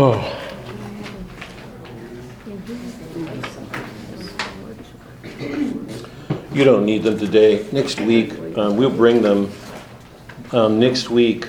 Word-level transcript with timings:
Oh. 0.00 0.34
You 6.52 6.64
don't 6.64 6.84
need 6.84 7.04
them 7.04 7.16
today. 7.18 7.64
Next 7.70 8.00
week, 8.00 8.32
um, 8.58 8.76
we'll 8.76 8.90
bring 8.90 9.22
them. 9.22 9.52
Um, 10.50 10.80
next 10.80 11.08
week, 11.08 11.46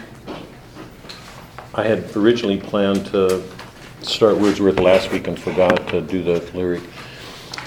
I 1.74 1.84
had 1.84 2.16
originally 2.16 2.60
planned 2.60 3.08
to 3.08 3.44
start 4.02 4.38
Wordsworth 4.38 4.80
last 4.80 5.12
week 5.12 5.28
and 5.28 5.40
forgot 5.40 5.88
to 5.88 6.02
do 6.02 6.22
the 6.22 6.42
lyric. 6.54 6.84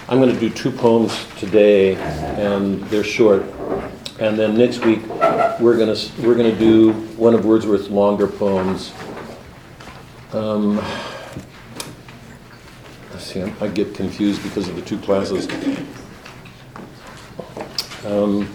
I'm 0.09 0.21
going 0.21 0.33
to 0.33 0.39
do 0.39 0.51
two 0.51 0.71
poems 0.71 1.27
today, 1.37 1.97
and 1.97 2.81
they're 2.85 3.03
short. 3.03 3.43
And 4.19 4.39
then 4.39 4.57
next 4.57 4.85
week, 4.85 5.07
we're 5.59 5.77
going 5.77 5.95
to 5.95 6.23
we're 6.23 6.35
going 6.35 6.53
to 6.53 6.59
do 6.59 6.93
one 7.17 7.35
of 7.35 7.45
Wordsworth's 7.45 7.89
longer 7.89 8.27
poems. 8.27 8.93
Um, 10.33 10.77
let's 13.11 13.25
see, 13.25 13.43
I 13.43 13.69
get 13.69 13.95
confused 13.95 14.43
because 14.43 14.69
of 14.69 14.77
the 14.77 14.83
two 14.83 14.99
classes. 14.99 15.49
Um, 18.05 18.49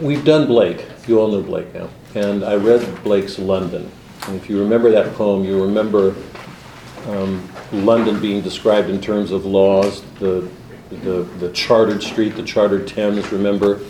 we've 0.00 0.24
done 0.24 0.46
Blake. 0.46 0.86
You 1.06 1.20
all 1.20 1.28
know 1.28 1.42
Blake 1.42 1.74
now. 1.74 1.88
And 2.14 2.44
I 2.44 2.54
read 2.54 3.02
Blake's 3.02 3.38
London. 3.38 3.90
And 4.26 4.36
if 4.36 4.48
you 4.48 4.58
remember 4.60 4.90
that 4.90 5.14
poem, 5.14 5.44
you 5.44 5.62
remember 5.62 6.14
um, 7.08 7.46
London 7.72 8.20
being 8.20 8.40
described 8.40 8.88
in 8.88 9.00
terms 9.00 9.30
of 9.30 9.44
laws, 9.44 10.02
the, 10.18 10.48
the, 10.90 11.22
the 11.38 11.50
chartered 11.52 12.02
street, 12.02 12.36
the 12.36 12.42
chartered 12.42 12.86
Thames, 12.86 13.30
remember, 13.32 13.80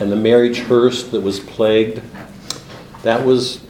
and 0.00 0.10
the 0.10 0.16
marriage 0.16 0.60
hearse 0.60 1.04
that 1.04 1.20
was 1.20 1.38
plagued. 1.38 2.02
That 3.02 3.24
was 3.24 3.60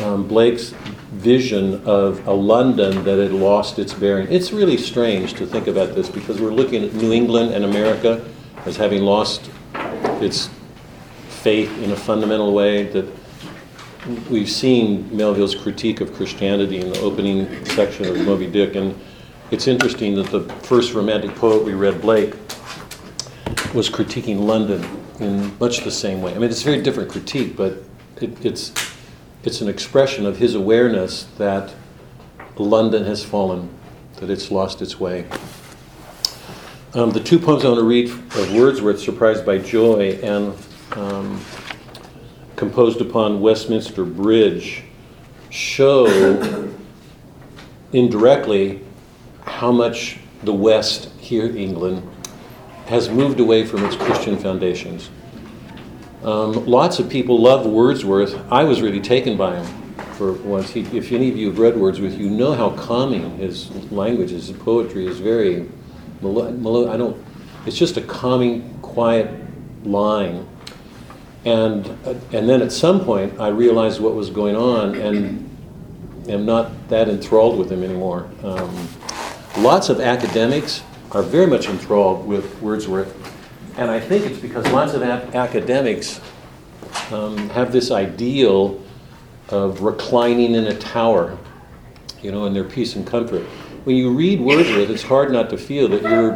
um, 0.00 0.28
Blake's 0.28 0.70
vision 1.12 1.82
of 1.84 2.26
a 2.28 2.32
London 2.32 3.02
that 3.04 3.18
had 3.18 3.32
lost 3.32 3.78
its 3.80 3.92
bearing. 3.92 4.30
It's 4.30 4.52
really 4.52 4.76
strange 4.76 5.34
to 5.34 5.46
think 5.46 5.66
about 5.66 5.96
this 5.96 6.08
because 6.08 6.40
we're 6.40 6.52
looking 6.52 6.84
at 6.84 6.94
New 6.94 7.12
England 7.12 7.52
and 7.52 7.64
America 7.64 8.24
as 8.64 8.76
having 8.76 9.02
lost 9.02 9.50
its 10.22 10.48
faith 11.28 11.76
in 11.82 11.90
a 11.90 11.96
fundamental 11.96 12.54
way 12.54 12.84
that 12.84 13.06
we've 14.30 14.50
seen 14.50 15.14
Melville's 15.14 15.54
critique 15.54 16.00
of 16.00 16.14
Christianity 16.14 16.78
in 16.78 16.92
the 16.92 17.00
opening 17.00 17.64
section 17.66 18.06
of 18.06 18.16
Moby 18.24 18.46
Dick, 18.46 18.76
and 18.76 18.98
it's 19.50 19.66
interesting 19.66 20.14
that 20.14 20.30
the 20.30 20.40
first 20.62 20.94
romantic 20.94 21.34
poet 21.34 21.64
we 21.64 21.74
read, 21.74 22.00
Blake, 22.00 22.34
was 23.74 23.90
critiquing 23.90 24.38
London 24.40 25.03
in 25.20 25.56
much 25.58 25.84
the 25.84 25.90
same 25.90 26.22
way. 26.22 26.32
I 26.32 26.38
mean, 26.38 26.50
it's 26.50 26.62
a 26.62 26.64
very 26.64 26.82
different 26.82 27.10
critique, 27.10 27.56
but 27.56 27.82
it, 28.20 28.44
it's 28.44 28.72
it's 29.44 29.60
an 29.60 29.68
expression 29.68 30.24
of 30.24 30.38
his 30.38 30.54
awareness 30.54 31.24
that 31.36 31.74
London 32.56 33.04
has 33.04 33.22
fallen, 33.22 33.68
that 34.16 34.30
it's 34.30 34.50
lost 34.50 34.80
its 34.80 34.98
way. 34.98 35.26
Um, 36.94 37.10
the 37.10 37.20
two 37.20 37.38
poems 37.38 37.64
I 37.64 37.68
want 37.68 37.80
to 37.80 37.84
read 37.84 38.08
of 38.08 38.54
Wordsworth, 38.54 39.00
Surprised 39.00 39.44
by 39.44 39.58
Joy 39.58 40.12
and 40.22 40.54
um, 40.92 41.44
Composed 42.56 43.00
upon 43.00 43.40
Westminster 43.40 44.04
Bridge, 44.04 44.84
show 45.50 46.72
indirectly 47.92 48.80
how 49.44 49.72
much 49.72 50.18
the 50.44 50.54
West, 50.54 51.10
here 51.18 51.54
England, 51.54 52.08
has 52.86 53.08
moved 53.08 53.40
away 53.40 53.64
from 53.64 53.84
its 53.84 53.96
Christian 53.96 54.36
foundations. 54.36 55.10
Um, 56.22 56.64
lots 56.66 56.98
of 56.98 57.08
people 57.08 57.40
love 57.40 57.66
Wordsworth. 57.66 58.34
I 58.50 58.64
was 58.64 58.80
really 58.80 59.00
taken 59.00 59.36
by 59.36 59.56
him 59.56 59.94
for 60.14 60.32
once. 60.32 60.70
He, 60.70 60.80
if 60.96 61.12
any 61.12 61.28
of 61.28 61.36
you 61.36 61.48
have 61.48 61.58
read 61.58 61.76
Wordsworth, 61.76 62.18
you 62.18 62.30
know 62.30 62.54
how 62.54 62.70
calming 62.70 63.36
his 63.38 63.70
language 63.92 64.32
is. 64.32 64.48
His 64.48 64.56
poetry 64.56 65.06
is 65.06 65.20
very 65.20 65.68
melo- 66.22 66.90
I 66.90 66.96
don't. 66.96 67.22
It's 67.66 67.76
just 67.76 67.96
a 67.96 68.02
calming, 68.02 68.78
quiet 68.80 69.30
line. 69.84 70.46
And 71.44 71.86
uh, 72.06 72.14
and 72.32 72.48
then 72.48 72.62
at 72.62 72.72
some 72.72 73.04
point, 73.04 73.38
I 73.38 73.48
realized 73.48 74.00
what 74.00 74.14
was 74.14 74.30
going 74.30 74.56
on, 74.56 74.94
and 74.94 75.50
am 76.28 76.46
not 76.46 76.88
that 76.88 77.08
enthralled 77.08 77.58
with 77.58 77.70
him 77.70 77.82
anymore. 77.82 78.30
Um, 78.42 78.88
lots 79.58 79.88
of 79.88 80.00
academics 80.00 80.82
are 81.14 81.22
very 81.22 81.46
much 81.46 81.68
enthralled 81.68 82.26
with 82.26 82.60
Wordsworth 82.60 83.14
and 83.76 83.90
I 83.90 83.98
think 83.98 84.26
it's 84.26 84.38
because 84.38 84.66
lots 84.68 84.94
of 84.94 85.02
academics 85.02 86.20
um, 87.10 87.48
have 87.50 87.72
this 87.72 87.90
ideal 87.90 88.80
of 89.48 89.82
reclining 89.82 90.54
in 90.54 90.66
a 90.66 90.78
tower, 90.78 91.36
you 92.22 92.30
know, 92.30 92.46
in 92.46 92.54
their 92.54 92.64
peace 92.64 92.94
and 92.94 93.06
comfort. 93.06 93.42
When 93.82 93.96
you 93.96 94.10
read 94.12 94.40
Wordsworth, 94.40 94.90
it's 94.90 95.02
hard 95.02 95.32
not 95.32 95.50
to 95.50 95.58
feel 95.58 95.88
that 95.88 96.02
you're, 96.02 96.34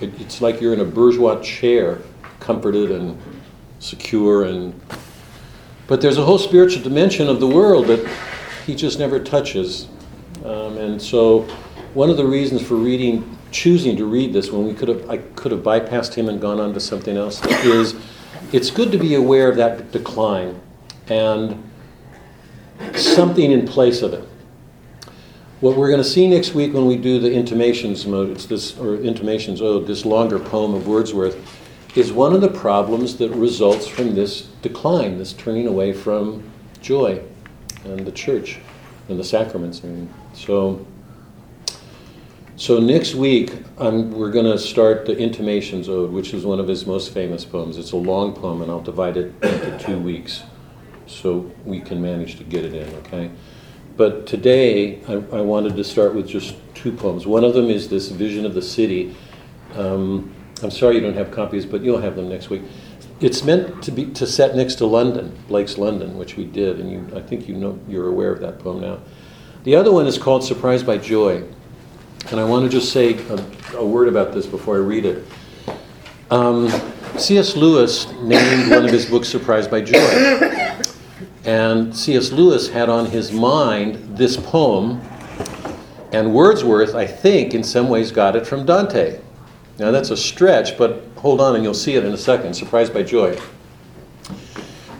it, 0.00 0.20
it's 0.20 0.42
like 0.42 0.60
you're 0.60 0.74
in 0.74 0.80
a 0.80 0.84
bourgeois 0.84 1.40
chair, 1.40 2.00
comforted 2.38 2.90
and 2.90 3.20
secure 3.78 4.44
and 4.44 4.78
but 5.86 6.00
there's 6.00 6.18
a 6.18 6.24
whole 6.24 6.38
spiritual 6.38 6.82
dimension 6.82 7.28
of 7.28 7.40
the 7.40 7.46
world 7.46 7.86
that 7.86 8.08
he 8.64 8.74
just 8.74 8.98
never 8.98 9.20
touches 9.20 9.86
um, 10.44 10.78
and 10.78 11.00
so 11.00 11.42
one 11.94 12.08
of 12.08 12.16
the 12.16 12.24
reasons 12.24 12.62
for 12.62 12.74
reading 12.74 13.35
choosing 13.56 13.96
to 13.96 14.04
read 14.04 14.34
this 14.34 14.50
when 14.50 14.66
we 14.66 14.74
could 14.74 14.88
have 14.88 15.08
I 15.08 15.16
could 15.16 15.50
have 15.50 15.62
bypassed 15.62 16.12
him 16.12 16.28
and 16.28 16.38
gone 16.38 16.60
on 16.60 16.74
to 16.74 16.80
something 16.80 17.16
else 17.16 17.42
is 17.64 17.94
it's 18.52 18.70
good 18.70 18.92
to 18.92 18.98
be 18.98 19.14
aware 19.14 19.48
of 19.48 19.56
that 19.56 19.92
decline 19.92 20.60
and 21.08 21.62
something 22.94 23.52
in 23.52 23.66
place 23.66 24.02
of 24.02 24.12
it. 24.12 24.28
What 25.60 25.74
we're 25.74 25.88
going 25.88 26.02
to 26.02 26.08
see 26.08 26.28
next 26.28 26.52
week 26.52 26.74
when 26.74 26.84
we 26.84 26.98
do 26.98 27.18
the 27.18 27.32
intimations 27.32 28.06
mode, 28.06 28.28
it's 28.28 28.44
this 28.44 28.76
or 28.76 28.96
intimations 28.96 29.62
ode, 29.62 29.84
oh, 29.84 29.86
this 29.86 30.04
longer 30.04 30.38
poem 30.38 30.74
of 30.74 30.86
Wordsworth, 30.86 31.36
is 31.96 32.12
one 32.12 32.34
of 32.34 32.42
the 32.42 32.50
problems 32.50 33.16
that 33.16 33.30
results 33.30 33.88
from 33.88 34.14
this 34.14 34.42
decline, 34.60 35.16
this 35.16 35.32
turning 35.32 35.66
away 35.66 35.94
from 35.94 36.42
joy 36.82 37.22
and 37.84 38.06
the 38.06 38.12
church 38.12 38.58
and 39.08 39.18
the 39.18 39.24
sacraments. 39.24 39.82
I 39.82 39.88
mean, 39.88 40.12
so 40.34 40.86
so 42.56 42.80
next 42.80 43.14
week, 43.14 43.52
um, 43.78 44.10
we're 44.12 44.30
going 44.30 44.46
to 44.46 44.58
start 44.58 45.04
the 45.04 45.16
Intimations 45.16 45.88
Ode, 45.88 46.10
which 46.10 46.32
is 46.32 46.44
one 46.44 46.58
of 46.58 46.66
his 46.66 46.86
most 46.86 47.12
famous 47.12 47.44
poems. 47.44 47.76
It's 47.76 47.92
a 47.92 47.96
long 47.96 48.34
poem, 48.34 48.62
and 48.62 48.70
I'll 48.70 48.80
divide 48.80 49.16
it 49.16 49.34
into 49.42 49.78
two 49.78 49.98
weeks 49.98 50.42
so 51.06 51.50
we 51.64 51.80
can 51.80 52.00
manage 52.00 52.36
to 52.36 52.44
get 52.44 52.64
it 52.64 52.74
in, 52.74 52.94
okay? 52.96 53.30
But 53.96 54.26
today, 54.26 55.02
I, 55.06 55.12
I 55.36 55.40
wanted 55.40 55.76
to 55.76 55.84
start 55.84 56.14
with 56.14 56.28
just 56.28 56.56
two 56.74 56.92
poems. 56.92 57.26
One 57.26 57.44
of 57.44 57.54
them 57.54 57.70
is 57.70 57.88
this 57.88 58.08
Vision 58.08 58.44
of 58.44 58.54
the 58.54 58.62
City. 58.62 59.14
Um, 59.74 60.34
I'm 60.62 60.70
sorry 60.70 60.96
you 60.96 61.00
don't 61.00 61.16
have 61.16 61.30
copies, 61.30 61.66
but 61.66 61.82
you'll 61.82 62.00
have 62.00 62.16
them 62.16 62.28
next 62.28 62.50
week. 62.50 62.62
It's 63.20 63.44
meant 63.44 63.82
to 63.84 63.90
be 63.90 64.06
to 64.12 64.26
set 64.26 64.54
next 64.56 64.76
to 64.76 64.86
London, 64.86 65.38
Blake's 65.48 65.78
London, 65.78 66.18
which 66.18 66.36
we 66.36 66.44
did, 66.44 66.80
and 66.80 66.90
you, 66.90 67.06
I 67.14 67.22
think 67.22 67.48
you 67.48 67.54
know 67.54 67.78
you're 67.88 68.08
aware 68.08 68.32
of 68.32 68.40
that 68.40 68.58
poem 68.58 68.80
now. 68.80 69.00
The 69.64 69.74
other 69.74 69.92
one 69.92 70.06
is 70.06 70.18
called 70.18 70.44
Surprised 70.44 70.86
by 70.86 70.98
Joy. 70.98 71.44
And 72.30 72.40
I 72.40 72.44
want 72.44 72.64
to 72.64 72.68
just 72.68 72.92
say 72.92 73.14
a, 73.28 73.76
a 73.76 73.86
word 73.86 74.08
about 74.08 74.32
this 74.32 74.46
before 74.46 74.74
I 74.76 74.80
read 74.80 75.04
it. 75.04 75.24
Um, 76.30 76.68
C.S. 77.16 77.54
Lewis 77.54 78.10
named 78.14 78.68
one 78.68 78.84
of 78.84 78.90
his 78.90 79.06
books 79.06 79.28
Surprised 79.28 79.70
by 79.70 79.80
Joy. 79.80 79.98
And 81.44 81.96
C.S. 81.96 82.32
Lewis 82.32 82.68
had 82.68 82.88
on 82.88 83.06
his 83.06 83.30
mind 83.30 84.16
this 84.16 84.36
poem, 84.36 85.00
and 86.12 86.34
Wordsworth, 86.34 86.96
I 86.96 87.06
think, 87.06 87.54
in 87.54 87.62
some 87.62 87.88
ways 87.88 88.10
got 88.10 88.34
it 88.34 88.44
from 88.44 88.66
Dante. 88.66 89.20
Now 89.78 89.92
that's 89.92 90.10
a 90.10 90.16
stretch, 90.16 90.76
but 90.76 91.04
hold 91.18 91.40
on 91.40 91.54
and 91.54 91.62
you'll 91.62 91.74
see 91.74 91.94
it 91.94 92.04
in 92.04 92.12
a 92.12 92.18
second. 92.18 92.54
Surprised 92.54 92.92
by 92.92 93.04
Joy. 93.04 93.38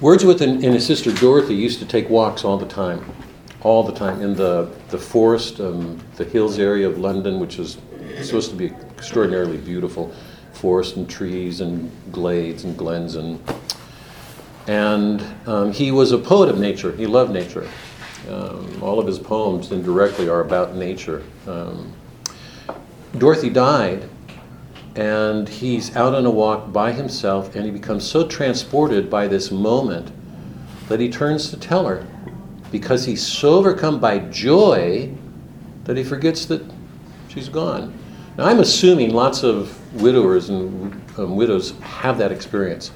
Wordsworth 0.01 0.43
and, 0.43 0.63
and 0.63 0.75
his 0.75 0.87
sister 0.87 1.13
Dorothy 1.13 1.57
used 1.57 1.81
to 1.81 1.87
take 1.87 2.09
walks 2.09 2.45
all 2.45 2.57
the 2.57 2.67
time 2.67 3.16
all 3.63 3.83
the 3.83 3.93
time 3.93 4.21
in 4.23 4.35
the, 4.35 4.71
the 4.91 4.99
forest, 4.99 5.61
um, 5.61 5.99
the 6.17 6.25
hills 6.25 6.59
area 6.59 6.87
of 6.89 6.99
London, 6.99 7.41
which 7.41 7.59
is 7.59 7.79
supposed 8.23 8.51
to 8.51 8.57
be 8.57 8.67
extraordinarily 8.97 9.57
beautiful 9.57 10.15
forest 10.53 10.97
and 10.97 11.09
trees 11.09 11.61
and 11.61 11.91
glades 12.13 12.65
and 12.65 12.77
glens 12.79 13.15
and 13.15 13.41
and 14.67 15.25
um, 15.47 15.73
he 15.73 15.93
was 15.93 16.11
a 16.11 16.19
poet 16.19 16.49
of 16.49 16.59
nature. 16.59 16.91
He 16.93 17.07
loved 17.07 17.33
nature. 17.33 17.69
Um, 18.29 18.83
all 18.83 18.99
of 18.99 19.07
his 19.07 19.19
poems 19.19 19.71
indirectly 19.71 20.29
are 20.29 20.41
about 20.41 20.75
nature. 20.75 21.23
Um, 21.47 21.93
Dorothy 23.17 23.49
died, 23.49 24.09
and 24.97 25.49
he's 25.49 25.95
out 25.95 26.15
on 26.15 26.27
a 26.27 26.31
walk 26.31 26.73
by 26.73 26.91
himself, 26.91 27.55
and 27.55 27.65
he 27.65 27.71
becomes 27.71 28.05
so 28.05 28.27
transported 28.27 29.09
by 29.09 29.29
this 29.29 29.53
moment 29.53 30.11
that 30.89 30.99
he 30.99 31.09
turns 31.09 31.51
to 31.51 31.57
tell 31.57 31.87
her 31.87 32.05
because 32.71 33.05
he's 33.05 33.25
so 33.25 33.55
overcome 33.55 34.01
by 34.01 34.19
joy 34.19 35.13
that 35.85 35.97
he 35.97 36.05
forgets 36.05 36.47
that 36.47 36.63
she's 37.29 37.49
gone. 37.49 37.97
Now, 38.37 38.47
I'm 38.47 38.61
assuming 38.61 39.15
lots 39.15 39.43
of 39.43 39.73
widowers 39.95 40.51
and 40.51 40.93
um, 41.19 41.37
widows 41.37 41.73
have 41.81 42.19
that 42.19 42.33
experience. 42.33 42.91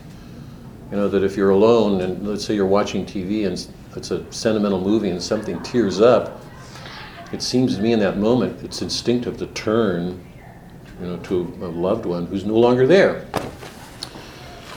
You 0.90 0.96
know, 0.96 1.08
that 1.08 1.22
if 1.22 1.37
you're 1.37 1.50
alone 1.50 2.00
and 2.00 2.26
let's 2.26 2.44
say 2.44 2.55
you're 2.55 2.67
watching 2.67 3.06
TV 3.06 3.46
and 3.46 3.67
it's 3.96 4.11
a 4.11 4.31
sentimental 4.32 4.81
movie 4.81 5.11
and 5.11 5.22
something 5.22 5.62
tears 5.62 6.00
up, 6.00 6.43
it 7.32 7.43
seems 7.43 7.76
to 7.76 7.82
me 7.82 7.93
in 7.93 8.00
that 8.00 8.19
moment 8.19 8.62
it's 8.62 8.82
instinctive 8.82 9.37
to 9.38 9.46
turn, 9.49 10.22
you 11.00 11.06
know, 11.06 11.17
to 11.19 11.43
a 11.62 11.69
loved 11.69 12.06
one 12.06 12.26
who's 12.26 12.44
no 12.44 12.56
longer 12.56 12.87
there. 12.87 13.26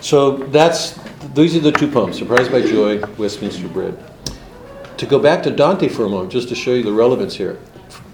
So 0.01 0.37
that's 0.37 0.99
these 1.33 1.55
are 1.55 1.61
the 1.61 1.71
two 1.71 1.87
poems: 1.89 2.17
"Surprised 2.17 2.51
by 2.51 2.61
Joy," 2.61 2.99
"Westminster 3.17 3.67
Bred." 3.67 3.97
To 5.03 5.09
go 5.09 5.19
back 5.19 5.43
to 5.43 5.51
Dante 5.51 5.89
for 5.89 6.05
a 6.05 6.09
moment, 6.09 6.31
just 6.31 6.47
to 6.47 6.55
show 6.55 6.73
you 6.73 6.81
the 6.81 6.93
relevance 6.93 7.35
here. 7.35 7.59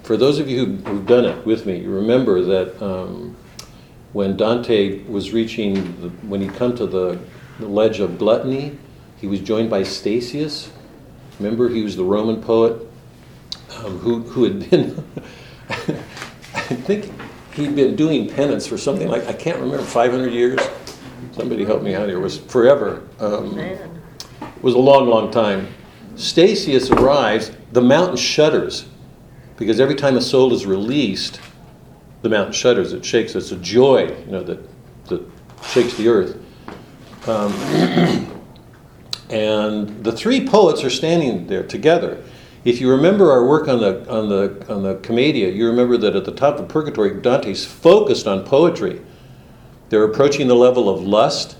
For 0.02 0.18
those 0.18 0.40
of 0.40 0.50
you 0.50 0.66
who- 0.66 0.90
who've 0.90 1.06
done 1.06 1.24
it 1.24 1.46
with 1.46 1.68
me, 1.68 1.78
you 1.78 1.92
remember 1.92 2.42
that 2.42 2.82
um, 2.82 3.36
when 4.12 4.36
Dante 4.36 5.04
was 5.04 5.32
reaching, 5.32 5.76
the, 5.76 6.10
when 6.28 6.42
he'd 6.42 6.56
come 6.56 6.76
to 6.78 6.88
the, 6.88 7.20
the 7.60 7.68
ledge 7.68 8.00
of 8.00 8.18
gluttony, 8.18 8.72
he 9.22 9.28
was 9.28 9.40
joined 9.40 9.70
by 9.70 9.84
Statius. 9.84 10.72
Remember, 11.40 11.70
he 11.70 11.84
was 11.84 11.96
the 11.96 12.04
Roman 12.04 12.42
poet 12.42 12.82
um, 13.78 14.00
who, 14.00 14.22
who 14.22 14.46
had 14.46 14.68
been, 14.72 15.04
I 15.70 16.74
think 16.74 17.12
he'd 17.54 17.76
been 17.76 17.96
doing 17.96 18.28
penance 18.28 18.66
for 18.66 18.80
something 18.80 19.08
like, 19.08 19.28
I 19.28 19.34
can't 19.34 19.60
remember, 19.60 19.86
500 19.86 20.34
years? 20.34 20.60
Somebody 21.34 21.66
help 21.66 21.84
me 21.84 21.94
out 21.94 22.08
here. 22.08 22.18
It 22.18 22.22
was 22.22 22.40
forever. 22.40 23.04
Um, 23.20 23.60
it 23.60 24.64
was 24.64 24.74
a 24.74 24.80
long, 24.80 25.08
long 25.08 25.30
time. 25.30 25.68
Statius 26.20 26.90
arrives, 26.92 27.52
the 27.72 27.82
mountain 27.82 28.18
shudders 28.18 28.86
because 29.60 29.82
every 29.82 29.96
time 29.96 30.16
a 30.16 30.22
soul 30.22 30.54
is 30.54 30.66
released, 30.66 31.42
the 32.22 32.30
mountain 32.30 32.54
shudders, 32.54 32.94
it 32.94 33.04
shakes. 33.04 33.36
It's 33.36 33.52
a 33.52 33.58
joy, 33.58 34.08
you 34.26 34.32
know, 34.32 34.42
that, 34.44 34.60
that 35.08 35.22
shakes 35.64 35.96
the 35.96 36.08
earth. 36.08 36.38
Um, 37.28 37.52
and 39.30 40.04
the 40.04 40.14
three 40.14 40.48
poets 40.48 40.84
are 40.84 40.90
standing 40.90 41.48
there 41.48 41.64
together. 41.64 42.24
If 42.64 42.80
you 42.80 42.90
remember 42.90 43.32
our 43.32 43.46
work 43.46 43.68
on 43.68 43.80
the 43.80 44.10
on 44.10 44.30
the 44.30 44.66
on 44.74 44.84
the 44.84 44.96
Commedia, 44.96 45.50
you 45.50 45.68
remember 45.68 45.98
that 45.98 46.16
at 46.16 46.26
the 46.26 46.34
top 46.34 46.58
of 46.58 46.68
Purgatory, 46.68 47.22
Dante's 47.22 47.66
focused 47.66 48.28
on 48.28 48.44
poetry. 48.46 49.02
They're 49.90 50.04
approaching 50.04 50.48
the 50.48 50.56
level 50.56 50.90
of 50.90 51.02
lust, 51.02 51.58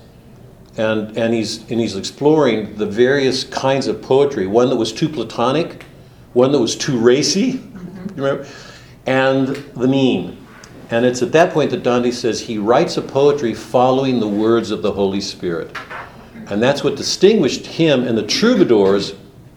and 0.76 1.16
and 1.16 1.34
he's 1.34 1.58
and 1.70 1.80
he's 1.80 1.96
exploring 1.96 2.76
the 2.76 2.86
various 2.86 3.44
kinds 3.44 3.86
of 3.86 4.00
poetry. 4.02 4.46
One 4.46 4.68
that 4.70 4.76
was 4.76 4.92
too 4.92 5.08
platonic, 5.08 5.84
one 6.32 6.52
that 6.52 6.60
was 6.60 6.76
too 6.76 6.98
racy, 6.98 7.40
you 8.16 8.16
remember, 8.16 8.46
and 9.06 9.48
the 9.48 9.88
mean. 9.88 10.36
And 10.90 11.06
it's 11.06 11.22
at 11.22 11.30
that 11.32 11.52
point 11.52 11.70
that 11.70 11.84
Dante 11.84 12.10
says 12.10 12.40
he 12.40 12.58
writes 12.58 12.96
a 12.96 13.02
poetry 13.02 13.54
following 13.54 14.18
the 14.18 14.28
words 14.28 14.72
of 14.72 14.82
the 14.82 14.90
Holy 14.90 15.20
Spirit. 15.20 15.76
And 16.48 16.60
that's 16.60 16.82
what 16.82 16.96
distinguished 16.96 17.64
him 17.64 18.08
and 18.08 18.18
the 18.18 18.26
troubadours, 18.26 19.14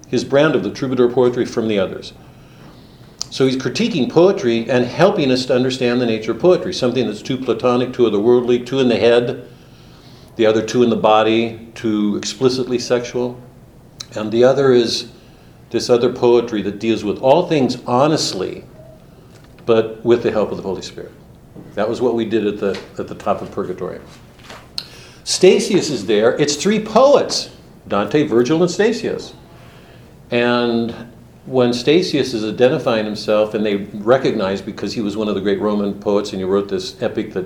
his 0.07 0.23
brand 0.23 0.53
of 0.53 0.63
the 0.63 0.69
troubadour 0.69 1.09
poetry, 1.09 1.45
from 1.45 1.67
the 1.67 1.79
others. 1.79 2.13
So 3.31 3.47
he's 3.47 3.57
critiquing 3.57 4.11
poetry 4.11 4.69
and 4.69 4.85
helping 4.85 5.31
us 5.31 5.47
to 5.47 5.55
understand 5.55 5.99
the 5.99 6.05
nature 6.05 6.33
of 6.33 6.39
poetry, 6.39 6.71
something 6.71 7.07
that's 7.07 7.23
too 7.23 7.37
platonic, 7.37 7.93
too 7.93 8.03
otherworldly, 8.03 8.63
too 8.63 8.79
in 8.79 8.89
the 8.89 8.97
head, 8.99 9.49
the 10.35 10.45
other 10.45 10.65
two 10.65 10.83
in 10.83 10.89
the 10.89 10.95
body, 10.95 11.71
too 11.75 12.15
explicitly 12.17 12.79
sexual. 12.79 13.41
And 14.15 14.31
the 14.31 14.43
other 14.43 14.71
is 14.71 15.11
this 15.69 15.89
other 15.89 16.11
poetry 16.11 16.61
that 16.63 16.79
deals 16.79 17.03
with 17.03 17.19
all 17.19 17.47
things 17.47 17.77
honestly, 17.85 18.63
but 19.65 20.03
with 20.05 20.23
the 20.23 20.31
help 20.31 20.51
of 20.51 20.57
the 20.57 20.63
Holy 20.63 20.81
Spirit. 20.81 21.11
That 21.75 21.87
was 21.87 22.01
what 22.01 22.15
we 22.15 22.25
did 22.25 22.45
at 22.45 22.59
the, 22.59 22.79
at 22.99 23.07
the 23.07 23.15
top 23.15 23.41
of 23.41 23.51
Purgatory. 23.51 23.99
Statius 25.23 25.89
is 25.89 26.05
there. 26.05 26.35
It's 26.39 26.55
three 26.55 26.83
poets 26.83 27.49
Dante, 27.87 28.23
Virgil, 28.23 28.61
and 28.61 28.71
Statius. 28.71 29.33
And 30.31 31.11
when 31.45 31.73
Statius 31.73 32.33
is 32.33 32.45
identifying 32.45 33.05
himself, 33.05 33.53
and 33.53 33.65
they 33.65 33.75
recognize 33.75 34.61
because 34.61 34.93
he 34.93 35.01
was 35.01 35.17
one 35.17 35.27
of 35.27 35.35
the 35.35 35.41
great 35.41 35.59
Roman 35.59 35.93
poets 35.99 36.31
and 36.31 36.39
he 36.39 36.45
wrote 36.45 36.69
this 36.69 37.01
epic 37.01 37.33
that 37.33 37.45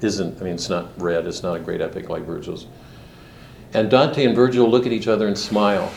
isn't, 0.00 0.40
I 0.40 0.44
mean, 0.44 0.54
it's 0.54 0.68
not 0.68 0.90
red, 1.00 1.26
it's 1.26 1.42
not 1.42 1.56
a 1.56 1.60
great 1.60 1.80
epic 1.80 2.08
like 2.08 2.24
Virgil's. 2.24 2.66
And 3.74 3.90
Dante 3.90 4.24
and 4.24 4.34
Virgil 4.34 4.68
look 4.68 4.86
at 4.86 4.92
each 4.92 5.08
other 5.08 5.26
and 5.26 5.36
smile 5.36 5.92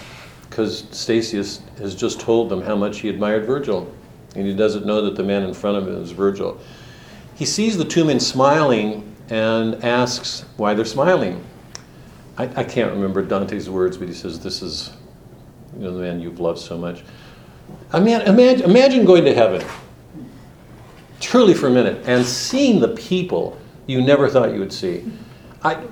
because 0.50 0.86
Statius 0.92 1.62
has 1.77 1.95
just 1.95 2.19
told 2.19 2.50
them 2.50 2.62
how 2.62 2.75
much 2.75 3.00
he 3.00 3.09
admired 3.09 3.45
Virgil. 3.45 3.92
And 4.36 4.45
he 4.45 4.53
doesn't 4.53 4.86
know 4.86 5.01
that 5.01 5.15
the 5.15 5.24
man 5.24 5.44
in 5.44 5.53
front 5.53 5.77
of 5.77 5.88
him 5.88 6.01
is 6.01 6.12
Virgil. 6.12 6.59
He 7.36 7.45
sees 7.45 7.77
the 7.77 7.86
two 7.86 8.03
men 8.03 8.19
smiling 8.19 9.15
and 9.30 9.83
asks 9.83 10.45
why 10.57 10.74
they're 10.74 10.86
smiling. 10.86 11.44
I, 12.38 12.44
I, 12.44 12.63
can't 12.63 12.92
remember 12.92 13.21
Dante's 13.21 13.69
words, 13.69 13.97
but 13.97 14.07
he 14.07 14.13
says, 14.13 14.39
This 14.39 14.62
is 14.62 14.92
you 15.77 15.83
know, 15.83 15.94
the 15.94 16.01
man 16.01 16.19
you've 16.19 16.39
loved 16.39 16.59
so 16.59 16.77
much. 16.77 17.04
I 17.94 18.00
mean, 18.00 18.21
imagine, 18.21 18.69
imagine 18.69 19.06
going 19.06 19.25
to 19.25 19.33
heaven, 19.33 19.65
truly 21.19 21.54
for 21.54 21.68
a 21.68 21.71
minute, 21.71 22.04
and 22.06 22.25
seeing 22.25 22.80
the 22.80 22.89
people 22.89 23.57
you 23.91 24.01
never 24.01 24.29
thought 24.29 24.53
you 24.53 24.59
would 24.59 24.71
see. 24.71 25.03
I, 25.63 25.83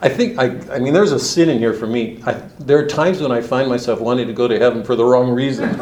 I, 0.00 0.08
think, 0.08 0.38
I, 0.38 0.44
I 0.72 0.78
mean, 0.78 0.94
there's 0.94 1.12
a 1.12 1.18
sin 1.18 1.48
in 1.48 1.58
here 1.58 1.74
for 1.74 1.86
me. 1.88 2.22
I, 2.24 2.34
there 2.60 2.78
are 2.78 2.86
times 2.86 3.20
when 3.20 3.32
I 3.32 3.40
find 3.40 3.68
myself 3.68 4.00
wanting 4.00 4.28
to 4.28 4.32
go 4.32 4.46
to 4.48 4.58
heaven 4.58 4.84
for 4.84 4.94
the 4.94 5.04
wrong 5.04 5.30
reason. 5.30 5.78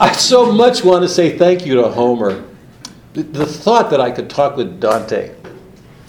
I 0.00 0.12
so 0.12 0.50
much 0.50 0.84
want 0.84 1.02
to 1.02 1.08
say 1.08 1.36
thank 1.36 1.66
you 1.66 1.74
to 1.74 1.88
Homer. 1.88 2.44
The, 3.14 3.22
the 3.22 3.46
thought 3.46 3.90
that 3.90 4.00
I 4.00 4.10
could 4.10 4.30
talk 4.30 4.56
with 4.56 4.80
Dante, 4.80 5.34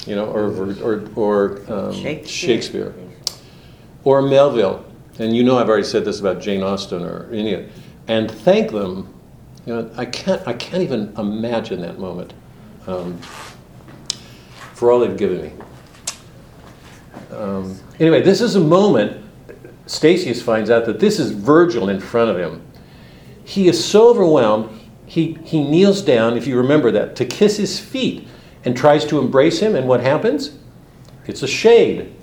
you 0.06 0.16
know, 0.16 0.26
or, 0.26 0.74
or, 0.82 1.08
or 1.16 1.62
um, 1.72 1.94
Shakespeare. 1.94 2.28
Shakespeare, 2.28 2.94
or 4.04 4.22
Melville, 4.22 4.86
and 5.20 5.36
you 5.36 5.44
know 5.44 5.58
I've 5.58 5.70
already 5.70 5.84
said 5.84 6.06
this 6.06 6.20
about 6.20 6.42
Jane 6.42 6.64
Austen 6.64 7.04
or 7.04 7.30
any, 7.32 7.70
and 8.08 8.30
thank 8.30 8.72
them. 8.72 9.14
You 9.68 9.76
know, 9.76 9.92
I 9.98 10.06
can't, 10.06 10.48
I 10.48 10.54
can't 10.54 10.82
even 10.82 11.14
imagine 11.18 11.82
that 11.82 12.00
moment 12.00 12.34
um, 12.88 13.18
for 14.74 14.92
all 14.92 15.00
they've 15.00 15.18
given 15.18 15.42
me. 15.42 15.52
Um, 17.32 17.80
anyway, 18.00 18.22
this 18.22 18.42
is 18.42 18.56
a 18.56 18.60
moment. 18.60 19.24
Statius 19.88 20.42
finds 20.42 20.70
out 20.70 20.86
that 20.86 21.00
this 21.00 21.20
is 21.20 21.32
Virgil 21.32 21.90
in 21.90 22.00
front 22.00 22.30
of 22.32 22.38
him 22.38 22.66
he 23.46 23.68
is 23.68 23.84
so 23.84 24.10
overwhelmed, 24.10 24.70
he, 25.06 25.38
he 25.44 25.64
kneels 25.64 26.02
down, 26.02 26.36
if 26.36 26.48
you 26.48 26.58
remember 26.58 26.92
that, 26.92 27.16
to 27.18 27.26
kiss 27.26 27.56
his 27.58 27.80
feet 27.80 28.28
and 28.66 28.76
tries 28.76 29.06
to 29.06 29.20
embrace 29.20 29.60
him. 29.60 29.76
And 29.76 29.88
what 29.88 30.02
happens? 30.02 30.58
It's 31.28 31.44
a 31.44 31.48
shade. 31.48 32.14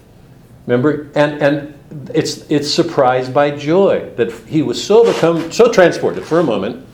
Remember? 0.67 1.11
And, 1.15 1.41
and 1.41 2.11
it's, 2.13 2.51
it's 2.51 2.69
surprised 2.69 3.33
by 3.33 3.57
joy 3.57 4.11
that 4.17 4.33
he 4.49 4.63
was 4.63 4.83
so 4.83 5.07
overcome, 5.07 5.53
so 5.53 5.73
transported 5.73 6.25
for 6.25 6.41
a 6.41 6.45
moment, 6.45 6.85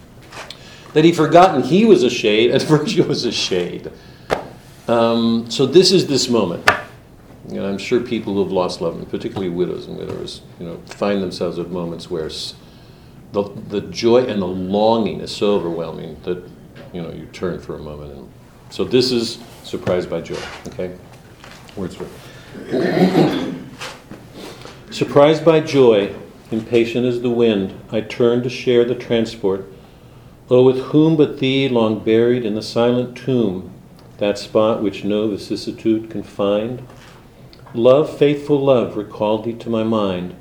that 0.93 1.05
he'd 1.05 1.17
forgotten 1.17 1.63
he 1.63 1.85
was 1.85 2.03
a 2.03 2.11
shade 2.11 2.51
and 2.51 2.63
Virgil 2.63 3.07
was 3.07 3.25
a 3.25 3.33
shade. 3.33 3.91
Um, 4.87 5.51
so 5.51 5.67
this 5.67 5.93
is 5.93 6.07
this 6.07 6.29
moment. 6.29 6.69
And 7.49 7.61
I'm 7.61 7.79
sure 7.79 8.01
people 8.01 8.35
who 8.35 8.43
have 8.43 8.53
lost 8.53 8.81
loved 8.81 8.99
ones, 8.99 9.11
particularly 9.11 9.49
widows 9.49 9.87
and 9.87 9.97
widowers, 9.97 10.43
you 10.59 10.67
know, 10.67 10.79
find 10.87 11.23
themselves 11.23 11.59
at 11.59 11.71
moments 11.71 12.11
where 12.11 12.29
the, 13.33 13.43
the 13.69 13.81
joy 13.83 14.25
and 14.25 14.41
the 14.41 14.47
longing 14.47 15.21
is 15.21 15.35
so 15.35 15.55
overwhelming 15.55 16.19
that 16.25 16.43
you 16.93 17.03
know 17.03 17.11
you 17.11 17.27
turn 17.27 17.61
for 17.61 17.77
a 17.77 17.79
moment 17.79 18.13
and 18.13 18.29
so 18.71 18.85
this 18.85 19.13
is 19.13 19.39
surprised 19.63 20.09
by 20.09 20.21
joy 20.21 20.41
okay 20.67 20.97
wordsworth 21.77 22.11
surprised 24.91 25.45
by 25.45 25.61
joy 25.61 26.15
impatient 26.51 27.05
as 27.05 27.21
the 27.21 27.31
wind 27.31 27.79
i 27.93 28.01
turn 28.01 28.43
to 28.43 28.49
share 28.49 28.85
the 28.85 28.95
transport 28.95 29.67
oh 30.51 30.63
with 30.63 30.79
whom 30.87 31.17
but 31.17 31.39
thee 31.39 31.69
long 31.69 31.99
buried 32.03 32.45
in 32.45 32.55
the 32.55 32.63
silent 32.63 33.17
tomb 33.17 33.71
that 34.19 34.39
spot 34.39 34.83
which 34.83 35.05
no 35.05 35.29
vicissitude 35.29 36.11
can 36.11 36.23
find 36.23 36.87
love 37.75 38.17
faithful 38.19 38.59
love 38.59 38.97
recalled 38.97 39.45
thee 39.45 39.53
to 39.53 39.71
my 39.71 39.83
mind 39.83 40.35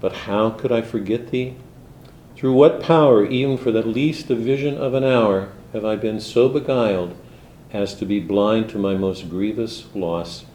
but 0.00 0.12
how 0.12 0.50
could 0.50 0.72
i 0.72 0.80
forget 0.80 1.30
thee 1.30 1.54
through 2.40 2.54
what 2.54 2.80
power, 2.80 3.26
even 3.26 3.58
for 3.58 3.70
the 3.70 3.82
least 3.82 4.30
a 4.30 4.34
vision 4.34 4.78
of 4.78 4.94
an 4.94 5.04
hour, 5.04 5.50
have 5.74 5.84
I 5.84 5.96
been 5.96 6.20
so 6.20 6.48
beguiled 6.48 7.14
as 7.70 7.92
to 7.96 8.06
be 8.06 8.18
blind 8.18 8.70
to 8.70 8.78
my 8.78 8.94
most 8.94 9.28
grievous 9.28 9.84
loss? 9.94 10.46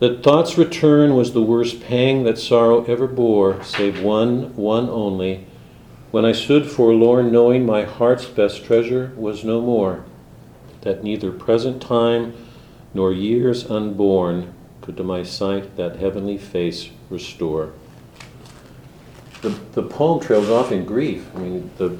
That 0.00 0.22
thought's 0.22 0.58
return 0.58 1.14
was 1.16 1.32
the 1.32 1.40
worst 1.40 1.80
pang 1.80 2.24
that 2.24 2.36
sorrow 2.36 2.84
ever 2.84 3.06
bore, 3.06 3.64
save 3.64 4.02
one, 4.02 4.54
one 4.54 4.90
only, 4.90 5.46
when 6.10 6.24
I 6.24 6.32
stood 6.32 6.70
forlorn, 6.70 7.30
knowing 7.30 7.64
my 7.64 7.84
heart's 7.84 8.26
best 8.26 8.64
treasure 8.64 9.12
was 9.16 9.44
no 9.44 9.60
more, 9.60 10.04
that 10.82 11.04
neither 11.04 11.30
present 11.30 11.82
time 11.82 12.34
nor 12.94 13.12
years 13.12 13.70
unborn 13.70 14.52
could 14.80 14.96
to 14.96 15.04
my 15.04 15.22
sight 15.22 15.76
that 15.76 15.96
heavenly 15.96 16.38
face 16.38 16.90
restore 17.08 17.72
the, 19.42 19.48
the 19.72 19.82
poem 19.82 20.20
trails 20.20 20.50
off 20.50 20.72
in 20.72 20.84
grief. 20.84 21.26
I 21.34 21.38
mean, 21.38 21.70
the, 21.78 21.96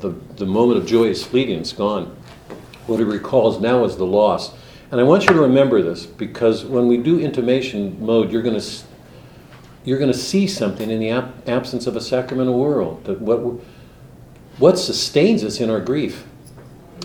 the, 0.00 0.10
the 0.36 0.46
moment 0.46 0.78
of 0.78 0.86
joy 0.86 1.04
is 1.04 1.24
fleeting, 1.24 1.60
it's 1.60 1.72
gone. 1.72 2.16
What 2.86 3.00
it 3.00 3.06
recalls 3.06 3.60
now 3.60 3.84
is 3.84 3.96
the 3.96 4.06
loss. 4.06 4.54
And 4.90 5.00
I 5.00 5.04
want 5.04 5.24
you 5.24 5.34
to 5.34 5.40
remember 5.40 5.82
this 5.82 6.06
because 6.06 6.64
when 6.64 6.86
we 6.86 6.98
do 6.98 7.18
intimation 7.18 8.04
mode, 8.04 8.30
you're 8.30 8.42
going 8.42 8.60
to 8.60 8.84
you're 9.84 9.98
going 9.98 10.12
to 10.12 10.18
see 10.18 10.46
something 10.46 10.90
in 10.90 10.98
the 11.00 11.10
ab- 11.10 11.48
absence 11.48 11.86
of 11.86 11.96
a 11.96 12.00
sacramental 12.00 12.58
world. 12.58 13.04
That 13.04 13.20
what 13.20 13.60
what 14.58 14.78
sustains 14.78 15.42
us 15.44 15.60
in 15.60 15.68
our 15.70 15.80
grief. 15.80 16.24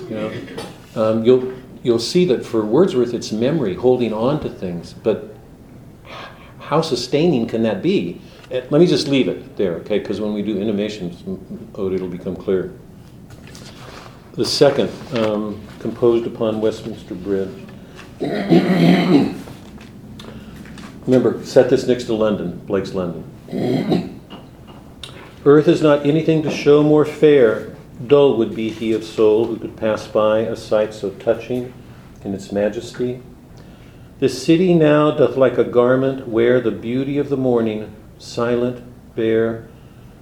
You 0.03 0.09
know, 0.09 0.31
um, 0.95 1.23
you'll 1.23 1.53
you'll 1.83 1.99
see 1.99 2.25
that 2.25 2.45
for 2.45 2.63
Wordsworth, 2.65 3.13
it's 3.13 3.31
memory, 3.31 3.73
holding 3.75 4.13
on 4.13 4.39
to 4.41 4.49
things. 4.49 4.93
But 4.93 5.35
how 6.59 6.81
sustaining 6.81 7.47
can 7.47 7.63
that 7.63 7.81
be? 7.81 8.21
Eh, 8.51 8.61
Let 8.69 8.79
me 8.79 8.85
just 8.87 9.07
leave 9.07 9.27
it 9.27 9.57
there, 9.57 9.73
okay? 9.77 9.99
Because 9.99 10.21
when 10.21 10.33
we 10.33 10.41
do 10.41 10.57
intimations, 10.59 11.23
ode, 11.75 11.93
it'll 11.93 12.07
become 12.07 12.35
clear. 12.35 12.71
The 14.33 14.45
second, 14.45 14.89
um, 15.17 15.59
composed 15.79 16.25
upon 16.27 16.61
Westminster 16.61 17.15
Bridge. 17.15 17.49
Remember, 21.09 21.43
set 21.43 21.71
this 21.71 21.87
next 21.87 22.03
to 22.03 22.13
London, 22.13 22.59
Blake's 22.67 22.93
London. 22.93 24.21
Earth 25.43 25.67
is 25.67 25.81
not 25.81 26.05
anything 26.05 26.43
to 26.43 26.51
show 26.51 26.83
more 26.83 27.03
fair. 27.03 27.75
Dull 28.05 28.37
would 28.37 28.53
be 28.53 28.69
he 28.69 28.93
of 28.93 29.03
soul 29.03 29.45
who 29.45 29.57
could 29.57 29.75
pass 29.75 30.05
by 30.05 30.41
a 30.41 30.55
sight 30.55 30.93
so 30.93 31.09
touching 31.09 31.73
in 32.23 32.35
its 32.35 32.51
majesty. 32.51 33.23
This 34.19 34.45
city 34.45 34.75
now 34.75 35.09
doth 35.09 35.35
like 35.35 35.57
a 35.57 35.63
garment 35.63 36.27
wear 36.27 36.61
the 36.61 36.69
beauty 36.69 37.17
of 37.17 37.29
the 37.29 37.37
morning, 37.37 37.91
silent, 38.19 38.83
bare. 39.15 39.67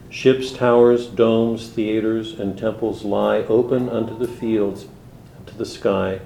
Ships, 0.09 0.53
towers, 0.53 1.07
domes, 1.07 1.67
theaters, 1.67 2.39
and 2.39 2.57
temples 2.57 3.03
lie 3.03 3.39
open 3.39 3.89
unto 3.89 4.17
the 4.17 4.25
fields 4.25 4.85
to 5.47 5.57
the 5.57 5.65
sky. 5.65 6.21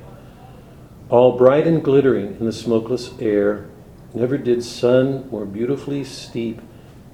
All 1.09 1.35
bright 1.35 1.65
and 1.65 1.83
glittering 1.83 2.37
in 2.39 2.45
the 2.45 2.53
smokeless 2.53 3.09
air, 3.19 3.70
never 4.13 4.37
did 4.37 4.63
sun 4.63 5.29
more 5.29 5.45
beautifully 5.45 6.03
steep 6.03 6.61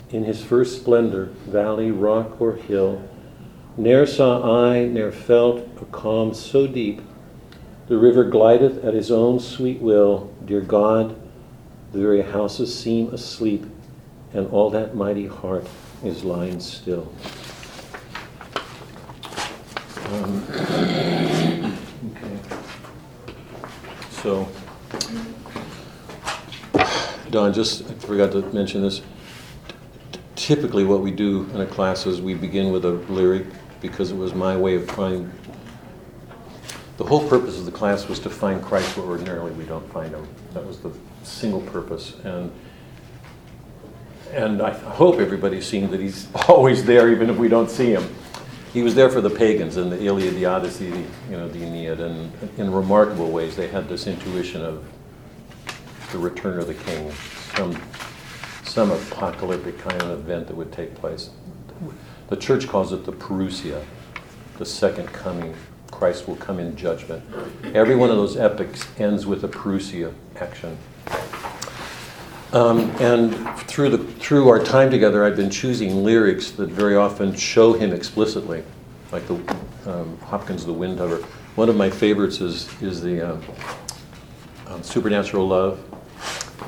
in 0.09 0.23
his 0.23 0.43
first 0.43 0.81
splendor 0.81 1.25
valley, 1.45 1.91
rock, 1.91 2.39
or 2.41 2.55
hill. 2.55 3.07
Ne'er 3.75 4.07
saw 4.07 4.69
I, 4.69 4.85
ne'er 4.85 5.11
felt 5.11 5.67
a 5.81 5.85
calm 5.85 6.33
so 6.33 6.65
deep. 6.65 7.01
The 7.87 7.97
river 7.97 8.23
glideth 8.23 8.83
at 8.83 8.93
his 8.93 9.11
own 9.11 9.39
sweet 9.39 9.79
will. 9.79 10.33
Dear 10.43 10.61
God, 10.61 11.15
the 11.91 11.99
very 11.99 12.21
houses 12.21 12.77
seem 12.77 13.13
asleep, 13.13 13.65
and 14.33 14.47
all 14.47 14.69
that 14.71 14.95
mighty 14.95 15.27
heart 15.27 15.67
is 16.03 16.23
lying 16.23 16.59
still. 16.59 17.11
Um, 20.05 20.43
okay. 22.11 22.39
So, 24.09 24.49
Don, 27.29 27.53
just 27.53 27.89
I 27.89 27.93
forgot 27.95 28.31
to 28.31 28.41
mention 28.53 28.81
this. 28.81 29.01
Typically, 30.35 30.85
what 30.85 31.01
we 31.01 31.11
do 31.11 31.49
in 31.53 31.61
a 31.61 31.65
class 31.65 32.05
is 32.05 32.21
we 32.21 32.33
begin 32.33 32.71
with 32.71 32.85
a 32.85 32.91
lyric 32.91 33.45
because 33.81 34.11
it 34.11 34.17
was 34.17 34.33
my 34.33 34.55
way 34.55 34.75
of 34.75 34.87
trying. 34.87 35.31
The 36.97 37.03
whole 37.03 37.27
purpose 37.27 37.59
of 37.59 37.65
the 37.65 37.71
class 37.71 38.07
was 38.07 38.19
to 38.19 38.29
find 38.29 38.63
Christ 38.63 38.97
where 38.97 39.05
ordinarily 39.05 39.51
we 39.51 39.65
don't 39.65 39.91
find 39.91 40.13
him. 40.13 40.27
That 40.53 40.65
was 40.65 40.79
the 40.79 40.91
single 41.23 41.61
purpose. 41.61 42.15
And 42.23 42.51
and 44.31 44.61
I 44.61 44.73
hope 44.73 45.19
everybody's 45.19 45.65
seen 45.65 45.89
that 45.91 45.99
he's 45.99 46.27
always 46.47 46.85
there, 46.85 47.09
even 47.11 47.29
if 47.29 47.37
we 47.37 47.47
don't 47.47 47.69
see 47.69 47.91
him. 47.91 48.07
He 48.73 48.83
was 48.83 48.95
there 48.95 49.09
for 49.09 49.21
the 49.21 49.29
pagans 49.29 49.77
in 49.77 49.89
the 49.89 50.01
Iliad, 50.01 50.35
the 50.35 50.45
Odyssey, 50.45 50.91
the, 50.91 50.99
you 51.29 51.37
know, 51.37 51.47
the 51.47 51.63
Aeneid, 51.63 51.99
and 51.99 52.31
in 52.57 52.71
remarkable 52.71 53.31
ways 53.31 53.55
they 53.55 53.67
had 53.67 53.89
this 53.89 54.07
intuition 54.07 54.61
of 54.61 54.85
the 56.11 56.17
return 56.17 56.59
of 56.59 56.67
the 56.67 56.73
king, 56.73 57.11
some, 57.55 57.79
some 58.63 58.91
apocalyptic 58.91 59.77
kind 59.79 60.01
of 60.01 60.11
event 60.11 60.47
that 60.47 60.55
would 60.55 60.71
take 60.71 60.95
place. 60.95 61.29
The 62.29 62.37
church 62.37 62.67
calls 62.67 62.91
it 62.93 63.05
the 63.05 63.13
parousia, 63.13 63.83
the 64.57 64.65
second 64.65 65.07
coming. 65.07 65.55
Christ 65.91 66.27
will 66.27 66.35
come 66.35 66.59
in 66.59 66.75
judgment. 66.75 67.23
Every 67.73 67.95
one 67.95 68.09
of 68.09 68.17
those 68.17 68.37
epics 68.37 68.87
ends 68.99 69.25
with 69.25 69.43
a 69.43 69.47
parousia 69.47 70.13
action. 70.35 70.77
Um, 72.53 72.91
and 73.01 73.33
through 73.61 73.89
the 73.89 73.97
through 73.97 74.47
our 74.47 74.63
time 74.63 74.89
together, 74.89 75.25
I've 75.25 75.35
been 75.35 75.49
choosing 75.49 76.03
lyrics 76.03 76.51
that 76.51 76.69
very 76.69 76.95
often 76.95 77.35
show 77.35 77.73
him 77.73 77.91
explicitly, 77.91 78.63
like 79.11 79.27
the 79.27 79.35
um, 79.85 80.17
Hopkins' 80.19 80.65
"The 80.65 80.73
Windhover." 80.73 81.23
One 81.55 81.67
of 81.67 81.75
my 81.75 81.89
favorites 81.89 82.39
is 82.39 82.69
is 82.81 83.01
the 83.01 83.33
um, 83.33 83.43
um, 84.67 84.81
"Supernatural 84.81 85.47
Love." 85.47 85.96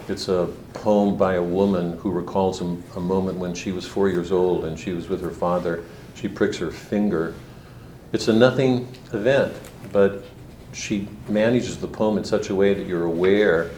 It's 0.08 0.27
a 0.27 0.50
poem 0.74 1.18
by 1.18 1.36
a 1.36 1.44
woman 1.44 1.98
who 1.98 2.12
recalls 2.12 2.62
a, 2.62 2.65
a 2.96 3.00
moment 3.00 3.38
when 3.38 3.53
she 3.53 3.72
was 3.72 3.86
four 3.86 4.10
years 4.10 4.32
old 4.32 4.65
and 4.65 4.79
she 4.79 4.91
was 4.91 5.08
with 5.08 5.22
her 5.22 5.32
father. 5.32 5.84
She 6.15 6.27
pricks 6.27 6.58
her 6.58 6.72
finger. 6.72 7.34
It's 8.12 8.27
a 8.27 8.34
nothing 8.34 8.88
event, 9.13 9.53
but 9.91 10.24
she 10.74 11.08
manages 11.27 11.77
the 11.77 11.88
poem 11.88 12.18
in 12.18 12.24
such 12.24 12.50
a 12.50 12.56
way 12.56 12.74
that 12.74 12.88
you're 12.88 13.06
aware 13.06 13.72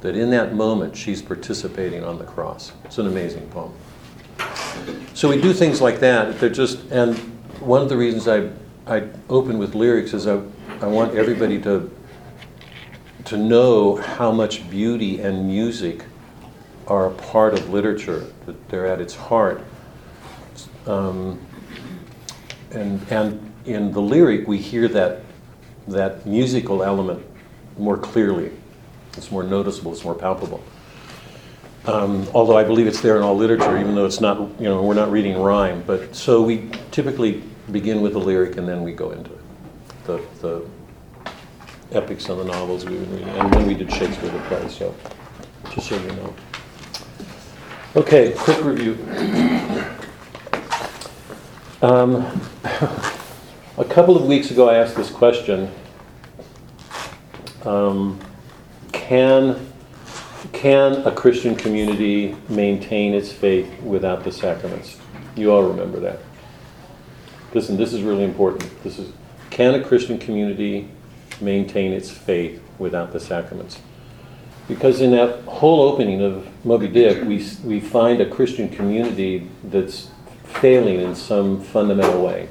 that 0.00 0.16
in 0.16 0.30
that 0.30 0.54
moment 0.54 0.96
she's 0.96 1.22
participating 1.22 2.04
on 2.04 2.18
the 2.18 2.24
cross. 2.24 2.72
It's 2.84 2.98
an 2.98 3.06
amazing 3.06 3.48
poem. 3.48 3.72
So 5.14 5.28
we 5.28 5.40
do 5.40 5.52
things 5.52 5.80
like 5.80 6.00
that. 6.00 6.38
They're 6.38 6.50
just, 6.50 6.90
and 6.90 7.16
one 7.60 7.82
of 7.82 7.88
the 7.88 7.96
reasons 7.96 8.28
I, 8.28 8.50
I 8.86 9.08
open 9.28 9.58
with 9.58 9.74
lyrics 9.74 10.12
is 10.12 10.26
I, 10.26 10.42
I 10.80 10.86
want 10.86 11.14
everybody 11.14 11.60
to, 11.62 11.90
to 13.26 13.36
know 13.36 13.96
how 13.96 14.30
much 14.30 14.68
beauty 14.70 15.20
and 15.20 15.46
music 15.46 16.04
are 16.86 17.06
a 17.06 17.10
part 17.10 17.54
of 17.54 17.70
literature, 17.70 18.24
that 18.46 18.68
they're 18.68 18.86
at 18.86 19.00
its 19.00 19.14
heart. 19.14 19.60
Um, 20.86 21.40
and, 22.70 23.04
and 23.10 23.52
in 23.64 23.92
the 23.92 24.00
lyric, 24.00 24.46
we 24.46 24.58
hear 24.58 24.86
that, 24.88 25.22
that 25.88 26.24
musical 26.24 26.84
element 26.84 27.26
more 27.76 27.98
clearly. 27.98 28.52
It's 29.16 29.30
more 29.30 29.42
noticeable, 29.42 29.92
it's 29.92 30.04
more 30.04 30.14
palpable. 30.14 30.62
Um, 31.86 32.26
although 32.34 32.56
I 32.56 32.64
believe 32.64 32.86
it's 32.86 33.00
there 33.00 33.16
in 33.16 33.22
all 33.22 33.36
literature, 33.36 33.78
even 33.78 33.94
though 33.94 34.06
it's 34.06 34.20
not, 34.20 34.38
you 34.60 34.68
know, 34.68 34.82
we're 34.82 34.94
not 34.94 35.10
reading 35.10 35.40
rhyme. 35.40 35.82
But 35.86 36.14
so 36.14 36.42
we 36.42 36.70
typically 36.90 37.42
begin 37.72 38.02
with 38.02 38.12
the 38.12 38.20
lyric 38.20 38.56
and 38.56 38.68
then 38.68 38.82
we 38.82 38.92
go 38.92 39.10
into 39.10 39.30
the, 40.04 40.22
the 40.40 40.66
epics 41.92 42.28
and 42.28 42.40
the 42.40 42.44
novels 42.44 42.84
we've 42.84 43.00
been 43.00 43.12
reading. 43.12 43.28
And 43.28 43.52
then 43.52 43.66
we 43.66 43.74
did 43.74 43.92
Shakespeare 43.92 44.30
the 44.30 44.40
play, 44.40 44.68
so 44.68 44.94
just 45.70 45.88
so 45.88 45.96
you 45.96 46.12
know. 46.12 46.34
Okay, 47.94 48.32
quick 48.36 48.62
review. 48.64 48.98
Um, 51.82 52.40
a 53.78 53.84
couple 53.84 54.16
of 54.16 54.26
weeks 54.26 54.50
ago, 54.50 54.68
I 54.68 54.78
asked 54.78 54.96
this 54.96 55.10
question. 55.10 55.70
Um, 57.64 58.20
can, 58.92 59.72
can 60.52 60.94
a 61.06 61.12
Christian 61.12 61.56
community 61.56 62.36
maintain 62.48 63.14
its 63.14 63.32
faith 63.32 63.80
without 63.82 64.24
the 64.24 64.32
sacraments? 64.32 64.98
You 65.36 65.52
all 65.52 65.62
remember 65.62 66.00
that. 66.00 66.20
Listen, 67.54 67.76
this 67.76 67.92
is 67.92 68.02
really 68.02 68.24
important. 68.24 68.82
This 68.82 68.98
is, 68.98 69.12
can 69.50 69.74
a 69.74 69.82
Christian 69.82 70.18
community 70.18 70.90
maintain 71.40 71.92
its 71.92 72.10
faith 72.10 72.62
without 72.78 73.12
the 73.12 73.20
sacraments? 73.20 73.80
Because 74.68 75.00
in 75.00 75.12
that 75.12 75.42
whole 75.44 75.80
opening 75.80 76.20
of 76.22 76.46
Moby 76.64 76.88
Dick, 76.88 77.22
we, 77.24 77.46
we 77.62 77.78
find 77.80 78.20
a 78.20 78.28
Christian 78.28 78.68
community 78.68 79.48
that's 79.64 80.10
failing 80.44 81.00
in 81.00 81.14
some 81.14 81.60
fundamental 81.62 82.24
way. 82.24 82.48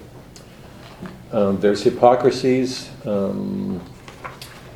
Um, 1.31 1.59
there's 1.59 1.83
hypocrisies. 1.83 2.89
Um, 3.05 3.81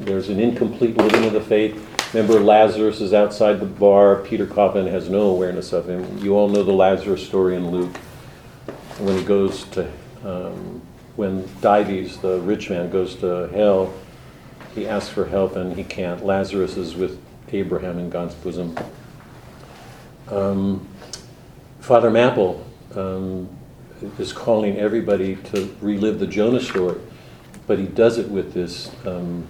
there's 0.01 0.30
an 0.30 0.39
incomplete 0.39 0.98
living 0.98 1.25
of 1.25 1.34
the 1.34 1.42
faith. 1.42 1.86
Remember, 2.13 2.39
Lazarus 2.39 3.01
is 3.01 3.13
outside 3.13 3.60
the 3.60 3.66
bar. 3.66 4.18
Peter 4.18 4.46
Coffin 4.46 4.88
has 4.88 5.10
no 5.10 5.30
awareness 5.30 5.72
of 5.72 5.88
him. 5.88 6.18
You 6.18 6.36
all 6.36 6.50
know 6.50 6.63
the 6.63 6.74
Lazarus 6.74 7.25
story 7.25 7.56
in 7.56 7.70
Luke. 7.70 7.96
When 8.98 9.18
he 9.18 9.24
goes 9.24 9.63
to, 9.66 9.89
um, 10.25 10.78
when 11.19 11.45
Dives, 11.59 12.17
the 12.19 12.39
rich 12.39 12.69
man, 12.69 12.89
goes 12.89 13.17
to 13.17 13.49
hell, 13.53 13.93
he 14.73 14.88
asks 14.88 15.09
for 15.09 15.25
help 15.25 15.57
and 15.57 15.75
he 15.75 15.83
can't. 15.83 16.25
Lazarus 16.25 16.77
is 16.77 16.95
with 16.95 17.19
Abraham 17.51 17.99
in 17.99 18.09
God's 18.09 18.35
bosom. 18.35 18.73
Um, 20.29 20.88
Father 21.81 22.09
Mapple 22.09 22.63
um, 22.95 23.49
is 24.17 24.31
calling 24.31 24.77
everybody 24.77 25.35
to 25.51 25.75
relive 25.81 26.19
the 26.19 26.27
Jonah 26.27 26.61
story, 26.61 27.01
but 27.67 27.77
he 27.77 27.85
does 27.85 28.17
it 28.17 28.29
with 28.29 28.53
this 28.53 28.89
um, 29.05 29.45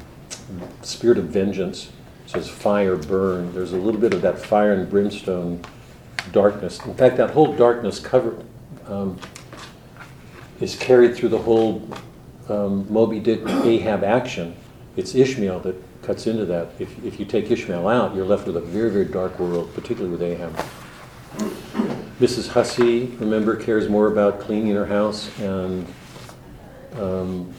spirit 0.81 1.19
of 1.19 1.25
vengeance. 1.25 1.91
It 2.25 2.31
says 2.31 2.49
fire 2.49 2.95
burn. 2.95 3.53
There's 3.53 3.73
a 3.73 3.77
little 3.77 4.01
bit 4.01 4.15
of 4.15 4.23
that 4.23 4.39
fire 4.39 4.73
and 4.73 4.89
brimstone 4.89 5.61
darkness. 6.31 6.83
In 6.83 6.95
fact, 6.95 7.17
that 7.17 7.29
whole 7.29 7.53
darkness 7.53 7.99
cover 7.99 8.43
um, 8.87 9.19
is 10.59 10.75
carried 10.75 11.15
through 11.15 11.29
the 11.29 11.37
whole 11.37 11.87
um, 12.49 12.91
Moby 12.91 13.19
Dick 13.19 13.41
Ahab 13.47 14.03
action. 14.03 14.55
It's 14.95 15.15
Ishmael 15.15 15.59
that 15.61 15.75
cuts 16.01 16.27
into 16.27 16.45
that. 16.45 16.69
If, 16.79 17.03
if 17.03 17.19
you 17.19 17.25
take 17.25 17.49
Ishmael 17.49 17.87
out, 17.87 18.15
you're 18.15 18.25
left 18.25 18.47
with 18.47 18.57
a 18.57 18.61
very, 18.61 18.89
very 18.89 19.05
dark 19.05 19.39
world, 19.39 19.73
particularly 19.73 20.11
with 20.11 20.21
Ahab. 20.21 20.55
Mrs. 22.19 22.49
Hussey, 22.49 23.05
remember, 23.19 23.55
cares 23.55 23.87
more 23.87 24.07
about 24.07 24.39
cleaning 24.41 24.75
her 24.75 24.85
house 24.85 25.29
and 25.39 25.87
um, 26.97 27.53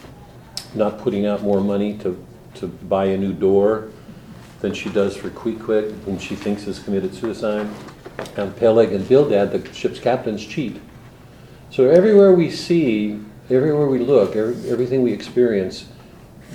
not 0.75 0.99
putting 0.99 1.25
out 1.25 1.41
more 1.41 1.61
money 1.61 1.97
to, 1.99 2.23
to 2.55 2.67
buy 2.67 3.05
a 3.05 3.17
new 3.17 3.33
door 3.33 3.89
than 4.59 4.73
she 4.73 4.89
does 4.89 5.15
for 5.15 5.29
Queequeg, 5.31 5.91
whom 6.03 6.19
she 6.19 6.35
thinks 6.35 6.65
has 6.65 6.77
committed 6.77 7.15
suicide. 7.15 7.67
And 8.37 8.55
Peleg 8.55 8.91
and 8.91 9.07
Bildad, 9.07 9.51
the 9.51 9.73
ship's 9.73 9.99
captains, 9.99 10.45
cheat. 10.45 10.79
So 11.71 11.89
everywhere 11.89 12.33
we 12.33 12.51
see, 12.51 13.17
everywhere 13.49 13.87
we 13.87 13.99
look, 13.99 14.35
every, 14.35 14.69
everything 14.69 15.03
we 15.03 15.13
experience, 15.13 15.87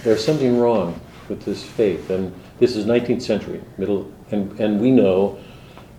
there's 0.04 0.22
something 0.22 0.58
wrong 0.58 1.00
with 1.30 1.42
this 1.42 1.64
faith. 1.64 2.10
And 2.10 2.34
this 2.58 2.76
is 2.76 2.84
19th 2.84 3.22
century, 3.22 3.62
middle, 3.78 4.12
and, 4.30 4.60
and 4.60 4.78
we 4.78 4.90
know, 4.90 5.38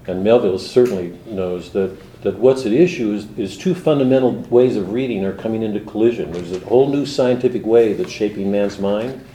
and 0.06 0.24
Melville 0.24 0.60
certainly 0.60 1.18
knows, 1.26 1.72
that, 1.72 1.98
that 2.22 2.38
what's 2.38 2.68
at 2.68 2.72
issue 2.72 3.14
is, 3.14 3.28
is 3.40 3.58
two 3.58 3.74
fundamental 3.74 4.34
ways 4.52 4.76
of 4.76 4.94
reading 4.94 5.26
are 5.26 5.34
coming 5.34 5.64
into 5.64 5.80
collision. 5.80 6.32
There's 6.32 6.52
a 6.52 6.60
whole 6.60 6.88
new 6.88 7.08
scientific 7.08 7.66
way 7.66 7.94
that's 7.94 8.12
shaping 8.12 8.52
man's 8.52 8.78
mind 8.78 9.26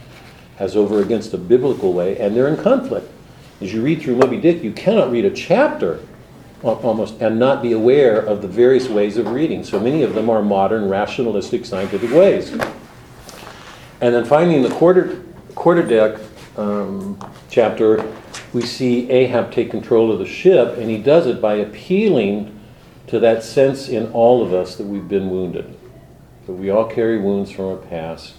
as 0.59 0.77
over 0.77 1.01
against 1.01 1.33
a 1.33 1.37
biblical 1.37 1.91
way, 1.91 2.17
and 2.19 2.33
they're 2.33 2.47
in 2.47 2.55
conflict. 2.55 3.11
As 3.59 3.73
you 3.73 3.81
read 3.81 4.01
through 4.01 4.15
Moby 4.15 4.39
Dick, 4.39 4.63
you 4.63 4.71
cannot 4.71 5.11
read 5.11 5.25
a 5.25 5.31
chapter 5.31 5.99
almost 6.63 7.21
and 7.21 7.37
not 7.37 7.61
be 7.61 7.73
aware 7.73 8.19
of 8.19 8.41
the 8.41 8.47
various 8.47 8.87
ways 8.87 9.17
of 9.17 9.27
reading. 9.27 9.63
So 9.63 9.79
many 9.79 10.03
of 10.03 10.13
them 10.13 10.29
are 10.29 10.41
modern, 10.41 10.87
rationalistic, 10.87 11.65
scientific 11.65 12.11
ways. 12.11 12.51
And 14.01 14.13
then 14.13 14.25
finally, 14.25 14.55
in 14.55 14.63
the 14.63 14.69
quarter, 14.69 15.23
quarter 15.55 15.83
deck 15.83 16.19
um, 16.57 17.17
chapter, 17.49 18.05
we 18.53 18.61
see 18.61 19.09
Ahab 19.09 19.51
take 19.51 19.71
control 19.71 20.11
of 20.11 20.19
the 20.19 20.25
ship, 20.25 20.77
and 20.77 20.89
he 20.89 20.97
does 20.97 21.25
it 21.27 21.41
by 21.41 21.55
appealing 21.55 22.59
to 23.07 23.19
that 23.19 23.43
sense 23.43 23.89
in 23.89 24.11
all 24.11 24.41
of 24.41 24.53
us 24.53 24.75
that 24.77 24.85
we've 24.85 25.07
been 25.07 25.29
wounded. 25.29 25.77
That 26.45 26.53
we 26.53 26.69
all 26.69 26.85
carry 26.85 27.19
wounds 27.19 27.51
from 27.51 27.65
our 27.65 27.77
past 27.77 28.35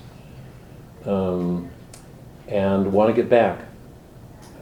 um, 1.05 1.71
and 2.49 2.93
want 2.93 3.15
to 3.15 3.15
get 3.15 3.29
back. 3.29 3.61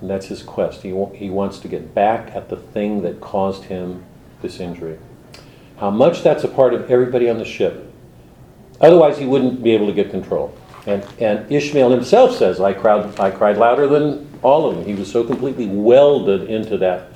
And 0.02 0.11
that's 0.11 0.26
his 0.26 0.42
quest. 0.42 0.82
He, 0.82 0.88
he 1.14 1.30
wants 1.30 1.61
to 1.61 1.68
get 1.68 1.94
back 1.94 2.35
at 2.35 2.49
the 2.49 2.56
thing 2.56 3.02
that 3.02 3.21
caused 3.21 3.64
him 3.64 4.04
this 4.42 4.59
injury. 4.59 4.99
How 5.76 5.90
much 5.90 6.23
that's 6.23 6.42
a 6.42 6.49
part 6.49 6.75
of 6.75 6.90
everybody 6.90 7.30
on 7.30 7.38
the 7.38 7.44
ship. 7.44 7.88
Otherwise, 8.80 9.16
he 9.16 9.26
wouldn't 9.26 9.62
be 9.62 9.71
able 9.71 9.87
to 9.87 9.92
get 9.92 10.11
control. 10.11 10.59
And, 10.88 11.06
and 11.21 11.50
Ishmael 11.50 11.90
himself 11.90 12.37
says, 12.37 12.61
I 12.61 12.73
cried, 12.73 13.21
I 13.21 13.30
cried 13.30 13.56
louder 13.59 13.87
than 13.87 14.28
all 14.42 14.68
of 14.68 14.75
them. 14.75 14.85
He 14.85 14.94
was 14.94 15.11
so 15.11 15.23
completely 15.23 15.68
welded 15.68 16.50
into 16.50 16.76
that. 16.78 17.12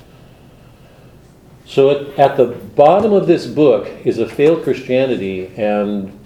So 1.65 1.89
at, 1.89 2.17
at 2.17 2.37
the 2.37 2.45
bottom 2.45 3.11
of 3.11 3.27
this 3.27 3.47
book 3.47 3.89
is 4.05 4.17
a 4.17 4.29
failed 4.29 4.63
Christianity 4.63 5.47
and, 5.57 6.17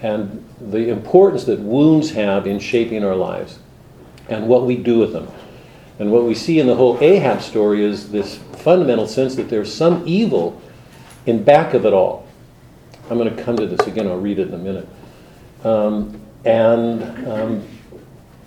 and 0.00 0.48
the 0.58 0.88
importance 0.88 1.44
that 1.44 1.60
wounds 1.60 2.12
have 2.12 2.46
in 2.46 2.58
shaping 2.58 3.04
our 3.04 3.14
lives 3.14 3.58
and 4.30 4.46
what 4.48 4.64
we 4.64 4.76
do 4.76 4.98
with 4.98 5.12
them. 5.12 5.28
And 5.98 6.10
what 6.10 6.24
we 6.24 6.34
see 6.34 6.58
in 6.58 6.66
the 6.66 6.74
whole 6.74 6.96
Ahab 7.02 7.42
story 7.42 7.84
is 7.84 8.10
this 8.10 8.36
fundamental 8.36 9.06
sense 9.06 9.34
that 9.34 9.50
there's 9.50 9.72
some 9.72 10.02
evil 10.06 10.60
in 11.26 11.44
back 11.44 11.74
of 11.74 11.84
it 11.84 11.92
all. 11.92 12.26
I'm 13.10 13.18
going 13.18 13.34
to 13.34 13.42
come 13.42 13.56
to 13.56 13.66
this 13.66 13.86
again, 13.86 14.06
I'll 14.06 14.18
read 14.18 14.38
it 14.38 14.48
in 14.48 14.54
a 14.54 14.58
minute. 14.58 14.88
Um, 15.64 16.20
and, 16.44 17.28
um, 17.28 17.66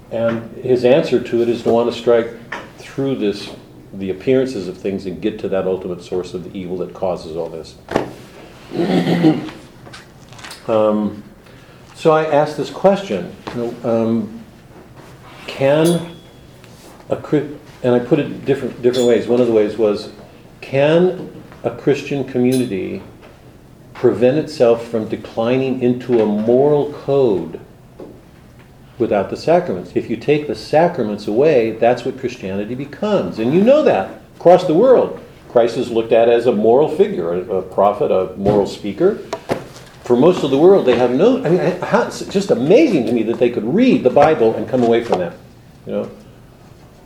and 0.09 0.51
his 0.57 0.83
answer 0.85 1.21
to 1.21 1.41
it 1.41 1.49
is 1.49 1.63
to 1.63 1.69
want 1.69 1.93
to 1.93 1.99
strike 1.99 2.33
through 2.77 3.17
this, 3.17 3.51
the 3.93 4.09
appearances 4.09 4.67
of 4.67 4.77
things 4.77 5.05
and 5.05 5.21
get 5.21 5.37
to 5.39 5.49
that 5.49 5.67
ultimate 5.67 6.01
source 6.01 6.33
of 6.33 6.45
the 6.45 6.57
evil 6.57 6.77
that 6.77 6.93
causes 6.93 7.35
all 7.35 7.49
this. 7.49 7.75
um, 10.67 11.23
so 11.93 12.11
I 12.11 12.25
asked 12.25 12.57
this 12.57 12.71
question 12.71 13.35
you 13.53 13.55
know, 13.55 13.75
um, 13.83 14.42
Can 15.47 16.15
a 17.09 17.15
and 17.83 17.93
I 17.93 17.99
put 17.99 18.19
it 18.19 18.45
different 18.45 18.81
different 18.81 19.07
ways. 19.07 19.27
One 19.27 19.41
of 19.41 19.47
the 19.47 19.53
ways 19.53 19.77
was, 19.77 20.11
can 20.61 21.43
a 21.63 21.71
Christian 21.71 22.23
community 22.23 23.03
prevent 23.93 24.37
itself 24.37 24.87
from 24.87 25.07
declining 25.07 25.81
into 25.81 26.21
a 26.21 26.25
moral 26.25 26.93
code 26.93 27.59
without 28.97 29.29
the 29.29 29.37
sacraments? 29.37 29.91
If 29.95 30.09
you 30.09 30.17
take 30.17 30.47
the 30.47 30.55
sacraments 30.55 31.27
away, 31.27 31.71
that's 31.71 32.05
what 32.05 32.19
Christianity 32.19 32.75
becomes, 32.75 33.39
and 33.39 33.53
you 33.53 33.63
know 33.63 33.83
that 33.83 34.21
across 34.37 34.65
the 34.65 34.73
world. 34.73 35.19
Christ 35.49 35.77
is 35.77 35.91
looked 35.91 36.11
at 36.11 36.29
as 36.29 36.47
a 36.47 36.51
moral 36.51 36.89
figure, 36.89 37.31
a, 37.31 37.57
a 37.57 37.61
prophet, 37.61 38.11
a 38.11 38.35
moral 38.37 38.65
speaker. 38.65 39.19
For 40.03 40.17
most 40.17 40.43
of 40.43 40.51
the 40.51 40.57
world, 40.57 40.85
they 40.85 40.97
have 40.97 41.11
no. 41.11 41.43
I 41.43 41.49
mean, 41.49 41.81
how, 41.81 42.07
it's 42.07 42.25
just 42.25 42.51
amazing 42.51 43.05
to 43.05 43.13
me 43.13 43.23
that 43.23 43.39
they 43.39 43.49
could 43.49 43.63
read 43.63 44.03
the 44.03 44.09
Bible 44.09 44.53
and 44.55 44.67
come 44.67 44.83
away 44.83 45.03
from 45.03 45.19
that. 45.19 45.33
You 45.85 45.91
know, 45.93 46.11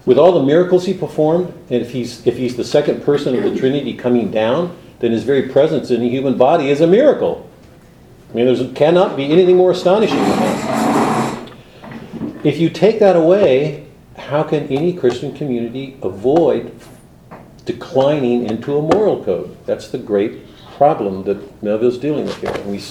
with 0.06 0.18
all 0.18 0.32
the 0.32 0.44
miracles 0.44 0.86
he 0.86 0.94
performed, 0.94 1.54
and 1.70 1.82
if 1.82 1.92
he's, 1.92 2.26
if 2.26 2.38
he's 2.38 2.56
the 2.56 2.64
second 2.64 3.04
person 3.04 3.36
of 3.36 3.44
the 3.44 3.60
Trinity 3.60 3.94
coming 3.94 4.32
down, 4.32 4.76
then 5.00 5.12
his 5.12 5.24
very 5.24 5.50
presence 5.50 5.92
in 5.92 6.00
the 6.00 6.10
human 6.10 6.38
body 6.38 6.70
is 6.70 6.82
a 6.82 6.88
miracle. 6.88 7.48
I 8.32 8.34
mean, 8.34 8.54
there 8.54 8.74
cannot 8.74 9.16
be 9.16 9.32
anything 9.32 9.58
more 9.58 9.72
astonishing 9.72 10.18
than 10.18 10.40
that. 10.40 11.52
If 12.44 12.58
you 12.58 12.70
take 12.70 13.00
that 13.00 13.16
away, 13.16 13.88
how 14.16 14.44
can 14.44 14.68
any 14.68 14.94
Christian 14.94 15.34
community 15.34 15.98
avoid 16.02 16.74
declining 17.66 18.46
into 18.46 18.78
a 18.78 18.82
moral 18.82 19.24
code? 19.24 19.58
That's 19.66 19.90
the 19.90 19.98
great 19.98 20.47
problem 20.78 21.24
that 21.24 21.64
Melville's 21.64 21.98
dealing 21.98 22.26
with 22.26 22.40
here. 22.40 22.52
And 22.52 22.72
we 22.72 22.82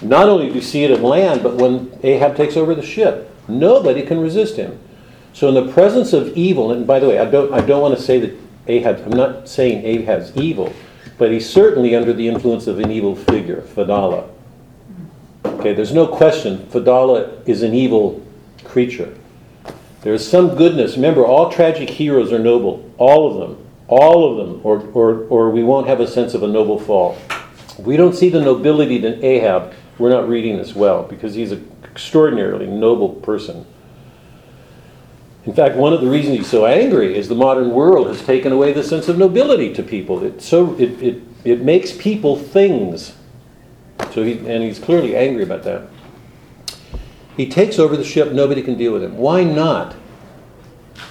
not 0.00 0.28
only 0.28 0.48
do 0.48 0.54
we 0.54 0.60
see 0.60 0.84
it 0.84 0.90
in 0.90 1.02
land, 1.02 1.42
but 1.42 1.56
when 1.56 1.96
Ahab 2.02 2.36
takes 2.36 2.56
over 2.56 2.74
the 2.74 2.82
ship, 2.82 3.30
nobody 3.46 4.02
can 4.02 4.20
resist 4.20 4.56
him. 4.56 4.78
So 5.32 5.48
in 5.48 5.54
the 5.54 5.72
presence 5.72 6.12
of 6.12 6.36
evil, 6.36 6.72
and 6.72 6.86
by 6.86 6.98
the 6.98 7.08
way, 7.08 7.18
I 7.18 7.24
don't, 7.24 7.52
I 7.52 7.60
don't 7.60 7.82
want 7.82 7.96
to 7.96 8.02
say 8.02 8.18
that 8.20 8.34
Ahab, 8.66 9.02
I'm 9.04 9.16
not 9.16 9.48
saying 9.48 9.84
Ahab's 9.84 10.36
evil, 10.36 10.72
but 11.16 11.30
he's 11.30 11.48
certainly 11.48 11.94
under 11.94 12.12
the 12.12 12.28
influence 12.28 12.66
of 12.66 12.78
an 12.78 12.90
evil 12.90 13.14
figure, 13.14 13.62
Fedallah. 13.62 14.28
Okay, 15.44 15.74
there's 15.74 15.92
no 15.92 16.06
question, 16.06 16.66
Fedallah 16.66 17.42
is 17.46 17.62
an 17.62 17.74
evil 17.74 18.24
creature. 18.64 19.16
There's 20.02 20.26
some 20.26 20.54
goodness. 20.54 20.94
Remember, 20.94 21.26
all 21.26 21.50
tragic 21.50 21.90
heroes 21.90 22.32
are 22.32 22.38
noble. 22.38 22.88
All 22.98 23.30
of 23.30 23.48
them. 23.48 23.67
All 23.88 24.30
of 24.30 24.36
them. 24.46 24.60
Or, 24.62 24.80
or, 24.92 25.26
or 25.28 25.50
we 25.50 25.64
won't 25.64 25.88
have 25.88 26.00
a 26.00 26.06
sense 26.06 26.34
of 26.34 26.42
a 26.42 26.46
noble 26.46 26.78
fall. 26.78 27.18
We 27.78 27.96
don't 27.96 28.14
see 28.14 28.28
the 28.28 28.40
nobility 28.40 29.04
in 29.04 29.24
Ahab, 29.24 29.72
we're 29.98 30.10
not 30.10 30.28
reading 30.28 30.56
this 30.56 30.74
well, 30.74 31.02
because 31.02 31.34
he's 31.34 31.52
an 31.52 31.70
extraordinarily 31.84 32.66
noble 32.66 33.08
person. 33.08 33.66
In 35.44 35.54
fact, 35.54 35.76
one 35.76 35.92
of 35.92 36.00
the 36.00 36.10
reasons 36.10 36.38
he's 36.38 36.50
so 36.50 36.66
angry 36.66 37.16
is 37.16 37.28
the 37.28 37.34
modern 37.34 37.70
world 37.70 38.08
has 38.08 38.22
taken 38.22 38.52
away 38.52 38.72
the 38.72 38.82
sense 38.82 39.08
of 39.08 39.16
nobility 39.16 39.72
to 39.74 39.82
people. 39.82 40.22
It, 40.22 40.42
so, 40.42 40.74
it, 40.74 41.02
it, 41.02 41.22
it 41.44 41.62
makes 41.62 41.92
people 41.92 42.36
things. 42.36 43.14
So 44.12 44.22
he, 44.22 44.32
and 44.38 44.62
he's 44.62 44.78
clearly 44.78 45.16
angry 45.16 45.42
about 45.42 45.62
that. 45.62 45.88
He 47.36 47.48
takes 47.48 47.78
over 47.78 47.96
the 47.96 48.04
ship, 48.04 48.32
nobody 48.32 48.62
can 48.62 48.76
deal 48.76 48.92
with 48.92 49.02
him. 49.02 49.16
Why 49.16 49.44
not? 49.44 49.94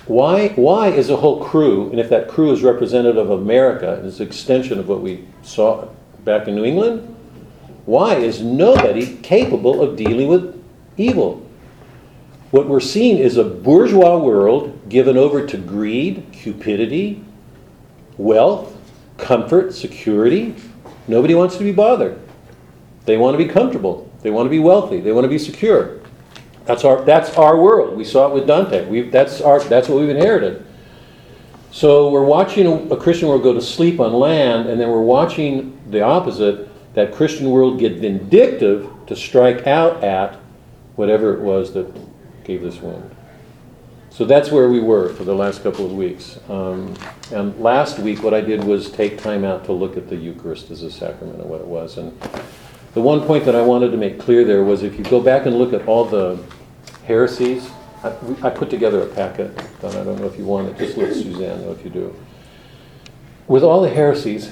Why, 0.05 0.49
why 0.49 0.89
is 0.89 1.09
a 1.09 1.17
whole 1.17 1.43
crew, 1.43 1.89
and 1.89 1.99
if 1.99 2.09
that 2.09 2.27
crew 2.27 2.51
is 2.51 2.63
representative 2.63 3.17
of 3.17 3.41
America, 3.41 3.95
and 3.95 4.05
is 4.05 4.19
an 4.19 4.27
extension 4.27 4.79
of 4.79 4.87
what 4.87 5.01
we 5.01 5.27
saw 5.43 5.87
back 6.23 6.47
in 6.47 6.55
New 6.55 6.65
England, 6.65 7.15
why 7.85 8.15
is 8.15 8.41
nobody 8.41 9.17
capable 9.17 9.81
of 9.81 9.95
dealing 9.95 10.27
with 10.27 10.61
evil? 10.97 11.45
What 12.51 12.67
we're 12.67 12.79
seeing 12.79 13.17
is 13.17 13.37
a 13.37 13.43
bourgeois 13.43 14.17
world 14.17 14.89
given 14.89 15.17
over 15.17 15.45
to 15.45 15.57
greed, 15.57 16.25
cupidity, 16.31 17.23
wealth, 18.17 18.75
comfort, 19.17 19.73
security. 19.73 20.55
Nobody 21.07 21.35
wants 21.35 21.57
to 21.57 21.63
be 21.63 21.71
bothered. 21.71 22.19
They 23.05 23.17
want 23.17 23.37
to 23.37 23.43
be 23.43 23.49
comfortable. 23.49 24.09
They 24.21 24.31
want 24.31 24.47
to 24.47 24.49
be 24.49 24.59
wealthy. 24.59 24.99
They 24.99 25.11
want 25.11 25.25
to 25.25 25.29
be 25.29 25.39
secure. 25.39 25.99
That's 26.67 26.83
our, 26.83 27.01
that's 27.03 27.35
our 27.37 27.57
world. 27.57 27.95
We 27.95 28.03
saw 28.03 28.27
it 28.27 28.33
with 28.33 28.45
Dante. 28.45 28.85
we 28.87 29.03
that's, 29.03 29.39
our, 29.39 29.61
that's 29.61 29.87
what 29.87 29.99
we've 30.01 30.09
inherited. 30.09 30.65
So 31.71 32.09
we're 32.09 32.25
watching 32.25 32.65
a, 32.65 32.93
a 32.93 32.97
Christian 32.97 33.29
world 33.29 33.43
go 33.43 33.53
to 33.53 33.61
sleep 33.61 34.01
on 34.01 34.11
land, 34.11 34.67
and 34.67 34.79
then 34.79 34.89
we're 34.89 35.01
watching 35.01 35.79
the 35.89 36.01
opposite 36.01 36.69
that 36.93 37.13
Christian 37.13 37.49
world 37.49 37.79
get 37.79 37.93
vindictive 37.93 38.91
to 39.07 39.15
strike 39.15 39.65
out 39.65 40.03
at 40.03 40.35
whatever 40.97 41.33
it 41.33 41.39
was 41.39 41.73
that 41.73 41.87
gave 42.43 42.61
this 42.61 42.81
wound. 42.81 43.15
So 44.09 44.25
that's 44.25 44.51
where 44.51 44.67
we 44.67 44.79
were 44.79 45.13
for 45.13 45.23
the 45.23 45.35
last 45.35 45.63
couple 45.63 45.85
of 45.85 45.93
weeks. 45.93 46.39
Um, 46.49 46.95
and 47.31 47.57
last 47.59 47.99
week, 47.99 48.23
what 48.23 48.33
I 48.33 48.41
did 48.41 48.63
was 48.63 48.91
take 48.91 49.19
time 49.19 49.45
out 49.45 49.63
to 49.65 49.73
look 49.73 49.95
at 49.95 50.09
the 50.09 50.15
Eucharist 50.15 50.71
as 50.71 50.81
a 50.81 50.91
sacrament 50.91 51.39
and 51.39 51.49
what 51.49 51.61
it 51.61 51.67
was. 51.67 51.97
And 51.97 52.19
the 52.93 53.01
one 53.01 53.21
point 53.21 53.45
that 53.45 53.55
I 53.55 53.61
wanted 53.61 53.91
to 53.91 53.97
make 53.97 54.19
clear 54.19 54.43
there 54.43 54.63
was 54.63 54.81
if 54.81 54.97
you 54.97 55.05
go 55.05 55.21
back 55.21 55.45
and 55.45 55.57
look 55.59 55.71
at 55.71 55.87
all 55.87 56.03
the 56.03 56.43
heresies, 57.07 57.71
I, 58.03 58.13
I 58.43 58.49
put 58.49 58.69
together 58.69 59.01
a 59.01 59.07
packet, 59.07 59.55
Don, 59.81 59.95
I 59.95 60.03
don't 60.03 60.19
know 60.19 60.27
if 60.27 60.37
you 60.37 60.43
want 60.43 60.67
it, 60.67 60.77
just 60.77 60.97
let 60.97 61.13
Suzanne 61.13 61.61
know 61.61 61.71
if 61.71 61.83
you 61.83 61.89
do. 61.89 62.13
With 63.47 63.63
all 63.63 63.81
the 63.81 63.89
heresies, 63.89 64.51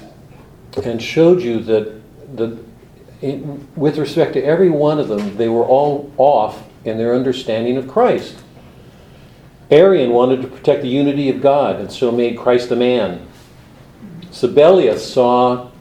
and 0.84 1.02
showed 1.02 1.42
you 1.42 1.60
that 1.64 2.02
the, 2.38 2.58
in, 3.22 3.68
with 3.76 3.98
respect 3.98 4.34
to 4.34 4.44
every 4.44 4.70
one 4.70 5.00
of 5.00 5.10
them, 5.10 5.36
they 5.36 5.50
were 5.50 5.66
all 5.66 6.12
off 6.18 6.64
in 6.86 6.98
their 6.98 7.14
understanding 7.14 7.76
of 7.76 7.90
Christ. 7.90 8.42
Arian 9.70 10.12
wanted 10.12 10.42
to 10.42 10.48
protect 10.48 10.82
the 10.82 10.88
unity 10.88 11.30
of 11.30 11.42
God 11.42 11.80
and 11.80 11.92
so 11.92 12.10
made 12.10 12.38
Christ 12.38 12.72
a 12.72 12.76
man. 12.76 13.28
Sabellius 14.32 15.00
saw 15.00 15.72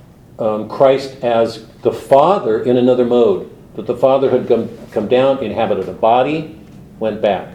um, 0.41 0.69
Christ 0.69 1.23
as 1.23 1.67
the 1.83 1.93
Father 1.93 2.63
in 2.65 2.77
another 2.77 3.05
mode, 3.05 3.51
that 3.77 3.87
the 3.87 3.97
Father 3.97 4.31
had 4.31 4.49
come, 4.49 4.71
come 4.91 5.07
down, 5.07 5.39
inhabited 5.43 5.89
a 5.89 5.93
body, 5.93 6.59
went 6.99 7.21
back. 7.21 7.49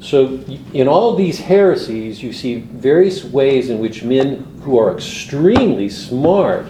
So, 0.00 0.40
in 0.74 0.86
all 0.86 1.14
these 1.14 1.38
heresies, 1.38 2.22
you 2.22 2.32
see 2.32 2.56
various 2.56 3.24
ways 3.24 3.70
in 3.70 3.78
which 3.78 4.02
men 4.02 4.60
who 4.62 4.78
are 4.78 4.94
extremely 4.94 5.88
smart 5.88 6.66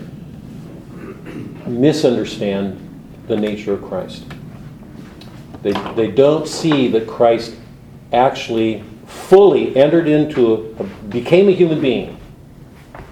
misunderstand 1.66 2.80
the 3.26 3.36
nature 3.36 3.72
of 3.72 3.82
Christ. 3.82 4.24
They, 5.62 5.72
they 5.94 6.10
don't 6.10 6.46
see 6.46 6.88
that 6.88 7.06
Christ 7.08 7.56
actually 8.12 8.84
fully 9.06 9.74
entered 9.76 10.08
into, 10.08 10.76
a, 10.78 10.84
became 11.08 11.48
a 11.48 11.52
human 11.52 11.80
being. 11.80 12.20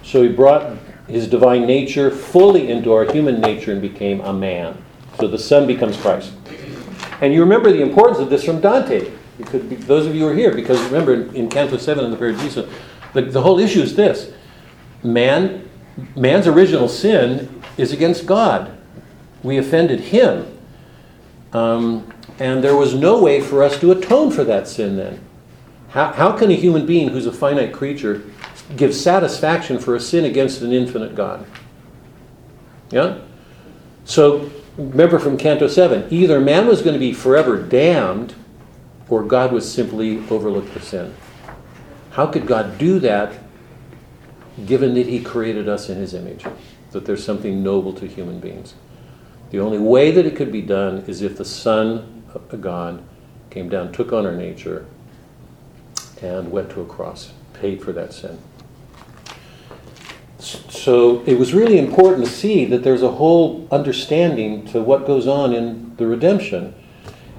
So 0.04 0.22
he 0.22 0.28
brought 0.28 0.76
his 1.08 1.26
divine 1.26 1.66
nature 1.66 2.10
fully 2.10 2.70
into 2.70 2.92
our 2.92 3.10
human 3.10 3.40
nature 3.40 3.72
and 3.72 3.80
became 3.80 4.20
a 4.20 4.32
man. 4.32 4.82
So 5.18 5.28
the 5.28 5.38
Son 5.38 5.66
becomes 5.66 5.96
Christ. 5.96 6.32
And 7.22 7.32
you 7.32 7.40
remember 7.40 7.70
the 7.70 7.80
importance 7.80 8.18
of 8.18 8.28
this 8.28 8.44
from 8.44 8.60
Dante. 8.60 9.10
Could, 9.46 9.70
those 9.82 10.06
of 10.06 10.14
you 10.14 10.22
who 10.22 10.28
are 10.28 10.34
here, 10.34 10.52
because 10.52 10.82
remember 10.82 11.14
in, 11.14 11.34
in 11.34 11.48
Canto 11.48 11.76
7 11.76 12.04
in 12.04 12.10
the 12.10 12.16
Paradiso, 12.16 12.68
the, 13.14 13.22
the 13.22 13.40
whole 13.40 13.58
issue 13.58 13.80
is 13.80 13.94
this 13.94 14.32
man, 15.04 15.68
man's 16.16 16.48
original 16.48 16.88
sin 16.88 17.62
is 17.78 17.92
against 17.92 18.26
God. 18.26 18.76
We 19.42 19.56
offended 19.56 20.00
him. 20.00 20.58
Um, 21.52 22.12
and 22.38 22.62
there 22.62 22.76
was 22.76 22.94
no 22.94 23.22
way 23.22 23.40
for 23.40 23.62
us 23.62 23.78
to 23.80 23.92
atone 23.92 24.32
for 24.32 24.42
that 24.44 24.66
sin 24.66 24.96
then. 24.96 25.20
How, 25.90 26.12
how 26.12 26.36
can 26.36 26.50
a 26.50 26.54
human 26.54 26.86
being 26.86 27.10
who's 27.10 27.26
a 27.26 27.32
finite 27.32 27.72
creature 27.72 28.24
give 28.76 28.94
satisfaction 28.94 29.78
for 29.78 29.94
a 29.94 30.00
sin 30.00 30.24
against 30.24 30.60
an 30.62 30.72
infinite 30.72 31.14
God? 31.14 31.46
Yeah? 32.90 33.18
So 34.04 34.50
remember 34.76 35.18
from 35.18 35.36
Canto 35.36 35.68
7 35.68 36.06
either 36.10 36.40
man 36.40 36.66
was 36.66 36.82
going 36.82 36.94
to 36.94 37.00
be 37.00 37.12
forever 37.12 37.60
damned 37.60 38.34
or 39.08 39.22
God 39.22 39.52
would 39.52 39.62
simply 39.62 40.18
overlook 40.30 40.72
the 40.72 40.80
sin. 40.80 41.14
How 42.12 42.26
could 42.26 42.46
God 42.46 42.78
do 42.78 42.98
that 43.00 43.38
given 44.66 44.94
that 44.94 45.06
He 45.06 45.22
created 45.22 45.68
us 45.68 45.88
in 45.88 45.98
His 45.98 46.14
image? 46.14 46.44
That 46.92 47.04
there's 47.04 47.24
something 47.24 47.62
noble 47.62 47.92
to 47.94 48.06
human 48.06 48.40
beings. 48.40 48.74
The 49.50 49.60
only 49.60 49.78
way 49.78 50.10
that 50.12 50.24
it 50.24 50.34
could 50.34 50.50
be 50.50 50.62
done 50.62 51.04
is 51.06 51.20
if 51.20 51.36
the 51.36 51.44
Son 51.44 52.24
of 52.34 52.60
God 52.60 53.02
came 53.50 53.68
down, 53.68 53.92
took 53.92 54.12
on 54.12 54.24
our 54.24 54.34
nature, 54.34 54.86
and 56.22 56.50
went 56.50 56.70
to 56.70 56.80
a 56.80 56.86
cross, 56.86 57.32
paid 57.52 57.82
for 57.82 57.92
that 57.92 58.14
sin. 58.14 58.38
So 60.82 61.22
it 61.26 61.38
was 61.38 61.54
really 61.54 61.78
important 61.78 62.26
to 62.26 62.32
see 62.32 62.64
that 62.64 62.82
there's 62.82 63.04
a 63.04 63.12
whole 63.12 63.68
understanding 63.70 64.66
to 64.72 64.82
what 64.82 65.06
goes 65.06 65.28
on 65.28 65.54
in 65.54 65.94
the 65.94 66.08
redemption. 66.08 66.74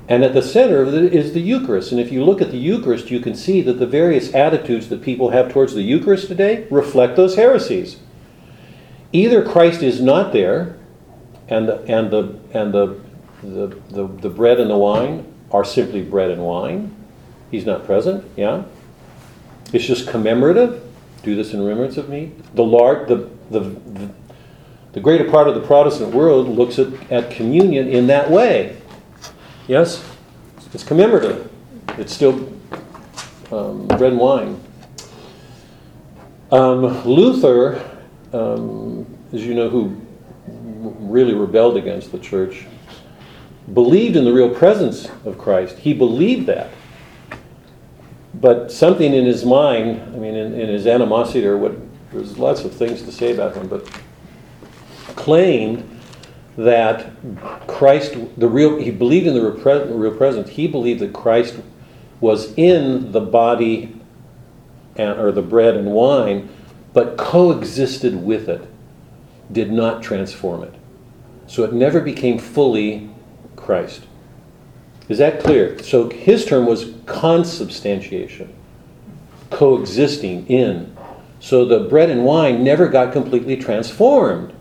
And 0.07 0.23
at 0.23 0.33
the 0.33 0.41
center 0.41 0.81
of 0.81 0.93
it 0.93 1.13
is 1.13 1.33
the 1.33 1.41
Eucharist. 1.41 1.91
And 1.91 1.99
if 1.99 2.09
you 2.09 2.23
look 2.23 2.41
at 2.41 2.51
the 2.51 2.57
Eucharist, 2.57 3.11
you 3.11 3.19
can 3.19 3.35
see 3.35 3.61
that 3.63 3.79
the 3.79 3.85
various 3.85 4.33
attitudes 4.33 4.87
that 4.87 5.01
people 5.01 5.31
have 5.31 5.51
towards 5.51 5.73
the 5.73 5.81
Eucharist 5.81 6.29
today 6.29 6.65
reflect 6.71 7.17
those 7.17 7.35
heresies. 7.35 7.97
Either 9.11 9.43
Christ 9.43 9.83
is 9.83 9.99
not 9.99 10.31
there, 10.31 10.79
and 11.49 11.67
the, 11.67 11.81
and 11.81 12.11
the, 12.11 12.39
and 12.53 12.73
the, 12.73 13.01
the, 13.41 13.77
the, 13.89 14.07
the 14.07 14.29
bread 14.29 14.57
and 14.61 14.69
the 14.69 14.77
wine 14.77 15.25
are 15.51 15.65
simply 15.65 16.01
bread 16.01 16.31
and 16.31 16.41
wine. 16.41 16.95
He's 17.51 17.65
not 17.65 17.85
present, 17.85 18.23
yeah? 18.37 18.63
It's 19.73 19.85
just 19.85 20.07
commemorative. 20.07 20.81
Do 21.23 21.35
this 21.35 21.53
in 21.53 21.61
remembrance 21.61 21.95
of 21.95 22.09
me. 22.09 22.33
The, 22.53 22.65
large, 22.65 23.07
the, 23.07 23.29
the, 23.49 23.75
the, 24.93 24.99
greater 24.99 25.29
part 25.29 25.47
of 25.47 25.55
the 25.55 25.61
Protestant 25.61 26.13
world 26.13 26.47
looks 26.47 26.79
at, 26.79 26.87
at 27.11 27.31
communion 27.31 27.87
in 27.87 28.07
that 28.07 28.29
way. 28.29 28.77
Yes? 29.67 30.03
It's 30.73 30.83
commemorative. 30.83 31.51
It's 31.97 32.13
still 32.13 32.51
um, 33.51 33.87
bread 33.87 34.13
and 34.13 34.19
wine. 34.19 34.63
Um, 36.51 37.03
Luther, 37.05 37.83
um, 38.31 39.05
as 39.31 39.45
you 39.45 39.53
know, 39.53 39.69
who 39.69 39.99
really 40.99 41.33
rebelled 41.33 41.77
against 41.77 42.11
the 42.11 42.19
church, 42.19 42.65
believed 43.73 44.15
in 44.15 44.25
the 44.25 44.33
real 44.33 44.53
presence 44.53 45.07
of 45.25 45.37
Christ. 45.37 45.77
He 45.77 45.93
believed 45.93 46.47
that. 46.47 46.69
But 48.33 48.71
something 48.71 49.13
in 49.13 49.25
his 49.25 49.45
mind, 49.45 50.01
I 50.01 50.17
mean, 50.17 50.35
in, 50.35 50.59
in 50.59 50.69
his 50.69 50.87
animosity 50.87 51.45
or 51.45 51.57
what, 51.57 51.73
there's 52.13 52.37
lots 52.37 52.63
of 52.63 52.73
things 52.73 53.01
to 53.01 53.11
say 53.11 53.33
about 53.33 53.55
him, 53.55 53.67
but 53.67 53.87
claimed 55.15 55.89
that 56.57 57.11
Christ, 57.67 58.15
the 58.37 58.47
real, 58.47 58.77
he 58.77 58.91
believed 58.91 59.27
in 59.27 59.33
the 59.33 59.41
real 59.41 60.15
presence. 60.15 60.49
He 60.49 60.67
believed 60.67 60.99
that 60.99 61.13
Christ 61.13 61.55
was 62.21 62.53
in 62.53 63.11
the 63.11 63.19
body 63.19 63.99
and, 64.95 65.19
or 65.19 65.31
the 65.31 65.41
bread 65.41 65.75
and 65.75 65.91
wine, 65.91 66.49
but 66.93 67.17
coexisted 67.17 68.23
with 68.23 68.47
it, 68.47 68.67
did 69.51 69.71
not 69.71 70.03
transform 70.03 70.63
it. 70.63 70.73
So 71.47 71.63
it 71.63 71.73
never 71.73 71.99
became 71.99 72.37
fully 72.37 73.09
Christ. 73.55 74.03
Is 75.09 75.17
that 75.17 75.41
clear? 75.41 75.81
So 75.83 76.09
his 76.09 76.45
term 76.45 76.65
was 76.65 76.91
consubstantiation, 77.05 78.53
coexisting 79.49 80.47
in. 80.47 80.92
So 81.43 81.65
the 81.65 81.81
bread 81.81 82.09
and 82.09 82.23
wine 82.23 82.63
never 82.63 82.87
got 82.87 83.11
completely 83.11 83.57
transformed. 83.57 84.53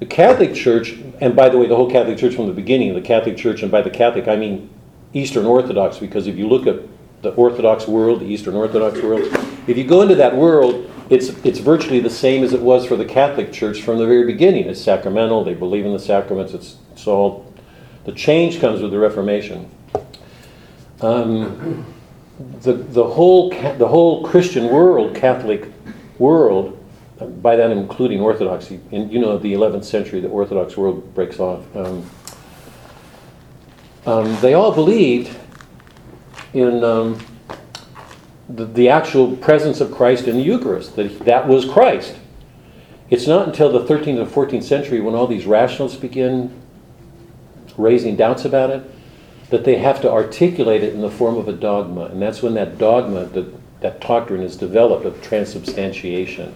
The 0.00 0.06
Catholic 0.06 0.52
Church, 0.52 0.94
and 1.20 1.36
by 1.36 1.48
the 1.48 1.56
way, 1.56 1.68
the 1.68 1.76
whole 1.76 1.88
Catholic 1.88 2.18
Church 2.18 2.34
from 2.34 2.48
the 2.48 2.52
beginning, 2.52 2.92
the 2.92 3.00
Catholic 3.00 3.36
Church, 3.36 3.62
and 3.62 3.70
by 3.70 3.82
the 3.82 3.88
Catholic 3.88 4.26
I 4.26 4.34
mean 4.34 4.68
Eastern 5.12 5.46
Orthodox, 5.46 5.98
because 5.98 6.26
if 6.26 6.36
you 6.36 6.48
look 6.48 6.66
at 6.66 6.80
the 7.22 7.30
Orthodox 7.34 7.86
world, 7.86 8.18
the 8.18 8.24
Eastern 8.24 8.56
Orthodox 8.56 9.00
world, 9.00 9.22
if 9.68 9.78
you 9.78 9.84
go 9.84 10.02
into 10.02 10.16
that 10.16 10.34
world, 10.34 10.90
it's, 11.08 11.28
it's 11.44 11.60
virtually 11.60 12.00
the 12.00 12.10
same 12.10 12.42
as 12.42 12.52
it 12.52 12.62
was 12.62 12.84
for 12.84 12.96
the 12.96 13.04
Catholic 13.04 13.52
Church 13.52 13.82
from 13.82 13.98
the 13.98 14.06
very 14.06 14.26
beginning. 14.26 14.64
It's 14.64 14.80
sacramental, 14.80 15.44
they 15.44 15.54
believe 15.54 15.86
in 15.86 15.92
the 15.92 16.00
sacraments, 16.00 16.52
it's, 16.52 16.78
it's 16.90 17.06
all. 17.06 17.54
The 18.06 18.12
change 18.12 18.58
comes 18.58 18.82
with 18.82 18.90
the 18.90 18.98
Reformation. 18.98 19.70
Um, 21.00 21.86
the, 22.62 22.72
the, 22.72 23.04
whole, 23.04 23.50
the 23.50 23.86
whole 23.86 24.26
Christian 24.26 24.64
world, 24.64 25.14
Catholic 25.14 25.70
world, 26.18 26.78
by 27.42 27.56
that 27.56 27.70
including 27.70 28.20
Orthodoxy, 28.20 28.80
in 28.90 29.10
you 29.10 29.18
know 29.18 29.38
the 29.38 29.52
11th 29.52 29.84
century, 29.84 30.20
the 30.20 30.28
Orthodox 30.28 30.76
world 30.76 31.14
breaks 31.14 31.38
off. 31.38 31.64
Um, 31.76 32.10
um, 34.04 34.40
they 34.40 34.54
all 34.54 34.72
believed 34.72 35.36
in 36.52 36.82
um, 36.82 37.24
the, 38.48 38.64
the 38.64 38.88
actual 38.88 39.36
presence 39.36 39.80
of 39.80 39.92
Christ 39.92 40.26
in 40.26 40.36
the 40.36 40.42
Eucharist, 40.42 40.96
that 40.96 41.20
that 41.20 41.48
was 41.48 41.64
Christ. 41.64 42.16
It's 43.10 43.26
not 43.26 43.46
until 43.46 43.70
the 43.70 43.84
13th 43.84 44.22
and 44.22 44.30
14th 44.30 44.62
century 44.62 45.00
when 45.00 45.14
all 45.14 45.26
these 45.26 45.44
rationalists 45.44 45.98
begin 45.98 46.62
raising 47.76 48.16
doubts 48.16 48.44
about 48.44 48.70
it 48.70 48.90
that 49.50 49.64
they 49.64 49.76
have 49.76 50.00
to 50.00 50.10
articulate 50.10 50.82
it 50.82 50.94
in 50.94 51.02
the 51.02 51.10
form 51.10 51.36
of 51.36 51.46
a 51.46 51.52
dogma. 51.52 52.06
And 52.06 52.22
that's 52.22 52.42
when 52.42 52.54
that 52.54 52.78
dogma, 52.78 53.26
that, 53.26 53.54
that 53.82 54.00
doctrine 54.00 54.42
is 54.42 54.56
developed 54.56 55.04
of 55.04 55.22
transubstantiation. 55.22 56.54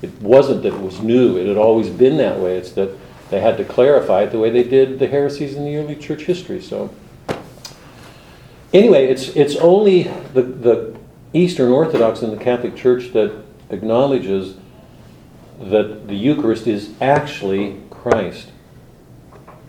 It 0.00 0.12
wasn't 0.20 0.62
that 0.62 0.74
it 0.74 0.80
was 0.80 1.00
new, 1.00 1.36
it 1.36 1.46
had 1.46 1.56
always 1.56 1.88
been 1.88 2.16
that 2.18 2.38
way. 2.38 2.56
It's 2.56 2.72
that 2.72 2.90
they 3.30 3.40
had 3.40 3.56
to 3.56 3.64
clarify 3.64 4.24
it 4.24 4.32
the 4.32 4.38
way 4.38 4.50
they 4.50 4.64
did 4.64 4.98
the 4.98 5.06
heresies 5.06 5.54
in 5.54 5.64
the 5.64 5.76
early 5.76 5.96
church 5.96 6.22
history. 6.22 6.60
So, 6.60 6.94
anyway, 8.72 9.06
it's, 9.06 9.28
it's 9.28 9.56
only 9.56 10.04
the, 10.34 10.42
the 10.42 10.98
Eastern 11.32 11.72
Orthodox 11.72 12.22
and 12.22 12.32
the 12.32 12.42
Catholic 12.42 12.76
Church 12.76 13.12
that 13.12 13.42
acknowledges 13.70 14.56
that 15.58 16.08
the 16.08 16.14
Eucharist 16.14 16.66
is 16.66 16.92
actually 17.00 17.80
Christ. 17.88 18.50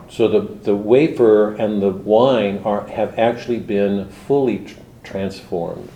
So 0.10 0.28
the, 0.28 0.42
the 0.42 0.76
wafer 0.76 1.56
and 1.56 1.82
the 1.82 1.90
wine 1.90 2.62
are, 2.66 2.88
have 2.88 3.18
actually 3.18 3.60
been 3.60 4.10
fully 4.10 4.60
tr- 4.60 4.80
transformed. 5.04 5.90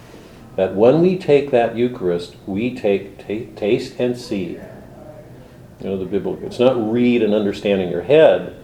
That 0.57 0.75
when 0.75 1.01
we 1.01 1.17
take 1.17 1.51
that 1.51 1.77
Eucharist, 1.77 2.35
we 2.47 2.75
take 2.75 3.25
t- 3.25 3.45
taste 3.55 3.99
and 3.99 4.17
see. 4.17 4.59
You 5.79 5.85
know, 5.85 5.97
the 5.97 6.05
biblical. 6.05 6.47
It's 6.47 6.59
not 6.59 6.91
read 6.91 7.21
and 7.21 7.33
understand 7.33 7.79
in 7.79 7.89
your 7.89 8.01
head, 8.01 8.55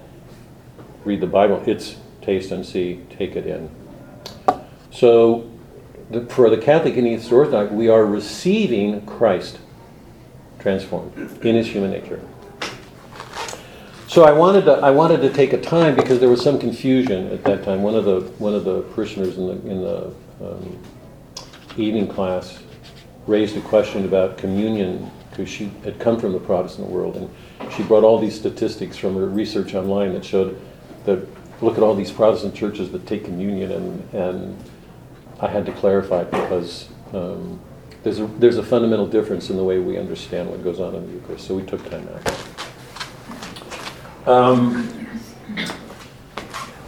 read 1.06 1.22
the 1.22 1.28
Bible. 1.28 1.62
It's 1.68 1.96
taste 2.24 2.52
and 2.52 2.66
see, 2.66 3.02
take 3.12 3.36
it 3.36 3.46
in. 3.46 3.70
So 4.92 5.50
the, 6.10 6.26
for 6.26 6.50
the 6.50 6.58
Catholic 6.58 6.98
and 6.98 7.08
Eastern 7.08 7.38
Orthodox, 7.38 7.72
we 7.72 7.90
are 7.90 8.04
receiving 8.06 9.06
Christ 9.06 9.60
transformed 10.60 11.16
in 11.46 11.56
his 11.56 11.68
human 11.68 11.92
nature. 11.92 12.22
So 14.08 14.24
I 14.24 14.32
wanted 14.32 14.66
to 14.66 14.74
I 14.74 14.90
wanted 14.92 15.22
to 15.22 15.32
take 15.32 15.54
a 15.54 15.62
time 15.62 15.96
because 15.96 16.20
there 16.20 16.30
was 16.30 16.42
some 16.42 16.60
confusion 16.60 17.32
at 17.32 17.44
that 17.44 17.64
time. 17.64 17.84
One 17.84 17.96
of 17.96 18.06
the 18.06 18.22
one 18.40 18.56
of 18.56 18.64
the 18.64 18.82
parishioners 18.82 19.38
in 19.38 19.48
the 19.48 19.70
in 19.70 19.82
the 19.82 20.14
um, 20.42 20.80
evening 21.78 22.08
class 22.08 22.60
raised 23.28 23.56
a 23.58 23.62
question 23.62 24.06
about 24.06 24.38
communion 24.38 25.10
because 25.30 25.50
she 25.50 25.72
had 25.84 26.00
come 26.00 26.20
from 26.20 26.34
the 26.34 26.40
Protestant 26.40 26.88
world 26.90 27.16
and 27.16 27.30
she 27.74 27.84
brought 27.84 28.04
all 28.04 28.20
these 28.20 28.36
statistics 28.36 28.98
from 28.98 29.16
her 29.16 29.28
research 29.28 29.74
online 29.74 30.14
that 30.14 30.24
showed 30.24 30.60
that 31.06 31.28
look 31.62 31.78
at 31.78 31.84
all 31.84 31.96
these 31.96 32.12
Protestant 32.12 32.54
churches 32.54 32.92
that 32.92 33.08
take 33.08 33.26
communion 33.26 33.72
and 33.72 34.14
and 34.14 34.58
I 35.40 35.48
had 35.48 35.66
to 35.66 35.72
clarify 35.74 36.22
it 36.22 36.32
because 36.32 36.90
um, 37.14 37.60
there's 38.04 38.20
a 38.20 38.28
there's 38.28 38.58
a 38.58 38.64
fundamental 38.64 39.08
difference 39.08 39.50
in 39.50 39.58
the 39.58 39.64
way 39.64 39.80
we 39.80 39.98
understand 39.98 40.50
what 40.50 40.64
goes 40.64 40.80
on 40.80 40.96
in 40.96 41.06
the 41.08 41.14
Eucharist. 41.14 41.48
So 41.48 41.56
we 41.56 41.64
took 41.64 41.84
time 41.90 42.08
out. 42.16 42.54
Um, 44.26 44.90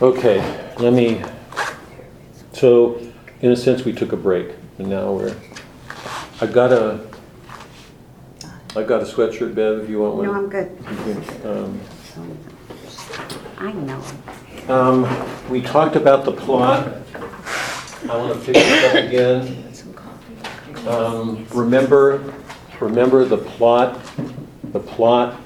okay, 0.02 0.39
let 0.78 0.93
me. 0.93 1.21
So, 2.54 3.02
in 3.41 3.52
a 3.52 3.56
sense, 3.58 3.84
we 3.84 3.91
took 3.91 4.13
a 4.13 4.17
break, 4.17 4.52
and 4.77 4.89
now 4.89 5.11
we're. 5.11 5.35
I 6.41 6.47
got 6.47 6.71
a. 6.71 7.05
I 8.75 8.83
got 8.83 9.01
a 9.01 9.05
sweatshirt, 9.05 9.55
Bev. 9.55 9.83
If 9.83 9.89
you 9.89 10.01
want 10.01 10.15
one. 10.15 10.25
No, 10.25 10.33
I'm 10.33 10.49
good. 10.49 11.45
Um, 11.45 11.79
I 13.57 13.71
know. 13.71 14.03
Um, 14.67 15.49
we 15.49 15.61
talked 15.61 15.95
about 15.95 16.25
the 16.25 16.31
plot. 16.31 16.91
I 18.09 18.17
want 18.17 18.33
to 18.33 18.45
pick 18.45 18.55
it 18.57 18.95
up 18.95 19.05
again. 19.05 19.73
Um, 20.88 21.47
remember, 21.53 22.33
remember 22.79 23.25
the 23.25 23.38
plot. 23.38 23.99
The 24.73 24.79
plot 24.79 25.39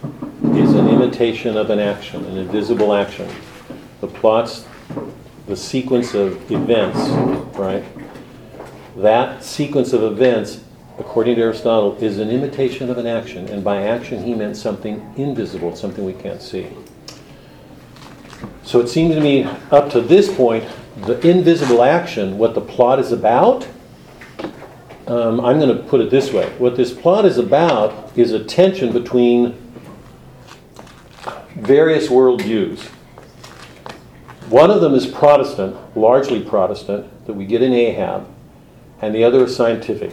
is 0.56 0.74
an 0.74 0.90
imitation 0.90 1.56
of 1.56 1.70
an 1.70 1.80
action, 1.80 2.26
an 2.26 2.38
invisible 2.38 2.94
action. 2.94 3.30
The 4.02 4.08
plot's 4.08 4.66
the 5.46 5.56
sequence 5.56 6.14
of 6.14 6.52
events, 6.52 7.00
right? 7.58 7.84
That 9.00 9.46
sequence 9.46 9.94
of 9.94 10.04
events, 10.04 10.62
according 10.98 11.36
to 11.36 11.42
Aristotle, 11.42 11.96
is 12.04 12.20
an 12.20 12.30
imitation 12.30 12.90
of 12.90 12.98
an 12.98 13.08
action, 13.08 13.48
and 13.48 13.64
by 13.64 13.84
action 13.84 14.22
he 14.26 14.34
meant 14.34 14.58
something 14.58 15.14
invisible, 15.16 15.74
something 15.74 16.04
we 16.04 16.12
can't 16.12 16.42
see. 16.42 16.68
So 18.64 18.82
it 18.82 18.90
seems 18.90 19.16
to 19.16 19.22
me, 19.22 19.46
up 19.72 19.90
to 19.92 20.02
this 20.02 20.36
point, 20.36 20.68
the 21.06 21.18
invisible 21.26 21.82
action, 21.82 22.38
what 22.38 22.56
the 22.56 22.62
plot 22.62 23.00
is 23.00 23.14
about, 23.14 23.66
um, 25.08 25.40
I'm 25.40 25.62
going 25.62 25.76
to 25.76 25.82
put 25.84 26.02
it 26.02 26.10
this 26.10 26.34
way. 26.34 26.50
What 26.58 26.76
this 26.76 26.94
plot 26.94 27.24
is 27.24 27.38
about 27.38 28.12
is 28.18 28.34
a 28.34 28.44
tension 28.44 28.92
between 28.92 29.54
various 31.56 32.10
worldviews. 32.10 32.82
One 34.50 34.70
of 34.70 34.82
them 34.82 34.94
is 34.94 35.08
Protestant, 35.08 35.96
largely 35.96 36.44
Protestant, 36.44 37.26
that 37.28 37.34
we 37.34 37.46
get 37.46 37.62
in 37.62 37.72
Ahab, 37.72 38.28
and 39.02 39.14
the 39.14 39.24
other 39.24 39.44
is 39.44 39.56
scientific. 39.56 40.12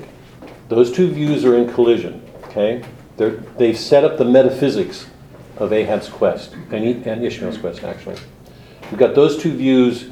Those 0.68 0.92
two 0.92 1.10
views 1.10 1.44
are 1.44 1.56
in 1.56 1.72
collision, 1.72 2.22
okay? 2.44 2.84
They're, 3.16 3.36
they've 3.58 3.78
set 3.78 4.04
up 4.04 4.18
the 4.18 4.24
metaphysics 4.24 5.06
of 5.58 5.72
Ahab's 5.72 6.08
quest, 6.08 6.54
and, 6.70 7.06
and 7.06 7.24
Ishmael's 7.24 7.58
quest, 7.58 7.82
actually. 7.82 8.18
We've 8.90 8.98
got 8.98 9.14
those 9.14 9.38
two 9.38 9.56
views 9.56 10.10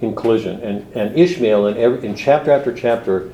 in 0.00 0.14
collision, 0.14 0.60
and, 0.60 0.86
and 0.96 1.18
Ishmael, 1.18 1.66
in, 1.66 1.76
every, 1.76 2.06
in 2.06 2.14
chapter 2.14 2.50
after 2.50 2.72
chapter, 2.72 3.32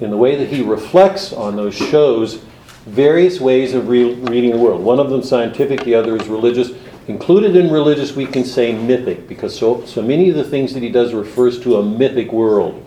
in 0.00 0.10
the 0.10 0.16
way 0.16 0.36
that 0.36 0.48
he 0.48 0.62
reflects 0.62 1.32
on 1.32 1.56
those 1.56 1.74
shows 1.74 2.42
various 2.86 3.40
ways 3.40 3.74
of 3.74 3.88
re- 3.88 4.14
reading 4.14 4.50
the 4.50 4.58
world. 4.58 4.82
One 4.82 4.98
of 4.98 5.10
them 5.10 5.22
scientific, 5.22 5.84
the 5.84 5.94
other 5.94 6.16
is 6.16 6.28
religious. 6.28 6.70
Included 7.08 7.56
in 7.56 7.70
religious, 7.70 8.16
we 8.16 8.26
can 8.26 8.44
say 8.44 8.72
mythic, 8.72 9.28
because 9.28 9.56
so, 9.56 9.84
so 9.84 10.02
many 10.02 10.30
of 10.30 10.36
the 10.36 10.44
things 10.44 10.72
that 10.74 10.82
he 10.82 10.90
does 10.90 11.12
refers 11.12 11.60
to 11.60 11.76
a 11.76 11.82
mythic 11.82 12.32
world. 12.32 12.82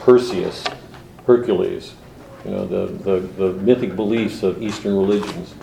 Perseus, 0.00 0.64
Hercules, 1.26 1.94
you 2.44 2.50
know, 2.50 2.66
the, 2.66 2.86
the, 2.86 3.20
the 3.20 3.52
mythic 3.60 3.94
beliefs 3.96 4.42
of 4.42 4.62
Eastern 4.62 4.96
religions. 4.96 5.54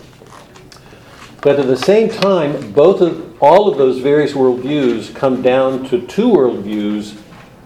But 1.40 1.58
at 1.58 1.66
the 1.66 1.76
same 1.76 2.08
time, 2.08 2.72
both 2.72 3.00
of 3.00 3.42
all 3.42 3.68
of 3.68 3.78
those 3.78 3.98
various 3.98 4.32
worldviews 4.32 5.14
come 5.14 5.42
down 5.42 5.88
to 5.88 6.06
two 6.06 6.28
worldviews 6.28 7.16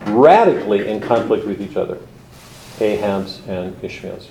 radically 0.06 0.88
in 0.88 1.00
conflict 1.00 1.46
with 1.46 1.60
each 1.60 1.76
other. 1.76 1.98
Ahab's 2.80 3.40
and 3.46 3.82
Ishmael's. 3.82 4.30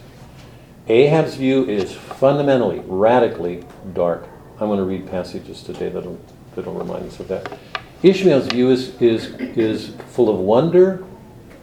Ahab's 0.87 1.35
view 1.35 1.65
is 1.65 1.93
fundamentally, 1.93 2.81
radically 2.85 3.63
dark. 3.93 4.27
I'm 4.59 4.67
going 4.67 4.77
to 4.77 4.85
read 4.85 5.07
passages 5.09 5.63
today 5.63 5.89
that'll, 5.89 6.19
that'll 6.55 6.73
remind 6.73 7.05
us 7.05 7.19
of 7.19 7.27
that. 7.29 7.57
Ishmael's 8.03 8.47
view 8.47 8.69
is, 8.71 8.99
is, 9.01 9.27
is 9.39 9.95
full 10.09 10.29
of 10.29 10.39
wonder 10.39 11.03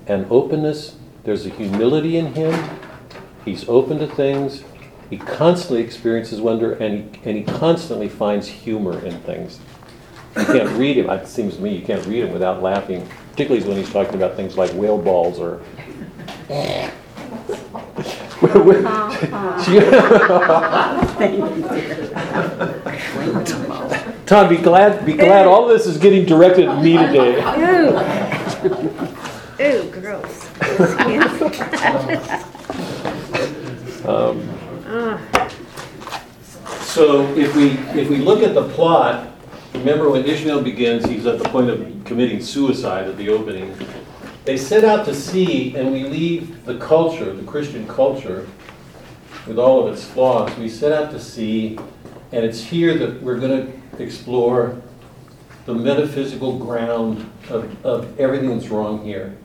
and 0.08 0.26
openness. 0.30 0.96
There's 1.24 1.46
a 1.46 1.50
humility 1.50 2.16
in 2.16 2.34
him. 2.34 2.78
He's 3.44 3.68
open 3.68 3.98
to 3.98 4.06
things. 4.06 4.64
He 5.10 5.16
constantly 5.16 5.82
experiences 5.82 6.40
wonder 6.40 6.74
and 6.74 7.14
he, 7.14 7.20
and 7.24 7.36
he 7.36 7.44
constantly 7.44 8.08
finds 8.08 8.46
humor 8.46 9.04
in 9.04 9.18
things. 9.20 9.58
You 10.36 10.44
can't 10.44 10.70
read 10.78 10.98
him, 10.98 11.10
it 11.10 11.26
seems 11.26 11.56
to 11.56 11.62
me, 11.62 11.76
you 11.76 11.84
can't 11.84 12.04
read 12.06 12.24
him 12.24 12.32
without 12.32 12.62
laughing, 12.62 13.08
particularly 13.32 13.66
when 13.66 13.76
he's 13.76 13.90
talking 13.90 14.14
about 14.14 14.36
things 14.36 14.56
like 14.56 14.70
whale 14.72 14.98
balls 14.98 15.38
or 15.38 15.60
Tom, 24.26 24.48
be 24.48 24.58
glad, 24.58 25.04
be 25.04 25.14
glad 25.14 25.46
all 25.46 25.66
this 25.66 25.86
is 25.86 25.98
getting 25.98 26.24
directed 26.24 26.68
at 26.68 26.82
me 26.82 26.96
today. 26.98 27.40
Ooh, 29.60 29.90
gross. 29.90 29.97
Um, 34.08 34.40
so 36.80 37.34
if 37.34 37.54
we, 37.54 37.72
if 38.00 38.08
we 38.08 38.18
look 38.18 38.42
at 38.42 38.54
the 38.54 38.68
plot, 38.70 39.36
remember 39.74 40.08
when 40.08 40.24
Ishmael 40.24 40.62
begins, 40.62 41.04
he's 41.04 41.26
at 41.26 41.38
the 41.38 41.48
point 41.48 41.68
of 41.68 42.04
committing 42.04 42.42
suicide 42.42 43.08
at 43.08 43.16
the 43.16 43.28
opening. 43.28 43.76
They 44.44 44.56
set 44.56 44.84
out 44.84 45.04
to 45.06 45.14
sea, 45.14 45.76
and 45.76 45.92
we 45.92 46.04
leave 46.04 46.64
the 46.64 46.78
culture, 46.78 47.32
the 47.34 47.44
Christian 47.44 47.86
culture, 47.86 48.48
with 49.46 49.58
all 49.58 49.86
of 49.86 49.92
its 49.92 50.04
flaws. 50.04 50.56
We 50.56 50.68
set 50.68 50.92
out 50.92 51.10
to 51.10 51.20
sea, 51.20 51.78
and 52.32 52.44
it's 52.44 52.62
here 52.62 52.96
that 52.98 53.20
we're 53.20 53.38
going 53.38 53.66
to 53.92 54.02
explore 54.02 54.80
the 55.66 55.74
metaphysical 55.74 56.58
ground 56.58 57.30
of, 57.50 57.84
of 57.84 58.18
everything 58.18 58.56
that's 58.56 58.68
wrong 58.68 59.04
here. 59.04 59.36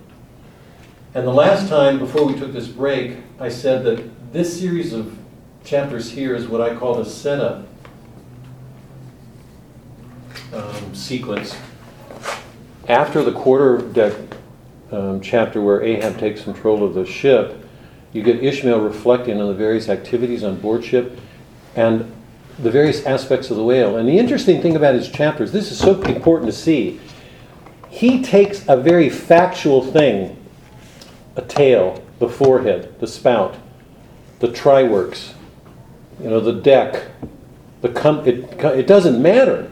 And 1.15 1.27
the 1.27 1.33
last 1.33 1.69
time, 1.69 1.99
before 1.99 2.25
we 2.25 2.33
took 2.33 2.53
this 2.53 2.67
break, 2.67 3.17
I 3.39 3.49
said 3.49 3.83
that 3.83 4.33
this 4.33 4.59
series 4.59 4.93
of 4.93 5.15
chapters 5.63 6.09
here 6.09 6.35
is 6.35 6.47
what 6.47 6.59
I 6.59 6.75
call 6.75 6.95
the 6.95 7.05
setup 7.05 7.67
um, 10.51 10.95
sequence. 10.95 11.55
After 12.87 13.23
the 13.23 13.31
quarter 13.31 13.77
deck 13.77 14.13
um, 14.91 15.21
chapter 15.21 15.61
where 15.61 15.83
Ahab 15.83 16.17
takes 16.17 16.43
control 16.43 16.83
of 16.83 16.95
the 16.95 17.05
ship, 17.05 17.63
you 18.11 18.23
get 18.23 18.43
Ishmael 18.43 18.79
reflecting 18.79 19.39
on 19.39 19.47
the 19.47 19.53
various 19.53 19.89
activities 19.89 20.43
on 20.43 20.59
board 20.59 20.83
ship 20.83 21.19
and 21.75 22.11
the 22.57 22.71
various 22.71 23.05
aspects 23.05 23.51
of 23.51 23.57
the 23.57 23.63
whale. 23.63 23.97
And 23.97 24.07
the 24.07 24.17
interesting 24.17 24.63
thing 24.63 24.75
about 24.75 24.95
his 24.95 25.09
chapters, 25.09 25.51
this 25.51 25.71
is 25.71 25.77
so 25.77 26.01
important 26.01 26.51
to 26.51 26.57
see, 26.57 26.99
he 27.89 28.23
takes 28.23 28.67
a 28.67 28.75
very 28.75 29.09
factual 29.09 29.83
thing, 29.83 30.42
a 31.35 31.41
tail, 31.41 32.03
the 32.19 32.29
forehead, 32.29 32.99
the 32.99 33.07
spout, 33.07 33.55
the 34.39 34.51
try-works, 34.51 35.33
you 36.21 36.29
know, 36.29 36.39
the 36.39 36.53
deck, 36.53 37.07
the 37.81 37.89
com- 37.89 38.27
it, 38.27 38.61
it 38.63 38.87
doesn't 38.87 39.21
matter. 39.21 39.69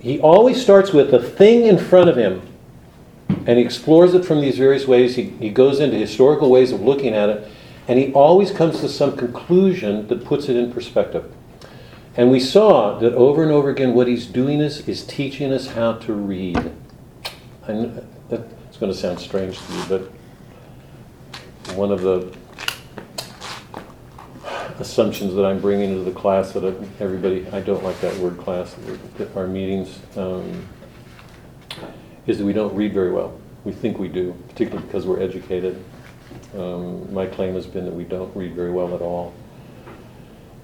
He 0.00 0.20
always 0.20 0.62
starts 0.62 0.92
with 0.92 1.10
the 1.10 1.22
thing 1.22 1.66
in 1.66 1.78
front 1.78 2.08
of 2.08 2.16
him 2.16 2.42
and 3.46 3.58
he 3.58 3.64
explores 3.64 4.14
it 4.14 4.24
from 4.24 4.40
these 4.40 4.58
various 4.58 4.86
ways. 4.86 5.16
He, 5.16 5.24
he 5.24 5.50
goes 5.50 5.80
into 5.80 5.96
historical 5.96 6.50
ways 6.50 6.72
of 6.72 6.80
looking 6.80 7.14
at 7.14 7.28
it, 7.28 7.48
and 7.88 7.98
he 7.98 8.12
always 8.12 8.50
comes 8.50 8.80
to 8.80 8.88
some 8.88 9.16
conclusion 9.16 10.06
that 10.08 10.24
puts 10.24 10.48
it 10.48 10.56
in 10.56 10.72
perspective. 10.72 11.32
And 12.16 12.30
we 12.30 12.40
saw 12.40 12.98
that 12.98 13.14
over 13.14 13.42
and 13.42 13.50
over 13.50 13.70
again, 13.70 13.94
what 13.94 14.06
he's 14.06 14.26
doing 14.26 14.60
is, 14.60 14.86
is 14.86 15.04
teaching 15.04 15.52
us 15.52 15.68
how 15.68 15.94
to 15.94 16.12
read. 16.12 16.72
And 17.66 18.06
that's 18.28 18.76
going 18.78 18.92
to 18.92 18.98
sound 18.98 19.18
strange 19.18 19.58
to 19.58 19.72
you, 19.72 19.84
but 19.88 20.12
one 21.74 21.90
of 21.90 22.02
the 22.02 22.36
assumptions 24.78 25.34
that 25.34 25.44
I'm 25.44 25.60
bringing 25.60 25.90
into 25.90 26.04
the 26.04 26.18
class 26.18 26.52
that 26.52 26.64
everybody, 27.00 27.46
I 27.48 27.60
don't 27.60 27.82
like 27.84 28.00
that 28.00 28.16
word 28.18 28.38
class, 28.38 28.76
our 29.36 29.46
meetings, 29.46 30.00
um, 30.16 30.66
is 32.26 32.38
that 32.38 32.44
we 32.44 32.52
don't 32.52 32.74
read 32.74 32.92
very 32.92 33.12
well. 33.12 33.38
We 33.64 33.72
think 33.72 33.98
we 33.98 34.08
do, 34.08 34.34
particularly 34.48 34.86
because 34.86 35.06
we're 35.06 35.20
educated. 35.20 35.82
Um, 36.56 37.12
my 37.12 37.26
claim 37.26 37.54
has 37.54 37.66
been 37.66 37.84
that 37.84 37.94
we 37.94 38.04
don't 38.04 38.34
read 38.36 38.54
very 38.54 38.70
well 38.70 38.94
at 38.94 39.00
all. 39.00 39.32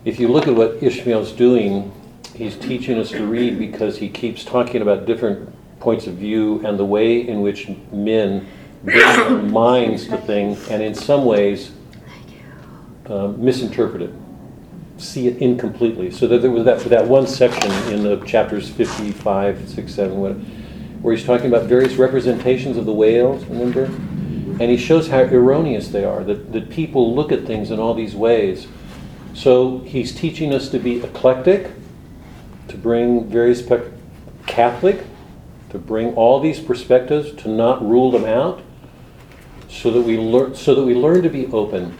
if 0.04 0.18
you 0.18 0.28
look 0.28 0.46
at 0.46 0.54
what 0.54 0.82
Ishmael's 0.82 1.32
doing, 1.32 1.92
he's 2.34 2.56
teaching 2.56 2.98
us 2.98 3.10
to 3.10 3.26
read 3.26 3.58
because 3.58 3.98
he 3.98 4.08
keeps 4.08 4.44
talking 4.44 4.82
about 4.82 5.06
different 5.06 5.54
points 5.80 6.06
of 6.06 6.14
view 6.14 6.64
and 6.64 6.78
the 6.78 6.84
way 6.84 7.26
in 7.26 7.40
which 7.40 7.68
men 7.92 8.46
bring 8.84 9.50
minds 9.50 10.06
to 10.08 10.16
things, 10.18 10.68
and 10.70 10.82
in 10.82 10.94
some 10.94 11.24
ways 11.24 11.72
um, 13.06 13.42
misinterpret 13.42 14.02
it, 14.02 14.10
see 14.98 15.28
it 15.28 15.38
incompletely. 15.38 16.10
So 16.10 16.26
that 16.26 16.42
there 16.42 16.50
was 16.50 16.64
that, 16.64 16.80
that 16.90 17.06
one 17.06 17.26
section 17.26 17.70
in 17.92 18.02
the 18.02 18.16
chapters 18.26 18.68
55, 18.68 19.68
6, 19.68 19.94
7, 19.94 20.20
what- 20.20 20.36
where 21.02 21.14
he's 21.14 21.24
talking 21.24 21.46
about 21.46 21.66
various 21.66 21.94
representations 21.94 22.76
of 22.76 22.84
the 22.84 22.92
whales, 22.92 23.44
remember? 23.44 23.84
And 23.84 24.62
he 24.62 24.76
shows 24.76 25.06
how 25.08 25.20
erroneous 25.20 25.88
they 25.88 26.04
are, 26.04 26.24
that, 26.24 26.52
that 26.52 26.70
people 26.70 27.14
look 27.14 27.30
at 27.30 27.44
things 27.46 27.70
in 27.70 27.78
all 27.78 27.94
these 27.94 28.16
ways. 28.16 28.66
So 29.32 29.78
he's 29.86 30.12
teaching 30.12 30.52
us 30.52 30.68
to 30.70 30.80
be 30.80 31.00
eclectic, 31.00 31.70
to 32.66 32.76
bring 32.76 33.28
various 33.28 33.62
pe- 33.62 33.88
Catholic, 34.46 35.04
to 35.70 35.78
bring 35.78 36.14
all 36.16 36.40
these 36.40 36.58
perspectives, 36.58 37.32
to 37.42 37.48
not 37.48 37.80
rule 37.86 38.10
them 38.10 38.24
out, 38.24 38.62
so 39.68 39.90
that 39.90 40.02
we 40.02 40.18
learn 40.18 40.54
so 40.54 40.74
that 40.74 40.84
we 40.84 40.94
learn 40.94 41.22
to 41.22 41.28
be 41.28 41.46
open 41.48 41.96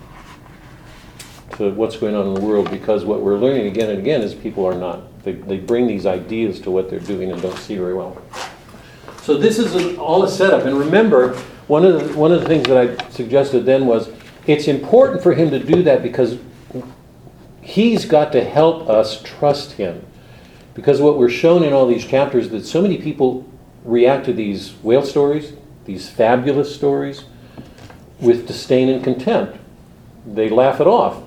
to 1.57 1.71
what's 1.73 1.97
going 1.97 2.15
on 2.15 2.27
in 2.29 2.35
the 2.35 2.41
world. 2.41 2.71
Because 2.71 3.05
what 3.05 3.21
we're 3.21 3.37
learning 3.37 3.67
again 3.67 3.91
and 3.91 3.99
again 3.99 4.23
is 4.23 4.35
people 4.35 4.65
are 4.65 4.75
not. 4.75 5.23
They, 5.25 5.33
they 5.33 5.59
bring 5.59 5.87
these 5.87 6.07
ideas 6.07 6.61
to 6.63 6.71
what 6.71 6.89
they're 6.89 7.01
doing 7.01 7.31
and 7.33 7.43
don't 7.43 7.59
see 7.59 7.77
very 7.77 7.95
well. 7.95 8.21
So 9.23 9.37
this 9.37 9.59
is 9.59 9.75
an, 9.75 9.97
all 9.97 10.25
a 10.25 10.29
setup. 10.29 10.65
And 10.65 10.79
remember, 10.79 11.37
one 11.67 11.85
of 11.85 12.09
the, 12.09 12.19
one 12.19 12.33
of 12.33 12.41
the 12.41 12.47
things 12.47 12.67
that 12.69 12.77
I 12.79 13.09
suggested 13.11 13.67
then 13.67 13.87
was 13.87 14.11
it's 14.47 14.69
important 14.69 15.23
for 15.23 15.35
him 15.35 15.51
to 15.51 15.59
do 15.59 15.83
that 15.83 16.03
because 16.03 16.39
he's 17.61 18.07
got 18.07 18.33
to 18.33 18.43
help 18.43 18.89
us 18.89 19.23
trust 19.23 19.73
him. 19.73 20.07
Because 20.73 21.01
what 21.01 21.19
we're 21.19 21.29
shown 21.29 21.65
in 21.65 21.73
all 21.73 21.87
these 21.87 22.07
chapters 22.07 22.49
that 22.51 22.65
so 22.65 22.81
many 22.81 22.99
people 22.99 23.47
react 23.85 24.25
to 24.27 24.33
these 24.33 24.75
whale 24.83 25.05
stories, 25.05 25.53
these 25.85 26.09
fabulous 26.09 26.75
stories, 26.75 27.25
with 28.21 28.47
disdain 28.47 28.89
and 28.89 29.03
contempt. 29.03 29.59
They 30.27 30.49
laugh 30.49 30.81
it 30.81 30.87
off. 30.87 31.23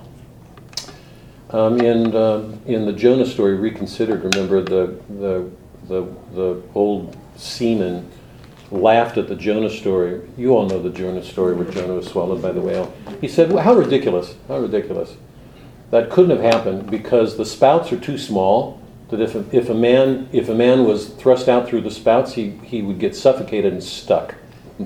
Um, 1.49 1.82
in, 1.82 2.15
um 2.15 2.62
in 2.65 2.86
the 2.86 2.93
Jonah 2.93 3.25
story, 3.25 3.56
Reconsidered, 3.56 4.23
remember 4.23 4.62
the, 4.62 4.99
the, 5.10 5.49
the, 5.88 6.08
the 6.34 6.62
old 6.73 7.17
seaman 7.36 8.10
laughed 8.71 9.17
at 9.17 9.27
the 9.27 9.36
Jonah 9.36 9.69
story. 9.69 10.21
You 10.38 10.56
all 10.56 10.65
know 10.65 10.82
the 10.82 10.89
Jonah 10.89 11.23
story 11.23 11.54
where 11.54 11.69
Jonah 11.69 11.95
was 11.95 12.08
swallowed 12.08 12.41
by 12.41 12.51
the 12.51 12.62
whale. 12.62 12.93
He 13.19 13.27
said, 13.27 13.51
well, 13.51 13.63
How 13.63 13.73
ridiculous! 13.73 14.36
How 14.47 14.60
ridiculous! 14.60 15.15
That 15.91 16.10
couldn't 16.10 16.32
have 16.32 16.54
happened 16.54 16.89
because 16.89 17.36
the 17.36 17.45
spouts 17.45 17.91
are 17.91 17.99
too 17.99 18.17
small. 18.17 18.82
That 19.10 19.19
if 19.19 19.36
a, 19.36 19.43
if 19.51 19.69
a 19.69 19.73
man 19.73 20.30
if 20.32 20.47
a 20.47 20.56
man 20.56 20.86
was 20.86 21.10
thrust 21.10 21.49
out 21.49 21.67
through 21.67 21.82
the 21.82 21.91
spouts, 21.91 22.34
he, 22.34 22.51
he 22.63 22.82
would 22.82 22.97
get 22.97 23.13
suffocated 23.13 23.73
and 23.73 23.84
stuck. 23.84 24.36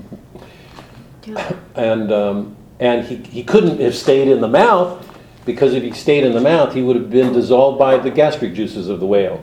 and 1.74 2.12
um, 2.12 2.56
and 2.78 3.06
he, 3.06 3.16
he 3.16 3.42
couldn't 3.42 3.80
have 3.80 3.94
stayed 3.94 4.28
in 4.28 4.40
the 4.40 4.48
mouth 4.48 5.02
because 5.44 5.72
if 5.74 5.82
he 5.82 5.92
stayed 5.92 6.24
in 6.24 6.32
the 6.32 6.40
mouth, 6.40 6.74
he 6.74 6.82
would 6.82 6.96
have 6.96 7.10
been 7.10 7.32
dissolved 7.32 7.78
by 7.78 7.96
the 7.96 8.10
gastric 8.10 8.52
juices 8.52 8.88
of 8.88 9.00
the 9.00 9.06
whale. 9.06 9.42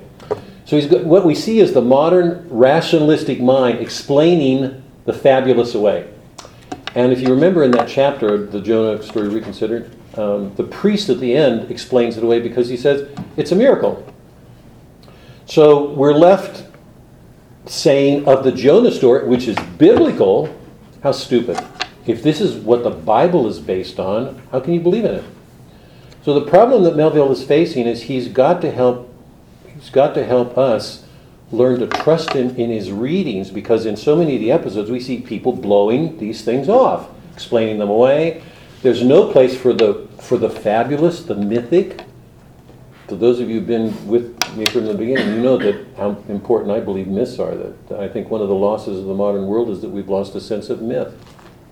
So 0.65 0.75
he's 0.75 0.87
got, 0.87 1.03
what 1.05 1.25
we 1.25 1.33
see 1.33 1.59
is 1.59 1.73
the 1.73 1.81
modern 1.81 2.47
rationalistic 2.49 3.41
mind 3.41 3.79
explaining 3.79 4.83
the 5.05 5.13
fabulous 5.13 5.75
away. 5.75 6.09
And 6.95 7.11
if 7.11 7.21
you 7.21 7.29
remember 7.29 7.63
in 7.63 7.71
that 7.71 7.87
chapter, 7.87 8.35
of 8.35 8.51
the 8.51 8.61
Jonah 8.61 9.01
story 9.01 9.29
reconsidered, 9.29 9.91
um, 10.17 10.53
the 10.55 10.63
priest 10.63 11.09
at 11.09 11.19
the 11.19 11.35
end 11.35 11.71
explains 11.71 12.17
it 12.17 12.23
away 12.23 12.39
because 12.39 12.69
he 12.69 12.77
says 12.77 13.09
it's 13.35 13.51
a 13.51 13.55
miracle. 13.55 14.05
So 15.45 15.91
we're 15.93 16.13
left 16.13 16.65
saying 17.65 18.27
of 18.27 18.43
the 18.43 18.51
Jonah 18.51 18.91
story, 18.91 19.27
which 19.27 19.47
is 19.47 19.57
biblical, 19.77 20.55
how 21.01 21.11
stupid. 21.11 21.57
If 22.05 22.21
this 22.21 22.41
is 22.41 22.55
what 22.55 22.83
the 22.83 22.89
Bible 22.89 23.47
is 23.47 23.59
based 23.59 23.99
on, 23.99 24.41
how 24.51 24.59
can 24.59 24.73
you 24.73 24.79
believe 24.79 25.05
in 25.05 25.15
it? 25.15 25.25
So 26.23 26.37
the 26.37 26.49
problem 26.49 26.83
that 26.83 26.95
Melville 26.95 27.31
is 27.31 27.43
facing 27.43 27.85
is 27.85 28.03
he's 28.03 28.27
got 28.27 28.61
to 28.61 28.71
help 28.71 29.09
he's 29.67 29.89
got 29.89 30.13
to 30.13 30.25
help 30.25 30.57
us 30.57 31.03
learn 31.51 31.79
to 31.79 31.87
trust 31.87 32.33
him 32.33 32.55
in 32.55 32.69
his 32.69 32.91
readings 32.91 33.51
because 33.51 33.85
in 33.85 33.95
so 33.95 34.15
many 34.15 34.35
of 34.35 34.41
the 34.41 34.51
episodes 34.51 34.89
we 34.89 34.99
see 34.99 35.19
people 35.21 35.53
blowing 35.53 36.17
these 36.17 36.43
things 36.43 36.69
off, 36.69 37.09
explaining 37.33 37.77
them 37.77 37.89
away. 37.89 38.41
There's 38.81 39.03
no 39.03 39.31
place 39.31 39.55
for 39.55 39.73
the 39.73 40.07
for 40.19 40.37
the 40.37 40.49
fabulous, 40.49 41.23
the 41.23 41.35
mythic. 41.35 42.03
To 43.09 43.15
those 43.17 43.41
of 43.41 43.49
you 43.49 43.55
who've 43.55 43.67
been 43.67 44.07
with 44.07 44.55
me 44.55 44.65
from 44.65 44.85
the 44.85 44.93
beginning, 44.93 45.35
you 45.35 45.41
know 45.41 45.57
that 45.57 45.85
how 45.97 46.11
important 46.29 46.71
I 46.71 46.79
believe 46.79 47.07
myths 47.07 47.37
are. 47.37 47.53
That 47.55 47.99
I 47.99 48.07
think 48.07 48.29
one 48.29 48.41
of 48.41 48.47
the 48.47 48.55
losses 48.55 48.97
of 48.99 49.05
the 49.05 49.13
modern 49.13 49.45
world 49.45 49.69
is 49.69 49.81
that 49.81 49.89
we've 49.89 50.09
lost 50.09 50.35
a 50.35 50.41
sense 50.41 50.69
of 50.69 50.81
myth. 50.81 51.13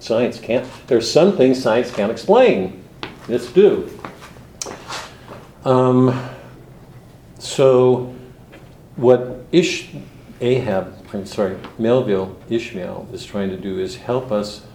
Science 0.02 0.40
can't. 0.40 0.68
There's 0.88 1.10
some 1.10 1.38
things 1.38 1.62
science 1.62 1.92
can't 1.92 2.12
explain. 2.12 2.84
Do. 3.28 4.00
Um, 5.64 6.30
so, 7.38 8.14
what 8.96 9.46
Ish 9.52 9.90
Ahab, 10.42 11.06
I'm 11.14 11.28
sorry, 11.28 11.58
Melville 11.78 12.36
Ishmael 12.50 13.10
is 13.14 13.24
trying 13.24 13.52
to 13.52 13.58
do 13.58 13.80
is 13.80 13.98
help 13.98 14.32
us 14.32 14.66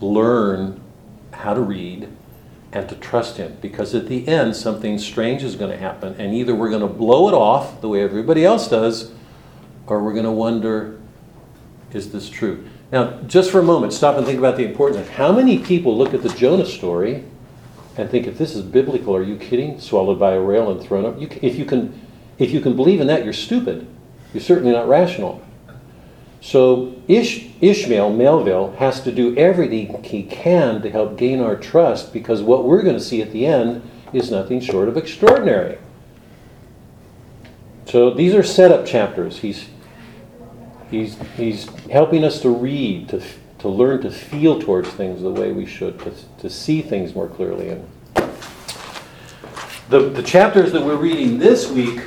learn 0.00 0.80
how 1.32 1.52
to 1.52 1.60
read 1.60 2.08
and 2.72 2.88
to 2.88 2.94
trust 2.94 3.38
him 3.38 3.58
because 3.60 3.96
at 3.96 4.06
the 4.06 4.28
end 4.28 4.54
something 4.54 4.98
strange 4.98 5.42
is 5.42 5.56
going 5.56 5.70
to 5.70 5.76
happen 5.76 6.14
and 6.18 6.34
either 6.34 6.54
we're 6.54 6.68
going 6.70 6.80
to 6.80 6.86
blow 6.86 7.28
it 7.28 7.34
off 7.34 7.80
the 7.80 7.88
way 7.88 8.02
everybody 8.02 8.44
else 8.44 8.68
does 8.68 9.12
or 9.86 10.02
we're 10.02 10.12
going 10.12 10.24
to 10.24 10.30
wonder 10.30 10.98
is 11.92 12.12
this 12.12 12.28
true 12.28 12.68
now 12.92 13.20
just 13.22 13.50
for 13.50 13.58
a 13.58 13.62
moment 13.62 13.92
stop 13.92 14.16
and 14.16 14.26
think 14.26 14.38
about 14.38 14.56
the 14.56 14.64
importance 14.64 14.98
of 14.98 15.08
how 15.10 15.32
many 15.32 15.58
people 15.58 15.96
look 15.96 16.14
at 16.14 16.22
the 16.22 16.28
jonah 16.30 16.66
story 16.66 17.24
and 17.96 18.10
think 18.10 18.26
if 18.26 18.38
this 18.38 18.54
is 18.54 18.62
biblical 18.62 19.14
are 19.14 19.22
you 19.22 19.36
kidding 19.36 19.80
swallowed 19.80 20.18
by 20.18 20.32
a 20.32 20.42
whale 20.42 20.70
and 20.70 20.80
thrown 20.82 21.04
up 21.04 21.20
you, 21.20 21.28
if 21.42 21.56
you 21.56 21.64
can 21.64 22.00
if 22.38 22.50
you 22.50 22.60
can 22.60 22.76
believe 22.76 23.00
in 23.00 23.06
that 23.06 23.24
you're 23.24 23.32
stupid 23.32 23.86
you're 24.32 24.42
certainly 24.42 24.72
not 24.72 24.88
rational 24.88 25.42
so 26.46 26.94
Ish, 27.08 27.48
Ishmael 27.60 28.12
Melville 28.12 28.70
has 28.78 29.00
to 29.02 29.10
do 29.10 29.36
everything 29.36 30.02
he 30.04 30.22
can 30.22 30.80
to 30.82 30.90
help 30.90 31.18
gain 31.18 31.40
our 31.40 31.56
trust 31.56 32.12
because 32.12 32.40
what 32.40 32.64
we're 32.64 32.82
going 32.82 32.94
to 32.94 33.02
see 33.02 33.20
at 33.20 33.32
the 33.32 33.46
end 33.46 33.82
is 34.12 34.30
nothing 34.30 34.60
short 34.60 34.88
of 34.88 34.96
extraordinary. 34.96 35.78
So 37.86 38.10
these 38.10 38.32
are 38.32 38.44
setup 38.44 38.86
chapters. 38.86 39.38
He's 39.38 39.66
he's 40.88 41.16
he's 41.36 41.68
helping 41.90 42.24
us 42.24 42.40
to 42.42 42.50
read, 42.50 43.08
to 43.10 43.22
to 43.58 43.68
learn 43.68 44.02
to 44.02 44.10
feel 44.10 44.60
towards 44.60 44.88
things 44.90 45.22
the 45.22 45.30
way 45.30 45.50
we 45.50 45.66
should, 45.66 45.98
to, 46.00 46.12
to 46.38 46.50
see 46.50 46.82
things 46.82 47.14
more 47.14 47.26
clearly. 47.26 47.70
And 47.70 47.88
the 49.88 50.00
the 50.10 50.22
chapters 50.22 50.72
that 50.72 50.82
we're 50.82 50.96
reading 50.96 51.38
this 51.38 51.70
week 51.70 52.02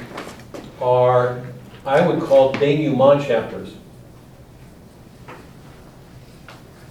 are 0.82 1.42
I 1.86 2.06
would 2.06 2.22
call 2.22 2.54
denouement 2.54 3.26
chapters. 3.26 3.74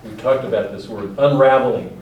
We 0.04 0.10
talked 0.16 0.44
about 0.44 0.72
this 0.72 0.88
word, 0.88 1.14
unraveling. 1.18 1.94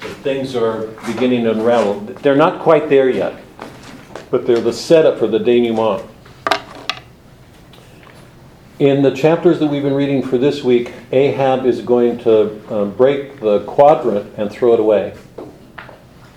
That 0.00 0.14
things 0.22 0.56
are 0.56 0.86
beginning 1.06 1.44
to 1.44 1.50
unravel. 1.50 2.00
They're 2.00 2.34
not 2.34 2.62
quite 2.62 2.88
there 2.88 3.10
yet, 3.10 3.34
but 4.30 4.46
they're 4.46 4.60
the 4.60 4.72
setup 4.72 5.18
for 5.18 5.26
the 5.26 5.38
denouement. 5.38 6.09
In 8.80 9.02
the 9.02 9.10
chapters 9.10 9.58
that 9.58 9.66
we've 9.66 9.82
been 9.82 9.92
reading 9.92 10.22
for 10.22 10.38
this 10.38 10.64
week, 10.64 10.94
Ahab 11.12 11.66
is 11.66 11.82
going 11.82 12.16
to 12.20 12.74
um, 12.74 12.92
break 12.92 13.38
the 13.38 13.60
quadrant 13.66 14.32
and 14.38 14.50
throw 14.50 14.72
it 14.72 14.80
away. 14.80 15.14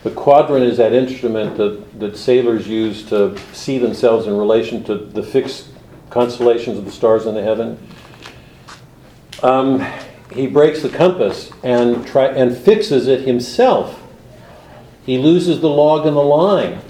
The 0.04 0.12
quadrant 0.12 0.66
is 0.66 0.76
that 0.76 0.92
instrument 0.92 1.56
that, 1.56 2.02
that 2.02 2.18
sailors 2.18 2.68
use 2.68 3.08
to 3.08 3.40
see 3.54 3.78
themselves 3.78 4.28
in 4.28 4.36
relation 4.36 4.84
to 4.84 4.98
the 4.98 5.24
fixed 5.24 5.70
constellations 6.10 6.78
of 6.78 6.84
the 6.84 6.92
stars 6.92 7.26
in 7.28 7.34
the 7.34 7.42
heaven. 7.42 7.80
Um, 9.42 9.80
he 10.30 10.46
breaks 10.46 10.82
the 10.82 10.90
compass 10.90 11.50
and 11.64 12.06
try 12.06 12.26
and 12.26 12.58
fixes 12.58 13.08
it 13.08 13.22
himself. 13.22 14.04
He 15.06 15.18
loses 15.18 15.62
the 15.62 15.70
log 15.70 16.06
and 16.06 16.18
the 16.18 16.22
line. 16.22 16.82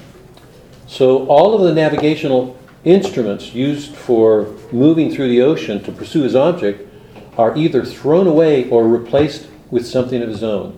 So 0.88 1.28
all 1.28 1.54
of 1.54 1.62
the 1.62 1.76
navigational 1.76 2.58
instruments 2.84 3.54
used 3.54 3.96
for 3.96 4.54
moving 4.72 5.14
through 5.14 5.30
the 5.30 5.42
ocean 5.42 5.84
to 5.84 5.92
pursue 5.92 6.24
his 6.24 6.36
object 6.36 6.90
are 7.38 7.56
either 7.58 7.84
thrown 7.86 8.28
away 8.28 8.70
or 8.70 8.88
replaced 8.88 9.48
with 9.72 9.88
something 9.88 10.22
of 10.22 10.30
his 10.30 10.44
own. 10.44 10.78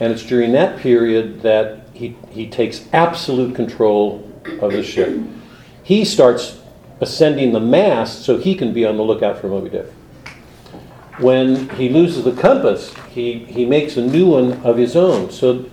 And 0.00 0.12
it's 0.12 0.24
during 0.24 0.52
that 0.52 0.78
period 0.78 1.42
that 1.42 1.86
he, 1.94 2.16
he 2.30 2.48
takes 2.48 2.88
absolute 2.92 3.54
control 3.54 4.28
of 4.60 4.72
the 4.72 4.82
ship. 4.82 5.20
He 5.82 6.04
starts 6.04 6.58
ascending 7.00 7.52
the 7.52 7.60
mast 7.60 8.24
so 8.24 8.38
he 8.38 8.54
can 8.54 8.72
be 8.72 8.84
on 8.84 8.96
the 8.96 9.02
lookout 9.02 9.38
for 9.38 9.48
Moby 9.48 9.70
Dick 9.70 9.86
when 11.18 11.68
he 11.70 11.88
loses 11.88 12.24
the 12.24 12.32
compass, 12.32 12.94
he, 13.10 13.40
he 13.40 13.64
makes 13.64 13.96
a 13.96 14.02
new 14.02 14.26
one 14.26 14.52
of 14.62 14.76
his 14.76 14.96
own. 14.96 15.30
So 15.30 15.66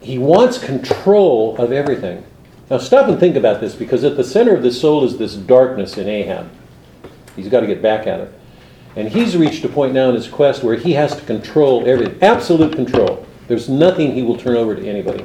he 0.00 0.18
wants 0.18 0.58
control 0.58 1.56
of 1.56 1.72
everything. 1.72 2.24
Now 2.70 2.78
stop 2.78 3.08
and 3.08 3.18
think 3.18 3.36
about 3.36 3.60
this 3.60 3.74
because 3.74 4.04
at 4.04 4.16
the 4.16 4.24
center 4.24 4.54
of 4.54 4.62
the 4.62 4.72
soul 4.72 5.04
is 5.04 5.16
this 5.16 5.34
darkness 5.34 5.96
in 5.96 6.08
Ahab. 6.08 6.50
He's 7.34 7.48
got 7.48 7.60
to 7.60 7.66
get 7.66 7.80
back 7.80 8.06
at 8.06 8.20
it. 8.20 8.32
And 8.96 9.08
he's 9.08 9.36
reached 9.36 9.64
a 9.64 9.68
point 9.68 9.94
now 9.94 10.08
in 10.08 10.14
his 10.14 10.28
quest 10.28 10.62
where 10.62 10.76
he 10.76 10.92
has 10.94 11.14
to 11.16 11.22
control 11.22 11.86
everything 11.86 12.20
absolute 12.22 12.74
control. 12.74 13.26
There's 13.46 13.68
nothing 13.68 14.12
he 14.12 14.22
will 14.22 14.36
turn 14.36 14.56
over 14.56 14.74
to 14.74 14.86
anybody. 14.86 15.24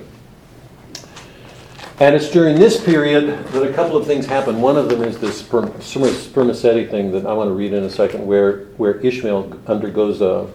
And 1.99 2.15
it's 2.15 2.29
during 2.31 2.57
this 2.57 2.83
period 2.83 3.45
that 3.47 3.63
a 3.63 3.73
couple 3.73 3.97
of 3.97 4.07
things 4.07 4.25
happen. 4.25 4.61
One 4.61 4.77
of 4.77 4.89
them 4.89 5.03
is 5.03 5.19
this 5.19 5.39
sperm- 5.39 5.79
sperm- 5.81 6.13
spermaceti 6.13 6.85
thing 6.85 7.11
that 7.11 7.25
I 7.25 7.33
want 7.33 7.49
to 7.49 7.53
read 7.53 7.73
in 7.73 7.83
a 7.83 7.89
second, 7.89 8.25
where, 8.25 8.65
where 8.77 8.95
Ishmael 8.99 9.59
undergoes 9.67 10.21
a, 10.21 10.49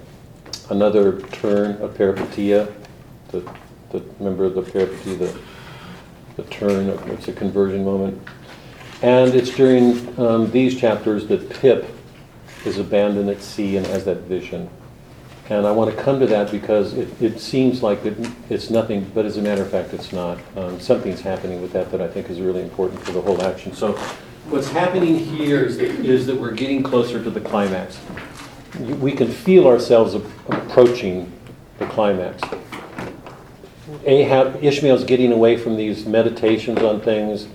another 0.70 1.20
turn, 1.28 1.80
of 1.80 1.94
peripeteia, 1.94 2.72
The, 3.30 3.48
the, 3.90 4.02
member 4.20 4.44
of 4.44 4.54
the 4.54 4.62
peripeteia, 4.62 5.18
the, 5.18 5.38
the 6.38 6.44
turn, 6.44 6.88
of- 6.88 7.06
it's 7.10 7.28
a 7.28 7.32
conversion 7.32 7.84
moment. 7.84 8.18
And 9.02 9.34
it's 9.34 9.50
during 9.50 10.18
um, 10.18 10.50
these 10.50 10.80
chapters 10.80 11.26
that 11.26 11.50
Pip 11.50 11.86
is 12.64 12.78
abandoned 12.78 13.28
at 13.28 13.42
sea 13.42 13.76
and 13.76 13.86
has 13.88 14.04
that 14.06 14.18
vision. 14.22 14.70
And 15.50 15.66
I 15.66 15.72
want 15.72 15.94
to 15.94 16.02
come 16.02 16.20
to 16.20 16.26
that 16.26 16.50
because 16.50 16.94
it, 16.94 17.22
it 17.22 17.40
seems 17.40 17.82
like 17.82 18.04
it, 18.04 18.16
it's 18.50 18.70
nothing, 18.70 19.10
but 19.14 19.24
as 19.24 19.36
a 19.36 19.42
matter 19.42 19.62
of 19.62 19.70
fact, 19.70 19.94
it's 19.94 20.12
not. 20.12 20.38
Um, 20.56 20.78
something's 20.78 21.20
happening 21.20 21.62
with 21.62 21.72
that 21.72 21.90
that 21.90 22.00
I 22.00 22.08
think 22.08 22.28
is 22.28 22.40
really 22.40 22.62
important 22.62 23.02
for 23.02 23.12
the 23.12 23.20
whole 23.20 23.42
action. 23.42 23.72
So, 23.72 23.92
what's 24.50 24.68
happening 24.68 25.18
here 25.18 25.64
is, 25.64 25.78
is 25.78 26.26
that 26.26 26.36
we're 26.36 26.52
getting 26.52 26.82
closer 26.82 27.22
to 27.22 27.30
the 27.30 27.40
climax. 27.40 27.98
We 28.78 29.12
can 29.12 29.30
feel 29.30 29.66
ourselves 29.66 30.14
approaching 30.14 31.32
the 31.78 31.86
climax. 31.86 32.42
Ahab, 34.04 34.62
Ishmael's 34.62 35.04
getting 35.04 35.32
away 35.32 35.56
from 35.56 35.76
these 35.76 36.06
meditations 36.06 36.80
on 36.80 37.00
things. 37.00 37.48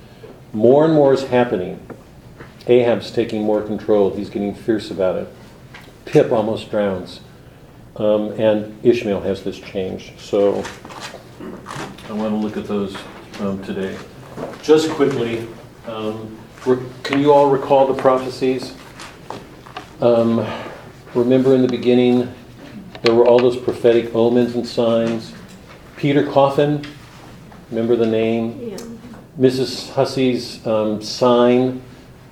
More 0.51 0.85
and 0.85 0.93
more 0.93 1.13
is 1.13 1.23
happening. 1.23 1.85
Ahab's 2.67 3.11
taking 3.11 3.43
more 3.43 3.61
control. 3.61 4.15
He's 4.15 4.29
getting 4.29 4.53
fierce 4.53 4.91
about 4.91 5.17
it. 5.17 5.27
Pip 6.05 6.31
almost 6.31 6.69
drowns. 6.69 7.21
Um, 7.95 8.31
and 8.39 8.77
Ishmael 8.83 9.21
has 9.21 9.43
this 9.43 9.59
change. 9.59 10.13
So 10.17 10.63
I 12.09 12.13
want 12.13 12.31
to 12.31 12.37
look 12.37 12.57
at 12.57 12.65
those 12.65 12.95
um, 13.39 13.63
today. 13.63 13.97
Just 14.61 14.89
quickly, 14.91 15.47
um, 15.87 16.37
can 17.03 17.19
you 17.19 17.33
all 17.33 17.49
recall 17.49 17.87
the 17.87 18.01
prophecies? 18.01 18.73
Um, 20.01 20.45
remember 21.13 21.53
in 21.53 21.61
the 21.61 21.67
beginning, 21.67 22.33
there 23.03 23.13
were 23.13 23.27
all 23.27 23.39
those 23.39 23.57
prophetic 23.57 24.15
omens 24.15 24.55
and 24.55 24.65
signs. 24.65 25.33
Peter 26.03 26.29
Coffin, 26.29 26.85
remember 27.71 27.95
the 27.95 28.05
name? 28.05 28.59
Yeah. 28.61 28.77
Mrs. 29.39 29.89
Hussey's 29.93 30.67
um, 30.67 31.01
sign 31.01 31.81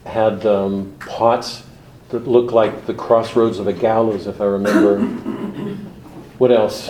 had 0.05 0.45
um, 0.45 0.93
pots 0.99 1.63
that 2.09 2.27
looked 2.27 2.51
like 2.51 2.85
the 2.85 2.93
crossroads 2.93 3.59
of 3.59 3.67
a 3.67 3.71
gallows, 3.71 4.27
if 4.27 4.41
I 4.41 4.43
remember. 4.43 4.99
what 6.37 6.51
else? 6.51 6.89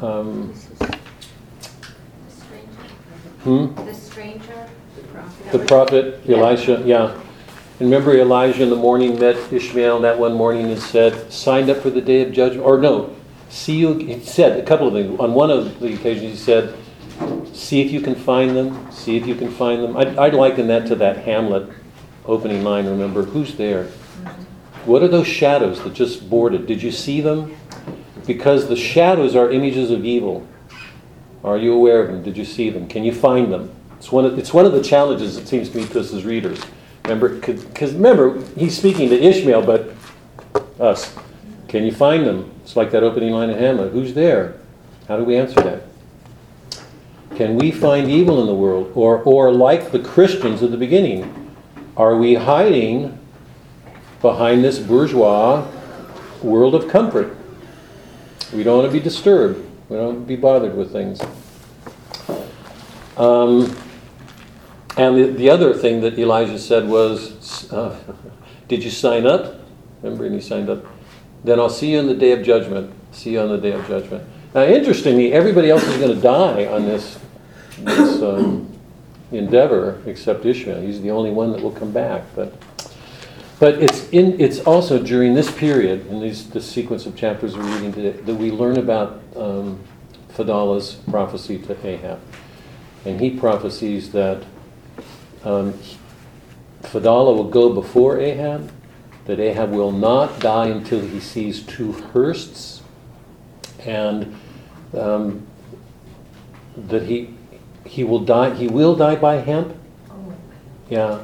Um, 0.00 0.54
The 0.78 0.96
stranger. 2.30 2.70
hmm? 3.42 3.74
The 3.84 3.94
stranger. 3.94 4.70
The 5.50 5.58
prophet 5.58 6.20
Elisha, 6.28 6.80
yeah. 6.86 7.12
And 7.80 7.90
remember 7.90 8.16
Elijah 8.16 8.62
in 8.62 8.70
the 8.70 8.76
morning 8.76 9.18
met 9.18 9.52
Ishmael 9.52 9.98
that 10.02 10.16
one 10.16 10.34
morning 10.34 10.70
and 10.70 10.80
said, 10.80 11.32
signed 11.32 11.68
up 11.70 11.78
for 11.78 11.90
the 11.90 12.00
day 12.00 12.22
of 12.22 12.30
judgment? 12.30 12.64
Or 12.64 12.78
no, 12.78 13.16
see 13.50 13.76
you, 13.76 13.94
he 13.94 14.20
said 14.20 14.58
a 14.58 14.62
couple 14.62 14.86
of 14.86 14.94
things. 14.94 15.18
On 15.20 15.34
one 15.34 15.50
of 15.50 15.80
the 15.80 15.94
occasions, 15.94 16.30
he 16.30 16.36
said, 16.36 16.74
see 17.52 17.82
if 17.82 17.90
you 17.90 18.00
can 18.00 18.14
find 18.14 18.56
them, 18.56 18.90
see 18.90 19.16
if 19.16 19.26
you 19.26 19.34
can 19.34 19.50
find 19.50 19.82
them. 19.82 19.96
I'd, 19.96 20.16
I'd 20.18 20.34
liken 20.34 20.68
that 20.68 20.86
to 20.86 20.94
that 20.96 21.18
Hamlet 21.18 21.68
opening 22.24 22.64
line, 22.64 22.86
remember? 22.86 23.24
Who's 23.24 23.56
there? 23.56 23.84
What 24.86 25.02
are 25.02 25.08
those 25.08 25.26
shadows 25.26 25.82
that 25.82 25.92
just 25.92 26.30
boarded? 26.30 26.66
Did 26.66 26.82
you 26.82 26.90
see 26.90 27.20
them? 27.20 27.54
Because 28.26 28.68
the 28.68 28.76
shadows 28.76 29.36
are 29.36 29.50
images 29.50 29.90
of 29.90 30.04
evil. 30.04 30.46
Are 31.44 31.58
you 31.58 31.74
aware 31.74 32.02
of 32.02 32.08
them? 32.08 32.22
Did 32.22 32.36
you 32.36 32.44
see 32.44 32.70
them? 32.70 32.88
Can 32.88 33.04
you 33.04 33.12
find 33.12 33.52
them? 33.52 33.74
It's 33.98 34.10
one 34.10 34.24
of, 34.24 34.38
it's 34.38 34.54
one 34.54 34.64
of 34.64 34.72
the 34.72 34.82
challenges, 34.82 35.36
it 35.36 35.46
seems 35.46 35.68
to 35.70 35.78
me, 35.78 35.86
to 35.86 36.00
us 36.00 36.12
as 36.14 36.24
readers. 36.24 36.60
Remember, 37.04 37.28
because 37.28 37.92
remember, 37.92 38.42
he's 38.56 38.76
speaking 38.76 39.08
to 39.10 39.20
Ishmael, 39.20 39.62
but 39.62 39.94
us. 40.78 41.14
Can 41.70 41.84
you 41.84 41.92
find 41.92 42.26
them? 42.26 42.50
It's 42.64 42.74
like 42.74 42.90
that 42.90 43.04
opening 43.04 43.30
line 43.30 43.48
of 43.48 43.56
Hamlet. 43.56 43.92
Who's 43.92 44.12
there? 44.12 44.58
How 45.06 45.16
do 45.16 45.22
we 45.22 45.36
answer 45.36 45.60
that? 45.60 45.84
Can 47.36 47.54
we 47.54 47.70
find 47.70 48.10
evil 48.10 48.40
in 48.40 48.48
the 48.48 48.54
world? 48.54 48.90
Or, 48.96 49.22
or 49.22 49.52
like 49.52 49.92
the 49.92 50.00
Christians 50.00 50.64
at 50.64 50.72
the 50.72 50.76
beginning, 50.76 51.54
are 51.96 52.16
we 52.16 52.34
hiding 52.34 53.16
behind 54.20 54.64
this 54.64 54.80
bourgeois 54.80 55.64
world 56.42 56.74
of 56.74 56.88
comfort? 56.88 57.36
We 58.52 58.64
don't 58.64 58.78
want 58.78 58.90
to 58.90 58.98
be 58.98 59.02
disturbed. 59.02 59.64
We 59.88 59.96
don't 59.96 60.06
want 60.06 60.18
to 60.22 60.26
be 60.26 60.34
bothered 60.34 60.74
with 60.74 60.90
things. 60.90 61.20
Um, 63.16 63.76
and 64.96 65.16
the, 65.16 65.32
the 65.36 65.50
other 65.50 65.72
thing 65.72 66.00
that 66.00 66.18
Elijah 66.18 66.58
said 66.58 66.88
was, 66.88 67.72
uh, 67.72 67.96
Did 68.66 68.82
you 68.82 68.90
sign 68.90 69.24
up? 69.24 69.60
Remember, 70.02 70.26
and 70.26 70.34
he 70.34 70.40
signed 70.40 70.68
up. 70.68 70.84
Then 71.44 71.58
I'll 71.58 71.70
see 71.70 71.92
you 71.92 71.98
on 71.98 72.06
the 72.06 72.14
day 72.14 72.32
of 72.32 72.42
judgment. 72.42 72.92
See 73.12 73.32
you 73.32 73.40
on 73.40 73.48
the 73.48 73.58
day 73.58 73.72
of 73.72 73.86
judgment. 73.86 74.24
Now, 74.54 74.64
interestingly, 74.64 75.32
everybody 75.32 75.70
else 75.70 75.84
is 75.84 75.96
going 75.96 76.14
to 76.14 76.20
die 76.20 76.66
on 76.66 76.84
this, 76.84 77.18
this 77.78 78.20
um, 78.22 78.70
endeavor 79.32 80.02
except 80.06 80.44
Ishmael. 80.44 80.82
He's 80.82 81.00
the 81.00 81.10
only 81.10 81.30
one 81.30 81.52
that 81.52 81.62
will 81.62 81.70
come 81.70 81.92
back. 81.92 82.24
But, 82.34 82.60
but 83.58 83.74
it's, 83.74 84.08
in, 84.10 84.40
it's 84.40 84.60
also 84.60 85.02
during 85.02 85.34
this 85.34 85.50
period, 85.50 86.06
in 86.08 86.20
these, 86.20 86.50
this 86.50 86.68
sequence 86.68 87.06
of 87.06 87.16
chapters 87.16 87.56
we're 87.56 87.64
reading 87.74 87.92
today, 87.92 88.10
that 88.10 88.34
we 88.34 88.50
learn 88.50 88.78
about 88.78 89.22
um, 89.36 89.80
Fedallah's 90.30 90.94
prophecy 91.10 91.58
to 91.58 91.86
Ahab. 91.86 92.20
And 93.04 93.20
he 93.20 93.30
prophesies 93.30 94.12
that 94.12 94.42
um, 95.44 95.74
Fadala 96.82 97.34
will 97.34 97.48
go 97.48 97.72
before 97.72 98.18
Ahab, 98.18 98.70
that 99.30 99.38
Ahab 99.38 99.70
will 99.70 99.92
not 99.92 100.40
die 100.40 100.66
until 100.66 101.00
he 101.00 101.20
sees 101.20 101.62
two 101.62 101.92
hearsts, 102.12 102.82
and 103.86 104.34
um, 104.92 105.46
that 106.76 107.04
he 107.04 107.32
he 107.86 108.02
will 108.02 108.18
die. 108.18 108.52
He 108.54 108.66
will 108.66 108.96
die 108.96 109.14
by 109.14 109.36
hemp. 109.36 109.76
Yeah, 110.88 111.20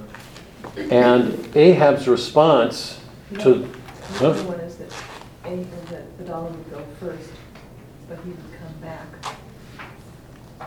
and 0.77 1.57
Ahab's 1.57 2.07
response 2.07 3.01
to 3.41 3.69
The 4.21 4.29
other 4.29 4.43
one 4.45 4.61
is 4.61 4.77
that 4.77 4.93
Ahab, 5.45 5.87
that 5.89 6.17
Fedallah 6.17 6.51
would 6.53 6.71
go 6.71 6.85
first, 7.01 7.31
but 8.09 8.21
he 8.23 8.31
would 8.31 8.53
come 8.61 8.75
back 8.81 9.21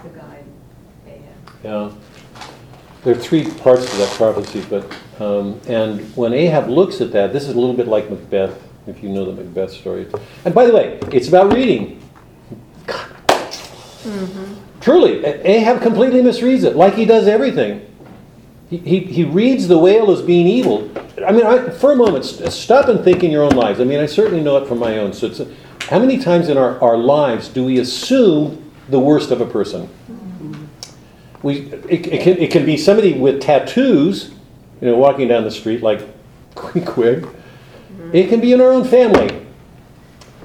to 0.04 0.10
guide 0.10 0.44
Ahab. 1.08 1.64
Yeah. 1.64 2.09
There 3.04 3.16
are 3.16 3.18
three 3.18 3.50
parts 3.50 3.90
to 3.90 3.98
that 3.98 4.12
prophecy, 4.16 4.66
but, 4.70 4.86
um, 5.22 5.60
and 5.68 6.02
when 6.18 6.34
Ahab 6.34 6.68
looks 6.68 7.00
at 7.00 7.14
that, 7.14 7.32
this 7.32 7.44
is 7.44 7.56
a 7.56 7.60
little 7.60 7.76
bit 7.76 7.88
like 7.88 8.10
Macbeth, 8.10 8.62
if 8.88 9.02
you 9.02 9.10
know 9.10 9.24
the 9.24 9.32
Macbeth 9.32 9.72
story. 9.72 10.06
And 10.44 10.54
by 10.54 10.66
the 10.66 10.74
way, 10.74 11.00
it's 11.12 11.30
about 11.30 11.54
reading. 11.54 12.02
Truly, 14.82 15.24
Ahab 15.24 15.82
completely 15.82 16.22
misreads 16.22 16.66
it, 16.66 16.76
like 16.76 16.96
he 16.96 17.06
does 17.06 17.28
everything. 17.28 17.86
He, 18.70 18.78
he, 18.78 19.00
he 19.00 19.24
reads 19.24 19.68
the 19.68 19.78
whale 19.78 20.12
as 20.12 20.22
being 20.22 20.48
evil. 20.48 20.92
I 21.26 21.32
mean, 21.32 21.46
I, 21.46 21.70
for 21.70 21.94
a 21.94 21.96
moment, 21.96 22.26
st- 22.26 22.52
stop 22.52 22.88
and 22.88 23.04
think 23.04 23.24
in 23.24 23.32
your 23.32 23.44
own 23.44 23.56
lives. 23.56 23.80
I 23.80 23.84
mean, 23.84 24.00
I 24.00 24.06
certainly 24.06 24.44
know 24.44 24.58
it 24.58 24.68
from 24.68 24.78
my 24.78 24.98
own. 25.00 25.12
So 25.14 25.28
it's, 25.28 25.42
how 25.90 26.00
many 26.00 26.18
times 26.18 26.50
in 26.50 26.58
our, 26.58 26.80
our 26.82 26.98
lives 26.98 27.48
do 27.48 27.64
we 27.66 27.80
assume 27.80 28.72
the 28.90 29.00
worst 29.00 29.32
of 29.32 29.42
a 29.42 29.46
person? 29.46 29.90
We 31.44 31.62
it, 31.62 32.12
it, 32.12 32.22
can, 32.22 32.38
it 32.38 32.52
can 32.52 32.66
be 32.66 32.78
somebody 32.78 33.14
with 33.14 33.42
tattoos, 33.42 34.32
you 34.82 34.88
know, 34.88 34.98
walking 34.98 35.28
down 35.28 35.44
the 35.44 35.52
street 35.52 35.82
like 35.82 36.02
Queequeg. 36.56 37.36
It 38.12 38.30
can 38.30 38.42
be 38.42 38.54
in 38.54 38.62
our 38.62 38.72
own 38.72 38.86
family, 38.86 39.46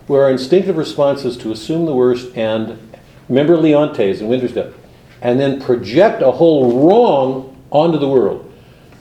where 0.07 0.25
our 0.25 0.31
instinctive 0.31 0.77
response 0.77 1.25
is 1.25 1.37
to 1.39 1.53
assume 1.53 1.87
the 1.87 1.95
worst 1.95 2.37
and 2.37 2.79
remember 3.29 3.57
Leontes 3.57 4.21
and 4.21 4.29
Winter's 4.29 4.57
and 5.23 5.41
then 5.41 5.61
project 5.61 6.21
a 6.21 6.31
whole 6.31 6.87
wrong 6.87 7.51
onto 7.71 7.99
the 7.99 8.09
world, 8.09 8.53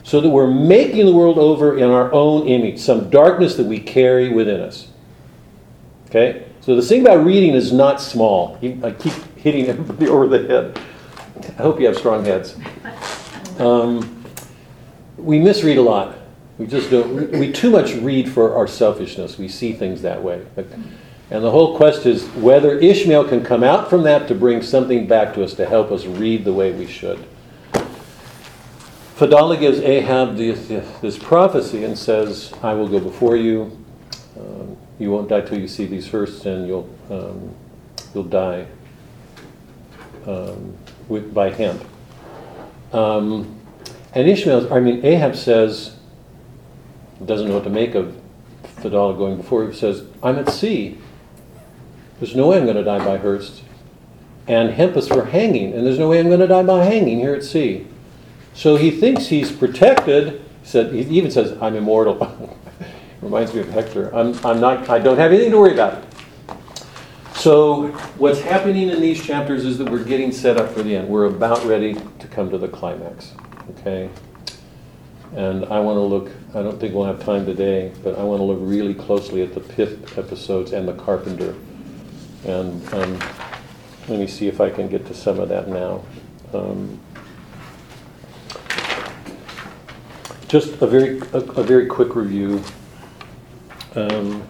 so 0.02 0.20
that 0.20 0.28
we're 0.28 0.50
making 0.50 1.04
the 1.04 1.12
world 1.12 1.38
over 1.38 1.76
in 1.76 1.90
our 1.90 2.12
own 2.12 2.48
image, 2.48 2.80
some 2.80 3.10
darkness 3.10 3.56
that 3.56 3.66
we 3.66 3.78
carry 3.78 4.30
within 4.30 4.60
us. 4.60 4.88
Okay, 6.06 6.46
so 6.60 6.74
the 6.74 6.82
thing 6.82 7.02
about 7.02 7.24
reading 7.24 7.54
is 7.54 7.72
not 7.72 8.00
small. 8.00 8.58
I 8.82 8.92
keep 8.92 9.12
hitting 9.36 9.66
everybody 9.68 10.08
over 10.08 10.26
the 10.26 10.46
head. 10.46 10.80
I 11.36 11.62
hope 11.62 11.80
you 11.80 11.86
have 11.86 11.96
strong 11.96 12.24
heads. 12.24 12.56
Um, 13.58 14.24
we 15.16 15.38
misread 15.38 15.78
a 15.78 15.82
lot. 15.82 16.16
We 16.58 16.66
just 16.66 16.90
don't. 16.90 17.32
We 17.32 17.52
too 17.52 17.70
much 17.70 17.94
read 17.94 18.30
for 18.30 18.54
our 18.54 18.66
selfishness. 18.66 19.38
We 19.38 19.48
see 19.48 19.72
things 19.72 20.02
that 20.02 20.22
way. 20.22 20.46
And 21.30 21.42
the 21.42 21.50
whole 21.50 21.76
quest 21.76 22.06
is 22.06 22.26
whether 22.28 22.78
Ishmael 22.78 23.28
can 23.28 23.44
come 23.44 23.64
out 23.64 23.90
from 23.90 24.02
that 24.04 24.28
to 24.28 24.34
bring 24.34 24.62
something 24.62 25.06
back 25.06 25.34
to 25.34 25.42
us 25.42 25.54
to 25.54 25.66
help 25.66 25.90
us 25.90 26.04
read 26.04 26.44
the 26.44 26.52
way 26.52 26.72
we 26.72 26.86
should. 26.86 27.24
Fedallah 29.16 29.58
gives 29.58 29.80
Ahab 29.80 30.36
this, 30.36 30.68
this 31.00 31.18
prophecy 31.18 31.84
and 31.84 31.96
says, 31.96 32.52
I 32.62 32.74
will 32.74 32.88
go 32.88 33.00
before 33.00 33.36
you. 33.36 33.76
Um, 34.36 34.76
you 34.98 35.10
won't 35.10 35.28
die 35.28 35.40
till 35.40 35.58
you 35.58 35.68
see 35.68 35.86
these 35.86 36.06
first, 36.06 36.44
and 36.46 36.66
you'll, 36.66 36.88
um, 37.10 37.54
you'll 38.12 38.24
die 38.24 38.66
um, 40.26 40.76
with, 41.08 41.32
by 41.34 41.50
hemp. 41.50 41.84
Um, 42.92 43.60
and 44.14 44.28
Ishmael, 44.28 44.72
I 44.72 44.80
mean, 44.80 45.04
Ahab 45.04 45.34
says, 45.34 45.96
doesn't 47.24 47.48
know 47.48 47.54
what 47.54 47.64
to 47.64 47.70
make 47.70 47.94
of 47.94 48.16
Fedallah 48.76 49.16
going 49.16 49.36
before. 49.36 49.68
He 49.68 49.76
says, 49.76 50.04
I'm 50.22 50.38
at 50.38 50.50
sea. 50.50 50.98
There's 52.20 52.36
no 52.36 52.48
way 52.48 52.58
I'm 52.58 52.64
going 52.64 52.76
to 52.76 52.84
die 52.84 53.04
by 53.04 53.16
Hurst. 53.18 53.62
And 54.46 54.70
hemp 54.70 54.96
is 54.96 55.08
for 55.08 55.24
hanging, 55.24 55.72
and 55.72 55.86
there's 55.86 55.98
no 55.98 56.10
way 56.10 56.20
I'm 56.20 56.28
going 56.28 56.40
to 56.40 56.46
die 56.46 56.62
by 56.62 56.84
hanging 56.84 57.18
here 57.18 57.34
at 57.34 57.42
sea. 57.42 57.86
So 58.52 58.76
he 58.76 58.90
thinks 58.90 59.26
he's 59.26 59.50
protected. 59.50 60.42
He 60.62 60.68
said 60.68 60.92
he 60.92 61.00
even 61.00 61.30
says, 61.30 61.56
"I'm 61.62 61.74
immortal." 61.74 62.58
Reminds 63.22 63.54
me 63.54 63.60
of 63.60 63.70
Hector. 63.70 64.14
I'm, 64.14 64.34
I'm 64.44 64.60
not. 64.60 64.88
I 64.90 64.98
don't 64.98 65.16
have 65.16 65.32
anything 65.32 65.50
to 65.52 65.58
worry 65.58 65.72
about. 65.72 66.04
So 67.44 67.88
what's 68.16 68.40
happening 68.40 68.88
in 68.88 69.02
these 69.02 69.22
chapters 69.22 69.66
is 69.66 69.76
that 69.76 69.90
we're 69.90 70.02
getting 70.02 70.32
set 70.32 70.56
up 70.56 70.70
for 70.72 70.82
the 70.82 70.96
end. 70.96 71.10
We're 71.10 71.26
about 71.26 71.62
ready 71.66 71.92
to 71.92 72.26
come 72.28 72.48
to 72.48 72.56
the 72.56 72.68
climax. 72.68 73.34
Okay. 73.68 74.08
And 75.36 75.66
I 75.66 75.78
want 75.78 75.96
to 75.96 76.00
look. 76.00 76.30
I 76.54 76.62
don't 76.62 76.80
think 76.80 76.94
we'll 76.94 77.04
have 77.04 77.22
time 77.22 77.44
today, 77.44 77.92
but 78.02 78.18
I 78.18 78.22
want 78.22 78.40
to 78.40 78.44
look 78.44 78.56
really 78.62 78.94
closely 78.94 79.42
at 79.42 79.52
the 79.52 79.60
Pip 79.60 80.16
episodes 80.16 80.72
and 80.72 80.88
the 80.88 80.94
Carpenter. 80.94 81.54
And 82.46 82.94
um, 82.94 83.18
let 84.08 84.18
me 84.20 84.26
see 84.26 84.48
if 84.48 84.62
I 84.62 84.70
can 84.70 84.88
get 84.88 85.04
to 85.08 85.14
some 85.14 85.38
of 85.38 85.50
that 85.50 85.68
now. 85.68 86.02
Um, 86.54 86.98
just 90.48 90.80
a 90.80 90.86
very 90.86 91.18
a, 91.34 91.40
a 91.40 91.62
very 91.62 91.84
quick 91.88 92.16
review. 92.16 92.64
Um, 93.96 94.48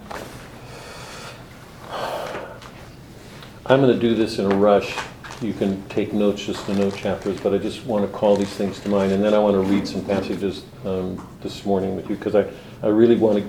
I'm 3.66 3.80
going 3.80 3.98
to 3.98 3.98
do 3.98 4.14
this 4.14 4.38
in 4.38 4.44
a 4.44 4.54
rush. 4.54 4.94
You 5.40 5.54
can 5.54 5.82
take 5.88 6.12
notes 6.12 6.44
just 6.44 6.66
to 6.66 6.74
note 6.74 6.96
chapters, 6.96 7.40
but 7.40 7.54
I 7.54 7.58
just 7.58 7.86
want 7.86 8.04
to 8.04 8.12
call 8.14 8.36
these 8.36 8.52
things 8.52 8.78
to 8.80 8.90
mind, 8.90 9.12
and 9.12 9.24
then 9.24 9.32
I 9.32 9.38
want 9.38 9.54
to 9.54 9.60
read 9.60 9.88
some 9.88 10.04
passages 10.04 10.66
um, 10.84 11.26
this 11.40 11.64
morning 11.64 11.96
with 11.96 12.10
you 12.10 12.16
because 12.16 12.34
I, 12.34 12.46
I 12.82 12.88
really 12.88 13.16
want 13.16 13.42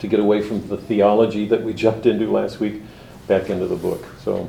to, 0.00 0.06
get 0.06 0.20
away 0.20 0.40
from 0.40 0.66
the 0.68 0.78
theology 0.78 1.46
that 1.48 1.62
we 1.62 1.74
jumped 1.84 2.06
into 2.06 2.30
last 2.30 2.60
week 2.60 2.80
back 3.26 3.50
into 3.50 3.66
the 3.66 3.76
book. 3.76 4.06
So. 4.24 4.48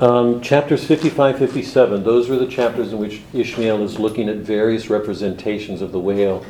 Um, 0.00 0.42
chapters 0.42 0.84
55, 0.84 1.38
57, 1.38 2.04
those 2.04 2.28
are 2.28 2.36
the 2.36 2.48
chapters 2.48 2.92
in 2.92 2.98
which 2.98 3.22
Ishmael 3.32 3.82
is 3.84 3.98
looking 3.98 4.28
at 4.28 4.38
various 4.38 4.90
representations 4.90 5.80
of 5.80 5.92
the 5.92 6.00
whale. 6.00 6.44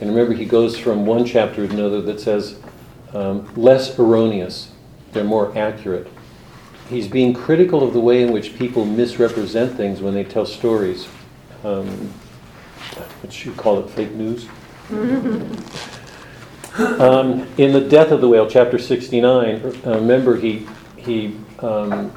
And 0.00 0.10
remember, 0.10 0.34
he 0.34 0.44
goes 0.44 0.76
from 0.76 1.06
one 1.06 1.24
chapter 1.24 1.66
to 1.66 1.72
another 1.72 2.02
that 2.02 2.20
says 2.20 2.58
um, 3.14 3.50
less 3.54 3.98
erroneous, 3.98 4.73
they're 5.14 5.24
more 5.24 5.56
accurate. 5.56 6.08
He's 6.88 7.08
being 7.08 7.32
critical 7.32 7.82
of 7.82 7.94
the 7.94 8.00
way 8.00 8.22
in 8.22 8.32
which 8.32 8.56
people 8.56 8.84
misrepresent 8.84 9.74
things 9.76 10.02
when 10.02 10.12
they 10.12 10.24
tell 10.24 10.44
stories. 10.44 11.08
Um, 11.62 12.12
what 13.22 13.44
you 13.44 13.52
call 13.52 13.80
it, 13.80 13.88
fake 13.90 14.12
news? 14.12 14.46
um, 17.00 17.46
in 17.56 17.72
the 17.72 17.80
death 17.80 18.10
of 18.10 18.20
the 18.20 18.28
whale, 18.28 18.48
chapter 18.48 18.78
69, 18.78 19.64
uh, 19.64 19.94
remember 19.94 20.36
he, 20.36 20.66
he 20.98 21.36
um, 21.60 22.12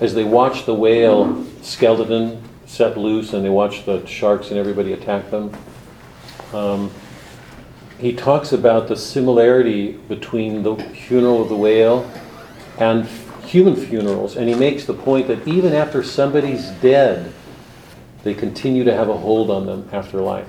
as 0.00 0.14
they 0.14 0.24
watch 0.24 0.66
the 0.66 0.74
whale 0.74 1.46
skeleton 1.62 2.42
set 2.66 2.98
loose 2.98 3.32
and 3.32 3.44
they 3.44 3.48
watch 3.48 3.86
the 3.86 4.04
sharks 4.06 4.50
and 4.50 4.58
everybody 4.58 4.92
attack 4.92 5.30
them, 5.30 5.56
um, 6.52 6.90
he 7.98 8.12
talks 8.12 8.52
about 8.52 8.88
the 8.88 8.96
similarity 8.96 9.92
between 9.92 10.62
the 10.62 10.76
funeral 10.76 11.42
of 11.42 11.48
the 11.48 11.56
whale 11.56 12.10
and 12.78 13.06
human 13.46 13.76
funerals. 13.76 14.36
And 14.36 14.48
he 14.48 14.54
makes 14.54 14.84
the 14.84 14.94
point 14.94 15.28
that 15.28 15.46
even 15.48 15.72
after 15.72 16.02
somebody's 16.02 16.68
dead, 16.82 17.32
they 18.22 18.34
continue 18.34 18.84
to 18.84 18.94
have 18.94 19.08
a 19.08 19.16
hold 19.16 19.50
on 19.50 19.66
them 19.66 19.88
after 19.92 20.20
life. 20.20 20.48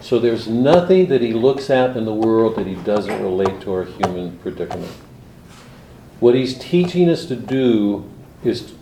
So 0.00 0.18
there's 0.18 0.46
nothing 0.46 1.06
that 1.06 1.22
he 1.22 1.32
looks 1.32 1.70
at 1.70 1.96
in 1.96 2.04
the 2.04 2.14
world 2.14 2.56
that 2.56 2.66
he 2.66 2.74
doesn't 2.74 3.22
relate 3.22 3.62
to 3.62 3.72
our 3.72 3.84
human 3.84 4.38
predicament. 4.38 4.92
What 6.20 6.34
he's 6.34 6.58
teaching 6.58 7.08
us 7.08 7.26
to 7.26 7.36
do 7.36 8.08
is 8.44 8.74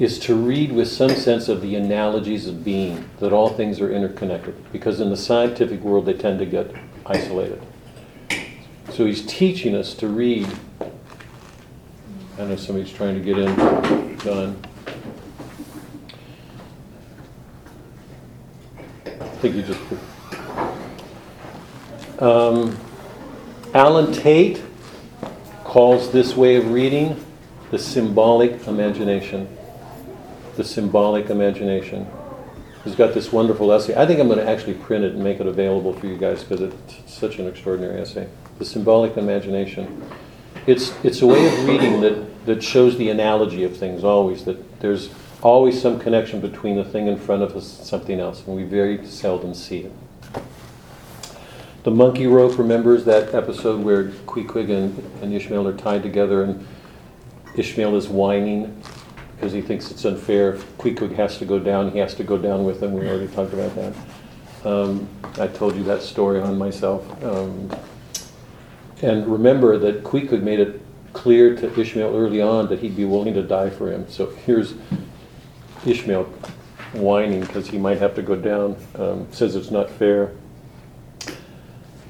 is 0.00 0.18
to 0.18 0.34
read 0.34 0.72
with 0.72 0.88
some 0.88 1.10
sense 1.10 1.46
of 1.50 1.60
the 1.60 1.74
analogies 1.76 2.48
of 2.48 2.64
being, 2.64 3.08
that 3.18 3.34
all 3.34 3.50
things 3.50 3.82
are 3.82 3.92
interconnected. 3.92 4.54
Because 4.72 4.98
in 4.98 5.10
the 5.10 5.16
scientific 5.16 5.80
world, 5.80 6.06
they 6.06 6.14
tend 6.14 6.38
to 6.38 6.46
get 6.46 6.74
isolated. 7.04 7.60
So 8.88 9.04
he's 9.04 9.24
teaching 9.26 9.74
us 9.74 9.92
to 9.96 10.08
read. 10.08 10.48
I 12.38 12.44
know 12.44 12.56
somebody's 12.56 12.90
trying 12.90 13.14
to 13.14 13.20
get 13.20 13.38
in. 13.38 14.18
John. 14.20 14.64
I 19.04 19.10
think 19.42 19.56
you 19.56 19.62
just. 19.62 19.80
Um, 22.22 22.74
Allen 23.74 24.12
Tate 24.14 24.62
calls 25.64 26.10
this 26.10 26.34
way 26.34 26.56
of 26.56 26.70
reading 26.70 27.22
the 27.70 27.78
symbolic 27.78 28.66
imagination 28.66 29.46
the 30.60 30.68
symbolic 30.68 31.30
imagination. 31.30 32.06
He's 32.84 32.94
got 32.94 33.14
this 33.14 33.32
wonderful 33.32 33.72
essay. 33.72 33.94
I 33.94 34.04
think 34.04 34.20
I'm 34.20 34.28
going 34.28 34.40
to 34.40 34.46
actually 34.46 34.74
print 34.74 35.06
it 35.06 35.14
and 35.14 35.24
make 35.24 35.40
it 35.40 35.46
available 35.46 35.94
for 35.94 36.06
you 36.06 36.18
guys 36.18 36.44
because 36.44 36.60
it's 36.60 37.10
such 37.10 37.38
an 37.38 37.46
extraordinary 37.46 37.98
essay. 37.98 38.28
The 38.58 38.66
symbolic 38.66 39.16
imagination. 39.16 40.04
It's, 40.66 40.92
it's 41.02 41.22
a 41.22 41.26
way 41.26 41.46
of 41.46 41.66
reading 41.66 42.02
that, 42.02 42.44
that 42.44 42.62
shows 42.62 42.98
the 42.98 43.08
analogy 43.08 43.64
of 43.64 43.74
things 43.74 44.04
always, 44.04 44.44
that 44.44 44.80
there's 44.80 45.08
always 45.40 45.80
some 45.80 45.98
connection 45.98 46.42
between 46.42 46.76
the 46.76 46.84
thing 46.84 47.06
in 47.06 47.16
front 47.16 47.42
of 47.42 47.56
us 47.56 47.78
and 47.78 47.86
something 47.86 48.20
else, 48.20 48.46
and 48.46 48.54
we 48.54 48.64
very 48.64 49.06
seldom 49.06 49.54
see 49.54 49.78
it. 49.78 49.92
The 51.84 51.90
monkey 51.90 52.26
rope 52.26 52.58
remembers 52.58 53.06
that 53.06 53.34
episode 53.34 53.82
where 53.82 54.10
Queequeg 54.26 54.68
and, 54.68 55.22
and 55.22 55.32
Ishmael 55.32 55.66
are 55.66 55.76
tied 55.76 56.02
together 56.02 56.44
and 56.44 56.66
Ishmael 57.56 57.96
is 57.96 58.08
whining 58.08 58.82
because 59.40 59.54
he 59.54 59.62
thinks 59.62 59.90
it's 59.90 60.04
unfair. 60.04 60.58
Queequeg 60.76 61.14
has 61.16 61.38
to 61.38 61.46
go 61.46 61.58
down, 61.58 61.90
he 61.92 61.98
has 61.98 62.14
to 62.16 62.24
go 62.24 62.36
down 62.36 62.64
with 62.64 62.82
him. 62.82 62.92
We 62.92 63.08
already 63.08 63.26
talked 63.28 63.54
about 63.54 63.74
that. 63.74 63.94
Um, 64.66 65.08
I 65.38 65.46
told 65.46 65.76
you 65.76 65.82
that 65.84 66.02
story 66.02 66.42
on 66.42 66.58
myself. 66.58 67.24
Um, 67.24 67.70
and 69.00 69.26
remember 69.26 69.78
that 69.78 70.04
Queequeg 70.04 70.42
made 70.42 70.60
it 70.60 70.82
clear 71.14 71.56
to 71.56 71.80
Ishmael 71.80 72.14
early 72.14 72.42
on 72.42 72.68
that 72.68 72.80
he'd 72.80 72.94
be 72.94 73.06
willing 73.06 73.32
to 73.32 73.42
die 73.42 73.70
for 73.70 73.90
him. 73.90 74.06
So 74.10 74.26
here's 74.26 74.74
Ishmael 75.86 76.24
whining 76.92 77.40
because 77.40 77.66
he 77.66 77.78
might 77.78 77.96
have 77.96 78.14
to 78.16 78.22
go 78.22 78.36
down. 78.36 78.76
Um, 78.96 79.26
says 79.32 79.56
it's 79.56 79.70
not 79.70 79.88
fair. 79.88 80.32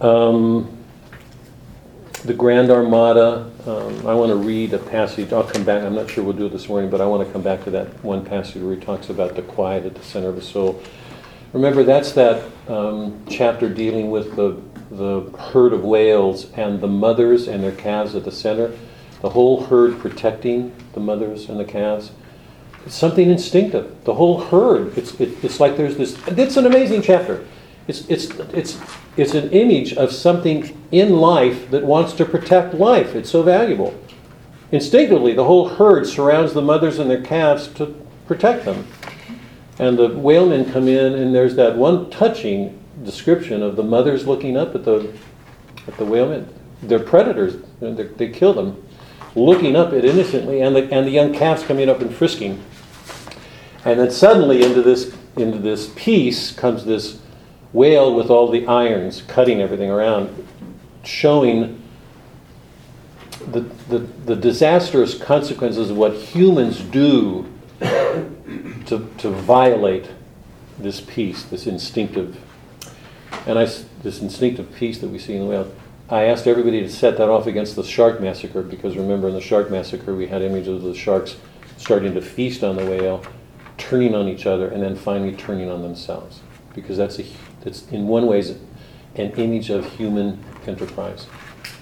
Um, 0.00 0.76
the 2.24 2.34
Grand 2.34 2.70
Armada, 2.70 3.50
um, 3.66 4.06
I 4.06 4.12
want 4.14 4.30
to 4.30 4.36
read 4.36 4.74
a 4.74 4.78
passage. 4.78 5.32
I'll 5.32 5.44
come 5.44 5.64
back. 5.64 5.82
I'm 5.82 5.94
not 5.94 6.10
sure 6.10 6.22
we'll 6.22 6.34
do 6.34 6.46
it 6.46 6.52
this 6.52 6.68
morning, 6.68 6.90
but 6.90 7.00
I 7.00 7.06
want 7.06 7.26
to 7.26 7.32
come 7.32 7.42
back 7.42 7.64
to 7.64 7.70
that 7.70 8.04
one 8.04 8.24
passage 8.24 8.62
where 8.62 8.74
he 8.74 8.80
talks 8.80 9.08
about 9.08 9.36
the 9.36 9.42
quiet 9.42 9.86
at 9.86 9.94
the 9.94 10.02
center 10.02 10.28
of 10.28 10.36
the 10.36 10.42
soul. 10.42 10.82
Remember, 11.52 11.82
that's 11.82 12.12
that 12.12 12.44
um, 12.68 13.24
chapter 13.28 13.68
dealing 13.68 14.10
with 14.10 14.36
the, 14.36 14.60
the 14.90 15.22
herd 15.38 15.72
of 15.72 15.82
whales 15.82 16.52
and 16.52 16.80
the 16.80 16.88
mothers 16.88 17.48
and 17.48 17.64
their 17.64 17.72
calves 17.72 18.14
at 18.14 18.24
the 18.24 18.32
center. 18.32 18.76
The 19.22 19.30
whole 19.30 19.64
herd 19.64 19.98
protecting 19.98 20.74
the 20.92 21.00
mothers 21.00 21.48
and 21.48 21.58
the 21.58 21.64
calves. 21.64 22.12
It's 22.84 22.94
something 22.94 23.30
instinctive. 23.30 24.04
The 24.04 24.14
whole 24.14 24.40
herd. 24.40 24.96
It's, 24.96 25.18
it, 25.20 25.42
it's 25.42 25.58
like 25.58 25.76
there's 25.76 25.96
this. 25.96 26.16
It's 26.28 26.56
an 26.56 26.66
amazing 26.66 27.02
chapter. 27.02 27.46
It's, 27.90 28.06
it's, 28.08 28.30
it's, 28.54 28.78
it's 29.16 29.34
an 29.34 29.50
image 29.50 29.94
of 29.94 30.12
something 30.12 30.78
in 30.92 31.16
life 31.16 31.72
that 31.72 31.84
wants 31.84 32.12
to 32.14 32.24
protect 32.24 32.72
life. 32.72 33.16
It's 33.16 33.30
so 33.30 33.42
valuable. 33.42 33.98
Instinctively, 34.70 35.34
the 35.34 35.42
whole 35.42 35.68
herd 35.70 36.06
surrounds 36.06 36.52
the 36.52 36.62
mothers 36.62 37.00
and 37.00 37.10
their 37.10 37.20
calves 37.20 37.66
to 37.74 38.00
protect 38.28 38.64
them. 38.64 38.86
And 39.80 39.98
the 39.98 40.06
whalemen 40.06 40.70
come 40.70 40.86
in, 40.86 41.14
and 41.14 41.34
there's 41.34 41.56
that 41.56 41.76
one 41.76 42.08
touching 42.10 42.78
description 43.02 43.60
of 43.60 43.74
the 43.74 43.82
mothers 43.82 44.24
looking 44.24 44.56
up 44.56 44.76
at 44.76 44.84
the, 44.84 45.12
at 45.88 45.96
the 45.96 46.04
whalemen. 46.04 46.48
They're 46.82 47.00
predators, 47.00 47.56
they 47.80 48.04
they 48.04 48.28
kill 48.28 48.52
them, 48.52 48.86
looking 49.34 49.74
up 49.74 49.92
at 49.92 50.04
innocently, 50.04 50.60
and 50.60 50.76
the, 50.76 50.82
and 50.94 51.08
the 51.08 51.10
young 51.10 51.34
calves 51.34 51.64
coming 51.64 51.88
up 51.88 52.00
and 52.00 52.14
frisking. 52.14 52.62
And 53.84 53.98
then 53.98 54.12
suddenly, 54.12 54.62
into 54.62 54.80
this, 54.80 55.12
into 55.36 55.58
this 55.58 55.92
piece 55.96 56.52
comes 56.52 56.84
this 56.84 57.20
whale 57.72 58.14
with 58.14 58.30
all 58.30 58.48
the 58.48 58.66
irons 58.66 59.22
cutting 59.22 59.60
everything 59.60 59.90
around. 59.90 60.46
showing 61.04 61.80
the, 63.46 63.60
the, 63.88 63.98
the 63.98 64.36
disastrous 64.36 65.14
consequences 65.16 65.90
of 65.90 65.96
what 65.96 66.14
humans 66.14 66.80
do 66.80 67.50
to, 67.80 69.08
to 69.18 69.30
violate 69.30 70.10
this 70.78 71.00
peace, 71.00 71.44
this 71.44 71.66
instinctive, 71.66 72.38
and 73.46 73.58
I, 73.58 73.64
this 74.02 74.20
instinctive 74.20 74.74
peace 74.74 74.98
that 74.98 75.08
we 75.08 75.18
see 75.18 75.34
in 75.34 75.40
the 75.40 75.46
whale. 75.46 75.72
I 76.08 76.24
asked 76.24 76.46
everybody 76.46 76.80
to 76.80 76.88
set 76.90 77.16
that 77.18 77.28
off 77.28 77.46
against 77.46 77.76
the 77.76 77.84
shark 77.84 78.20
massacre 78.20 78.62
because 78.62 78.96
remember 78.96 79.28
in 79.28 79.34
the 79.34 79.40
shark 79.40 79.70
massacre 79.70 80.14
we 80.14 80.26
had 80.26 80.42
images 80.42 80.68
of 80.76 80.82
the 80.82 80.94
sharks 80.94 81.36
starting 81.76 82.14
to 82.14 82.20
feast 82.20 82.64
on 82.64 82.76
the 82.76 82.84
whale, 82.84 83.24
turning 83.78 84.14
on 84.14 84.28
each 84.28 84.44
other, 84.44 84.68
and 84.68 84.82
then 84.82 84.96
finally 84.96 85.34
turning 85.34 85.70
on 85.70 85.82
themselves 85.82 86.40
because 86.74 86.96
that's 86.96 87.18
a, 87.18 87.24
it's 87.64 87.86
in 87.88 88.06
one 88.08 88.26
ways 88.26 88.50
an 89.16 89.30
image 89.32 89.70
of 89.70 89.84
human 89.92 90.42
enterprise. 90.66 91.26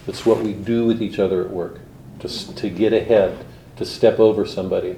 It's 0.06 0.24
what 0.24 0.40
we 0.42 0.52
do 0.54 0.86
with 0.86 1.02
each 1.02 1.18
other 1.18 1.44
at 1.44 1.50
work 1.50 1.80
to, 2.20 2.28
s- 2.28 2.44
to 2.44 2.70
get 2.70 2.92
ahead, 2.92 3.44
to 3.76 3.84
step 3.84 4.18
over 4.18 4.46
somebody 4.46 4.96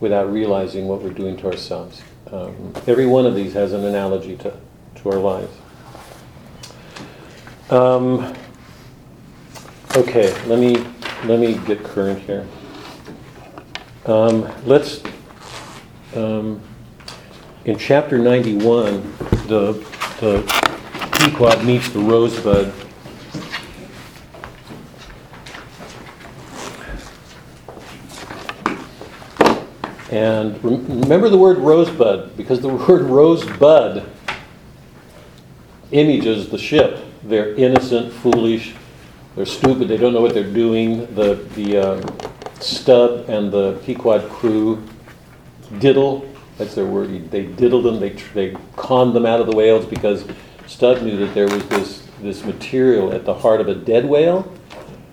without 0.00 0.30
realizing 0.32 0.88
what 0.88 1.02
we're 1.02 1.10
doing 1.12 1.36
to 1.38 1.46
ourselves. 1.46 2.02
Um, 2.32 2.72
every 2.86 3.06
one 3.06 3.26
of 3.26 3.34
these 3.34 3.52
has 3.54 3.72
an 3.72 3.84
analogy 3.84 4.36
to, 4.38 4.52
to 4.96 5.10
our 5.10 5.18
lives. 5.18 5.52
Um, 7.70 8.34
okay, 9.96 10.32
let 10.46 10.58
me, 10.58 10.76
let 11.24 11.38
me 11.38 11.54
get 11.66 11.84
current 11.84 12.18
here. 12.20 12.46
Um, 14.06 14.50
let's, 14.64 15.02
um, 16.16 16.60
in 17.64 17.78
chapter 17.78 18.18
91, 18.18 19.02
the, 19.46 19.72
the 20.20 20.42
Pequod 21.12 21.64
meets 21.64 21.88
the 21.88 21.98
rosebud. 21.98 22.72
And 30.10 30.62
rem- 30.62 31.00
remember 31.00 31.28
the 31.30 31.38
word 31.38 31.58
rosebud, 31.58 32.36
because 32.36 32.60
the 32.60 32.68
word 32.88 33.02
rosebud 33.02 34.06
images 35.92 36.50
the 36.50 36.58
ship. 36.58 36.98
They're 37.22 37.54
innocent, 37.54 38.12
foolish, 38.12 38.74
they're 39.36 39.46
stupid, 39.46 39.88
they 39.88 39.96
don't 39.96 40.12
know 40.12 40.20
what 40.20 40.34
they're 40.34 40.44
doing. 40.44 41.12
The, 41.14 41.34
the 41.54 41.78
uh, 41.78 41.96
and 43.28 43.50
the 43.50 43.80
Pequod 43.84 44.28
crew 44.28 44.82
diddle, 45.78 46.28
that's 46.60 46.74
their 46.74 46.84
word, 46.84 47.30
they 47.30 47.44
diddled 47.44 47.84
them, 47.84 48.00
they, 48.00 48.10
they 48.34 48.54
conned 48.76 49.16
them 49.16 49.24
out 49.24 49.40
of 49.40 49.46
the 49.46 49.56
whales 49.56 49.86
because 49.86 50.26
Stubb 50.66 51.00
knew 51.00 51.16
that 51.16 51.32
there 51.32 51.48
was 51.48 51.66
this, 51.68 52.06
this 52.20 52.44
material 52.44 53.14
at 53.14 53.24
the 53.24 53.32
heart 53.32 53.62
of 53.62 53.68
a 53.68 53.74
dead 53.74 54.04
whale 54.04 54.52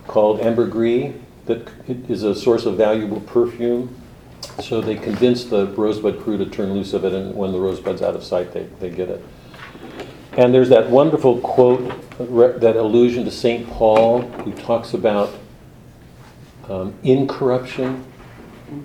called 0.07 0.41
ambergris 0.41 1.15
that 1.45 1.71
is 1.87 2.23
a 2.23 2.35
source 2.35 2.65
of 2.65 2.75
valuable 2.75 3.21
perfume. 3.21 3.95
So 4.61 4.81
they 4.81 4.95
convinced 4.95 5.49
the 5.49 5.67
Rosebud 5.67 6.21
crew 6.21 6.37
to 6.37 6.45
turn 6.45 6.73
loose 6.73 6.93
of 6.93 7.05
it, 7.05 7.13
and 7.13 7.33
when 7.33 7.53
the 7.53 7.59
Rosebud's 7.59 8.01
out 8.01 8.13
of 8.13 8.25
sight, 8.25 8.51
they, 8.51 8.63
they 8.81 8.89
get 8.89 9.07
it. 9.07 9.23
And 10.33 10.53
there's 10.53 10.69
that 10.69 10.89
wonderful 10.89 11.39
quote, 11.39 11.79
that 12.19 12.75
allusion 12.75 13.23
to 13.23 13.31
St. 13.31 13.65
Paul, 13.69 14.21
who 14.21 14.51
talks 14.51 14.93
about 14.93 15.33
um, 16.67 16.93
incorruption, 17.03 18.03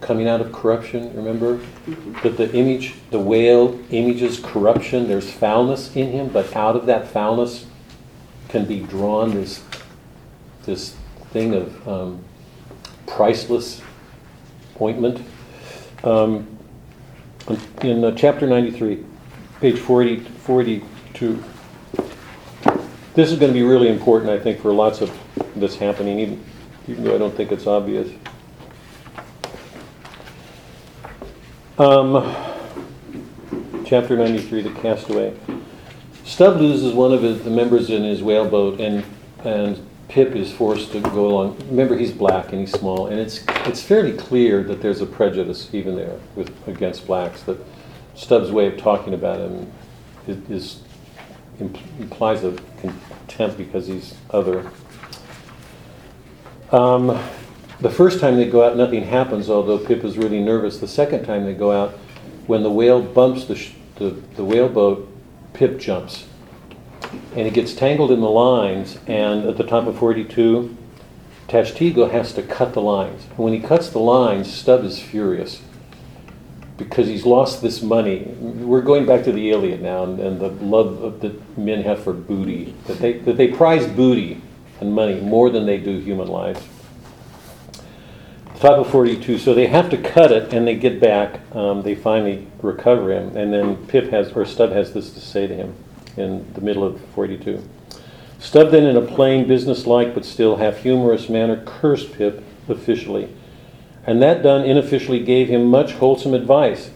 coming 0.01 0.29
out 0.29 0.41
of 0.41 0.53
corruption, 0.53 1.15
remember? 1.15 1.61
That 2.23 2.37
the 2.37 2.53
image, 2.55 2.95
the 3.11 3.19
whale 3.19 3.79
images 3.91 4.41
corruption, 4.41 5.09
there's 5.09 5.31
foulness 5.31 5.95
in 5.97 6.11
him, 6.11 6.29
but 6.29 6.55
out 6.55 6.77
of 6.77 6.87
that 6.87 7.09
foulness 7.09 7.67
can 8.49 8.65
be 8.65 8.81
drawn 8.81 9.33
this, 9.33 9.65
this 10.65 10.97
thing 11.31 11.55
of 11.55 11.89
um, 11.89 12.25
priceless 13.07 13.83
ointment. 14.81 15.25
Um, 16.05 16.47
in 17.83 18.05
uh, 18.05 18.13
chapter 18.13 18.47
93, 18.47 19.05
page 19.61 19.79
40, 19.79 20.21
42, 20.21 21.43
this 23.15 23.31
is 23.33 23.39
going 23.39 23.53
to 23.53 23.59
be 23.59 23.63
really 23.63 23.89
important, 23.89 24.31
I 24.31 24.39
think, 24.39 24.61
for 24.61 24.73
lots 24.73 25.01
of 25.01 25.17
this 25.57 25.77
happening, 25.77 26.21
even, 26.21 26.45
even 26.89 27.05
though 27.05 27.15
I 27.15 27.19
don't 27.19 27.35
think 27.37 27.53
it's 27.53 27.67
obvious. 27.67 28.09
Um, 31.83 32.23
chapter 33.85 34.17
93, 34.17 34.63
The 34.63 34.71
Castaway. 34.71 35.37
Stubb 36.23 36.61
loses 36.61 36.95
one 36.95 37.13
of 37.13 37.23
the 37.23 37.51
members 37.51 37.91
in 37.91 38.05
his 38.05 38.23
whaleboat, 38.23 38.81
and, 38.81 39.05
and 39.43 39.85
Pip 40.07 40.37
is 40.37 40.53
forced 40.53 40.93
to 40.93 41.01
go 41.01 41.27
along. 41.27 41.59
Remember, 41.71 41.99
he's 41.99 42.13
black 42.13 42.53
and 42.53 42.61
he's 42.61 42.71
small, 42.71 43.09
and 43.09 43.19
it's, 43.19 43.43
it's 43.67 43.83
fairly 43.83 44.17
clear 44.17 44.63
that 44.63 44.81
there's 44.81 45.01
a 45.01 45.07
prejudice 45.07 45.71
even 45.73 45.97
there 45.97 46.21
with, 46.37 46.53
against 46.69 47.05
blacks, 47.05 47.43
that 47.43 47.59
Stubb's 48.15 48.53
way 48.53 48.69
of 48.69 48.79
talking 48.79 49.13
about 49.13 49.41
him 49.41 49.73
is, 50.29 50.37
is 50.51 50.83
imp- 51.59 51.79
implies 51.99 52.45
a 52.45 52.57
contempt 52.79 53.59
because 53.59 53.89
he's 53.89 54.15
other. 54.31 54.71
Um, 56.71 57.21
the 57.83 57.91
first 57.91 58.21
time 58.21 58.37
they 58.37 58.49
go 58.49 58.65
out, 58.65 58.77
nothing 58.77 59.05
happens, 59.05 59.51
although 59.51 59.79
Pip 59.79 60.05
is 60.05 60.17
really 60.17 60.41
nervous. 60.41 60.79
The 60.79 60.89
second 60.89 61.25
time 61.25 61.45
they 61.45 61.55
go 61.55 61.73
out, 61.73 61.91
when 62.47 62.63
the 62.63 62.71
whale 62.71 63.03
bumps 63.03 63.45
the, 63.45 63.57
sh- 63.57 63.73
the, 63.97 64.11
the 64.37 64.45
whaleboat, 64.45 65.09
Pip 65.53 65.79
jumps. 65.79 66.27
And 67.35 67.45
he 67.47 67.51
gets 67.51 67.75
tangled 67.75 68.13
in 68.13 68.21
the 68.21 68.31
lines, 68.31 68.99
and 69.07 69.45
at 69.47 69.57
the 69.57 69.65
top 69.65 69.87
of 69.87 69.99
42, 69.99 70.77
Tashtego 71.49 72.11
has 72.11 72.33
to 72.35 72.43
cut 72.43 72.73
the 72.73 72.81
lines. 72.81 73.25
And 73.31 73.39
when 73.39 73.53
he 73.53 73.59
cuts 73.59 73.91
the 73.91 73.99
lines, 73.99 74.53
Stubb 74.53 74.85
is 74.85 75.01
furious 75.01 75.61
because 76.79 77.09
he's 77.09 77.27
lost 77.27 77.63
this 77.63 77.83
money. 77.83 78.35
We're 78.39 78.81
going 78.81 79.07
back 79.07 79.25
to 79.25 79.33
the 79.33 79.51
Iliad 79.51 79.83
now 79.83 80.05
and, 80.05 80.19
and 80.21 80.41
the 80.41 80.49
love 80.49 81.21
that 81.21 81.59
men 81.59 81.83
have 81.83 82.03
for 82.03 82.13
booty, 82.13 82.75
that 82.87 82.99
they, 82.99 83.15
that 83.15 83.37
they 83.37 83.49
prize 83.49 83.87
booty 83.87 84.41
and 84.81 84.95
money 84.95 85.21
more 85.21 85.51
than 85.51 85.67
they 85.67 85.79
do 85.79 85.99
human 85.99 86.29
lives. 86.29 86.67
Top 88.61 88.79
of 88.79 88.91
42, 88.91 89.39
so 89.39 89.55
they 89.55 89.67
have 89.67 89.91
to 89.91 89.97
cut 89.97 90.31
it 90.31 90.53
and 90.53 90.67
they 90.67 90.77
get 90.77 91.01
back. 91.01 91.41
Um, 91.55 91.83
they 91.83 91.95
finally 91.95 92.47
recover 92.61 93.11
him, 93.11 93.37
and 93.37 93.53
then 93.53 93.77
Pip 93.89 94.11
has, 94.11 94.31
or 94.33 94.45
Stubb 94.45 94.71
has 94.73 94.93
this 94.93 95.13
to 95.15 95.21
say 95.21 95.47
to 95.47 95.55
him 95.55 95.75
in 96.17 96.53
the 96.55 96.61
middle 96.61 96.85
of 96.85 97.01
42. 97.15 97.63
Stubb 98.39 98.71
then, 98.71 98.85
in 98.85 98.97
a 98.97 99.03
plain, 99.03 99.49
businesslike, 99.49 100.15
but 100.15 100.25
still 100.25 100.57
half 100.57 100.79
humorous 100.79 101.29
manner, 101.29 101.63
cursed 101.65 102.13
Pip 102.13 102.45
officially 102.69 103.29
and 104.07 104.21
that 104.23 104.43
done 104.43 104.69
unofficially 104.69 105.21
gave 105.21 105.49
him 105.49 105.67
much 105.67 105.93
wholesome 105.93 106.35
advice. 106.35 106.91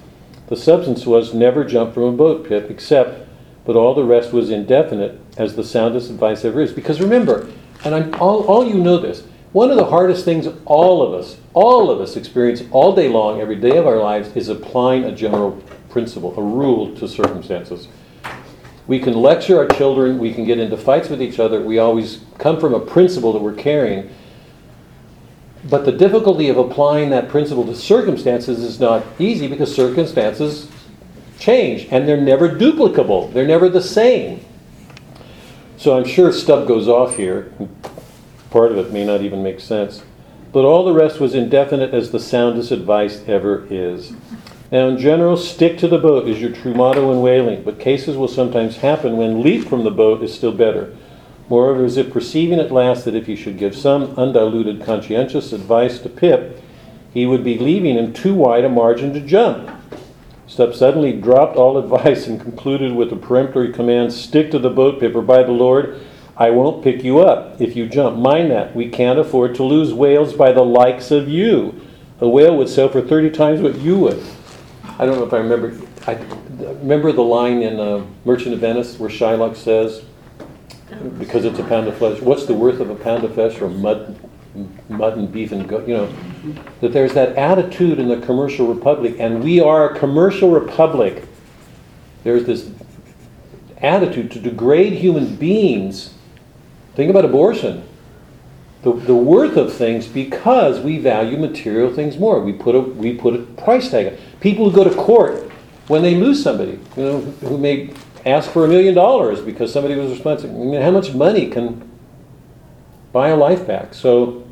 The 0.48 0.56
substance 0.56 1.06
was 1.06 1.34
never 1.34 1.64
jump 1.64 1.94
from 1.94 2.04
a 2.04 2.12
boat, 2.12 2.48
Pip, 2.48 2.70
except, 2.70 3.26
but 3.64 3.76
all 3.76 3.94
the 3.94 4.04
rest 4.04 4.32
was 4.32 4.50
indefinite, 4.50 5.20
as 5.36 5.56
the 5.56 5.64
soundest 5.64 6.10
advice 6.10 6.44
ever 6.44 6.60
is. 6.60 6.72
Because 6.72 7.00
remember, 7.00 7.48
and 7.84 7.94
I'm, 7.94 8.14
all, 8.14 8.44
all 8.44 8.66
you 8.66 8.74
know 8.74 8.98
this, 8.98 9.24
one 9.56 9.70
of 9.70 9.78
the 9.78 9.86
hardest 9.86 10.22
things 10.22 10.46
all 10.66 11.00
of 11.00 11.14
us, 11.14 11.38
all 11.54 11.90
of 11.90 11.98
us 11.98 12.14
experience 12.14 12.62
all 12.72 12.94
day 12.94 13.08
long, 13.08 13.40
every 13.40 13.56
day 13.56 13.78
of 13.78 13.86
our 13.86 13.96
lives, 13.96 14.28
is 14.36 14.50
applying 14.50 15.04
a 15.04 15.12
general 15.12 15.52
principle, 15.88 16.38
a 16.38 16.42
rule 16.42 16.94
to 16.94 17.08
circumstances. 17.08 17.88
We 18.86 18.98
can 18.98 19.14
lecture 19.14 19.56
our 19.56 19.66
children, 19.68 20.18
we 20.18 20.34
can 20.34 20.44
get 20.44 20.58
into 20.58 20.76
fights 20.76 21.08
with 21.08 21.22
each 21.22 21.40
other, 21.40 21.62
we 21.62 21.78
always 21.78 22.20
come 22.36 22.60
from 22.60 22.74
a 22.74 22.80
principle 22.80 23.32
that 23.32 23.38
we're 23.38 23.54
carrying. 23.54 24.10
But 25.70 25.86
the 25.86 25.92
difficulty 25.92 26.50
of 26.50 26.58
applying 26.58 27.08
that 27.08 27.30
principle 27.30 27.64
to 27.64 27.74
circumstances 27.74 28.62
is 28.62 28.78
not 28.78 29.06
easy 29.18 29.48
because 29.48 29.74
circumstances 29.74 30.70
change 31.38 31.88
and 31.90 32.06
they're 32.06 32.20
never 32.20 32.50
duplicable, 32.50 33.32
they're 33.32 33.46
never 33.46 33.70
the 33.70 33.80
same. 33.80 34.44
So 35.78 35.96
I'm 35.96 36.04
sure 36.04 36.30
Stubb 36.30 36.68
goes 36.68 36.88
off 36.88 37.16
here. 37.16 37.50
Part 38.50 38.72
of 38.72 38.78
it 38.78 38.92
may 38.92 39.04
not 39.04 39.22
even 39.22 39.42
make 39.42 39.60
sense. 39.60 40.02
But 40.52 40.64
all 40.64 40.84
the 40.84 40.92
rest 40.92 41.20
was 41.20 41.34
indefinite 41.34 41.92
as 41.92 42.10
the 42.10 42.20
soundest 42.20 42.70
advice 42.70 43.22
ever 43.26 43.66
is. 43.68 44.12
Now, 44.72 44.88
in 44.88 44.98
general, 44.98 45.36
stick 45.36 45.78
to 45.78 45.88
the 45.88 45.98
boat 45.98 46.28
is 46.28 46.40
your 46.40 46.50
true 46.50 46.74
motto 46.74 47.12
in 47.12 47.20
whaling, 47.20 47.62
but 47.62 47.78
cases 47.78 48.16
will 48.16 48.28
sometimes 48.28 48.78
happen 48.78 49.16
when 49.16 49.42
leap 49.42 49.68
from 49.68 49.84
the 49.84 49.90
boat 49.90 50.22
is 50.22 50.34
still 50.34 50.52
better. 50.52 50.96
Moreover, 51.48 51.84
as 51.84 51.96
if 51.96 52.12
perceiving 52.12 52.58
at 52.58 52.72
last 52.72 53.04
that 53.04 53.14
if 53.14 53.26
he 53.26 53.36
should 53.36 53.58
give 53.58 53.76
some 53.76 54.14
undiluted 54.18 54.82
conscientious 54.84 55.52
advice 55.52 56.00
to 56.00 56.08
Pip, 56.08 56.60
he 57.14 57.26
would 57.26 57.44
be 57.44 57.58
leaving 57.58 57.96
him 57.96 58.12
too 58.12 58.34
wide 58.34 58.64
a 58.64 58.68
margin 58.68 59.12
to 59.14 59.20
jump. 59.20 59.70
Stubb 60.48 60.74
suddenly 60.74 61.12
dropped 61.12 61.56
all 61.56 61.78
advice 61.82 62.26
and 62.26 62.40
concluded 62.40 62.94
with 62.94 63.12
a 63.12 63.16
peremptory 63.16 63.72
command 63.72 64.12
Stick 64.12 64.50
to 64.50 64.58
the 64.58 64.70
boat, 64.70 64.98
Pip, 64.98 65.14
or 65.14 65.22
by 65.22 65.44
the 65.44 65.52
Lord, 65.52 66.00
I 66.36 66.50
won't 66.50 66.84
pick 66.84 67.02
you 67.02 67.20
up 67.20 67.60
if 67.60 67.76
you 67.76 67.88
jump. 67.88 68.18
Mind 68.18 68.50
that. 68.50 68.76
We 68.76 68.88
can't 68.88 69.18
afford 69.18 69.54
to 69.56 69.62
lose 69.62 69.94
whales 69.94 70.34
by 70.34 70.52
the 70.52 70.64
likes 70.64 71.10
of 71.10 71.28
you. 71.28 71.80
A 72.20 72.28
whale 72.28 72.56
would 72.56 72.68
sell 72.68 72.88
for 72.88 73.00
30 73.00 73.30
times 73.30 73.60
what 73.60 73.76
you 73.78 73.98
would. 73.98 74.22
I 74.98 75.06
don't 75.06 75.16
know 75.16 75.24
if 75.24 75.32
I 75.32 75.38
remember. 75.38 75.78
I 76.06 76.14
remember 76.58 77.12
the 77.12 77.22
line 77.22 77.62
in 77.62 77.80
uh, 77.80 78.04
Merchant 78.24 78.54
of 78.54 78.60
Venice 78.60 78.98
where 78.98 79.10
Shylock 79.10 79.56
says, 79.56 80.04
because 81.18 81.44
it's 81.44 81.58
a 81.58 81.64
pound 81.64 81.88
of 81.88 81.96
flesh. 81.96 82.20
What's 82.20 82.46
the 82.46 82.54
worth 82.54 82.80
of 82.80 82.90
a 82.90 82.94
pound 82.94 83.24
of 83.24 83.34
flesh 83.34 83.60
or 83.60 83.68
mud, 83.68 84.18
mutton, 84.88 85.26
beef, 85.26 85.52
and 85.52 85.68
goat? 85.68 85.88
You 85.88 85.96
know, 85.96 86.12
that 86.80 86.92
there's 86.92 87.14
that 87.14 87.36
attitude 87.36 87.98
in 87.98 88.08
the 88.08 88.20
commercial 88.20 88.66
republic, 88.66 89.16
and 89.18 89.42
we 89.42 89.60
are 89.60 89.90
a 89.90 89.98
commercial 89.98 90.50
republic. 90.50 91.24
There's 92.24 92.44
this 92.44 92.70
attitude 93.78 94.30
to 94.32 94.40
degrade 94.40 94.94
human 94.94 95.36
beings. 95.36 96.14
Think 96.96 97.10
about 97.10 97.24
abortion. 97.24 97.86
The, 98.82 98.92
the 98.92 99.14
worth 99.14 99.56
of 99.56 99.72
things 99.72 100.06
because 100.06 100.80
we 100.80 100.98
value 100.98 101.36
material 101.36 101.92
things 101.92 102.18
more. 102.18 102.40
We 102.40 102.52
put 102.52 102.74
a 102.74 102.80
we 102.80 103.14
put 103.14 103.34
a 103.34 103.38
price 103.38 103.90
tag. 103.90 104.06
on 104.06 104.18
People 104.40 104.70
who 104.70 104.76
go 104.76 104.88
to 104.88 104.94
court 104.94 105.50
when 105.88 106.02
they 106.02 106.14
lose 106.14 106.42
somebody, 106.42 106.80
you 106.96 107.02
know, 107.02 107.20
who 107.20 107.58
may 107.58 107.92
ask 108.24 108.50
for 108.50 108.64
a 108.64 108.68
million 108.68 108.94
dollars 108.94 109.40
because 109.40 109.72
somebody 109.72 109.94
was 109.94 110.10
responsible. 110.10 110.60
I 110.62 110.64
mean, 110.64 110.80
how 110.80 110.90
much 110.90 111.14
money 111.14 111.48
can 111.48 111.88
buy 113.12 113.28
a 113.28 113.36
life 113.36 113.66
back? 113.66 113.92
So 113.94 114.46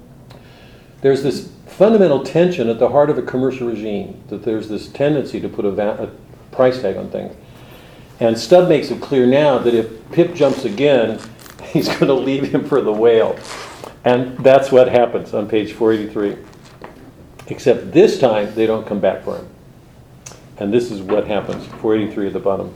there's 1.01 1.23
this 1.23 1.51
fundamental 1.67 2.23
tension 2.23 2.69
at 2.69 2.79
the 2.79 2.89
heart 2.89 3.11
of 3.11 3.19
a 3.19 3.23
commercial 3.23 3.69
regime 3.69 4.23
that 4.29 4.45
there's 4.45 4.69
this 4.69 4.89
tendency 4.89 5.41
to 5.41 5.49
put 5.49 5.65
a, 5.65 5.71
va- 5.71 6.11
a 6.11 6.55
price 6.55 6.81
tag 6.81 6.97
on 6.97 7.11
things. 7.11 7.35
And 8.21 8.39
Stubb 8.39 8.69
makes 8.69 8.91
it 8.91 9.01
clear 9.03 9.27
now 9.27 9.59
that 9.59 9.75
if 9.75 10.11
Pip 10.13 10.35
jumps 10.35 10.65
again, 10.65 11.21
he's 11.75 11.89
going 11.89 12.07
to 12.07 12.15
leave 12.15 12.55
him 12.55 12.65
for 12.65 12.81
the 12.81 12.93
whale. 12.93 13.39
And 14.05 14.39
that's 14.39 14.73
what 14.73 14.89
happens 14.89 15.35
on 15.35 15.49
page 15.49 15.73
483. 15.73 16.43
Except 17.49 17.93
this 17.93 18.19
time, 18.19 18.55
they 18.55 18.65
don't 18.65 18.87
come 18.87 19.01
back 19.01 19.25
for 19.25 19.37
him. 19.37 19.49
And 20.57 20.73
this 20.73 20.91
is 20.91 21.03
what 21.03 21.27
happens, 21.27 21.67
483 21.67 22.29
at 22.29 22.33
the 22.33 22.39
bottom. 22.39 22.73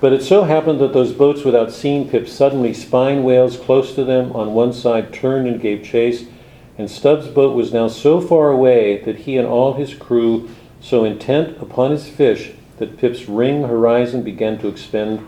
But 0.00 0.12
it 0.14 0.22
so 0.22 0.44
happened 0.44 0.80
that 0.80 0.94
those 0.94 1.12
boats, 1.12 1.44
without 1.44 1.72
seeing 1.72 2.08
Pip, 2.08 2.26
suddenly 2.28 2.72
spine 2.72 3.22
whales 3.24 3.58
close 3.58 3.94
to 3.96 4.04
them 4.04 4.32
on 4.32 4.54
one 4.54 4.72
side 4.72 5.12
turned 5.12 5.46
and 5.46 5.60
gave 5.60 5.84
chase. 5.84 6.26
And 6.78 6.90
Stubb's 6.90 7.28
boat 7.28 7.54
was 7.54 7.74
now 7.74 7.88
so 7.88 8.20
far 8.20 8.50
away 8.50 9.02
that 9.02 9.16
he 9.16 9.36
and 9.36 9.46
all 9.46 9.74
his 9.74 9.92
crew, 9.92 10.48
so 10.80 11.04
intent 11.04 11.60
upon 11.60 11.90
his 11.90 12.08
fish, 12.08 12.52
that 12.78 12.96
Pip's 12.96 13.28
ring 13.28 13.64
horizon 13.64 14.22
began 14.22 14.56
to 14.60 14.68
expand, 14.68 15.26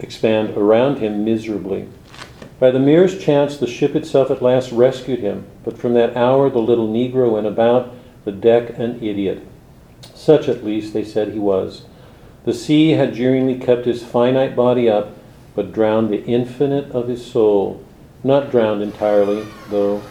expand 0.00 0.56
around 0.56 0.98
him 0.98 1.24
miserably. 1.24 1.86
By 2.58 2.72
the 2.72 2.80
merest 2.80 3.20
chance, 3.20 3.56
the 3.56 3.68
ship 3.68 3.94
itself 3.94 4.32
at 4.32 4.42
last 4.42 4.72
rescued 4.72 5.20
him, 5.20 5.46
but 5.64 5.78
from 5.78 5.94
that 5.94 6.16
hour 6.16 6.50
the 6.50 6.58
little 6.58 6.88
Negro 6.88 7.32
went 7.32 7.46
about 7.46 7.94
the 8.24 8.32
deck 8.32 8.76
an 8.78 8.98
idiot. 9.00 9.42
Such, 10.14 10.48
at 10.48 10.64
least, 10.64 10.92
they 10.92 11.04
said 11.04 11.28
he 11.28 11.38
was. 11.38 11.82
The 12.44 12.52
sea 12.52 12.90
had 12.90 13.14
jeeringly 13.14 13.58
kept 13.58 13.84
his 13.84 14.02
finite 14.02 14.56
body 14.56 14.88
up, 14.88 15.16
but 15.54 15.72
drowned 15.72 16.10
the 16.10 16.24
infinite 16.24 16.90
of 16.90 17.06
his 17.06 17.24
soul. 17.24 17.84
Not 18.24 18.50
drowned 18.50 18.82
entirely, 18.82 19.46
though. 19.70 20.02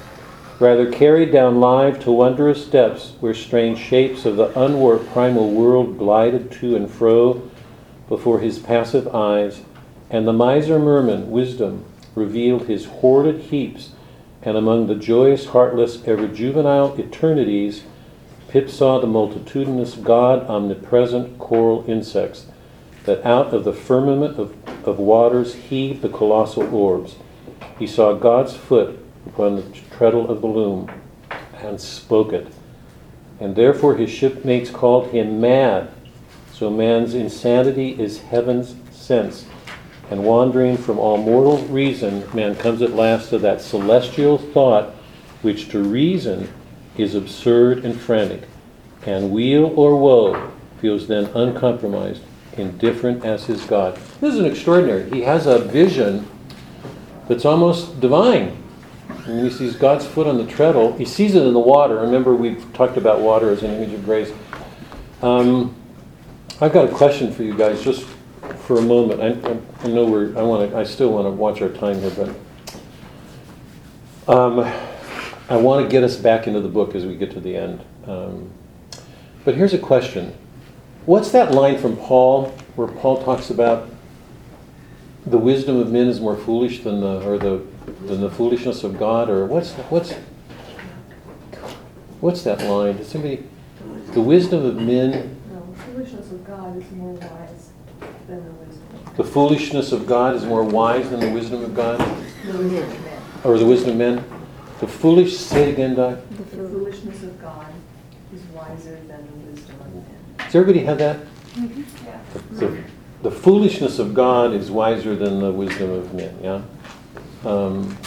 Rather 0.60 0.90
carried 0.90 1.32
down 1.32 1.60
live 1.60 2.00
to 2.04 2.12
wondrous 2.12 2.66
depths 2.66 3.14
where 3.20 3.34
strange 3.34 3.78
shapes 3.78 4.26
of 4.26 4.38
the 4.38 4.58
unwarped 4.60 5.08
primal 5.12 5.52
world 5.52 5.98
glided 5.98 6.52
to 6.54 6.76
and 6.76 6.90
fro 6.90 7.42
before 8.08 8.40
his 8.40 8.58
passive 8.58 9.14
eyes, 9.14 9.62
and 10.10 10.26
the 10.26 10.34
miser 10.34 10.80
merman, 10.80 11.30
wisdom, 11.30 11.84
revealed 12.18 12.68
his 12.68 12.86
hoarded 12.86 13.40
heaps, 13.44 13.92
and 14.42 14.58
among 14.58 14.88
the 14.88 14.96
joyous, 14.96 15.48
heartless, 15.48 16.04
ever 16.06 16.28
juvenile 16.28 17.00
eternities, 17.00 17.84
Pip 18.50 18.70
saw 18.70 19.00
the 19.00 19.08
multitudinous 19.08 19.96
God 19.96 20.48
omnipresent 20.48 21.38
coral 21.38 21.84
insects 21.88 22.48
that 23.04 23.26
out 23.26 23.54
of 23.54 23.64
the 23.64 23.74
firmament 23.74 24.38
of, 24.38 24.56
of 24.88 25.00
waters 25.00 25.56
heaved 25.56 26.02
the 26.02 26.10
colossal 26.10 26.74
orbs. 26.74 27.16
He 27.80 27.88
saw 27.88 28.14
God's 28.14 28.56
foot 28.56 29.00
upon 29.26 29.56
the 29.56 29.78
treadle 29.92 30.30
of 30.30 30.42
the 30.42 30.48
loom 30.48 30.92
and 31.56 31.80
spoke 31.80 32.34
it. 32.34 32.48
And 33.40 33.56
therefore 33.56 33.96
his 33.96 34.10
shipmates 34.10 34.70
called 34.70 35.12
him 35.12 35.40
mad. 35.40 35.90
So 36.54 36.70
man's 36.70 37.14
insanity 37.14 38.00
is 38.00 38.20
heaven's 38.20 38.76
sense. 38.92 39.46
And 40.10 40.24
wandering 40.24 40.78
from 40.78 41.00
all 41.00 41.18
mortal 41.18 41.58
reason, 41.68 42.24
man 42.34 42.56
comes 42.56 42.82
at 42.82 42.92
last 42.92 43.30
to 43.30 43.40
that 43.40 43.62
celestial 43.62 44.38
thought 44.38 44.94
which 45.42 45.70
to 45.70 45.84
reason 45.84 46.50
is 46.98 47.14
absurd 47.14 47.86
and 47.86 48.00
frantic, 48.00 48.44
and 49.06 49.32
weal 49.32 49.66
or 49.76 50.00
woe 50.00 50.52
feels 50.82 51.08
then 51.08 51.26
uncompromised, 51.36 52.22
indifferent 52.58 53.24
as 53.26 53.46
his 53.46 53.64
God. 53.66 53.96
This 54.22 54.34
is 54.34 54.40
an 54.40 54.46
extraordinary. 54.46 55.10
He 55.10 55.22
has 55.22 55.46
a 55.46 55.60
vision 55.60 56.28
that's 57.28 57.46
almost 57.46 58.00
divine. 58.00 58.64
And 59.26 59.42
he 59.42 59.50
sees 59.50 59.76
God's 59.76 60.06
foot 60.06 60.28
on 60.28 60.38
the 60.38 60.46
treadle. 60.46 60.98
He 60.98 61.06
sees 61.06 61.36
it 61.36 61.44
in 61.44 61.54
the 61.54 61.60
water. 61.60 61.98
Remember, 61.98 62.34
we've 62.34 62.66
talked 62.74 62.98
about 62.98 63.20
water 63.20 63.52
as 63.52 63.64
an 63.64 63.72
image 63.72 63.94
of 63.94 64.06
grace. 64.06 64.32
Um, 65.22 65.76
I've 66.62 66.74
got 66.74 66.90
a 66.90 66.94
question 66.94 67.32
for 67.34 67.44
you 67.44 67.56
guys, 67.56 67.84
just 67.84 68.08
for 68.56 68.78
a 68.78 68.82
moment. 68.82 69.22
I, 69.22 69.28
I, 69.84 69.88
know 69.88 70.06
we're. 70.06 70.38
I 70.38 70.42
want 70.42 70.72
to. 70.72 70.78
I 70.78 70.84
still 70.84 71.12
want 71.12 71.26
to 71.26 71.32
watch 71.32 71.62
our 71.62 71.70
time 71.70 72.00
here, 72.00 72.12
but 72.12 72.30
um, 74.28 74.60
I 75.50 75.56
want 75.56 75.86
to 75.86 75.90
get 75.90 76.04
us 76.04 76.16
back 76.16 76.48
into 76.48 76.60
the 76.60 76.70
book 76.70 76.96
as 76.96 77.06
we 77.06 77.16
get 77.16 77.32
to 77.32 77.40
the 77.40 77.56
end. 77.56 77.84
Um, 78.06 78.52
but 79.46 79.56
here's 79.56 79.74
a 79.74 79.80
question: 79.80 80.36
What's 81.06 81.32
that 81.32 81.52
line 81.52 81.78
from 81.78 81.96
Paul 81.96 82.50
where 82.76 82.88
Paul 82.88 83.24
talks 83.24 83.50
about 83.50 83.90
the 85.26 85.38
wisdom 85.38 85.78
of 85.78 85.92
men 85.92 86.08
is 86.08 86.20
more 86.20 86.38
foolish 86.38 86.84
than 86.84 87.02
the 87.02 87.26
or 87.28 87.38
the 87.38 87.62
than 88.06 88.22
the 88.22 88.30
foolishness 88.30 88.84
of 88.84 89.00
God? 89.00 89.30
Or 89.30 89.46
what's 89.46 89.74
what's 89.74 90.14
what's 92.20 92.44
that 92.44 92.62
line? 92.64 92.98
Does 92.98 93.08
somebody? 93.08 93.44
The 94.14 94.22
wisdom 94.22 94.66
of 94.66 94.78
men 94.78 95.38
No, 95.52 95.76
foolishness 95.86 96.32
of 96.32 96.46
God 96.46 96.76
is 96.78 96.90
more 96.92 97.14
wise 97.14 97.67
than 98.28 98.44
the 98.44 98.52
wisdom. 98.52 98.84
The 99.16 99.24
foolishness 99.24 99.92
of 99.92 100.06
God 100.06 100.36
is 100.36 100.46
more 100.46 100.64
wise 100.64 101.10
than 101.10 101.20
the 101.20 101.32
wisdom 101.32 101.64
of 101.64 101.76
God? 101.76 102.00
The 102.46 102.58
wisdom 102.58 102.84
of 102.84 103.04
men. 103.04 103.22
Or 103.44 103.58
the 103.58 103.66
wisdom 103.66 103.92
of 103.92 103.98
men? 103.98 104.24
The 104.80 104.88
foolish, 104.88 105.38
say 105.38 105.70
it 105.70 105.74
again, 105.74 105.96
Doc. 105.96 106.20
The 106.30 106.44
foolishness 106.46 107.24
of 107.24 107.42
God 107.42 107.74
is 108.34 108.44
wiser 108.54 109.00
than 109.08 109.26
the 109.26 109.50
wisdom 109.50 109.76
of 109.82 109.94
men. 109.94 110.06
Does 110.38 110.56
everybody 110.56 110.86
have 110.86 110.98
that? 111.00 111.20
Yeah. 111.56 112.20
The, 112.52 112.84
the 113.24 113.32
foolishness 113.32 113.98
of 113.98 114.14
God 114.14 114.54
is 114.54 114.70
wiser 114.70 115.16
than 115.16 115.40
the 115.40 115.52
wisdom 115.52 115.90
of 115.90 116.14
men, 116.14 116.38
yeah? 116.44 116.62
Um, 117.44 117.98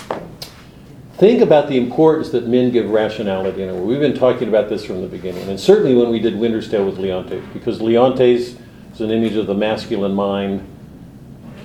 think 1.14 1.40
about 1.42 1.68
the 1.68 1.76
importance 1.76 2.30
that 2.30 2.46
men 2.46 2.70
give 2.70 2.90
rationality. 2.90 3.62
You 3.62 3.66
know, 3.66 3.82
we've 3.82 3.98
been 4.00 4.16
talking 4.16 4.48
about 4.48 4.68
this 4.68 4.84
from 4.84 5.02
the 5.02 5.08
beginning, 5.08 5.48
and 5.48 5.58
certainly 5.58 5.96
when 5.96 6.10
we 6.10 6.20
did 6.20 6.36
Winter's 6.36 6.70
Tale 6.70 6.84
with 6.84 6.98
Leontes, 6.98 7.42
because 7.52 7.80
Leontes 7.80 8.56
is 9.00 9.04
an 9.04 9.16
image 9.16 9.36
of 9.36 9.46
the 9.46 9.54
masculine 9.54 10.14
mind, 10.14 10.66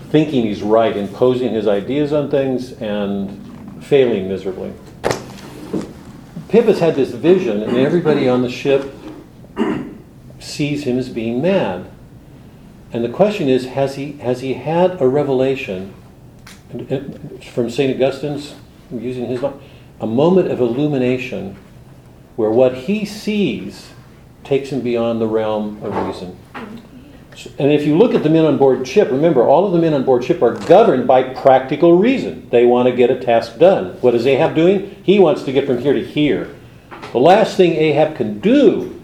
thinking 0.09 0.45
he's 0.45 0.61
right, 0.61 0.95
imposing 0.95 1.51
his 1.51 1.67
ideas 1.67 2.13
on 2.13 2.31
things, 2.31 2.71
and 2.73 3.83
failing 3.83 4.29
miserably. 4.29 4.71
Pip 6.47 6.65
has 6.65 6.79
had 6.79 6.95
this 6.95 7.11
vision, 7.11 7.61
and 7.61 7.77
everybody 7.77 8.29
on 8.29 8.41
the 8.41 8.49
ship 8.49 8.93
sees 10.39 10.85
him 10.85 10.97
as 10.97 11.09
being 11.09 11.41
mad. 11.41 11.91
And 12.93 13.03
the 13.03 13.09
question 13.09 13.49
is, 13.49 13.65
has 13.65 13.95
he, 13.95 14.13
has 14.13 14.39
he 14.39 14.53
had 14.53 15.01
a 15.01 15.07
revelation 15.07 15.93
from 17.51 17.69
St. 17.69 17.93
Augustine's, 17.93 18.55
using 18.91 19.25
his 19.25 19.43
a 19.99 20.07
moment 20.07 20.49
of 20.49 20.61
illumination 20.61 21.57
where 22.37 22.51
what 22.51 22.75
he 22.75 23.03
sees 23.03 23.91
takes 24.45 24.69
him 24.69 24.79
beyond 24.79 25.19
the 25.19 25.27
realm 25.27 25.83
of 25.83 25.93
reason? 26.07 26.37
And 27.59 27.71
if 27.71 27.85
you 27.85 27.97
look 27.97 28.13
at 28.13 28.23
the 28.23 28.29
men 28.29 28.45
on 28.45 28.57
board 28.57 28.87
ship, 28.87 29.09
remember, 29.11 29.43
all 29.43 29.65
of 29.65 29.73
the 29.73 29.79
men 29.79 29.93
on 29.93 30.03
board 30.03 30.23
ship 30.23 30.41
are 30.41 30.53
governed 30.53 31.07
by 31.07 31.23
practical 31.23 31.97
reason. 31.97 32.49
They 32.49 32.65
want 32.65 32.87
to 32.87 32.95
get 32.95 33.09
a 33.09 33.19
task 33.19 33.57
done. 33.57 33.93
What 34.01 34.15
is 34.15 34.25
Ahab 34.25 34.55
doing? 34.55 35.01
He 35.03 35.19
wants 35.19 35.43
to 35.43 35.51
get 35.51 35.65
from 35.65 35.79
here 35.79 35.93
to 35.93 36.03
here. 36.03 36.55
The 37.11 37.19
last 37.19 37.57
thing 37.57 37.73
Ahab 37.73 38.15
can 38.15 38.39
do 38.39 39.01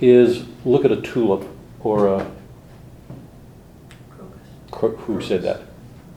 is 0.00 0.44
look 0.64 0.84
at 0.84 0.92
a 0.92 1.00
tulip 1.00 1.46
or 1.80 2.06
a. 2.08 2.30
Cro- 4.70 4.96
Who 4.96 5.20
said 5.20 5.42
that? 5.42 5.62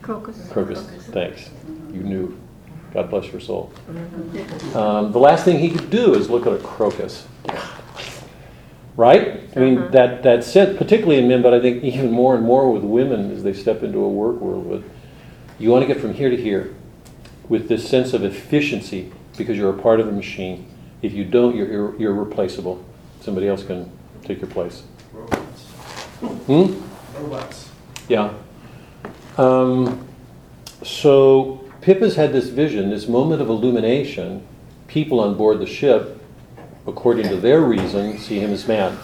Crocus. 0.02 0.50
Crocus. 0.52 0.80
Thanks. 1.12 1.50
You 1.92 2.02
knew. 2.02 2.40
God 2.94 3.10
bless 3.10 3.32
your 3.32 3.42
soul. 3.42 3.72
Um, 4.74 5.12
the 5.12 5.20
last 5.20 5.44
thing 5.46 5.60
he 5.60 5.70
could 5.70 5.90
do 5.90 6.16
is 6.16 6.30
look 6.30 6.48
at 6.48 6.54
a 6.54 6.58
crocus. 6.58 7.28
Right? 8.98 9.42
I 9.56 9.60
mean, 9.60 9.78
Uh-huh. 9.78 9.88
that, 9.92 10.24
that's 10.24 10.54
it, 10.56 10.78
particularly 10.78 11.20
in 11.20 11.28
men, 11.28 11.42
but 11.42 11.54
I 11.54 11.62
think 11.62 11.84
even 11.84 12.12
more 12.12 12.36
and 12.36 12.44
more 12.44 12.70
with 12.72 12.84
women 12.84 13.32
as 13.32 13.44
they 13.44 13.54
step 13.54 13.84
into 13.84 14.00
a 14.00 14.10
work 14.10 14.42
world 14.42 14.66
with, 14.68 14.84
you 15.60 15.70
want 15.70 15.88
to 15.88 15.88
get 15.88 16.02
from 16.02 16.14
here 16.16 16.30
to 16.30 16.36
here 16.36 16.74
with 17.48 17.70
this 17.70 17.88
sense 17.88 18.14
of 18.14 18.24
efficiency 18.24 19.12
because 19.38 19.56
you're 19.56 19.70
a 19.70 19.82
part 19.82 20.00
of 20.00 20.08
a 20.08 20.12
machine. 20.12 20.68
If 21.04 21.14
you 21.14 21.24
don't, 21.24 21.56
you're, 21.56 21.72
you're, 21.72 21.96
you're 22.00 22.14
replaceable. 22.14 22.84
Somebody 23.22 23.48
else 23.48 23.64
can 23.64 23.90
take 24.24 24.42
your 24.42 24.50
place. 24.50 24.84
Robots. 25.14 25.64
Hmm? 26.48 26.82
Robots. 27.22 27.70
Yeah. 28.10 28.34
Um, 29.38 30.08
so 30.84 31.64
Pip 31.82 32.02
has 32.02 32.16
had 32.16 32.34
this 32.34 32.48
vision, 32.48 32.90
this 32.90 33.08
moment 33.08 33.42
of 33.44 33.50
illumination. 33.50 34.46
People 34.88 35.20
on 35.20 35.38
board 35.38 35.60
the 35.60 35.68
ship, 35.68 36.17
according 36.88 37.28
to 37.28 37.36
their 37.36 37.62
reason, 37.62 38.18
see 38.18 38.40
him 38.40 38.52
as 38.52 38.68
man. 38.68 38.98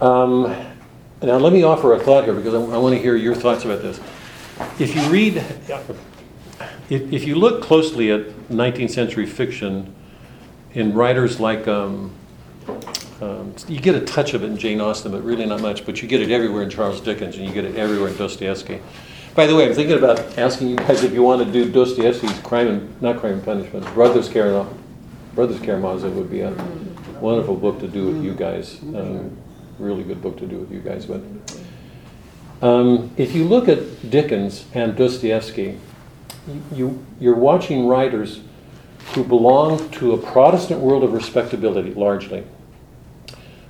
Um, 0.00 0.44
now, 1.22 1.36
let 1.36 1.52
me 1.52 1.62
offer 1.62 1.94
a 1.94 2.00
thought 2.00 2.24
here 2.24 2.34
because 2.34 2.54
I, 2.54 2.58
I 2.58 2.78
want 2.78 2.94
to 2.94 3.00
hear 3.00 3.16
your 3.16 3.34
thoughts 3.34 3.64
about 3.64 3.82
this. 3.82 4.00
If 4.78 4.94
you 4.94 5.02
read, 5.10 5.36
if, 6.88 7.12
if 7.12 7.26
you 7.26 7.34
look 7.34 7.62
closely 7.62 8.10
at 8.10 8.28
19th 8.48 8.90
century 8.90 9.26
fiction 9.26 9.94
in 10.72 10.94
writers 10.94 11.40
like, 11.40 11.66
um, 11.66 12.12
um, 13.20 13.54
you 13.68 13.80
get 13.80 13.94
a 13.94 14.00
touch 14.00 14.32
of 14.32 14.42
it 14.42 14.46
in 14.46 14.56
Jane 14.56 14.80
Austen, 14.80 15.12
but 15.12 15.22
really 15.22 15.44
not 15.44 15.60
much, 15.60 15.84
but 15.84 16.00
you 16.00 16.08
get 16.08 16.22
it 16.22 16.30
everywhere 16.30 16.62
in 16.62 16.70
Charles 16.70 17.00
Dickens 17.00 17.36
and 17.36 17.44
you 17.44 17.52
get 17.52 17.64
it 17.64 17.76
everywhere 17.76 18.08
in 18.08 18.16
Dostoevsky. 18.16 18.80
By 19.34 19.46
the 19.46 19.54
way, 19.54 19.66
I'm 19.66 19.74
thinking 19.74 19.96
about 19.96 20.38
asking 20.38 20.68
you 20.68 20.76
guys 20.76 21.04
if 21.04 21.12
you 21.12 21.22
want 21.22 21.44
to 21.44 21.50
do 21.50 21.70
Dostoevsky's 21.70 22.38
Crime 22.40 22.68
and, 22.68 23.02
not 23.02 23.20
Crime 23.20 23.34
and 23.34 23.44
Punishment, 23.44 23.84
Brothers 23.94 24.28
Karamazov. 24.28 24.79
Brothers 25.40 25.60
Karamazov 25.60 26.16
would 26.16 26.30
be 26.30 26.42
a 26.42 26.50
wonderful 27.18 27.56
book 27.56 27.80
to 27.80 27.88
do 27.88 28.08
with 28.08 28.22
you 28.22 28.34
guys. 28.34 28.78
Um, 28.82 29.38
really 29.78 30.02
good 30.02 30.20
book 30.20 30.36
to 30.36 30.46
do 30.46 30.58
with 30.58 30.70
you 30.70 30.80
guys. 30.80 31.06
But 31.06 31.22
um, 32.60 33.10
if 33.16 33.34
you 33.34 33.44
look 33.44 33.66
at 33.66 34.10
Dickens 34.10 34.66
and 34.74 34.94
Dostoevsky, 34.94 35.78
you, 36.74 37.02
you're 37.18 37.36
watching 37.36 37.86
writers 37.86 38.40
who 39.14 39.24
belong 39.24 39.88
to 39.92 40.12
a 40.12 40.18
Protestant 40.18 40.80
world 40.80 41.04
of 41.04 41.14
respectability, 41.14 41.94
largely. 41.94 42.44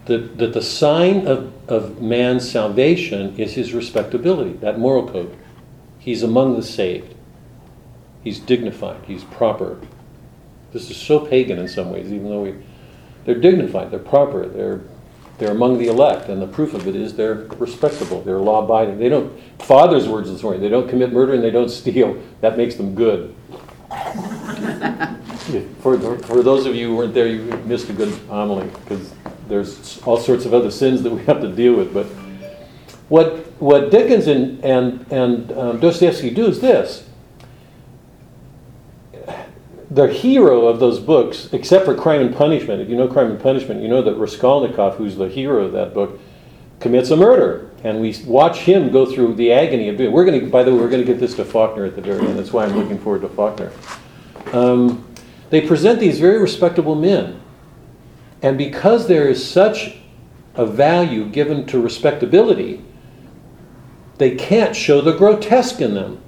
That, 0.06 0.38
that 0.38 0.52
the 0.52 0.62
sign 0.62 1.28
of, 1.28 1.52
of 1.70 2.02
man's 2.02 2.50
salvation 2.50 3.38
is 3.38 3.52
his 3.54 3.72
respectability, 3.72 4.54
that 4.54 4.76
moral 4.76 5.08
code. 5.08 5.38
He's 6.00 6.24
among 6.24 6.56
the 6.56 6.64
saved. 6.64 7.14
He's 8.24 8.40
dignified. 8.40 9.04
He's 9.06 9.22
proper. 9.22 9.78
This 10.72 10.90
is 10.90 10.96
so 10.96 11.20
pagan 11.20 11.58
in 11.58 11.68
some 11.68 11.90
ways, 11.90 12.12
even 12.12 12.28
though 12.28 12.42
we, 12.42 12.54
they're 13.24 13.40
dignified, 13.40 13.90
they're 13.90 13.98
proper, 13.98 14.46
they're, 14.46 14.80
they're 15.38 15.50
among 15.50 15.78
the 15.78 15.88
elect, 15.88 16.28
and 16.28 16.40
the 16.40 16.46
proof 16.46 16.74
of 16.74 16.86
it 16.86 16.94
is 16.94 17.14
they're 17.14 17.46
respectable, 17.58 18.22
they're 18.22 18.38
law 18.38 18.64
abiding. 18.64 18.98
They 18.98 19.08
don't, 19.08 19.32
Father's 19.60 20.06
words 20.06 20.30
this 20.30 20.42
morning, 20.42 20.60
they 20.60 20.68
don't 20.68 20.88
commit 20.88 21.12
murder 21.12 21.34
and 21.34 21.42
they 21.42 21.50
don't 21.50 21.70
steal. 21.70 22.22
That 22.40 22.56
makes 22.56 22.76
them 22.76 22.94
good. 22.94 23.34
For, 25.80 25.98
for 25.98 26.42
those 26.44 26.66
of 26.66 26.76
you 26.76 26.88
who 26.88 26.96
weren't 26.96 27.14
there, 27.14 27.26
you 27.26 27.42
missed 27.64 27.88
a 27.88 27.92
good 27.92 28.16
homily 28.28 28.68
because 28.68 29.12
there's 29.48 30.00
all 30.02 30.16
sorts 30.16 30.44
of 30.44 30.54
other 30.54 30.70
sins 30.70 31.02
that 31.02 31.10
we 31.10 31.24
have 31.24 31.40
to 31.40 31.50
deal 31.50 31.74
with. 31.74 31.92
But 31.92 32.06
what, 33.08 33.50
what 33.60 33.90
Dickens 33.90 34.28
and, 34.28 34.64
and, 34.64 35.10
and 35.10 35.50
um, 35.52 35.80
Dostoevsky 35.80 36.30
do 36.30 36.46
is 36.46 36.60
this 36.60 37.09
the 39.91 40.07
hero 40.07 40.66
of 40.66 40.78
those 40.78 41.01
books, 41.01 41.49
except 41.53 41.84
for 41.84 41.95
Crime 41.95 42.20
and 42.20 42.34
Punishment, 42.34 42.80
if 42.80 42.88
you 42.88 42.97
know 42.97 43.09
Crime 43.09 43.30
and 43.30 43.41
Punishment, 43.41 43.82
you 43.82 43.88
know 43.88 44.03
that 44.03 44.14
Raskolnikov, 44.14 44.97
who's 44.97 45.16
the 45.16 45.28
hero 45.28 45.64
of 45.64 45.72
that 45.72 45.93
book, 45.93 46.20
commits 46.78 47.11
a 47.11 47.16
murder. 47.16 47.70
And 47.82 48.01
we 48.01 48.14
watch 48.24 48.59
him 48.59 48.93
go 48.93 49.05
through 49.07 49.34
the 49.34 49.53
agony 49.53 49.88
of 49.88 49.97
doing 49.97 50.11
it. 50.11 50.12
We're 50.12 50.24
going 50.24 50.41
to, 50.41 50.47
by 50.47 50.62
the 50.62 50.72
way, 50.72 50.80
we're 50.80 50.91
going 50.91 51.05
to 51.05 51.11
get 51.11 51.18
this 51.18 51.34
to 51.36 51.45
Faulkner 51.45 51.84
at 51.86 51.97
the 51.97 52.03
very 52.03 52.24
end. 52.26 52.38
That's 52.38 52.53
why 52.53 52.64
I'm 52.64 52.76
looking 52.76 52.99
forward 52.99 53.22
to 53.22 53.28
Faulkner. 53.28 53.72
Um, 54.53 55.07
they 55.49 55.66
present 55.66 55.99
these 55.99 56.20
very 56.20 56.38
respectable 56.38 56.95
men. 56.95 57.41
And 58.43 58.57
because 58.57 59.09
there 59.09 59.28
is 59.28 59.47
such 59.47 59.97
a 60.55 60.64
value 60.64 61.26
given 61.26 61.66
to 61.66 61.80
respectability, 61.80 62.84
they 64.18 64.36
can't 64.36 64.76
show 64.76 65.01
the 65.01 65.16
grotesque 65.16 65.80
in 65.80 65.95
them 65.95 66.22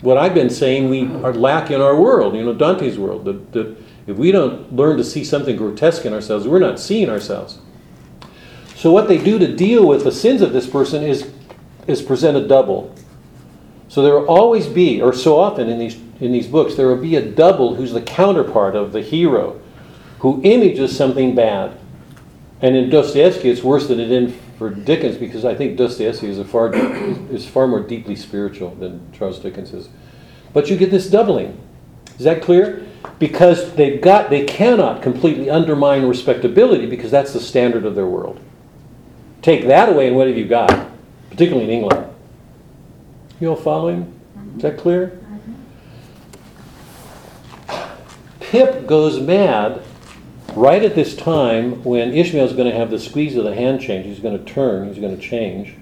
what 0.00 0.18
I've 0.18 0.34
been 0.34 0.50
saying 0.50 0.90
we 0.90 1.06
are 1.24 1.32
lack 1.32 1.70
in 1.70 1.80
our 1.80 1.96
world, 1.98 2.34
you 2.34 2.44
know, 2.44 2.52
Dante's 2.52 2.98
world. 2.98 3.24
That, 3.24 3.52
that 3.52 3.76
if 4.06 4.16
we 4.16 4.30
don't 4.30 4.72
learn 4.74 4.96
to 4.98 5.04
see 5.04 5.24
something 5.24 5.56
grotesque 5.56 6.04
in 6.04 6.12
ourselves, 6.12 6.46
we're 6.46 6.58
not 6.58 6.78
seeing 6.78 7.08
ourselves. 7.08 7.58
So 8.74 8.92
what 8.92 9.08
they 9.08 9.18
do 9.18 9.38
to 9.38 9.54
deal 9.54 9.86
with 9.86 10.04
the 10.04 10.12
sins 10.12 10.42
of 10.42 10.52
this 10.52 10.68
person 10.68 11.02
is 11.02 11.32
is 11.86 12.02
present 12.02 12.36
a 12.36 12.46
double. 12.46 12.94
So 13.88 14.02
there 14.02 14.18
will 14.18 14.26
always 14.26 14.66
be, 14.66 15.00
or 15.00 15.12
so 15.12 15.38
often 15.38 15.68
in 15.68 15.78
these 15.78 15.96
in 16.20 16.32
these 16.32 16.46
books, 16.46 16.74
there 16.74 16.88
will 16.88 17.00
be 17.00 17.16
a 17.16 17.30
double 17.30 17.74
who's 17.74 17.92
the 17.92 18.02
counterpart 18.02 18.74
of 18.74 18.92
the 18.92 19.02
hero, 19.02 19.60
who 20.20 20.40
images 20.44 20.96
something 20.96 21.34
bad. 21.34 21.78
And 22.62 22.74
in 22.74 22.88
Dostoevsky, 22.88 23.50
it's 23.50 23.62
worse 23.62 23.86
than 23.88 24.00
it 24.00 24.10
is 24.10 24.34
for 24.58 24.70
Dickens 24.70 25.16
because 25.16 25.44
I 25.44 25.54
think 25.54 25.76
Dostoevsky 25.76 26.28
is 26.28 26.38
a 26.38 26.44
far 26.44 26.74
is 26.74 27.46
far 27.46 27.66
more 27.66 27.80
deeply 27.80 28.16
spiritual 28.16 28.74
than 28.74 29.12
Charles 29.12 29.38
Dickens 29.38 29.72
is. 29.72 29.88
But 30.52 30.70
you 30.70 30.76
get 30.76 30.90
this 30.90 31.10
doubling. 31.10 31.60
Is 32.18 32.24
that 32.24 32.42
clear? 32.42 32.86
Because 33.18 33.74
they've 33.74 34.00
got 34.00 34.30
they 34.30 34.44
cannot 34.44 35.02
completely 35.02 35.50
undermine 35.50 36.06
respectability 36.06 36.86
because 36.86 37.10
that's 37.10 37.32
the 37.32 37.40
standard 37.40 37.84
of 37.84 37.94
their 37.94 38.06
world. 38.06 38.40
Take 39.42 39.66
that 39.66 39.90
away 39.90 40.08
and 40.08 40.16
what 40.16 40.26
have 40.26 40.36
you 40.36 40.46
got? 40.46 40.88
Particularly 41.30 41.64
in 41.64 41.70
England. 41.70 42.12
You 43.38 43.50
all 43.50 43.56
following? 43.56 44.12
Is 44.56 44.62
that 44.62 44.78
clear? 44.78 45.20
Mm-hmm. 47.68 47.94
Pip 48.40 48.86
goes 48.86 49.20
mad 49.20 49.82
right 50.56 50.82
at 50.82 50.94
this 50.94 51.14
time 51.14 51.84
when 51.84 52.14
Ishmael's 52.14 52.54
going 52.54 52.70
to 52.70 52.76
have 52.76 52.90
the 52.90 52.98
squeeze 52.98 53.36
of 53.36 53.44
the 53.44 53.54
hand 53.54 53.80
change, 53.80 54.06
he's 54.06 54.20
going 54.20 54.38
to 54.38 54.52
turn, 54.52 54.88
he's 54.88 54.98
going 54.98 55.16
to 55.16 55.22
change. 55.22 55.74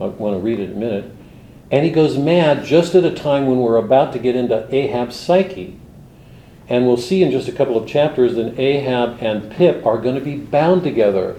I 0.00 0.06
want 0.06 0.36
to 0.36 0.40
read 0.40 0.60
it 0.60 0.70
in 0.70 0.76
a 0.76 0.80
minute. 0.80 1.12
And 1.70 1.84
he 1.84 1.90
goes 1.90 2.18
mad 2.18 2.64
just 2.64 2.94
at 2.94 3.04
a 3.04 3.14
time 3.14 3.46
when 3.46 3.58
we're 3.58 3.76
about 3.76 4.12
to 4.12 4.18
get 4.18 4.36
into 4.36 4.72
Ahab's 4.74 5.16
psyche. 5.16 5.78
And 6.68 6.86
we'll 6.86 6.98
see 6.98 7.22
in 7.22 7.30
just 7.30 7.48
a 7.48 7.52
couple 7.52 7.76
of 7.76 7.88
chapters 7.88 8.34
that 8.34 8.58
Ahab 8.58 9.18
and 9.20 9.50
Pip 9.50 9.84
are 9.86 9.98
going 9.98 10.14
to 10.14 10.20
be 10.20 10.36
bound 10.36 10.82
together. 10.82 11.36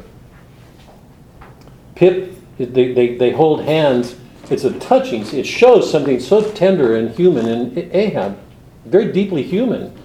Pip, 1.95 2.35
they, 2.57 2.93
they, 2.93 3.15
they 3.15 3.31
hold 3.31 3.61
hands. 3.61 4.15
It's 4.49 4.63
a 4.63 4.77
touching, 4.79 5.25
it 5.27 5.45
shows 5.45 5.89
something 5.89 6.19
so 6.19 6.51
tender 6.51 6.95
and 6.95 7.11
human 7.11 7.47
in 7.47 7.89
Ahab, 7.93 8.37
very 8.85 9.11
deeply 9.11 9.43
human. 9.43 9.97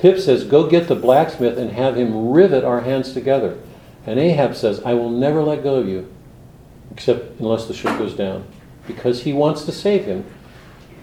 Pip 0.00 0.18
says, 0.18 0.44
Go 0.44 0.68
get 0.68 0.88
the 0.88 0.94
blacksmith 0.94 1.58
and 1.58 1.72
have 1.72 1.96
him 1.96 2.30
rivet 2.30 2.64
our 2.64 2.80
hands 2.80 3.12
together. 3.12 3.58
And 4.06 4.18
Ahab 4.18 4.56
says, 4.56 4.82
I 4.82 4.94
will 4.94 5.10
never 5.10 5.42
let 5.42 5.62
go 5.62 5.76
of 5.76 5.88
you, 5.88 6.10
except 6.90 7.38
unless 7.38 7.66
the 7.66 7.74
ship 7.74 7.98
goes 7.98 8.14
down, 8.14 8.46
because 8.86 9.22
he 9.22 9.32
wants 9.32 9.64
to 9.64 9.72
save 9.72 10.06
him. 10.06 10.24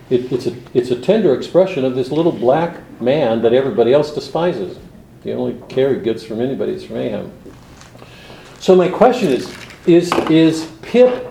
It, 0.09 0.31
it's, 0.31 0.47
a, 0.47 0.55
it's 0.73 0.89
a 0.89 0.99
tender 0.99 1.35
expression 1.35 1.85
of 1.85 1.95
this 1.95 2.11
little 2.11 2.31
black 2.31 2.79
man 2.99 3.41
that 3.43 3.53
everybody 3.53 3.93
else 3.93 4.13
despises. 4.13 4.79
The 5.23 5.33
only 5.33 5.61
care 5.67 5.93
he 5.93 6.01
gets 6.01 6.23
from 6.23 6.41
anybody 6.41 6.73
is 6.73 6.85
from 6.85 6.97
Ahab. 6.97 7.31
So 8.59 8.75
my 8.75 8.89
question 8.89 9.29
is, 9.29 9.53
is, 9.85 10.11
is 10.29 10.71
Pip 10.81 11.23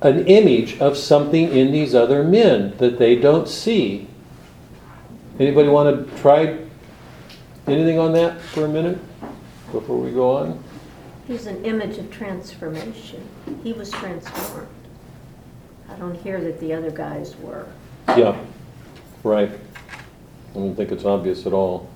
an 0.00 0.26
image 0.26 0.78
of 0.80 0.96
something 0.96 1.50
in 1.50 1.70
these 1.70 1.94
other 1.94 2.24
men 2.24 2.76
that 2.78 2.98
they 2.98 3.14
don't 3.14 3.48
see? 3.48 4.08
Anybody 5.38 5.68
want 5.68 6.08
to 6.08 6.16
try 6.20 6.63
anything 7.66 7.98
on 7.98 8.12
that 8.12 8.40
for 8.40 8.64
a 8.64 8.68
minute 8.68 8.98
before 9.72 9.98
we 9.98 10.12
go 10.12 10.36
on? 10.36 10.62
He's 11.26 11.46
an 11.46 11.64
image 11.64 11.96
of 11.98 12.10
transformation. 12.10 13.26
He 13.62 13.72
was 13.72 13.90
transformed. 13.90 14.68
I 15.88 15.94
don't 15.94 16.14
hear 16.14 16.40
that 16.40 16.60
the 16.60 16.74
other 16.74 16.90
guys 16.90 17.36
were. 17.36 17.66
Yeah, 18.08 18.38
right. 19.22 19.50
I 19.50 20.54
don't 20.54 20.74
think 20.74 20.92
it's 20.92 21.04
obvious 21.04 21.46
at 21.46 21.52
all. 21.52 21.88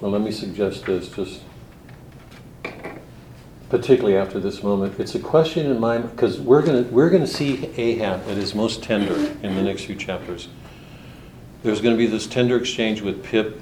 Well, 0.00 0.12
let 0.12 0.20
me 0.20 0.30
suggest 0.30 0.86
this, 0.86 1.08
just 1.08 1.42
particularly 3.68 4.16
after 4.16 4.40
this 4.40 4.62
moment. 4.62 4.98
It's 4.98 5.14
a 5.14 5.20
question 5.20 5.70
in 5.70 5.78
my 5.78 5.98
because 5.98 6.40
we're 6.40 6.62
gonna 6.62 6.82
we're 6.82 7.10
gonna 7.10 7.26
see 7.26 7.66
Ahab 7.76 8.28
at 8.28 8.36
his 8.36 8.54
most 8.54 8.82
tender 8.82 9.14
in 9.42 9.54
the 9.54 9.62
next 9.62 9.84
few 9.84 9.94
chapters. 9.94 10.48
There's 11.62 11.80
going 11.80 11.94
to 11.94 11.98
be 11.98 12.06
this 12.06 12.28
tender 12.28 12.56
exchange 12.56 13.00
with 13.00 13.24
Pip 13.24 13.60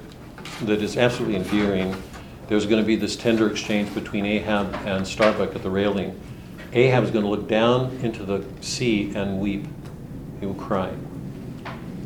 that 0.61 0.83
is 0.83 0.97
absolutely 0.97 1.35
endearing. 1.35 1.95
There's 2.47 2.67
going 2.67 2.81
to 2.81 2.85
be 2.85 2.95
this 2.95 3.15
tender 3.15 3.49
exchange 3.49 3.91
between 3.95 4.23
Ahab 4.23 4.73
and 4.85 5.05
Starbuck 5.05 5.55
at 5.55 5.63
the 5.63 5.69
railing. 5.71 6.19
Ahab 6.73 7.05
is 7.05 7.11
going 7.11 7.23
to 7.23 7.29
look 7.29 7.47
down 7.47 7.97
into 8.03 8.23
the 8.23 8.45
sea 8.61 9.11
and 9.15 9.39
weep. 9.39 9.65
He 10.39 10.45
will 10.45 10.53
cry. 10.53 10.93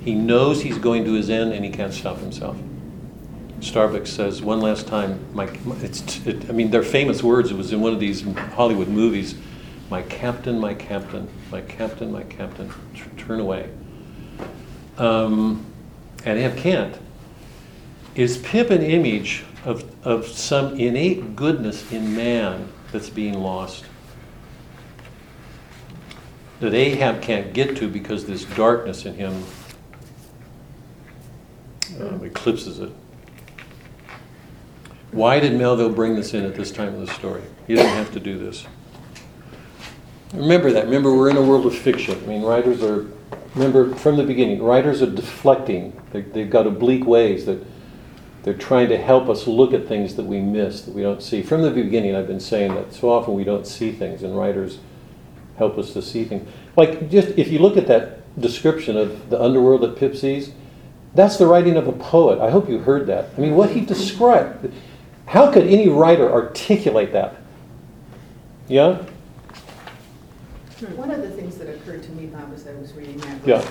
He 0.01 0.15
knows 0.15 0.61
he's 0.61 0.77
going 0.77 1.03
to 1.03 1.13
his 1.13 1.29
end 1.29 1.51
and 1.51 1.65
he 1.65 1.71
can't 1.71 1.93
stop 1.93 2.19
himself. 2.19 2.57
Starbuck 3.61 4.07
says 4.07 4.41
one 4.41 4.59
last 4.59 4.87
time, 4.87 5.23
my, 5.33 5.45
it's, 5.81 6.25
it, 6.25 6.49
I 6.49 6.51
mean, 6.51 6.71
they're 6.71 6.83
famous 6.83 7.21
words. 7.21 7.51
It 7.51 7.57
was 7.57 7.71
in 7.71 7.79
one 7.79 7.93
of 7.93 7.99
these 7.99 8.23
Hollywood 8.53 8.87
movies. 8.87 9.35
My 9.89 10.01
captain, 10.03 10.59
my 10.59 10.73
captain, 10.73 11.27
my 11.51 11.61
captain, 11.61 12.11
my 12.11 12.23
captain, 12.23 12.71
t- 12.93 13.01
turn 13.17 13.39
away. 13.39 13.69
Um, 14.97 15.65
and 16.25 16.39
Ahab 16.39 16.57
can't. 16.57 16.97
Is 18.15 18.39
Pip 18.39 18.71
an 18.71 18.81
image 18.81 19.45
of, 19.63 19.83
of 20.05 20.27
some 20.27 20.77
innate 20.77 21.35
goodness 21.35 21.91
in 21.91 22.15
man 22.15 22.67
that's 22.91 23.09
being 23.09 23.35
lost. 23.35 23.85
That 26.59 26.73
Ahab 26.73 27.21
can't 27.21 27.53
get 27.53 27.77
to 27.77 27.87
because 27.87 28.25
this 28.25 28.45
darkness 28.45 29.05
in 29.05 29.15
him 29.15 29.43
um, 31.99 32.23
eclipses 32.23 32.79
it. 32.79 32.91
Why 35.11 35.39
did 35.41 35.53
Melville 35.57 35.91
bring 35.91 36.15
this 36.15 36.33
in 36.33 36.45
at 36.45 36.55
this 36.55 36.71
time 36.71 36.93
of 36.93 37.05
the 37.05 37.13
story? 37.13 37.41
He 37.67 37.75
didn't 37.75 37.95
have 37.95 38.11
to 38.13 38.19
do 38.19 38.37
this. 38.37 38.65
Remember 40.33 40.71
that. 40.71 40.85
Remember, 40.85 41.13
we're 41.13 41.29
in 41.29 41.37
a 41.37 41.41
world 41.41 41.65
of 41.65 41.75
fiction. 41.75 42.17
I 42.23 42.27
mean, 42.27 42.41
writers 42.43 42.81
are, 42.81 43.07
remember 43.53 43.93
from 43.95 44.15
the 44.15 44.23
beginning, 44.23 44.63
writers 44.63 45.01
are 45.01 45.09
deflecting. 45.09 45.99
They, 46.11 46.21
they've 46.21 46.49
got 46.49 46.65
oblique 46.65 47.05
ways 47.05 47.45
that 47.45 47.61
they're 48.43 48.53
trying 48.53 48.87
to 48.89 48.97
help 48.97 49.27
us 49.27 49.47
look 49.47 49.73
at 49.73 49.87
things 49.87 50.15
that 50.15 50.23
we 50.23 50.39
miss, 50.39 50.83
that 50.83 50.95
we 50.95 51.01
don't 51.01 51.21
see. 51.21 51.43
From 51.43 51.61
the 51.61 51.71
beginning, 51.71 52.15
I've 52.15 52.27
been 52.27 52.39
saying 52.39 52.73
that 52.75 52.93
so 52.93 53.09
often 53.09 53.33
we 53.33 53.43
don't 53.43 53.67
see 53.67 53.91
things, 53.91 54.23
and 54.23 54.37
writers 54.37 54.79
help 55.57 55.77
us 55.77 55.91
to 55.93 56.01
see 56.01 56.23
things. 56.23 56.49
Like, 56.77 57.09
just 57.09 57.29
if 57.37 57.49
you 57.49 57.59
look 57.59 57.75
at 57.75 57.87
that 57.87 58.39
description 58.39 58.95
of 58.95 59.29
the 59.29 59.39
underworld 59.39 59.81
that 59.81 59.97
Pip 59.97 60.15
sees, 60.15 60.51
that's 61.13 61.35
the 61.35 61.45
writing 61.45 61.75
of 61.75 61.87
a 61.87 61.91
poet. 61.91 62.39
I 62.39 62.49
hope 62.49 62.69
you 62.69 62.79
heard 62.79 63.05
that. 63.07 63.29
I 63.37 63.41
mean, 63.41 63.55
what 63.55 63.71
he 63.71 63.81
described. 63.81 64.71
How 65.31 65.49
could 65.49 65.65
any 65.67 65.87
writer 65.87 66.29
articulate 66.29 67.13
that? 67.13 67.37
Yeah? 68.67 69.01
One 70.97 71.09
of 71.09 71.21
the 71.21 71.29
things 71.29 71.55
that 71.57 71.69
occurred 71.69 72.03
to 72.03 72.11
me, 72.11 72.25
Bob, 72.25 72.51
as 72.53 72.67
I 72.67 72.73
was 72.73 72.91
reading 72.91 73.15
that 73.19 73.39
was 73.39 73.47
Yeah. 73.47 73.69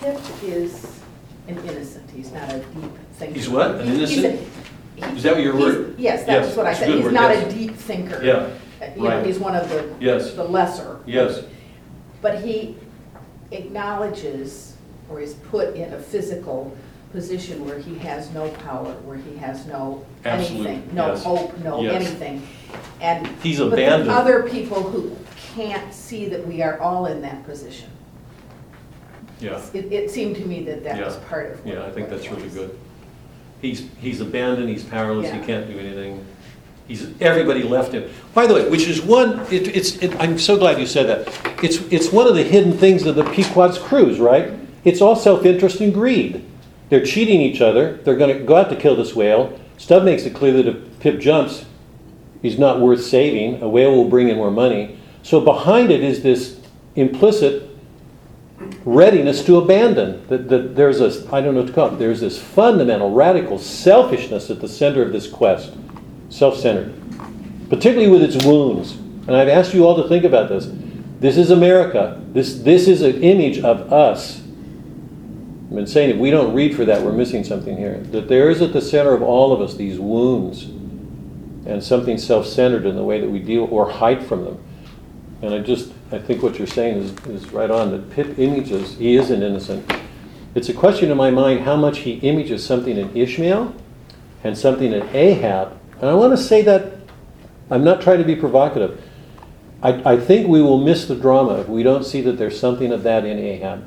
Pip 0.00 0.20
is 0.42 1.00
an 1.48 1.56
innocent, 1.66 2.10
he's 2.10 2.30
not 2.30 2.52
a 2.52 2.58
deep 2.58 2.90
thinker. 3.14 3.34
He's 3.34 3.48
what? 3.48 3.70
An 3.76 3.86
He's- 3.86 4.10
he's 4.10 4.24
a- 4.24 4.28
innocent? 4.32 4.48
he- 4.96 5.16
Is 5.16 5.22
that 5.22 5.40
your 5.40 5.54
he's- 5.56 5.64
word? 5.64 5.94
Yes, 5.96 6.26
that 6.26 6.32
Yes, 6.32 6.46
was 6.48 6.56
what 6.58 6.66
I 6.66 6.70
it's 6.72 6.78
a 6.78 6.82
said. 6.82 6.86
good 6.88 6.96
He's 6.96 7.04
word, 7.06 7.14
not 7.14 7.30
yes. 7.30 7.46
a 7.52 7.56
deep 7.56 7.76
thinker. 7.76 8.20
Yeah, 8.22 8.32
Uh, 8.82 8.86
You 8.96 9.02
know, 9.02 9.08
right. 9.08 9.24
he's 9.26 9.38
one 9.38 9.56
of 9.56 9.70
the, 9.70 9.84
Yes. 9.98 10.32
the 10.32 10.44
lesser. 10.44 10.96
Yes. 11.06 11.40
But 12.20 12.40
he 12.40 12.76
acknowledges, 13.50 14.74
or 15.08 15.20
is 15.20 15.32
put 15.34 15.74
in 15.74 15.90
a 15.94 15.98
physical 15.98 16.72
position 17.18 17.64
where 17.64 17.78
he 17.78 17.94
has 17.98 18.28
no 18.32 18.48
power, 18.66 18.92
where 19.04 19.16
he 19.16 19.36
has 19.36 19.66
no 19.66 20.04
Absolute, 20.24 20.66
anything, 20.66 20.94
no 20.94 21.06
yes. 21.12 21.22
hope, 21.22 21.56
no 21.58 21.80
Yes. 21.80 21.94
anything. 22.06 22.42
And 23.00 23.28
He's 23.40 23.60
but 23.60 23.70
the 23.70 23.76
abandoned. 23.86 24.10
other 24.10 24.42
people 24.42 24.82
who 24.82 25.16
can't 25.54 25.94
see 25.94 26.26
that 26.28 26.44
we 26.44 26.60
are 26.60 26.80
all 26.80 27.06
in 27.06 27.22
that 27.22 27.44
position. 27.46 27.88
Yeah. 29.40 29.60
It, 29.72 29.92
it 29.92 30.10
seemed 30.10 30.34
to 30.36 30.44
me 30.44 30.64
that 30.64 30.82
that 30.82 31.04
was 31.04 31.14
Yeah. 31.14 31.28
part 31.28 31.52
of 31.52 31.64
what. 31.64 31.74
Yeah, 31.74 31.84
I 31.84 31.90
think 31.90 32.08
what 32.10 32.18
that's 32.18 32.28
really 32.30 32.42
was. 32.44 32.54
good. 32.54 32.78
He's, 33.62 33.86
he's 34.00 34.20
abandoned, 34.20 34.68
he's 34.68 34.82
powerless, 34.82 35.30
he 35.30 35.38
Yeah. 35.38 35.44
can't 35.46 35.66
do 35.70 35.78
anything. 35.78 36.24
He's, 36.88 37.06
everybody 37.20 37.62
left 37.62 37.92
him. 37.92 38.10
By 38.34 38.46
the 38.48 38.54
way, 38.54 38.68
which 38.68 38.88
is 38.88 39.00
one, 39.00 39.38
it, 39.52 39.68
it's, 39.68 39.96
it, 40.02 40.14
I'm 40.20 40.36
so 40.38 40.58
glad 40.58 40.80
you 40.80 40.86
said 40.86 41.06
that. 41.06 41.64
It's, 41.64 41.76
it's 41.92 42.12
one 42.12 42.26
of 42.26 42.34
the 42.34 42.42
hidden 42.42 42.72
things 42.76 43.06
of 43.06 43.14
the 43.14 43.24
Pequod's 43.24 43.78
cruise, 43.78 44.18
right? 44.18 44.52
It's 44.84 45.00
all 45.00 45.14
self-interest 45.14 45.80
and 45.80 45.94
greed. 45.94 46.44
They're 46.88 47.04
cheating 47.04 47.40
each 47.40 47.60
other, 47.60 47.96
they're 47.98 48.16
gonna 48.16 48.40
go 48.40 48.56
out 48.56 48.70
to 48.70 48.76
kill 48.76 48.96
this 48.96 49.14
whale. 49.14 49.58
Stubb 49.78 50.04
makes 50.04 50.24
it 50.24 50.34
clear 50.34 50.52
that 50.52 50.66
if 50.66 51.00
Pip 51.00 51.20
jumps, 51.20 51.64
he's 52.42 52.58
not 52.58 52.80
worth 52.80 53.02
saving, 53.04 53.62
a 53.62 53.68
whale 53.68 53.92
will 53.92 54.08
bring 54.08 54.28
in 54.28 54.36
more 54.36 54.50
money. 54.50 54.98
So 55.22 55.40
behind 55.40 55.90
it 55.90 56.02
is 56.02 56.22
this 56.22 56.60
implicit 56.96 57.70
readiness 58.84 59.44
to 59.46 59.56
abandon. 59.56 60.26
That, 60.28 60.48
that 60.48 60.76
there's 60.76 61.00
a, 61.00 61.34
I 61.34 61.40
don't 61.40 61.54
know 61.54 61.60
what 61.60 61.68
to 61.68 61.72
call 61.72 61.94
it, 61.94 61.98
there's 61.98 62.20
this 62.20 62.40
fundamental, 62.40 63.10
radical 63.10 63.58
selfishness 63.58 64.50
at 64.50 64.60
the 64.60 64.68
center 64.68 65.02
of 65.02 65.12
this 65.12 65.28
quest, 65.28 65.74
self 66.28 66.56
centered, 66.56 66.94
particularly 67.68 68.10
with 68.10 68.22
its 68.22 68.44
wounds. 68.44 68.92
And 69.26 69.34
I've 69.34 69.48
asked 69.48 69.72
you 69.72 69.86
all 69.86 70.00
to 70.02 70.08
think 70.08 70.24
about 70.24 70.50
this. 70.50 70.68
This 71.20 71.38
is 71.38 71.50
America. 71.50 72.22
This, 72.32 72.58
this 72.58 72.86
is 72.86 73.00
an 73.00 73.22
image 73.22 73.58
of 73.58 73.92
us. 73.92 74.42
Been 75.70 75.86
saying 75.86 76.10
if 76.10 76.16
we 76.16 76.30
don't 76.30 76.54
read 76.54 76.76
for 76.76 76.84
that, 76.84 77.02
we're 77.02 77.12
missing 77.12 77.42
something 77.42 77.76
here. 77.76 77.98
That 78.12 78.28
there 78.28 78.50
is 78.50 78.62
at 78.62 78.72
the 78.72 78.80
center 78.80 79.12
of 79.12 79.22
all 79.22 79.52
of 79.52 79.60
us 79.60 79.74
these 79.74 79.98
wounds 79.98 80.64
and 81.66 81.82
something 81.82 82.18
self 82.18 82.46
centered 82.46 82.86
in 82.86 82.96
the 82.96 83.02
way 83.02 83.20
that 83.20 83.28
we 83.28 83.38
deal 83.38 83.64
or 83.64 83.90
hide 83.90 84.24
from 84.24 84.44
them. 84.44 84.62
And 85.42 85.54
I 85.54 85.58
just, 85.60 85.92
I 86.12 86.18
think 86.18 86.42
what 86.42 86.58
you're 86.58 86.66
saying 86.66 86.98
is, 86.98 87.10
is 87.26 87.52
right 87.52 87.70
on, 87.70 87.90
that 87.90 88.10
Pip 88.10 88.38
images, 88.38 88.96
he 88.96 89.16
is 89.16 89.30
an 89.30 89.42
innocent. 89.42 89.90
It's 90.54 90.68
a 90.68 90.74
question 90.74 91.10
in 91.10 91.16
my 91.16 91.30
mind 91.30 91.60
how 91.60 91.76
much 91.76 91.98
he 91.98 92.12
images 92.18 92.64
something 92.64 92.96
in 92.96 93.14
Ishmael 93.16 93.74
and 94.44 94.56
something 94.56 94.92
in 94.92 95.02
Ahab. 95.14 95.78
And 96.00 96.08
I 96.08 96.14
want 96.14 96.32
to 96.36 96.42
say 96.42 96.62
that, 96.62 96.98
I'm 97.70 97.82
not 97.82 98.00
trying 98.00 98.18
to 98.18 98.24
be 98.24 98.36
provocative. 98.36 99.02
I, 99.82 100.12
I 100.12 100.20
think 100.20 100.48
we 100.48 100.62
will 100.62 100.78
miss 100.78 101.06
the 101.06 101.16
drama 101.16 101.60
if 101.60 101.68
we 101.68 101.82
don't 101.82 102.04
see 102.04 102.20
that 102.22 102.38
there's 102.38 102.58
something 102.58 102.92
of 102.92 103.02
that 103.02 103.24
in 103.24 103.38
Ahab. 103.38 103.86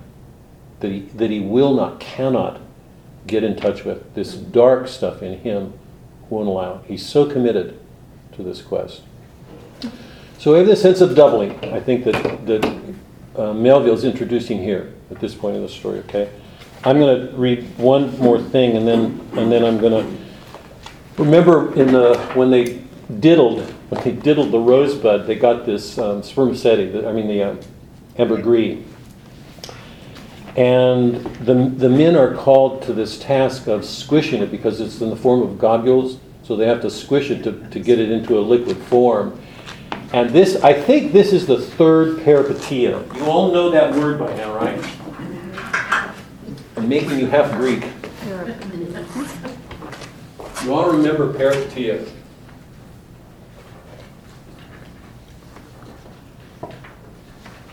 That 0.79 0.91
he, 0.91 0.99
that 1.15 1.31
he 1.31 1.39
will 1.39 1.73
not, 1.73 1.99
cannot 1.99 2.61
get 3.25 3.43
in 3.43 3.55
touch 3.55 3.83
with. 3.83 4.13
This 4.13 4.33
dark 4.33 4.87
stuff 4.87 5.21
in 5.21 5.39
him 5.39 5.73
won't 6.29 6.47
allow. 6.47 6.81
He's 6.87 7.05
so 7.05 7.25
committed 7.25 7.79
to 8.33 8.43
this 8.43 8.61
quest. 8.61 9.01
So 10.37 10.51
we 10.51 10.59
have 10.59 10.67
this 10.67 10.81
sense 10.81 11.01
of 11.01 11.15
doubling, 11.15 11.51
I 11.73 11.79
think 11.79 12.05
that, 12.05 12.45
that 12.45 12.83
uh, 13.35 13.53
Melville's 13.53 14.03
introducing 14.03 14.61
here 14.61 14.93
at 15.09 15.19
this 15.19 15.33
point 15.33 15.55
in 15.55 15.63
the 15.63 15.69
story, 15.69 15.99
okay? 15.99 16.29
I'm 16.83 16.99
going 16.99 17.27
to 17.27 17.35
read 17.35 17.63
one 17.77 18.17
more 18.19 18.39
thing 18.41 18.77
and 18.77 18.87
then, 18.87 19.19
and 19.33 19.51
then 19.51 19.65
I'm 19.65 19.79
going 19.79 20.05
to, 20.05 21.21
remember 21.21 21.73
in 21.73 21.91
the, 21.91 22.17
when 22.35 22.51
they 22.51 22.83
diddled, 23.19 23.61
when 23.89 24.03
they 24.03 24.11
diddled 24.11 24.51
the 24.51 24.59
rosebud, 24.59 25.25
they 25.25 25.35
got 25.35 25.65
this 25.65 25.97
um, 25.97 26.21
spermaceti, 26.21 27.05
I 27.05 27.11
mean 27.11 27.27
the 27.27 27.43
um, 27.43 27.59
ambergris. 28.17 28.83
And 30.57 31.23
the, 31.45 31.53
the 31.53 31.87
men 31.87 32.15
are 32.15 32.33
called 32.33 32.81
to 32.83 32.93
this 32.93 33.19
task 33.19 33.67
of 33.67 33.85
squishing 33.85 34.41
it 34.41 34.49
because 34.49 34.81
it's 34.81 34.99
in 35.01 35.11
the 35.11 35.15
form 35.15 35.43
of 35.43 35.59
globules, 35.59 36.19
so 36.41 36.55
they 36.55 36.65
have 36.65 36.81
to 36.81 36.89
squish 36.89 37.29
it 37.29 37.43
to, 37.43 37.69
to 37.69 37.79
get 37.79 37.99
it 37.99 38.09
into 38.09 38.39
a 38.39 38.41
liquid 38.41 38.77
form. 38.77 39.39
And 40.13 40.31
this, 40.31 40.63
I 40.63 40.73
think 40.73 41.13
this 41.13 41.31
is 41.31 41.45
the 41.45 41.61
third 41.61 42.19
peripeteia. 42.19 43.15
You 43.15 43.25
all 43.25 43.51
know 43.51 43.69
that 43.69 43.93
word 43.93 44.17
by 44.17 44.35
now, 44.35 44.55
right? 44.55 44.83
I'm 46.75 46.89
making 46.89 47.19
you 47.19 47.27
half 47.27 47.51
Greek. 47.51 47.83
You 50.63 50.73
all 50.73 50.91
remember 50.91 51.31
peripeteia. 51.33 52.09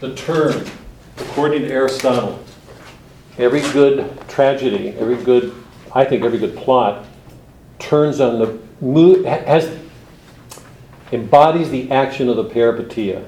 The 0.00 0.14
term, 0.16 0.66
according 1.16 1.62
to 1.62 1.68
Aristotle, 1.68 2.44
every 3.38 3.60
good 3.72 4.10
tragedy, 4.28 4.90
every 4.90 5.16
good, 5.16 5.54
I 5.94 6.04
think 6.04 6.24
every 6.24 6.38
good 6.38 6.56
plot, 6.56 7.04
turns 7.78 8.20
on 8.20 8.38
the 8.38 8.58
mo- 8.80 9.22
has 9.24 9.78
embodies 11.12 11.70
the 11.70 11.90
action 11.90 12.28
of 12.28 12.36
the 12.36 12.44
peripeteia. 12.44 13.24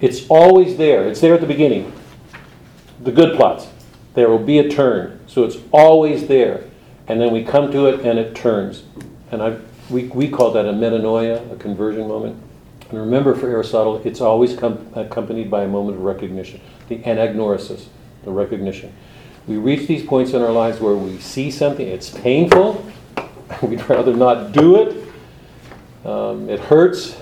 It's 0.00 0.26
always 0.28 0.76
there. 0.76 1.08
It's 1.08 1.20
there 1.20 1.34
at 1.34 1.40
the 1.40 1.46
beginning. 1.46 1.92
The 3.00 3.12
good 3.12 3.36
plots. 3.36 3.68
There 4.14 4.28
will 4.28 4.38
be 4.38 4.58
a 4.58 4.68
turn. 4.68 5.20
So 5.26 5.44
it's 5.44 5.56
always 5.72 6.26
there. 6.28 6.64
And 7.06 7.20
then 7.20 7.32
we 7.32 7.44
come 7.44 7.70
to 7.72 7.86
it 7.86 8.00
and 8.00 8.18
it 8.18 8.34
turns. 8.34 8.84
And 9.30 9.42
I, 9.42 9.58
we, 9.90 10.04
we 10.04 10.28
call 10.28 10.52
that 10.52 10.66
a 10.66 10.72
metanoia, 10.72 11.52
a 11.52 11.56
conversion 11.56 12.06
moment. 12.08 12.42
And 12.90 12.98
remember 12.98 13.34
for 13.34 13.48
Aristotle, 13.48 14.00
it's 14.04 14.20
always 14.20 14.56
com- 14.56 14.90
accompanied 14.94 15.50
by 15.50 15.64
a 15.64 15.68
moment 15.68 15.98
of 15.98 16.04
recognition, 16.04 16.60
the 16.88 16.98
anagnorisis, 17.00 17.86
the 18.24 18.30
recognition. 18.30 18.92
We 19.46 19.56
reach 19.56 19.86
these 19.86 20.04
points 20.04 20.32
in 20.32 20.42
our 20.42 20.52
lives 20.52 20.80
where 20.80 20.94
we 20.94 21.18
see 21.18 21.50
something, 21.50 21.86
it's 21.86 22.10
painful, 22.10 22.90
we'd 23.62 23.88
rather 23.88 24.14
not 24.14 24.52
do 24.52 24.82
it, 24.82 25.08
um, 26.04 26.48
it 26.50 26.60
hurts, 26.60 27.16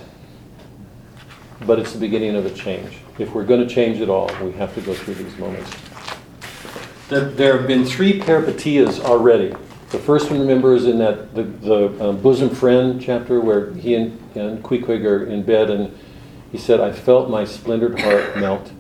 but 1.67 1.79
it's 1.79 1.93
the 1.93 1.99
beginning 1.99 2.37
of 2.37 2.47
a 2.47 2.51
change. 2.51 2.99
If 3.19 3.33
we're 3.33 3.45
going 3.45 3.67
to 3.67 3.73
change 3.73 4.01
at 4.01 4.11
all, 4.11 4.31
we 4.43 4.53
have 4.53 4.75
to 4.75 4.81
go 4.81 4.95
through 4.95 5.15
these 5.15 5.37
moments. 5.39 5.71
There, 7.09 7.27
there 7.27 7.57
have 7.57 7.67
been 7.67 7.85
three 7.85 8.21
peripeteias 8.21 9.01
already. 9.01 9.55
The 9.91 9.99
first 10.01 10.31
one, 10.31 10.41
remember, 10.41 10.75
is 10.75 10.85
in 10.85 10.99
that 10.99 11.35
the, 11.35 11.45
the 11.45 12.09
um, 12.09 12.21
bosom 12.21 12.51
friend 12.51 13.01
chapter 13.01 13.41
where 13.41 13.73
he 13.75 13.95
and, 13.95 14.19
and 14.35 14.63
Queequeg 14.63 15.05
are 15.05 15.25
in 15.25 15.45
bed, 15.45 15.71
and 15.71 15.97
he 16.51 16.59
said, 16.59 16.81
"I 16.81 16.91
felt 16.91 17.31
my 17.31 17.45
splintered 17.45 18.01
heart 18.01 18.37
melt." 18.37 18.73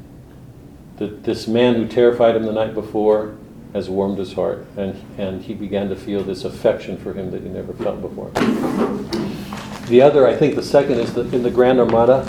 That 0.96 1.24
this 1.24 1.46
man 1.46 1.74
who 1.74 1.86
terrified 1.86 2.36
him 2.36 2.44
the 2.44 2.52
night 2.52 2.74
before 2.74 3.36
has 3.72 3.90
warmed 3.90 4.18
his 4.18 4.32
heart, 4.32 4.66
and, 4.76 5.02
and 5.18 5.42
he 5.42 5.52
began 5.52 5.88
to 5.90 5.96
feel 5.96 6.22
this 6.22 6.44
affection 6.44 6.96
for 6.96 7.12
him 7.12 7.30
that 7.30 7.42
he 7.42 7.48
never 7.48 7.74
felt 7.74 8.00
before. 8.00 8.30
The 9.88 10.00
other, 10.00 10.26
I 10.26 10.34
think 10.34 10.54
the 10.54 10.62
second 10.62 10.98
is 10.98 11.12
the, 11.12 11.22
in 11.34 11.42
the 11.42 11.50
Grand 11.50 11.78
Armada. 11.78 12.24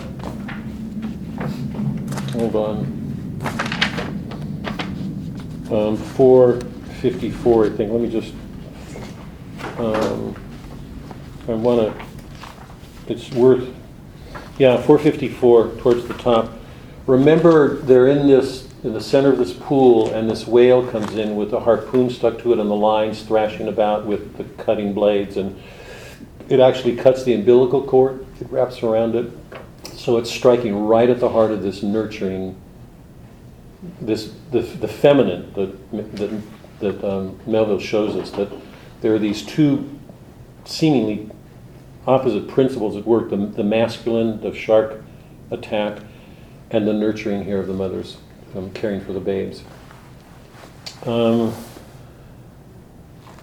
Hold 2.33 2.55
on. 2.55 2.97
Um, 5.71 5.97
454, 5.97 7.65
I 7.65 7.69
think. 7.69 7.91
Let 7.91 8.01
me 8.01 8.09
just 8.09 8.33
Um, 9.77 10.35
I 11.47 11.53
want 11.53 11.95
to, 11.95 12.05
it's 13.13 13.29
worth, 13.31 13.67
yeah, 14.57 14.81
454 14.81 15.75
towards 15.77 16.07
the 16.07 16.15
top. 16.15 16.51
Remember, 17.07 17.77
they're 17.77 18.07
in 18.07 18.27
this, 18.27 18.67
in 18.83 18.93
the 18.93 19.01
center 19.01 19.31
of 19.31 19.37
this 19.37 19.53
pool, 19.53 20.13
and 20.13 20.29
this 20.29 20.45
whale 20.45 20.85
comes 20.91 21.15
in 21.15 21.37
with 21.37 21.53
a 21.53 21.59
harpoon 21.61 22.09
stuck 22.09 22.37
to 22.39 22.51
it 22.51 22.59
and 22.59 22.69
the 22.69 22.75
lines 22.75 23.23
thrashing 23.23 23.69
about 23.69 24.05
with 24.05 24.35
the 24.35 24.43
cutting 24.61 24.93
blades, 24.93 25.37
and 25.37 25.57
it 26.49 26.59
actually 26.59 26.97
cuts 26.97 27.23
the 27.23 27.33
umbilical 27.33 27.81
cord, 27.81 28.25
it 28.41 28.49
wraps 28.51 28.83
around 28.83 29.15
it. 29.15 29.31
So 29.93 30.17
it's 30.17 30.29
striking 30.29 30.85
right 30.85 31.09
at 31.09 31.21
the 31.21 31.29
heart 31.29 31.51
of 31.51 31.63
this 31.63 31.81
nurturing, 31.81 32.61
this, 34.01 34.33
the, 34.51 34.59
the 34.59 34.87
feminine 34.87 35.53
that, 35.53 36.17
that, 36.17 36.41
that 36.79 37.03
um, 37.09 37.39
Melville 37.47 37.79
shows 37.79 38.15
us, 38.17 38.31
that 38.31 38.51
there 38.99 39.15
are 39.15 39.19
these 39.19 39.43
two 39.43 39.97
seemingly 40.65 41.29
opposite 42.05 42.49
principles 42.49 42.97
at 42.97 43.05
work 43.05 43.29
the, 43.29 43.37
the 43.37 43.63
masculine, 43.63 44.41
the 44.41 44.53
shark 44.53 45.03
attack, 45.51 45.99
and 46.71 46.87
the 46.87 46.93
nurturing 46.93 47.43
here 47.43 47.59
of 47.59 47.67
the 47.67 47.73
mothers 47.73 48.17
um, 48.55 48.71
caring 48.71 49.01
for 49.01 49.13
the 49.13 49.19
babes. 49.19 49.63
Um, 51.05 51.53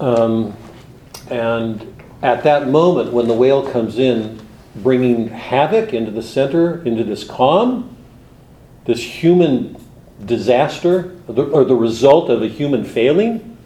um, 0.00 0.56
and 1.30 2.02
at 2.22 2.42
that 2.44 2.68
moment, 2.68 3.12
when 3.12 3.28
the 3.28 3.34
whale 3.34 3.70
comes 3.70 3.98
in, 3.98 4.40
bringing 4.76 5.28
havoc 5.28 5.94
into 5.94 6.10
the 6.10 6.22
center, 6.22 6.82
into 6.84 7.04
this 7.04 7.24
calm, 7.24 7.96
this 8.86 9.02
human 9.02 9.76
disaster, 10.24 11.16
or 11.28 11.64
the, 11.64 11.74
result 11.74 12.30
of 12.30 12.42
a 12.42 12.48
human 12.48 12.84
failing, 12.84 13.56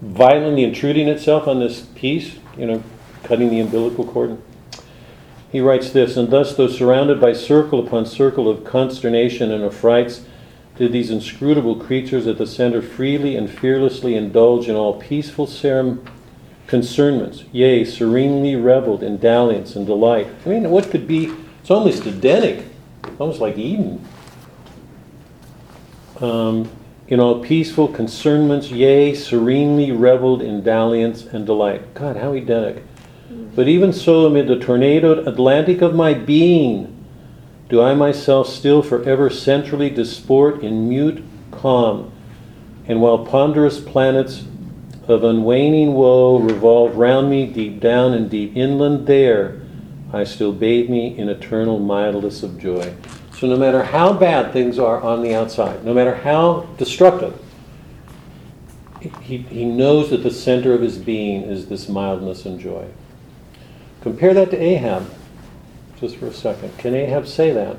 violently 0.00 0.64
intruding 0.64 1.08
itself 1.08 1.46
on 1.46 1.60
this 1.60 1.86
peace, 1.94 2.38
you 2.56 2.66
know, 2.66 2.82
cutting 3.22 3.50
the 3.50 3.60
umbilical 3.60 4.06
cord. 4.06 4.38
He 5.52 5.60
writes 5.60 5.90
this, 5.90 6.16
and 6.16 6.30
thus, 6.30 6.56
though 6.56 6.66
surrounded 6.66 7.20
by 7.20 7.34
circle 7.34 7.86
upon 7.86 8.06
circle 8.06 8.48
of 8.48 8.64
consternation 8.64 9.52
and 9.52 9.62
affrights, 9.62 10.24
did 10.76 10.92
these 10.92 11.10
inscrutable 11.10 11.76
creatures 11.76 12.26
at 12.26 12.38
the 12.38 12.46
center 12.46 12.80
freely 12.80 13.36
and 13.36 13.50
fearlessly 13.50 14.14
indulge 14.14 14.66
in 14.66 14.74
all 14.74 14.98
peaceful 14.98 15.46
serum 15.46 16.02
concernments, 16.66 17.44
yea, 17.52 17.84
serenely 17.84 18.56
reveled 18.56 19.02
in 19.02 19.18
dalliance 19.18 19.76
and 19.76 19.84
delight. 19.84 20.26
I 20.46 20.48
mean, 20.48 20.70
what 20.70 20.90
could 20.90 21.06
be, 21.06 21.30
it's 21.60 21.70
almost 21.70 22.06
Edenic, 22.06 22.64
almost 23.18 23.38
like 23.38 23.58
Eden. 23.58 24.02
Um, 26.18 26.70
in 27.08 27.20
all 27.20 27.44
peaceful 27.44 27.88
concernments, 27.88 28.70
yea, 28.70 29.14
serenely 29.14 29.92
reveled 29.92 30.40
in 30.40 30.62
dalliance 30.62 31.26
and 31.26 31.44
delight. 31.44 31.92
God, 31.92 32.16
how 32.16 32.32
Edenic. 32.32 32.84
But 33.54 33.68
even 33.68 33.92
so, 33.92 34.26
amid 34.26 34.48
the 34.48 34.58
tornadoed 34.58 35.26
Atlantic 35.28 35.82
of 35.82 35.94
my 35.94 36.14
being, 36.14 36.88
do 37.68 37.80
I 37.82 37.94
myself 37.94 38.48
still 38.48 38.82
forever 38.82 39.30
centrally 39.30 39.90
disport 39.90 40.62
in 40.62 40.88
mute 40.88 41.22
calm, 41.50 42.12
and 42.86 43.00
while 43.00 43.24
ponderous 43.24 43.80
planets 43.80 44.44
of 45.08 45.22
unwaning 45.22 45.92
woe 45.92 46.38
revolve 46.38 46.96
round 46.96 47.30
me 47.30 47.46
deep 47.46 47.80
down 47.80 48.14
and 48.14 48.30
deep 48.30 48.56
inland, 48.56 49.06
there 49.06 49.60
I 50.12 50.24
still 50.24 50.52
bathe 50.52 50.90
me 50.90 51.16
in 51.16 51.28
eternal 51.28 51.78
mildness 51.78 52.42
of 52.42 52.58
joy. 52.58 52.94
So, 53.38 53.46
no 53.46 53.56
matter 53.56 53.82
how 53.82 54.12
bad 54.12 54.52
things 54.52 54.78
are 54.78 55.00
on 55.00 55.22
the 55.22 55.34
outside, 55.34 55.84
no 55.84 55.92
matter 55.92 56.14
how 56.14 56.68
destructive, 56.76 57.38
he, 59.20 59.38
he 59.38 59.64
knows 59.64 60.10
that 60.10 60.22
the 60.22 60.30
center 60.30 60.72
of 60.74 60.80
his 60.80 60.98
being 60.98 61.42
is 61.42 61.66
this 61.66 61.88
mildness 61.88 62.46
and 62.46 62.60
joy. 62.60 62.86
Compare 64.02 64.34
that 64.34 64.50
to 64.50 64.60
Ahab, 64.60 65.08
just 66.00 66.16
for 66.16 66.26
a 66.26 66.32
second. 66.32 66.76
Can 66.76 66.92
Ahab 66.94 67.26
say 67.26 67.52
that? 67.52 67.76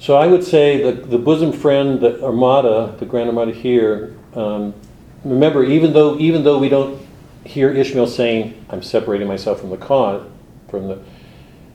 So 0.00 0.16
I 0.16 0.26
would 0.26 0.42
say 0.42 0.82
the, 0.82 0.92
the 1.02 1.18
bosom 1.18 1.52
friend, 1.52 2.00
the 2.00 2.20
Armada, 2.24 2.96
the 2.98 3.06
Grand 3.06 3.28
Armada 3.28 3.52
here, 3.52 4.16
um, 4.34 4.74
remember, 5.24 5.62
even 5.62 5.92
though, 5.92 6.18
even 6.18 6.42
though 6.42 6.58
we 6.58 6.68
don't 6.68 7.00
hear 7.44 7.70
Ishmael 7.70 8.08
saying, 8.08 8.64
I'm 8.70 8.82
separating 8.82 9.28
myself 9.28 9.60
from 9.60 9.70
the 9.70 9.76
cause, 9.76 10.28
from 10.68 10.88
the, 10.88 10.98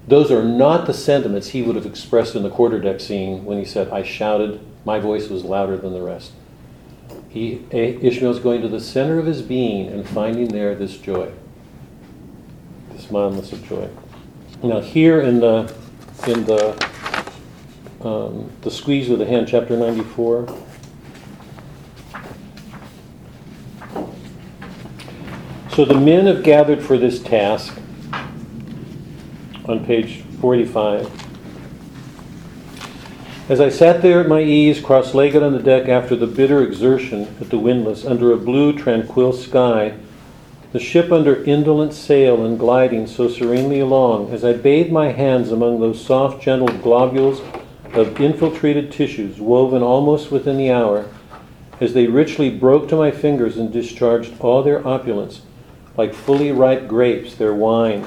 those 0.08 0.30
are 0.30 0.44
not 0.44 0.86
the 0.86 0.94
sentiments 0.94 1.50
he 1.50 1.62
would 1.62 1.78
have 1.78 1.86
expressed 1.86 2.36
in 2.36 2.44
the 2.44 2.50
quarterdeck 2.50 3.00
scene 3.00 3.46
when 3.46 3.58
he 3.58 3.66
said, 3.66 3.90
I 3.90 4.04
shouted, 4.04 4.60
my 4.84 5.00
voice 5.00 5.30
was 5.30 5.46
louder 5.46 5.78
than 5.78 5.94
the 5.94 6.02
rest. 6.02 6.34
He, 7.30 7.66
Ishmael's 7.72 8.40
going 8.40 8.62
to 8.64 8.68
the 8.68 8.82
center 8.82 9.18
of 9.18 9.28
his 9.28 9.42
being 9.42 9.88
and 9.88 10.08
finding 10.08 10.50
there 10.50 10.76
this 10.76 10.98
joy 10.98 11.32
this 13.06 13.12
mildness 13.12 13.52
of 13.54 13.68
joy. 13.68 13.90
Now, 14.64 14.80
here 14.80 15.22
in 15.22 15.40
the 15.40 15.74
in 16.28 16.46
the 16.46 16.72
um, 18.02 18.52
the 18.62 18.72
squeeze 18.72 19.10
of 19.10 19.20
the 19.20 19.26
hand, 19.26 19.48
chapter 19.48 19.78
ninety 19.78 20.04
four. 20.04 20.48
So 25.72 25.84
the 25.84 26.00
men 26.00 26.26
have 26.28 26.42
gathered 26.42 26.82
for 26.82 26.98
this 26.98 27.22
task 27.22 27.78
on 29.66 29.86
page 29.86 30.22
45. 30.40 31.12
As 33.50 33.60
I 33.60 33.68
sat 33.68 34.02
there 34.02 34.22
at 34.22 34.30
my 34.30 34.42
ease, 34.42 34.80
cross 34.80 35.14
legged 35.14 35.44
on 35.44 35.52
the 35.52 35.62
deck 35.62 35.90
after 35.90 36.16
the 36.16 36.28
bitter 36.28 36.64
exertion 36.64 37.36
at 37.42 37.50
the 37.50 37.60
windlass, 37.60 38.06
under 38.06 38.32
a 38.32 38.38
blue, 38.38 38.72
tranquil 38.72 39.34
sky, 39.34 39.98
the 40.76 40.82
ship 40.82 41.10
under 41.10 41.42
indolent 41.46 41.94
sail 41.94 42.46
and 42.46 42.60
gliding 42.60 43.08
so 43.08 43.30
serenely 43.30 43.80
along, 43.80 44.30
as 44.34 44.44
I 44.44 44.52
bathed 44.52 44.92
my 44.92 45.14
hands 45.14 45.50
among 45.50 45.80
those 45.80 46.06
soft, 46.06 46.44
gentle 46.44 46.68
globules 46.68 47.40
of 47.94 48.20
infiltrated 48.20 48.92
tissues 48.92 49.40
woven 49.40 49.82
almost 49.82 50.34
within 50.34 50.58
the 50.58 50.70
hour, 50.74 51.10
as 51.80 51.94
they 51.94 52.08
richly 52.08 52.50
broke 52.50 52.90
to 52.90 52.98
my 52.98 53.10
fingers 53.10 53.56
and 53.56 53.72
discharged 53.72 54.34
all 54.42 54.64
their 54.64 54.86
opulence, 54.86 55.44
like 55.96 56.14
fully 56.14 56.52
ripe 56.52 56.90
grapes, 56.90 57.36
their 57.36 57.54
wine, 57.54 58.06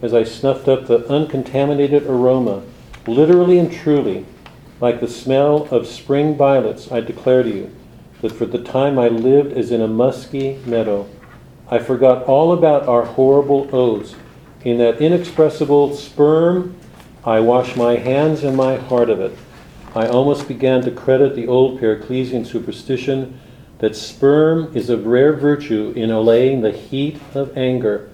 as 0.00 0.14
I 0.14 0.24
snuffed 0.24 0.68
up 0.68 0.86
the 0.86 1.06
uncontaminated 1.12 2.04
aroma, 2.04 2.62
literally 3.06 3.58
and 3.58 3.70
truly, 3.70 4.24
like 4.80 5.00
the 5.00 5.06
smell 5.06 5.68
of 5.70 5.86
spring 5.86 6.34
violets, 6.34 6.90
I 6.90 7.00
declare 7.00 7.42
to 7.42 7.54
you 7.54 7.76
that 8.22 8.32
for 8.32 8.46
the 8.46 8.62
time 8.62 8.98
I 8.98 9.08
lived 9.08 9.52
as 9.52 9.70
in 9.70 9.82
a 9.82 9.86
musky 9.86 10.58
meadow 10.64 11.10
I 11.68 11.78
forgot 11.80 12.24
all 12.24 12.52
about 12.52 12.86
our 12.86 13.04
horrible 13.04 13.68
oaths. 13.72 14.14
In 14.64 14.78
that 14.78 15.00
inexpressible 15.00 15.96
sperm, 15.96 16.76
I 17.24 17.40
washed 17.40 17.76
my 17.76 17.96
hands 17.96 18.44
and 18.44 18.56
my 18.56 18.76
heart 18.76 19.10
of 19.10 19.20
it. 19.20 19.36
I 19.94 20.06
almost 20.06 20.46
began 20.46 20.82
to 20.82 20.90
credit 20.90 21.34
the 21.34 21.48
old 21.48 21.80
Paracelsan 21.80 22.46
superstition 22.46 23.40
that 23.78 23.96
sperm 23.96 24.74
is 24.76 24.88
of 24.90 25.06
rare 25.06 25.32
virtue 25.32 25.92
in 25.96 26.10
allaying 26.10 26.60
the 26.60 26.70
heat 26.70 27.20
of 27.34 27.56
anger. 27.56 28.08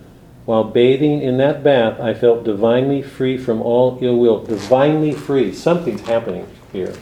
While 0.45 0.65
bathing 0.65 1.21
in 1.21 1.37
that 1.39 1.63
bath, 1.63 2.01
I 2.01 2.15
felt 2.15 2.45
divinely 2.45 3.03
free 3.03 3.37
from 3.37 3.61
all 3.61 3.99
ill 4.01 4.17
will. 4.17 4.43
Divinely 4.45 5.13
free. 5.13 5.53
Something's 5.53 6.01
happening 6.03 6.49
here. 6.73 6.95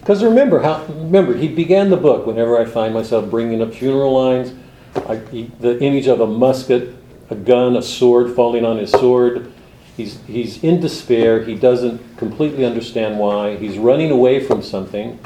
Because 0.00 0.24
remember 0.24 0.60
how 0.60 0.84
remember 0.86 1.34
he 1.34 1.48
began 1.48 1.90
the 1.90 1.96
book. 1.96 2.26
Whenever 2.26 2.58
I 2.58 2.64
find 2.64 2.94
myself 2.94 3.30
bringing 3.30 3.62
up 3.62 3.74
funeral 3.74 4.12
lines, 4.12 4.52
I, 4.94 5.16
he, 5.30 5.50
the 5.60 5.80
image 5.80 6.06
of 6.06 6.20
a 6.20 6.26
musket, 6.26 6.94
a 7.30 7.34
gun, 7.34 7.76
a 7.76 7.82
sword 7.82 8.34
falling 8.34 8.64
on 8.64 8.78
his 8.78 8.90
sword. 8.90 9.52
He's, 9.96 10.20
he's 10.22 10.62
in 10.62 10.80
despair. 10.80 11.42
He 11.42 11.54
doesn't 11.54 12.16
completely 12.16 12.64
understand 12.64 13.18
why. 13.18 13.56
He's 13.56 13.78
running 13.78 14.10
away 14.10 14.44
from 14.44 14.62
something. 14.62 15.18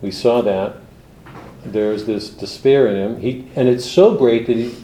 We 0.00 0.10
saw 0.10 0.42
that. 0.42 0.76
There's 1.64 2.04
this 2.04 2.30
despair 2.30 2.86
in 2.86 2.96
him. 2.96 3.20
He, 3.20 3.50
and 3.56 3.68
it's 3.68 3.84
so 3.84 4.14
great 4.14 4.46
that 4.46 4.56
he, 4.56 4.74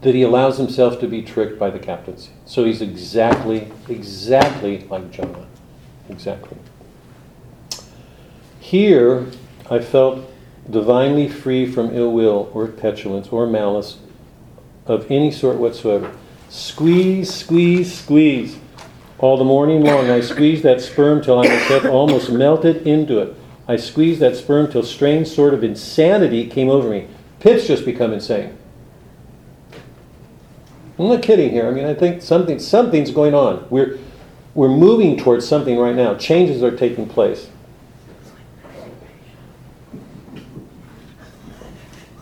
that 0.00 0.14
he 0.14 0.22
allows 0.22 0.56
himself 0.56 0.98
to 1.00 1.06
be 1.06 1.22
tricked 1.22 1.58
by 1.58 1.70
the 1.70 1.78
captains. 1.78 2.30
So 2.46 2.64
he's 2.64 2.80
exactly, 2.80 3.70
exactly 3.88 4.80
like 4.88 5.10
Jonah. 5.10 5.46
Exactly. 6.08 6.56
Here, 8.58 9.26
I 9.70 9.80
felt 9.80 10.31
divinely 10.70 11.28
free 11.28 11.70
from 11.70 11.94
ill 11.94 12.12
will 12.12 12.50
or 12.54 12.66
petulance 12.66 13.28
or 13.28 13.46
malice 13.46 13.98
of 14.86 15.10
any 15.10 15.30
sort 15.30 15.56
whatsoever. 15.56 16.14
Squeeze, 16.48 17.32
squeeze, 17.32 17.92
squeeze. 17.92 18.58
All 19.18 19.36
the 19.36 19.44
morning 19.44 19.82
long, 19.82 20.10
I 20.10 20.20
squeezed 20.20 20.64
that 20.64 20.80
sperm 20.80 21.22
till 21.22 21.38
I 21.38 21.46
myself 21.46 21.84
almost 21.84 22.30
melted 22.30 22.86
into 22.86 23.18
it. 23.18 23.36
I 23.68 23.76
squeezed 23.76 24.20
that 24.20 24.36
sperm 24.36 24.70
till 24.70 24.82
strange 24.82 25.28
sort 25.28 25.54
of 25.54 25.62
insanity 25.62 26.46
came 26.48 26.68
over 26.68 26.90
me. 26.90 27.06
Pip's 27.40 27.66
just 27.66 27.84
become 27.84 28.12
insane. 28.12 28.56
I'm 30.98 31.08
not 31.08 31.22
kidding 31.22 31.50
here. 31.50 31.66
I 31.66 31.70
mean, 31.70 31.86
I 31.86 31.94
think 31.94 32.22
something 32.22 32.58
something's 32.58 33.10
going 33.10 33.34
on. 33.34 33.66
We're 33.70 33.98
we're 34.54 34.68
moving 34.68 35.16
towards 35.16 35.48
something 35.48 35.78
right 35.78 35.94
now. 35.94 36.14
Changes 36.16 36.62
are 36.62 36.76
taking 36.76 37.08
place. 37.08 37.48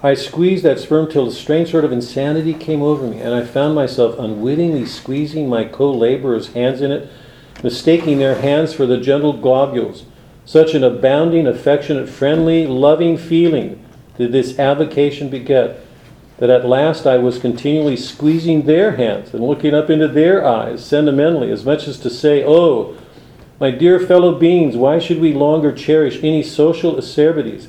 I 0.02 0.14
squeezed 0.14 0.64
that 0.64 0.78
sperm 0.78 1.10
till 1.10 1.28
a 1.28 1.32
strange 1.32 1.70
sort 1.70 1.84
of 1.84 1.92
insanity 1.92 2.54
came 2.54 2.80
over 2.80 3.06
me, 3.06 3.20
and 3.20 3.34
I 3.34 3.44
found 3.44 3.74
myself 3.74 4.18
unwittingly 4.18 4.86
squeezing 4.86 5.46
my 5.46 5.64
co 5.64 5.92
laborers' 5.92 6.54
hands 6.54 6.80
in 6.80 6.90
it, 6.90 7.10
mistaking 7.62 8.18
their 8.18 8.40
hands 8.40 8.72
for 8.72 8.86
the 8.86 8.96
gentle 8.96 9.34
globules. 9.34 10.04
Such 10.46 10.74
an 10.74 10.82
abounding, 10.82 11.46
affectionate, 11.46 12.08
friendly, 12.08 12.66
loving 12.66 13.18
feeling 13.18 13.84
did 14.16 14.32
this 14.32 14.58
avocation 14.58 15.28
beget, 15.28 15.80
that 16.38 16.48
at 16.48 16.64
last 16.64 17.06
I 17.06 17.18
was 17.18 17.38
continually 17.38 17.96
squeezing 17.96 18.62
their 18.62 18.96
hands 18.96 19.34
and 19.34 19.44
looking 19.44 19.74
up 19.74 19.90
into 19.90 20.08
their 20.08 20.46
eyes 20.46 20.82
sentimentally, 20.82 21.50
as 21.50 21.66
much 21.66 21.86
as 21.86 21.98
to 21.98 22.08
say, 22.08 22.42
Oh, 22.42 22.96
my 23.60 23.70
dear 23.70 24.00
fellow 24.00 24.34
beings, 24.34 24.78
why 24.78 24.98
should 24.98 25.20
we 25.20 25.34
longer 25.34 25.72
cherish 25.72 26.24
any 26.24 26.42
social 26.42 26.98
acerbities? 26.98 27.68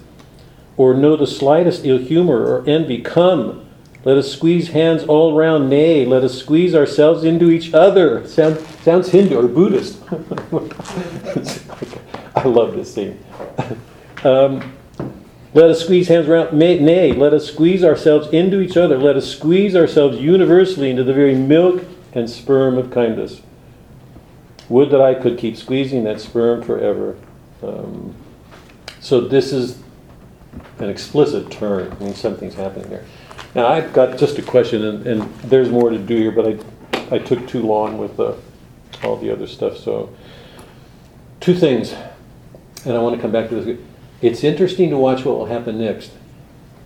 Or 0.77 0.93
know 0.93 1.15
the 1.15 1.27
slightest 1.27 1.85
ill 1.85 1.97
humor 1.97 2.45
or 2.45 2.67
envy. 2.67 3.01
Come, 3.01 3.67
let 4.03 4.17
us 4.17 4.31
squeeze 4.31 4.69
hands 4.69 5.03
all 5.03 5.35
round. 5.35 5.69
Nay, 5.69 6.05
let 6.05 6.23
us 6.23 6.39
squeeze 6.39 6.73
ourselves 6.73 7.23
into 7.23 7.51
each 7.51 7.73
other. 7.73 8.27
Sound, 8.27 8.59
sounds 8.83 9.09
Hindu 9.09 9.37
or 9.37 9.47
Buddhist. 9.47 10.01
I 12.35 12.47
love 12.47 12.75
this 12.75 12.93
scene. 12.93 13.23
Um, 14.23 14.75
let 15.53 15.69
us 15.69 15.83
squeeze 15.83 16.07
hands 16.07 16.27
around. 16.27 16.57
Nay, 16.57 16.79
nay, 16.79 17.11
let 17.11 17.33
us 17.33 17.45
squeeze 17.45 17.83
ourselves 17.83 18.29
into 18.29 18.61
each 18.61 18.77
other. 18.77 18.97
Let 18.97 19.17
us 19.17 19.29
squeeze 19.29 19.75
ourselves 19.75 20.17
universally 20.17 20.89
into 20.89 21.03
the 21.03 21.13
very 21.13 21.35
milk 21.35 21.83
and 22.13 22.29
sperm 22.29 22.77
of 22.77 22.89
kindness. 22.89 23.41
Would 24.69 24.89
that 24.91 25.01
I 25.01 25.13
could 25.13 25.37
keep 25.37 25.57
squeezing 25.57 26.05
that 26.05 26.21
sperm 26.21 26.63
forever. 26.63 27.17
Um, 27.61 28.15
so 29.01 29.21
this 29.21 29.51
is 29.51 29.77
an 30.81 30.89
explicit 30.89 31.51
turn. 31.51 31.91
I 31.91 32.03
mean, 32.03 32.15
something's 32.15 32.55
happening 32.55 32.89
there. 32.89 33.05
Now, 33.53 33.67
I've 33.67 33.93
got 33.93 34.17
just 34.17 34.37
a 34.37 34.41
question, 34.41 34.83
and, 34.83 35.05
and 35.05 35.35
there's 35.41 35.69
more 35.69 35.89
to 35.89 35.97
do 35.97 36.15
here, 36.15 36.31
but 36.31 36.47
I, 36.47 37.15
I 37.15 37.19
took 37.19 37.47
too 37.47 37.61
long 37.61 37.97
with 37.97 38.19
uh, 38.19 38.33
all 39.03 39.17
the 39.17 39.31
other 39.31 39.47
stuff. 39.47 39.77
So, 39.77 40.13
two 41.39 41.53
things, 41.53 41.93
and 42.85 42.95
I 42.95 42.99
want 42.99 43.15
to 43.15 43.21
come 43.21 43.31
back 43.31 43.49
to 43.49 43.55
this. 43.55 43.79
It's 44.21 44.43
interesting 44.43 44.89
to 44.91 44.97
watch 44.97 45.25
what 45.25 45.37
will 45.37 45.47
happen 45.47 45.79
next. 45.79 46.11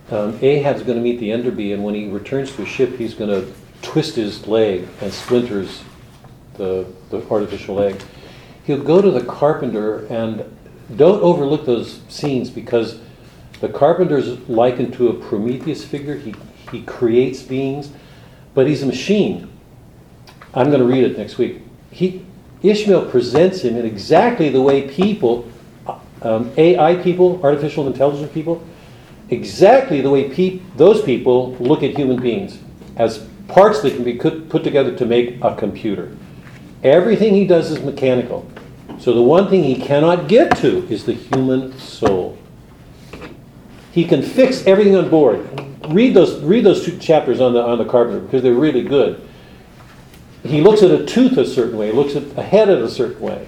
Um, 0.10 0.38
Ahab's 0.42 0.84
going 0.84 0.98
to 0.98 1.04
meet 1.04 1.20
the 1.20 1.32
Enderby, 1.32 1.74
and 1.74 1.84
when 1.84 1.96
he 1.96 2.08
returns 2.08 2.52
to 2.52 2.58
his 2.58 2.70
ship, 2.70 2.98
he's 2.98 3.14
going 3.14 3.30
to 3.30 3.52
twist 3.82 4.16
his 4.16 4.48
leg 4.48 4.88
and 5.02 5.14
splinters 5.14 5.84
the, 6.56 6.88
the 7.10 7.28
artificial 7.30 7.76
leg. 7.76 8.02
He'll 8.66 8.84
go 8.84 9.02
to 9.02 9.12
the 9.12 9.24
carpenter, 9.24 10.06
and 10.08 10.44
don't 10.96 11.22
overlook 11.22 11.66
those 11.66 12.02
scenes 12.10 12.50
because 12.50 13.00
the 13.66 13.74
carpenter 13.74 14.20
is 14.20 14.48
likened 14.48 14.94
to 14.94 15.08
a 15.08 15.14
Prometheus 15.16 15.84
figure. 15.84 16.16
He, 16.16 16.36
he 16.72 16.84
creates 16.84 17.42
beings, 17.42 17.90
but 18.54 18.68
he's 18.68 18.84
a 18.84 18.86
machine. 18.86 19.52
I'm 20.54 20.68
going 20.68 20.82
to 20.82 20.86
read 20.86 21.04
it 21.04 21.18
next 21.18 21.40
week. 21.40 21.64
He, 21.90 22.24
Ishmael 22.62 23.10
presents 23.10 23.62
him 23.62 23.76
in 23.76 23.84
exactly 23.84 24.50
the 24.50 24.62
way 24.62 24.88
people, 24.88 25.52
um, 26.22 26.54
AI 26.58 26.98
people, 26.98 27.42
artificial 27.44 27.88
intelligence 27.88 28.32
people, 28.32 28.64
exactly 29.32 30.00
the 30.00 30.12
way 30.12 30.30
peop 30.30 30.62
those 30.78 31.02
people 31.02 31.56
look 31.56 31.82
at 31.82 31.98
human 31.98 32.22
beings 32.22 32.60
as 32.98 33.28
parts 33.48 33.82
that 33.82 33.96
can 33.96 34.04
be 34.04 34.14
put 34.14 34.64
together 34.64 34.96
to 34.96 35.08
make 35.08 35.44
a 35.44 35.56
computer. 35.56 36.16
Everything 36.84 37.34
he 37.34 37.48
does 37.48 37.72
is 37.72 37.82
mechanical. 37.82 38.48
So 39.00 39.12
the 39.14 39.24
one 39.24 39.50
thing 39.50 39.64
he 39.64 39.76
cannot 39.76 40.28
get 40.28 40.56
to 40.58 40.88
is 40.88 41.06
the 41.06 41.14
human 41.14 41.76
soul. 41.80 42.38
He 43.96 44.04
can 44.04 44.22
fix 44.22 44.68
everything 44.68 44.98
on 44.98 45.10
board. 45.10 45.48
Read 45.88 46.14
those, 46.14 46.44
read 46.44 46.66
those 46.66 46.84
two 46.84 46.98
chapters 46.98 47.40
on 47.40 47.54
the, 47.54 47.62
on 47.62 47.78
the 47.78 47.86
carpenter 47.86 48.20
because 48.20 48.44
they're 48.44 48.54
really 48.54 48.84
good. 48.84 49.26
He 50.44 50.60
looks 50.60 50.84
at 50.84 50.92
a 50.92 51.06
tooth 51.06 51.38
a 51.38 51.46
certain 51.46 51.78
way, 51.78 51.94
looks 51.94 52.14
at 52.18 52.24
a 52.38 52.44
head 52.44 52.68
in 52.68 52.80
a 52.80 52.90
certain 52.90 53.22
way. 53.22 53.48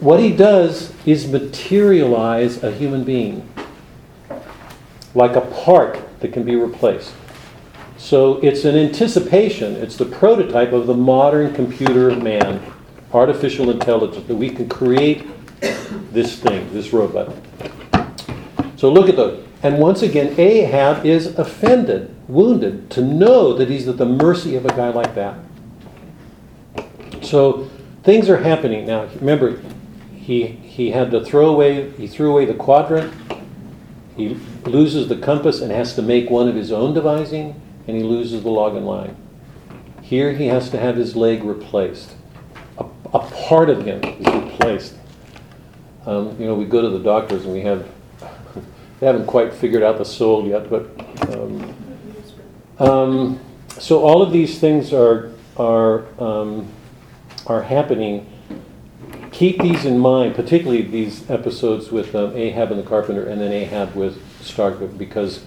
What 0.00 0.20
he 0.20 0.36
does 0.36 0.92
is 1.06 1.26
materialize 1.26 2.62
a 2.62 2.70
human 2.70 3.04
being 3.04 3.48
like 5.14 5.34
a 5.34 5.40
part 5.40 5.98
that 6.20 6.34
can 6.34 6.44
be 6.44 6.54
replaced. 6.54 7.14
So 7.96 8.34
it's 8.40 8.66
an 8.66 8.76
anticipation, 8.76 9.76
it's 9.76 9.96
the 9.96 10.04
prototype 10.04 10.72
of 10.72 10.86
the 10.86 10.94
modern 10.94 11.54
computer 11.54 12.10
of 12.10 12.22
man, 12.22 12.60
artificial 13.14 13.70
intelligence, 13.70 14.26
that 14.26 14.36
we 14.36 14.50
can 14.50 14.68
create 14.68 15.26
this 16.12 16.38
thing, 16.38 16.70
this 16.74 16.92
robot. 16.92 17.34
So 18.76 18.92
look 18.92 19.08
at 19.08 19.16
those. 19.16 19.44
And 19.62 19.78
once 19.78 20.02
again, 20.02 20.38
Ahab 20.38 21.04
is 21.04 21.38
offended, 21.38 22.14
wounded, 22.28 22.90
to 22.90 23.02
know 23.02 23.54
that 23.54 23.68
he's 23.68 23.88
at 23.88 23.96
the 23.96 24.06
mercy 24.06 24.54
of 24.54 24.66
a 24.66 24.68
guy 24.68 24.90
like 24.90 25.14
that. 25.14 25.38
So 27.22 27.68
things 28.02 28.28
are 28.28 28.36
happening 28.36 28.86
now. 28.86 29.08
Remember, 29.16 29.60
he 30.14 30.46
he 30.46 30.90
had 30.90 31.10
to 31.12 31.24
throw 31.24 31.48
away. 31.48 31.90
He 31.92 32.06
threw 32.06 32.30
away 32.30 32.44
the 32.44 32.54
quadrant. 32.54 33.12
He 34.16 34.34
loses 34.64 35.08
the 35.08 35.16
compass 35.16 35.60
and 35.60 35.72
has 35.72 35.94
to 35.94 36.02
make 36.02 36.30
one 36.30 36.48
of 36.48 36.54
his 36.54 36.70
own 36.70 36.94
devising, 36.94 37.60
and 37.86 37.96
he 37.96 38.02
loses 38.02 38.42
the 38.42 38.50
log 38.50 38.76
and 38.76 38.86
line. 38.86 39.16
Here 40.02 40.32
he 40.32 40.46
has 40.46 40.70
to 40.70 40.78
have 40.78 40.96
his 40.96 41.16
leg 41.16 41.42
replaced. 41.42 42.14
A, 42.78 42.84
a 43.12 43.18
part 43.18 43.68
of 43.68 43.84
him 43.84 44.04
is 44.04 44.26
replaced. 44.26 44.94
Um, 46.06 46.36
you 46.38 46.46
know, 46.46 46.54
we 46.54 46.64
go 46.64 46.80
to 46.80 46.88
the 46.88 47.02
doctors 47.02 47.44
and 47.44 47.52
we 47.52 47.62
have 47.62 47.88
they 49.00 49.06
haven't 49.06 49.26
quite 49.26 49.52
figured 49.52 49.82
out 49.82 49.98
the 49.98 50.04
soul 50.04 50.46
yet, 50.46 50.70
but 50.70 50.88
um, 51.32 51.74
um, 52.78 53.40
so 53.68 54.02
all 54.02 54.22
of 54.22 54.32
these 54.32 54.58
things 54.58 54.92
are 54.92 55.32
are 55.56 56.04
um, 56.20 56.68
are 57.46 57.62
happening. 57.62 58.26
Keep 59.32 59.60
these 59.60 59.84
in 59.84 59.98
mind, 59.98 60.34
particularly 60.34 60.82
these 60.82 61.28
episodes 61.30 61.90
with 61.92 62.14
um, 62.14 62.34
Ahab 62.34 62.70
and 62.70 62.80
the 62.80 62.86
carpenter, 62.86 63.26
and 63.26 63.40
then 63.40 63.52
Ahab 63.52 63.94
with 63.94 64.18
Stark, 64.42 64.78
because 64.96 65.44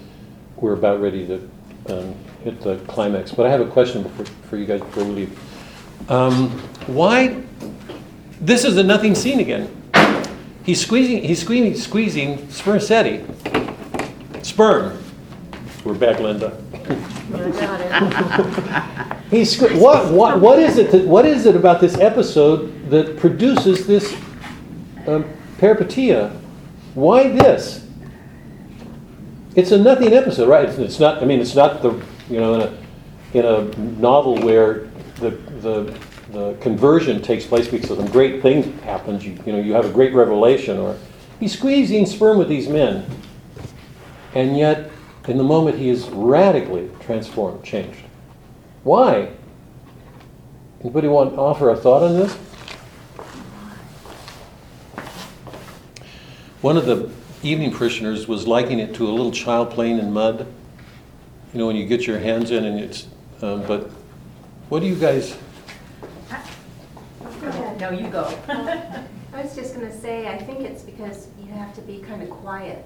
we're 0.58 0.74
about 0.74 1.02
ready 1.02 1.26
to 1.26 1.50
um, 1.88 2.16
hit 2.44 2.62
the 2.62 2.78
climax. 2.88 3.32
But 3.32 3.48
I 3.48 3.50
have 3.50 3.62
a 3.62 3.68
question 3.68 4.08
for, 4.12 4.26
for 4.26 4.58
you 4.58 4.66
guys 4.66 4.82
before 4.82 5.06
we 5.06 5.12
leave. 5.12 6.12
Um, 6.12 6.50
why? 6.86 7.42
This 8.40 8.64
is 8.64 8.78
a 8.78 8.84
nothing 8.84 9.16
scene 9.16 9.40
again. 9.40 9.79
He's 10.70 10.86
squeezing, 10.86 11.24
he's 11.24 11.42
squeezing, 11.42 11.76
squeezing 11.76 12.48
spermaceti. 12.52 13.26
Sperm. 14.44 15.02
We're 15.84 15.96
back, 15.96 16.20
Linda. 16.20 16.62
I 17.34 17.50
got 17.50 17.82
it. 17.82 19.18
He's 19.32 19.58
sque- 19.58 19.82
what, 19.82 20.14
what, 20.14 20.40
what 20.40 20.60
is 20.60 20.78
it 20.78 20.92
that, 20.92 21.08
what 21.08 21.26
is 21.26 21.48
it 21.48 21.56
about 21.56 21.82
this 21.82 21.98
episode 21.98 22.88
that 22.92 23.18
produces 23.18 23.88
this 23.88 24.14
um, 25.08 25.26
peripeteia? 25.58 26.40
Why 26.94 27.30
this? 27.30 27.88
It's 29.56 29.72
a 29.72 29.78
nothing 29.80 30.14
episode, 30.14 30.48
right? 30.50 30.70
It's, 30.70 30.78
it's 30.78 31.00
not. 31.00 31.24
I 31.24 31.26
mean, 31.26 31.40
it's 31.40 31.56
not 31.56 31.82
the 31.82 31.94
you 32.30 32.40
know 32.40 32.54
in 32.54 32.62
a 32.62 33.40
in 33.40 33.46
a 33.46 33.76
novel 34.00 34.40
where 34.42 34.88
the 35.16 35.32
the 35.62 36.00
the 36.32 36.54
conversion 36.62 37.22
takes 37.22 37.46
place 37.46 37.68
because 37.68 37.98
some 37.98 38.08
great 38.08 38.42
thing 38.42 38.78
happens. 38.80 39.26
You, 39.26 39.38
you 39.46 39.52
know, 39.52 39.60
you 39.60 39.74
have 39.74 39.86
a 39.86 39.92
great 39.92 40.14
revelation, 40.14 40.78
or 40.78 40.98
he's 41.40 41.58
squeezing 41.58 42.06
sperm 42.06 42.38
with 42.38 42.50
these 42.50 42.68
men, 42.68 43.06
and 44.36 44.58
yet 44.58 44.92
in 45.28 45.38
the 45.38 45.44
moment 45.44 45.78
he 45.78 45.90
is 45.90 46.08
radically 46.10 46.90
transformed, 47.00 47.64
changed. 47.64 48.02
Why? 48.84 49.32
Anybody 50.82 51.08
want 51.08 51.34
to 51.34 51.40
offer 51.40 51.70
a 51.70 51.76
thought 51.76 52.04
on 52.04 52.14
this? 52.14 52.34
One 56.62 56.78
of 56.78 56.86
the 56.86 57.10
evening 57.42 57.72
parishioners 57.72 58.28
was 58.28 58.46
likening 58.46 58.80
it 58.80 58.94
to 58.96 59.08
a 59.08 59.12
little 59.12 59.32
child 59.32 59.72
playing 59.72 60.00
in 60.00 60.12
mud. 60.12 60.46
You 61.54 61.60
know, 61.60 61.68
when 61.68 61.76
you 61.76 61.86
get 61.86 62.06
your 62.06 62.20
hands 62.20 62.52
in 62.52 62.66
and 62.66 62.80
it's, 62.80 63.08
um, 63.42 63.64
but 63.66 63.90
what 64.70 64.82
do 64.82 64.86
you 64.86 64.96
guys? 64.96 65.38
No, 67.80 67.92
you 67.92 68.10
go. 68.10 68.26
I 68.50 69.42
was 69.42 69.56
just 69.56 69.74
gonna 69.74 69.98
say, 69.98 70.28
I 70.28 70.38
think 70.38 70.62
it's 70.62 70.84
because 70.84 71.28
you 71.42 71.50
have 71.54 71.74
to 71.76 71.82
be 71.82 72.00
kind 72.00 72.22
of 72.22 72.30
quiet 72.30 72.86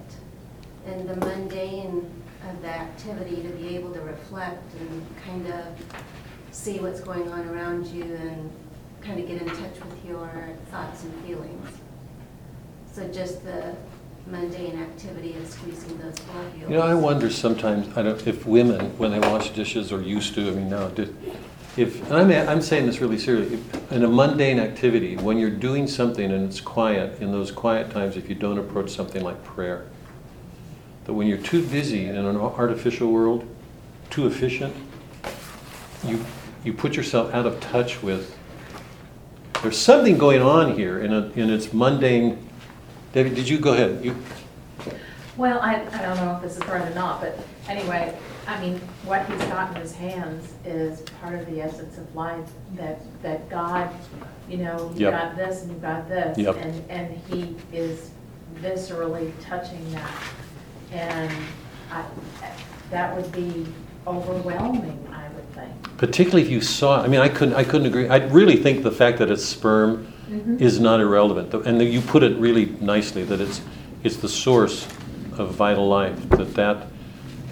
in 0.86 1.08
the 1.08 1.16
mundane 1.16 2.24
of 2.48 2.62
the 2.62 2.68
activity 2.70 3.42
to 3.42 3.50
be 3.50 3.76
able 3.76 3.92
to 3.94 4.02
reflect 4.02 4.62
and 4.80 5.06
kind 5.26 5.48
of 5.48 5.66
see 6.52 6.80
what's 6.80 7.00
going 7.00 7.28
on 7.32 7.48
around 7.48 7.88
you 7.88 8.04
and 8.04 8.52
kind 9.02 9.20
of 9.20 9.28
get 9.28 9.42
in 9.42 9.48
touch 9.48 9.80
with 9.84 10.06
your 10.06 10.30
thoughts 10.70 11.04
and 11.04 11.26
feelings. 11.26 11.70
So 12.94 13.08
just 13.08 13.44
the 13.44 13.76
mundane 14.28 14.80
activity 14.80 15.36
of 15.38 15.48
squeezing 15.48 15.98
those 15.98 16.20
globules. 16.20 16.70
You 16.70 16.78
know, 16.78 16.82
I 16.82 16.94
wonder 16.94 17.32
sometimes, 17.32 17.98
I 17.98 18.04
don't, 18.04 18.28
if 18.28 18.46
women, 18.46 18.96
when 19.00 19.12
they 19.12 19.20
wash 19.20 19.50
dishes 19.50 19.92
or 19.92 20.02
used 20.02 20.36
to, 20.36 20.48
I 20.50 20.52
mean, 20.52 20.70
now, 20.70 20.88
do- 20.90 21.16
if, 21.76 22.04
and 22.12 22.14
I'm, 22.14 22.50
I'm 22.50 22.62
saying 22.62 22.86
this 22.86 23.02
really 23.02 23.18
seriously, 23.18 23.56
if- 23.56 23.92
in 23.92 24.04
a 24.04 24.08
mundane 24.08 24.60
activity, 24.60 25.18
when 25.18 25.38
you're 25.38 25.50
doing 25.50 25.88
something 25.88 26.32
and 26.32 26.48
it's 26.48 26.62
quiet, 26.62 27.20
in 27.22 27.32
those 27.32 27.52
quiet 27.52 27.92
times, 27.92 28.18
if 28.18 28.30
you 28.30 28.36
don't 28.36 28.58
approach 28.58 28.92
something 28.92 29.24
like 29.24 29.44
prayer, 29.44 29.86
that 31.06 31.14
when 31.14 31.28
you're 31.28 31.38
too 31.38 31.66
busy 31.66 32.06
in 32.06 32.16
an 32.16 32.38
artificial 32.38 33.12
world, 33.12 33.46
too 34.10 34.28
efficient, 34.28 34.76
you, 36.06 36.24
you 36.64 36.74
put 36.74 36.96
yourself 36.96 37.34
out 37.34 37.46
of 37.46 37.60
touch 37.60 38.02
with. 38.04 38.38
There's 39.62 39.78
something 39.78 40.18
going 40.18 40.42
on 40.42 40.76
here 40.76 41.00
in, 41.00 41.14
a, 41.14 41.30
in 41.32 41.50
its 41.50 41.74
mundane. 41.74 42.50
Debbie, 43.14 43.30
did 43.30 43.48
you 43.48 43.60
go 43.60 43.74
ahead? 43.74 44.04
You, 44.04 44.16
Well, 45.38 45.60
I, 45.60 45.76
I 45.76 46.02
don't 46.02 46.18
know 46.18 46.36
if 46.36 46.42
this 46.42 46.58
is 46.58 46.68
right 46.68 46.86
or 46.86 46.94
not, 46.96 47.22
but 47.22 47.40
anyway, 47.68 48.18
I 48.48 48.60
mean, 48.60 48.78
what 49.06 49.26
he's 49.30 49.42
got 49.46 49.74
in 49.76 49.82
his 49.82 49.94
hands 49.96 50.54
is 50.66 51.02
part 51.22 51.36
of 51.36 51.46
the 51.46 51.62
essence 51.62 51.98
of 51.98 52.14
life, 52.16 52.50
that, 52.76 53.00
that 53.22 53.50
God, 53.50 53.90
you 54.50 54.58
know, 54.58 54.92
you 54.96 55.06
Yep. 55.06 55.12
got 55.12 55.36
this 55.36 55.64
and 55.64 55.72
you 55.72 55.78
got 55.78 56.10
this. 56.10 56.38
Yep. 56.38 56.58
And, 56.62 56.84
and 56.90 57.18
he 57.30 57.56
is 57.72 58.12
viscerally 58.62 59.32
touching 59.42 59.90
that. 59.94 60.12
And 60.92 61.32
I, 61.92 62.04
that 62.92 63.16
would 63.16 63.32
be 63.32 63.66
overwhelming, 64.06 65.08
I 65.14 65.28
would 65.36 65.50
think. 65.54 65.98
particularly 65.98 66.42
if 66.44 66.50
you 66.52 66.60
saw, 66.62 67.02
I 67.02 67.08
mean, 67.08 67.22
I 67.22 67.30
couldn't, 67.30 67.56
I 67.56 67.64
couldn't 67.64 67.88
agree. 67.88 68.10
I 68.10 68.18
really 68.28 68.58
think 68.58 68.84
the 68.84 68.92
fact 68.92 69.20
that 69.20 69.32
it's 69.32 69.46
sperm 69.46 70.12
mm-hmm. 70.30 70.58
is 70.60 70.80
not 70.80 71.00
irrelevant. 71.00 71.54
And 71.66 71.82
you 71.82 72.02
put 72.02 72.24
it 72.24 72.38
really 72.38 72.66
nicely, 72.82 73.24
that 73.24 73.40
it's, 73.40 73.62
it's 74.04 74.18
the 74.18 74.28
source 74.30 74.86
of 75.38 75.52
vital 75.56 75.88
life, 75.88 76.30
that 76.32 76.54
that, 76.56 76.88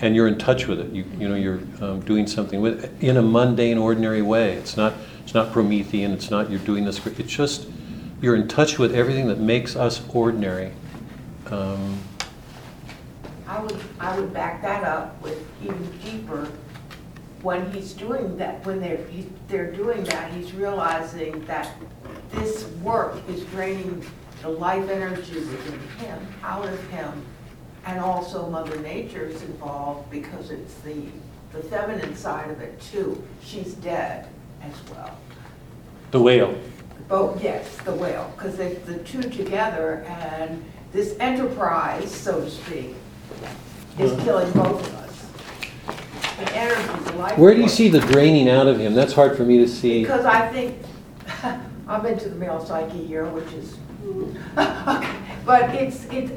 and 0.02 0.16
you're 0.16 0.28
in 0.28 0.38
touch 0.38 0.68
with 0.68 0.80
it. 0.80 0.92
You, 0.92 1.06
you 1.18 1.30
know, 1.30 1.36
you're 1.36 1.60
um, 1.80 2.02
doing 2.02 2.28
something 2.28 2.60
with 2.60 2.84
it 2.84 2.92
in 3.04 3.18
a 3.18 3.22
mundane, 3.22 3.78
ordinary 3.78 4.22
way. 4.22 4.54
It's 4.54 4.76
not, 4.76 4.94
it's 5.24 5.34
not 5.34 5.52
Promethean, 5.54 6.12
it's 6.12 6.32
not 6.32 6.50
you're 6.50 6.60
doing 6.60 6.84
this, 6.84 7.06
it's 7.06 7.32
just, 7.32 7.68
you're 8.22 8.36
in 8.36 8.48
touch 8.48 8.80
with 8.80 8.96
everything 8.96 9.28
that 9.28 9.40
makes 9.40 9.76
us 9.76 10.02
ordinary. 10.14 10.72
Um, 11.52 12.00
I 13.48 13.62
would, 13.62 13.80
I 14.00 14.20
would 14.20 14.34
back 14.34 14.62
that 14.62 14.84
up 14.84 15.22
with 15.22 15.46
even 15.64 15.92
deeper. 16.00 16.50
When 17.42 17.72
he's 17.72 17.94
doing 17.94 18.38
that, 18.38 18.64
when 18.66 18.80
they're, 18.80 19.04
he- 19.08 19.30
they're 19.48 19.72
doing 19.72 20.04
that, 20.06 20.32
he's 20.32 20.54
realizing 20.54 21.44
that 21.46 21.76
this 22.32 22.66
work 22.84 23.18
is 23.28 23.44
draining 23.46 24.06
the 24.42 24.50
life 24.50 24.88
energy 24.90 25.36
within 25.36 25.80
him, 25.98 26.20
out 26.44 26.66
of 26.66 26.90
him. 26.90 27.26
And 27.86 28.00
also 28.00 28.48
Mother 28.50 28.78
Nature 28.80 29.26
is 29.26 29.42
involved 29.42 30.10
because 30.12 30.52
it's 30.52 30.76
the, 30.82 31.06
the 31.52 31.64
feminine 31.64 32.16
side 32.16 32.50
of 32.52 32.62
it 32.62 32.80
too. 32.80 33.22
She's 33.44 33.74
dead 33.76 34.28
as 34.62 34.74
well. 34.90 35.18
The 36.12 36.22
whale. 36.22 36.56
Both, 37.08 37.44
yes, 37.44 37.76
the 37.78 37.94
whale, 37.94 38.32
because 38.36 38.56
they, 38.56 38.76
the 38.76 39.00
two 39.00 39.22
together 39.22 40.06
and 40.08 40.64
this 40.94 41.16
enterprise, 41.20 42.14
so 42.14 42.42
to 42.42 42.50
speak, 42.50 42.96
is 43.98 44.12
killing 44.24 44.52
both 44.52 44.86
of 44.86 44.96
us. 44.96 46.38
The 46.38 46.56
energy, 46.56 47.04
the 47.12 47.18
life. 47.18 47.38
Where 47.38 47.54
do 47.54 47.60
you 47.60 47.68
force. 47.68 47.74
see 47.76 47.90
the 47.90 48.00
draining 48.00 48.50
out 48.50 48.68
of 48.68 48.80
him? 48.80 48.94
That's 48.94 49.14
hard 49.14 49.36
for 49.36 49.44
me 49.44 49.58
to 49.58 49.68
see. 49.68 50.04
Because 50.04 50.26
I 50.26 50.48
think, 50.50 50.78
I'm 51.88 52.06
into 52.06 52.30
the 52.30 52.36
male 52.36 52.64
psyche 52.66 53.06
here, 53.06 53.26
which 53.26 53.52
is, 53.54 53.78
but 55.46 55.76
it's, 55.76 56.06
it's, 56.06 56.32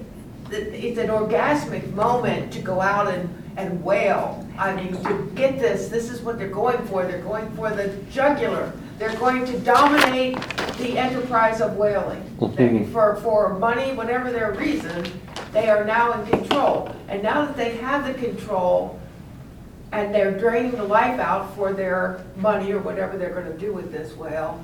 it's 0.50 0.98
an 0.98 1.08
orgasmic 1.08 1.92
moment 1.94 2.52
to 2.52 2.60
go 2.60 2.80
out 2.80 3.12
and, 3.12 3.28
and 3.56 3.82
whale. 3.82 4.46
I 4.58 4.74
mean, 4.74 5.02
to 5.02 5.30
get 5.34 5.58
this, 5.58 5.88
this 5.88 6.10
is 6.10 6.20
what 6.22 6.38
they're 6.38 6.48
going 6.48 6.84
for, 6.86 7.04
they're 7.06 7.20
going 7.22 7.50
for 7.56 7.70
the 7.70 7.88
jugular. 8.10 8.72
They're 8.98 9.14
going 9.16 9.44
to 9.46 9.58
dominate 9.60 10.38
the 10.78 10.96
enterprise 10.98 11.60
of 11.60 11.76
whaling. 11.76 12.22
They- 12.56 12.68
Mhm. 12.68 12.92
For, 12.92 13.16
for 13.16 13.54
money, 13.58 13.92
whatever 13.92 14.30
their 14.30 14.52
reason, 14.52 15.04
they 15.52 15.68
are 15.70 15.84
now 15.84 16.12
in 16.20 16.26
control. 16.28 16.90
And 17.08 17.22
now 17.22 17.44
that 17.46 17.56
they 17.56 17.76
have 17.78 18.06
the 18.06 18.14
control, 18.14 18.98
and 19.92 20.14
they're 20.14 20.36
draining 20.36 20.72
the 20.72 20.84
life 20.84 21.18
out 21.20 21.54
for 21.56 21.72
their 21.72 22.20
money 22.36 22.72
or 22.72 22.78
whatever 22.80 23.16
they're 23.16 23.34
gonna 23.34 23.56
do 23.56 23.72
with 23.72 23.92
this 23.92 24.16
whale, 24.16 24.60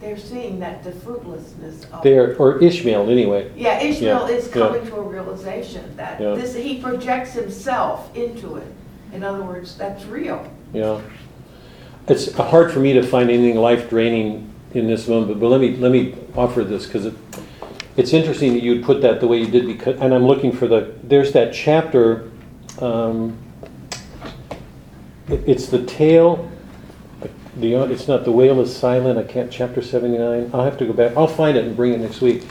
they're 0.00 0.16
seeing 0.18 0.60
that 0.60 0.84
the 0.84 0.92
fruitlessness 0.92 1.84
of. 1.92 2.02
There, 2.02 2.36
or 2.36 2.62
Ishmael 2.62 3.10
anyway. 3.10 3.50
Yeah, 3.56 3.80
Ishmael 3.80 4.28
Yeah, 4.30 4.36
is 4.36 4.46
yeah. 4.48 4.52
coming 4.52 4.86
to 4.86 4.96
a 4.96 5.02
realization 5.02 5.96
that 5.96 6.20
Yeah. 6.20 6.34
this, 6.34 6.54
he 6.54 6.80
projects 6.80 7.32
himself 7.32 8.14
into 8.16 8.56
it. 8.56 8.66
In 9.12 9.24
other 9.24 9.42
words, 9.42 9.76
that's 9.76 10.04
real. 10.06 10.46
Yeah. 10.72 11.00
It's 12.06 12.32
hard 12.34 12.70
for 12.70 12.78
me 12.80 12.92
to 12.94 13.02
find 13.02 13.28
anything 13.30 13.56
life 13.56 13.90
draining 13.90 14.48
in 14.74 14.86
this 14.86 15.08
moment, 15.08 15.40
but 15.40 15.48
let 15.48 15.60
me, 15.60 15.76
let 15.76 15.90
me 15.90 16.14
offer 16.36 16.62
this, 16.62 16.86
because 16.86 17.06
it, 17.06 17.14
it's 17.96 18.12
interesting 18.12 18.52
that 18.52 18.62
you'd 18.62 18.84
put 18.84 19.00
that 19.02 19.20
the 19.20 19.26
way 19.26 19.38
you 19.38 19.46
did, 19.46 19.66
because, 19.66 20.00
and 20.00 20.14
I'm 20.14 20.24
looking 20.26 20.52
for 20.52 20.68
the, 20.68 20.94
there's 21.02 21.32
that 21.32 21.52
chapter, 21.52 22.30
um, 22.80 23.36
it- 25.28 25.42
it's 25.46 25.66
the 25.66 25.82
tale, 25.84 26.48
the, 27.60 27.74
it's 27.90 28.08
not, 28.08 28.24
the 28.24 28.32
whale 28.32 28.60
is 28.60 28.74
silent, 28.74 29.18
I 29.18 29.24
can't, 29.24 29.50
chapter 29.50 29.82
seventy-nine, 29.82 30.50
I'll 30.52 30.64
have 30.64 30.78
to 30.78 30.86
go 30.86 30.92
back, 30.92 31.16
I'll 31.16 31.26
find 31.26 31.56
it 31.56 31.64
and 31.64 31.76
bring 31.76 31.92
it 31.92 32.00
next 32.00 32.20
week. 32.20 32.44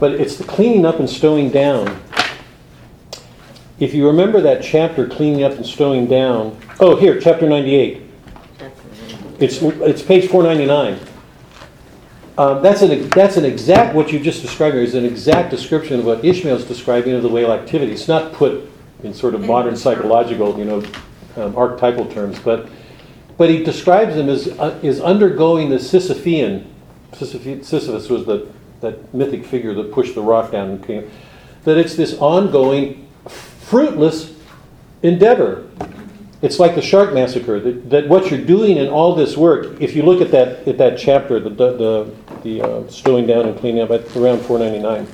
But 0.00 0.12
it's 0.12 0.36
the 0.36 0.44
cleaning 0.44 0.84
up 0.84 0.98
and 0.98 1.08
stowing 1.08 1.50
down. 1.50 2.00
If 3.78 3.94
you 3.94 4.06
remember 4.06 4.40
that 4.40 4.62
chapter, 4.62 5.06
cleaning 5.08 5.42
up 5.42 5.52
and 5.52 5.66
stowing 5.66 6.06
down, 6.06 6.58
oh, 6.80 6.96
here, 6.96 7.20
chapter 7.20 7.48
98. 7.48 8.02
It's, 9.38 9.60
it's 9.60 10.02
page 10.02 10.28
499. 10.28 10.98
Um, 12.38 12.62
that's 12.62 12.82
an, 12.82 13.08
that's 13.10 13.36
an 13.36 13.44
exact, 13.44 13.94
what 13.94 14.12
you 14.12 14.18
just 14.18 14.40
described 14.40 14.74
here 14.74 14.84
is 14.84 14.94
an 14.94 15.04
exact 15.04 15.50
description 15.50 16.00
of 16.00 16.06
what 16.06 16.24
Ishmael's 16.24 16.64
describing 16.64 17.12
of 17.14 17.22
the 17.22 17.28
whale 17.28 17.52
activity. 17.52 17.92
It's 17.92 18.08
not 18.08 18.32
put 18.32 18.70
in 19.02 19.12
sort 19.12 19.34
of 19.34 19.42
modern 19.42 19.76
psychological, 19.76 20.58
you 20.58 20.64
know, 20.64 20.82
um, 21.36 21.56
archetypal 21.56 22.06
terms, 22.06 22.38
but, 22.38 22.68
but 23.42 23.50
he 23.50 23.60
describes 23.60 24.14
them 24.14 24.28
as, 24.28 24.46
uh, 24.46 24.78
is 24.84 25.00
undergoing 25.00 25.68
the 25.68 25.74
Sisyphean, 25.74 26.64
Sisyphus 27.12 28.08
was 28.08 28.24
the, 28.24 28.46
that 28.82 29.12
mythic 29.12 29.44
figure 29.44 29.74
that 29.74 29.90
pushed 29.90 30.14
the 30.14 30.22
rock 30.22 30.52
down 30.52 30.70
and 30.70 30.86
came, 30.86 31.10
that 31.64 31.76
it's 31.76 31.96
this 31.96 32.16
ongoing, 32.18 33.08
fruitless 33.26 34.32
endeavor. 35.02 35.68
It's 36.40 36.60
like 36.60 36.76
the 36.76 36.82
shark 36.82 37.14
massacre, 37.14 37.58
that, 37.58 37.90
that 37.90 38.08
what 38.08 38.30
you're 38.30 38.44
doing 38.44 38.76
in 38.76 38.86
all 38.86 39.16
this 39.16 39.36
work, 39.36 39.80
if 39.80 39.96
you 39.96 40.04
look 40.04 40.20
at 40.20 40.30
that, 40.30 40.68
at 40.68 40.78
that 40.78 40.96
chapter, 40.96 41.40
the, 41.40 41.50
the, 41.50 42.14
the 42.44 42.62
uh, 42.62 42.88
stowing 42.88 43.26
down 43.26 43.46
and 43.46 43.58
cleaning 43.58 43.82
up 43.82 43.90
at 43.90 44.02
around 44.14 44.38
499, 44.42 45.08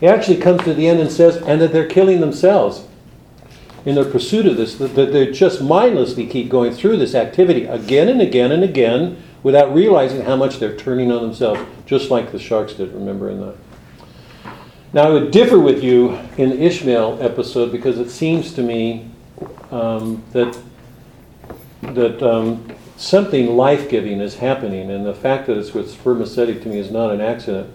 it 0.00 0.06
actually 0.06 0.36
comes 0.36 0.62
to 0.62 0.74
the 0.74 0.86
end 0.86 1.00
and 1.00 1.10
says, 1.10 1.38
and 1.38 1.60
that 1.60 1.72
they're 1.72 1.88
killing 1.88 2.20
themselves 2.20 2.86
in 3.84 3.94
their 3.94 4.04
pursuit 4.04 4.46
of 4.46 4.56
this, 4.56 4.76
that, 4.76 4.94
that 4.94 5.12
they 5.12 5.30
just 5.30 5.60
mindlessly 5.60 6.26
keep 6.26 6.48
going 6.48 6.72
through 6.72 6.96
this 6.96 7.14
activity 7.14 7.64
again 7.64 8.08
and 8.08 8.20
again 8.20 8.52
and 8.52 8.62
again 8.62 9.22
without 9.42 9.74
realizing 9.74 10.22
how 10.22 10.36
much 10.36 10.58
they're 10.58 10.76
turning 10.76 11.10
on 11.10 11.22
themselves, 11.22 11.60
just 11.84 12.10
like 12.10 12.30
the 12.30 12.38
sharks 12.38 12.74
did, 12.74 12.92
remember 12.92 13.28
in 13.28 13.40
the. 13.40 13.56
Now, 14.92 15.08
I 15.08 15.10
would 15.10 15.30
differ 15.30 15.58
with 15.58 15.82
you 15.82 16.18
in 16.36 16.50
the 16.50 16.62
Ishmael 16.62 17.18
episode 17.20 17.72
because 17.72 17.98
it 17.98 18.10
seems 18.10 18.52
to 18.54 18.62
me 18.62 19.10
um, 19.70 20.22
that 20.32 20.56
that 21.80 22.22
um, 22.22 22.64
something 22.96 23.56
life-giving 23.56 24.20
is 24.20 24.36
happening, 24.36 24.90
and 24.90 25.04
the 25.04 25.14
fact 25.14 25.46
that 25.48 25.58
it's 25.58 25.74
with 25.74 25.90
spermaceti 25.90 26.60
to 26.60 26.68
me 26.68 26.78
is 26.78 26.92
not 26.92 27.10
an 27.10 27.20
accident. 27.20 27.68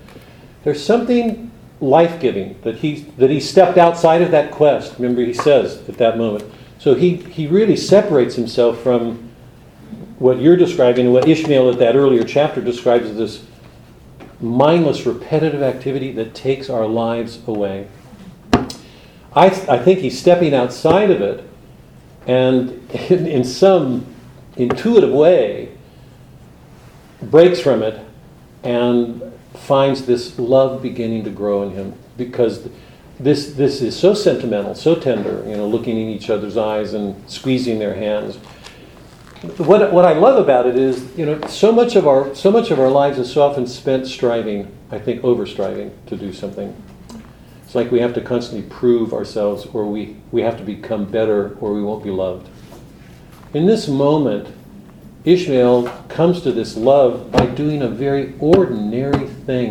There's 0.64 0.84
something 0.84 1.52
life-giving 1.80 2.60
that 2.64 2.78
he 2.78 3.02
that 3.18 3.30
he 3.30 3.40
stepped 3.40 3.78
outside 3.78 4.22
of 4.22 4.32
that 4.32 4.52
quest. 4.52 4.96
Remember, 4.98 5.22
he 5.22 5.34
says 5.34 5.88
at 5.88 5.98
that 5.98 6.18
moment. 6.18 6.44
So 6.80 6.96
he 6.96 7.16
he 7.18 7.48
really 7.48 7.76
separates 7.76 8.36
himself 8.36 8.82
from 8.82 9.30
what 10.20 10.40
you're 10.40 10.58
describing 10.58 11.06
and 11.06 11.14
what 11.14 11.28
Ishmael 11.28 11.70
at 11.70 11.80
that 11.80 11.96
earlier 11.96 12.24
chapter 12.24 12.62
describes 12.62 13.08
as 13.08 13.18
this 13.18 13.46
mindless, 14.42 15.06
repetitive 15.06 15.62
activity 15.62 16.12
that 16.14 16.34
takes 16.34 16.70
our 16.70 16.88
lives 16.88 17.40
away. 17.48 17.88
I, 19.36 19.46
I 19.46 19.78
think 19.78 20.00
he's 20.00 20.20
stepping 20.20 20.54
outside 20.54 21.12
of 21.12 21.22
it 21.22 21.48
and 22.26 22.72
in, 23.10 23.28
in 23.28 23.44
some 23.44 24.06
intuitive 24.56 25.12
way 25.12 25.72
breaks 27.22 27.60
from 27.60 27.84
it 27.84 28.04
and 28.64 29.22
finds 29.68 30.06
this 30.06 30.40
love 30.40 30.82
beginning 30.82 31.26
to 31.26 31.30
grow 31.30 31.62
in 31.62 31.72
him 31.72 31.94
because 32.16 32.70
this, 33.20 33.52
this 33.52 33.82
is 33.82 34.00
so 34.00 34.14
sentimental, 34.14 34.74
so 34.74 34.96
tender, 34.96 35.44
you 35.46 35.58
know, 35.58 35.68
looking 35.68 35.98
in 35.98 36.08
each 36.08 36.30
other's 36.30 36.56
eyes 36.56 36.94
and 36.94 37.30
squeezing 37.30 37.78
their 37.78 37.94
hands. 37.94 38.38
What, 39.58 39.92
what 39.92 40.06
I 40.06 40.14
love 40.14 40.42
about 40.42 40.68
it 40.68 40.78
is, 40.78 41.06
you 41.18 41.26
know, 41.26 41.46
so 41.48 41.74
much 41.74 41.98
of 41.98 42.08
our 42.08 42.34
so 42.34 42.50
much 42.50 42.72
of 42.72 42.80
our 42.80 42.90
lives 42.90 43.20
is 43.20 43.32
so 43.32 43.44
often 43.44 43.68
spent 43.68 44.08
striving, 44.08 44.72
I 44.90 45.00
think, 45.00 45.24
over 45.24 45.46
striving 45.46 45.92
to 46.08 46.16
do 46.16 46.32
something. 46.32 46.74
It's 47.64 47.76
like 47.76 47.92
we 47.92 48.00
have 48.00 48.14
to 48.14 48.22
constantly 48.22 48.68
prove 48.70 49.14
ourselves, 49.14 49.66
or 49.74 49.86
we, 49.86 50.16
we 50.32 50.42
have 50.44 50.58
to 50.58 50.64
become 50.64 51.04
better, 51.04 51.58
or 51.60 51.74
we 51.74 51.84
won't 51.84 52.04
be 52.04 52.10
loved. 52.10 52.48
In 53.54 53.66
this 53.66 53.90
moment, 53.90 54.48
Ishmael 55.28 55.90
comes 56.08 56.42
to 56.44 56.54
this 56.54 56.78
love 56.78 57.32
by 57.32 57.46
doing 57.48 57.82
a 57.82 57.90
very 57.90 58.34
ordinary 58.40 59.28
thing. 59.28 59.70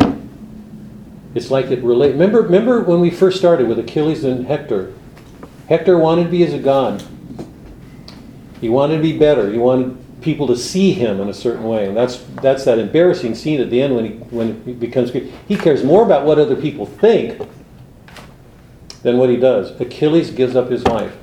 It's 1.35 1.51
like 1.51 1.66
it 1.66 1.83
relate. 1.83 2.12
Remember, 2.12 2.43
remember 2.43 2.83
when 2.83 3.01
we 3.01 3.11
first 3.11 3.39
started 3.39 3.66
with 3.66 3.78
Achilles 3.78 4.23
and 4.23 4.47
Hector, 4.47 4.93
Hector 5.66 5.97
wanted 5.97 6.24
to 6.24 6.31
be 6.31 6.45
as 6.45 6.53
a 6.53 6.59
god. 6.59 7.03
He 8.61 8.69
wanted 8.69 8.97
to 8.97 9.03
be 9.03 9.16
better. 9.16 9.51
He 9.51 9.57
wanted 9.57 9.97
people 10.20 10.47
to 10.49 10.57
see 10.57 10.93
him 10.93 11.20
in 11.20 11.28
a 11.31 11.35
certain 11.35 11.65
way, 11.65 11.89
and 11.89 11.97
that's 11.97 12.23
that's 12.43 12.65
that 12.66 12.78
embarrassing 12.78 13.35
scene 13.35 13.61
at 13.61 13.70
the 13.70 13.81
end 13.81 13.95
when 13.95 14.05
he 14.05 14.11
when 14.28 14.62
he 14.65 14.74
becomes 14.74 15.11
he 15.12 15.57
cares 15.57 15.83
more 15.83 16.05
about 16.05 16.27
what 16.27 16.39
other 16.39 16.57
people 16.57 16.85
think 16.85 17.39
than 19.03 19.16
what 19.16 19.31
he 19.31 19.37
does. 19.37 19.78
Achilles 19.81 20.31
gives 20.31 20.55
up 20.55 20.70
his 20.70 20.85
life. 20.85 21.16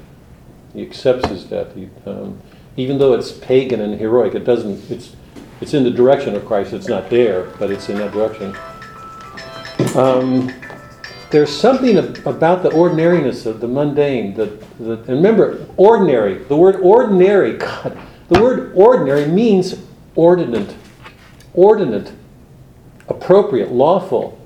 He 0.73 0.81
accepts 0.81 1.27
his 1.29 1.43
death. 1.43 1.75
He, 1.75 1.89
um, 2.07 2.41
even 2.77 2.97
though 2.97 3.13
it's 3.13 3.31
pagan 3.31 3.81
and 3.81 3.99
heroic, 3.99 4.35
it 4.35 4.45
doesn't. 4.45 4.89
It's 4.89 5.15
it's 5.61 5.73
in 5.73 5.83
the 5.83 5.91
direction 5.91 6.35
of 6.35 6.45
Christ. 6.45 6.73
It's 6.73 6.87
not 6.87 7.09
there, 7.09 7.45
but 7.57 7.71
it's 7.71 7.87
in 7.89 7.97
that 7.97 8.11
direction. 8.11 8.55
Um, 9.95 10.51
there's 11.29 11.49
something 11.49 11.97
about 12.27 12.63
the 12.63 12.71
ordinariness 12.71 13.45
of 13.45 13.59
the 13.59 13.67
mundane. 13.67 14.33
That, 14.35 14.59
that 14.79 14.99
and 14.99 15.09
remember, 15.09 15.65
ordinary. 15.77 16.35
The 16.35 16.57
word 16.57 16.75
ordinary. 16.81 17.57
God, 17.57 17.97
the 18.27 18.41
word 18.41 18.73
ordinary 18.75 19.27
means 19.27 19.75
ordinate, 20.15 20.75
ordinate, 21.53 22.11
appropriate, 23.07 23.71
lawful. 23.71 24.39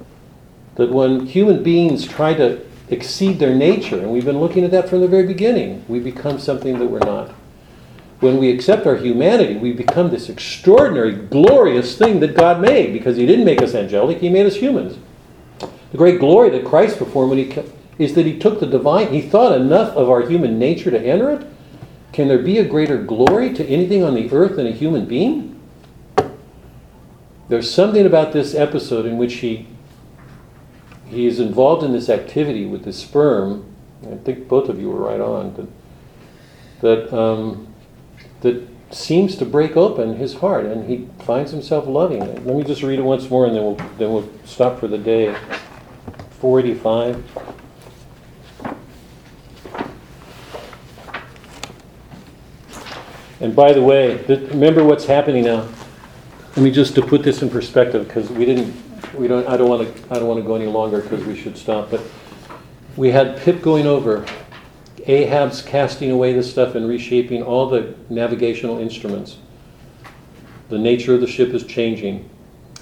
That 0.76 0.92
when 0.92 1.26
human 1.26 1.64
beings 1.64 2.08
try 2.08 2.36
to 2.36 2.62
exceed 2.90 3.40
their 3.40 3.56
nature, 3.56 3.98
and 3.98 4.12
we've 4.12 4.26
been 4.26 4.40
looking 4.40 4.64
at 4.64 4.72
that 4.72 4.88
from 4.88 5.02
the 5.02 5.08
very 5.08 5.26
beginning, 5.26 5.84
we 5.88 6.00
become 6.00 6.40
something 6.40 6.78
that 6.80 6.88
we're 6.88 7.00
not. 7.00 7.34
When 8.20 8.38
we 8.38 8.50
accept 8.50 8.88
our 8.88 8.96
humanity, 8.96 9.58
we 9.58 9.74
become 9.74 10.10
this 10.10 10.28
extraordinary, 10.30 11.14
glorious 11.14 11.98
thing 11.98 12.20
that 12.22 12.36
God 12.36 12.62
made 12.62 12.94
because 12.94 13.18
He 13.18 13.26
didn't 13.26 13.46
make 13.46 13.62
us 13.62 13.76
angelic, 13.76 14.20
He 14.20 14.30
made 14.30 14.46
us 14.46 14.56
humans. 14.56 14.98
The 15.92 15.98
great 15.98 16.20
glory 16.20 16.50
that 16.50 16.66
Christ 16.66 16.98
performed 16.98 17.30
when 17.30 17.40
he 17.40 17.64
is 17.98 18.14
that 18.14 18.26
he 18.26 18.38
took 18.38 18.60
the 18.60 18.68
divine, 18.68 19.12
he 19.12 19.22
thought 19.22 19.60
enough 19.60 19.96
of 19.96 20.10
our 20.10 20.22
human 20.22 20.60
nature 20.60 20.92
to 20.92 21.00
enter 21.00 21.32
it. 21.32 21.48
Can 22.14 22.28
there 22.28 22.40
be 22.40 22.58
a 22.60 22.64
greater 22.64 23.02
glory 23.02 23.54
to 23.54 23.66
anything 23.66 24.04
on 24.04 24.14
the 24.14 24.32
earth 24.32 24.56
than 24.56 24.68
a 24.68 24.72
human 24.72 25.06
being? 25.06 25.60
There's 27.50 27.74
something 27.74 28.06
about 28.06 28.34
this 28.34 28.54
episode 28.54 29.06
in 29.06 29.18
which 29.18 29.36
he 29.36 29.68
he 31.08 31.26
is 31.26 31.40
involved 31.40 31.84
in 31.84 31.94
this 31.94 32.10
activity 32.10 32.66
with 32.66 32.84
the 32.84 32.92
sperm. 32.92 33.64
I 34.04 34.18
think 34.18 34.50
both 34.50 34.68
of 34.68 34.80
you 34.80 34.90
were 34.90 35.00
right 35.00 35.22
on 35.22 35.54
that 35.56 35.68
that 36.82 37.18
um, 37.18 37.74
that 38.42 38.68
seems 38.92 39.36
to 39.38 39.46
break 39.46 39.76
open 39.76 40.16
his 40.16 40.36
heart, 40.36 40.66
and 40.66 40.90
he 40.90 41.08
finds 41.24 41.52
himself 41.52 41.88
loving 41.88 42.22
it. 42.22 42.46
Let 42.46 42.56
me 42.56 42.64
just 42.64 42.84
read 42.84 43.00
it 43.00 43.04
once 43.04 43.30
more, 43.30 43.46
and 43.46 43.56
then 43.56 43.64
we'll 43.64 43.76
then 43.98 44.12
we'll 44.12 44.30
stop 44.46 44.80
for 44.80 44.88
the 44.88 44.98
day. 44.98 45.36
485. 46.40 47.24
And 53.40 53.56
by 53.56 53.74
the 53.74 53.82
way, 53.82 54.24
th- 54.26 54.50
remember 54.50 54.84
what's 54.84 55.06
happening 55.06 55.46
now. 55.46 55.68
Let 56.56 56.64
me 56.64 56.72
just 56.72 56.96
to 56.96 57.02
put 57.02 57.22
this 57.22 57.42
in 57.42 57.50
perspective 57.50 58.08
because 58.08 58.30
we 58.32 58.46
didn't, 58.46 58.74
we 59.14 59.28
don't, 59.28 59.48
I 59.48 59.58
don't 59.58 59.70
want 59.70 59.96
to, 59.96 60.14
I 60.14 60.18
don't 60.18 60.28
want 60.28 60.40
to 60.40 60.46
go 60.46 60.56
any 60.56 60.66
longer 60.66 61.02
because 61.02 61.24
we 61.24 61.36
should 61.36 61.56
stop. 61.56 61.92
But 61.92 62.02
we 62.96 63.12
had 63.12 63.38
Pip 63.38 63.62
going 63.62 63.86
over, 63.86 64.26
Ahab's 65.08 65.62
casting 65.62 66.12
away 66.12 66.34
the 66.34 66.44
stuff 66.44 66.76
and 66.76 66.88
reshaping 66.88 67.42
all 67.42 67.70
the 67.70 67.96
navigational 68.10 68.78
instruments. 68.78 69.38
The 70.70 70.78
nature 70.78 71.14
of 71.14 71.22
the 71.22 71.28
ship 71.28 71.54
is 71.54 71.64
changing. 71.64 72.30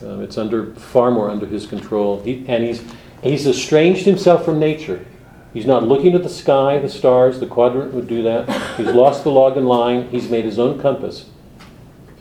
Um, 0.02 0.22
it's 0.22 0.38
under 0.38 0.74
far 0.74 1.12
more 1.12 1.30
under 1.30 1.46
his 1.46 1.68
control. 1.68 2.22
He, 2.24 2.44
and 2.48 2.64
he's 2.64 2.84
he's 3.22 3.46
estranged 3.46 4.06
himself 4.06 4.44
from 4.44 4.60
nature. 4.60 5.06
He's 5.54 5.66
not 5.66 5.84
looking 5.84 6.16
at 6.16 6.24
the 6.24 6.30
sky, 6.30 6.80
the 6.80 6.90
stars. 6.90 7.40
The 7.40 7.48
quadrant 7.48 7.94
would 7.94 8.08
do 8.08 8.24
that. 8.24 8.50
He's 8.76 8.88
lost 8.88 9.24
the 9.24 9.32
log 9.32 9.56
and 9.56 9.68
line. 9.68 10.10
He's 10.10 10.30
made 10.30 10.46
his 10.46 10.60
own 10.60 10.82
compass. 10.82 11.30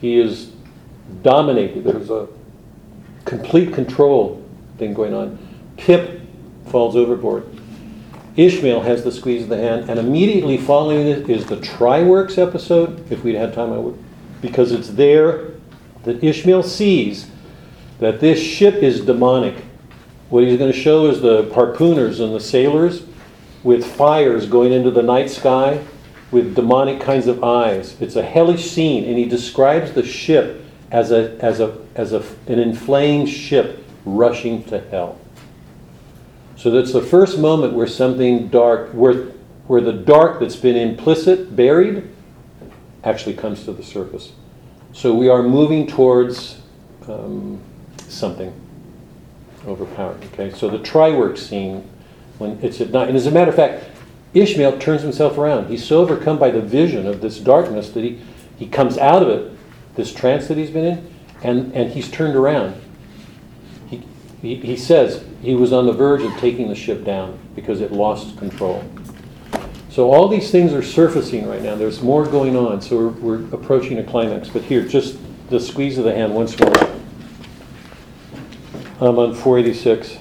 He 0.00 0.18
is 0.18 0.52
dominated. 1.22 1.82
There's 1.82 2.10
a 2.10 2.28
complete 3.24 3.72
control 3.72 4.46
thing 4.78 4.94
going 4.94 5.14
on. 5.14 5.38
Pip 5.76 6.20
falls 6.66 6.94
overboard. 6.94 7.53
Ishmael 8.36 8.82
has 8.82 9.04
the 9.04 9.12
squeeze 9.12 9.44
of 9.44 9.48
the 9.48 9.56
hand, 9.56 9.88
and 9.88 9.98
immediately 9.98 10.58
following 10.58 11.06
it 11.06 11.30
is 11.30 11.46
the 11.46 11.60
try-works 11.60 12.36
episode. 12.36 13.10
If 13.10 13.22
we'd 13.22 13.36
had 13.36 13.54
time, 13.54 13.72
I 13.72 13.78
would, 13.78 13.96
because 14.40 14.72
it's 14.72 14.88
there 14.88 15.52
that 16.02 16.22
Ishmael 16.22 16.64
sees 16.64 17.30
that 18.00 18.20
this 18.20 18.40
ship 18.40 18.74
is 18.74 19.00
demonic. 19.02 19.64
What 20.30 20.42
he's 20.42 20.58
going 20.58 20.72
to 20.72 20.78
show 20.78 21.06
is 21.06 21.20
the 21.20 21.44
harpooners 21.54 22.20
and 22.20 22.34
the 22.34 22.40
sailors 22.40 23.04
with 23.62 23.86
fires 23.86 24.46
going 24.46 24.72
into 24.72 24.90
the 24.90 25.02
night 25.02 25.30
sky 25.30 25.82
with 26.30 26.56
demonic 26.56 27.00
kinds 27.00 27.28
of 27.28 27.44
eyes. 27.44 27.96
It's 28.00 28.16
a 28.16 28.22
hellish 28.22 28.68
scene, 28.68 29.04
and 29.04 29.16
he 29.16 29.26
describes 29.26 29.92
the 29.92 30.04
ship 30.04 30.64
as 30.90 31.12
a 31.12 31.36
as 31.40 31.60
a 31.60 31.78
as 31.94 32.12
a, 32.12 32.24
an 32.48 32.58
inflamed 32.58 33.28
ship 33.28 33.84
rushing 34.04 34.64
to 34.64 34.80
hell. 34.90 35.18
So 36.64 36.70
that's 36.70 36.94
the 36.94 37.02
first 37.02 37.38
moment 37.38 37.74
where 37.74 37.86
something 37.86 38.48
dark, 38.48 38.88
where 38.92 39.26
where 39.66 39.82
the 39.82 39.92
dark 39.92 40.40
that's 40.40 40.56
been 40.56 40.76
implicit, 40.76 41.54
buried, 41.54 42.08
actually 43.04 43.34
comes 43.34 43.66
to 43.66 43.74
the 43.74 43.82
surface. 43.82 44.32
So 44.94 45.14
we 45.14 45.28
are 45.28 45.42
moving 45.42 45.86
towards 45.86 46.62
um, 47.06 47.60
something 48.08 48.50
overpowering. 49.66 50.26
Okay, 50.32 50.56
so 50.56 50.70
the 50.70 50.78
try-work 50.78 51.36
scene 51.36 51.86
when 52.38 52.58
it's 52.62 52.80
at 52.80 52.92
night, 52.92 53.08
and 53.08 53.16
as 53.18 53.26
a 53.26 53.30
matter 53.30 53.50
of 53.50 53.56
fact, 53.56 53.84
Ishmael 54.32 54.78
turns 54.78 55.02
himself 55.02 55.36
around. 55.36 55.68
He's 55.68 55.84
so 55.84 56.00
overcome 56.00 56.38
by 56.38 56.50
the 56.50 56.62
vision 56.62 57.06
of 57.06 57.20
this 57.20 57.40
darkness 57.40 57.90
that 57.90 58.02
he 58.02 58.22
he 58.56 58.66
comes 58.66 58.96
out 58.96 59.22
of 59.22 59.28
it, 59.28 59.52
this 59.96 60.14
trance 60.14 60.48
that 60.48 60.56
he's 60.56 60.70
been 60.70 60.86
in, 60.86 61.14
and 61.42 61.74
and 61.74 61.92
he's 61.92 62.10
turned 62.10 62.34
around. 62.34 62.80
He 64.44 64.56
he, 64.56 64.76
says 64.76 65.24
he 65.40 65.54
was 65.54 65.72
on 65.72 65.86
the 65.86 65.92
verge 65.92 66.22
of 66.22 66.30
taking 66.36 66.68
the 66.68 66.74
ship 66.74 67.02
down 67.02 67.38
because 67.54 67.80
it 67.80 67.92
lost 67.92 68.36
control. 68.36 68.84
So 69.88 70.12
all 70.12 70.28
these 70.28 70.50
things 70.50 70.74
are 70.74 70.82
surfacing 70.82 71.48
right 71.48 71.62
now. 71.62 71.76
There's 71.76 72.02
more 72.02 72.26
going 72.26 72.54
on. 72.54 72.82
So 72.82 73.08
we're, 73.08 73.38
we're 73.38 73.54
approaching 73.54 73.98
a 74.00 74.04
climax. 74.04 74.50
But 74.50 74.60
here, 74.60 74.86
just 74.86 75.16
the 75.48 75.58
squeeze 75.58 75.96
of 75.96 76.04
the 76.04 76.14
hand 76.14 76.34
once 76.34 76.58
more. 76.58 76.74
I'm 79.00 79.18
on 79.18 79.34
486. 79.34 80.18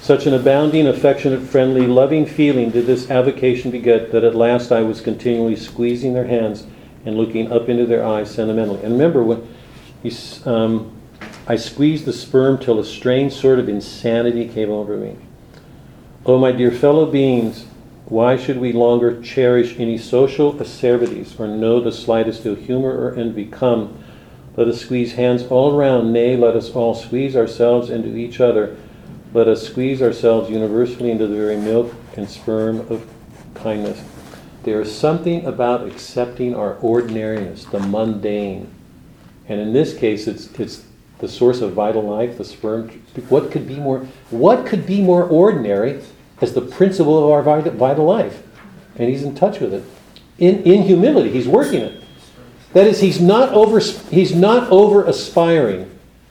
Such 0.00 0.24
an 0.24 0.32
abounding, 0.32 0.86
affectionate, 0.86 1.42
friendly, 1.42 1.86
loving 1.86 2.24
feeling 2.24 2.70
did 2.70 2.86
this 2.86 3.10
avocation 3.10 3.70
beget 3.70 4.10
that 4.12 4.24
at 4.24 4.34
last 4.34 4.72
I 4.72 4.80
was 4.80 5.02
continually 5.02 5.54
squeezing 5.54 6.14
their 6.14 6.26
hands 6.26 6.66
and 7.04 7.18
looking 7.18 7.52
up 7.52 7.68
into 7.68 7.84
their 7.84 8.04
eyes 8.06 8.34
sentimentally. 8.34 8.82
And 8.82 8.92
remember, 8.92 9.22
when 9.22 9.54
he's, 10.02 10.46
um, 10.46 10.99
I 11.50 11.56
squeezed 11.56 12.04
the 12.04 12.12
sperm 12.12 12.58
till 12.58 12.78
a 12.78 12.84
strange 12.84 13.32
sort 13.32 13.58
of 13.58 13.68
insanity 13.68 14.46
came 14.46 14.70
over 14.70 14.96
me. 14.96 15.16
Oh, 16.24 16.38
my 16.38 16.52
dear 16.52 16.70
fellow 16.70 17.06
beings, 17.10 17.66
why 18.04 18.36
should 18.36 18.58
we 18.58 18.72
longer 18.72 19.20
cherish 19.20 19.76
any 19.76 19.98
social 19.98 20.56
acerbities 20.62 21.34
or 21.40 21.48
know 21.48 21.80
the 21.80 21.90
slightest 21.90 22.46
ill 22.46 22.54
humor 22.54 22.92
or 22.96 23.16
envy? 23.16 23.46
Come, 23.46 23.98
let 24.56 24.68
us 24.68 24.80
squeeze 24.80 25.14
hands 25.14 25.42
all 25.42 25.74
around, 25.74 26.12
nay, 26.12 26.36
let 26.36 26.54
us 26.54 26.70
all 26.70 26.94
squeeze 26.94 27.34
ourselves 27.34 27.90
into 27.90 28.14
each 28.14 28.38
other. 28.38 28.76
Let 29.34 29.48
us 29.48 29.66
squeeze 29.66 30.00
ourselves 30.00 30.50
universally 30.50 31.10
into 31.10 31.26
the 31.26 31.34
very 31.34 31.56
milk 31.56 31.92
and 32.16 32.30
sperm 32.30 32.78
of 32.88 33.04
kindness. 33.54 34.00
There 34.62 34.80
is 34.80 34.96
something 34.96 35.44
about 35.46 35.84
accepting 35.84 36.54
our 36.54 36.74
ordinariness, 36.74 37.64
the 37.64 37.80
mundane. 37.80 38.72
And 39.48 39.60
in 39.60 39.72
this 39.72 39.98
case, 39.98 40.28
it's, 40.28 40.46
it's 40.60 40.84
the 41.20 41.28
source 41.28 41.60
of 41.60 41.72
vital 41.72 42.02
life, 42.02 42.38
the 42.38 42.44
sperm. 42.44 42.88
What 43.28 43.50
could 43.50 43.68
be 43.68 43.76
more, 43.76 44.06
what 44.30 44.66
could 44.66 44.86
be 44.86 45.00
more 45.02 45.24
ordinary 45.24 46.02
as 46.40 46.54
the 46.54 46.62
principle 46.62 47.22
of 47.22 47.30
our 47.30 47.42
vital, 47.42 48.04
life? 48.04 48.42
And 48.96 49.08
he's 49.08 49.22
in 49.22 49.34
touch 49.34 49.60
with 49.60 49.74
it. 49.74 49.84
In, 50.38 50.62
in 50.62 50.82
humility, 50.82 51.30
he's 51.30 51.46
working 51.46 51.80
it. 51.80 52.02
That 52.72 52.86
is, 52.86 53.00
he's 53.00 53.20
not 53.20 53.50
over, 53.50 53.78
he's 53.78 54.34
not 54.34 54.70
over 54.70 55.04
aspiring. 55.04 55.90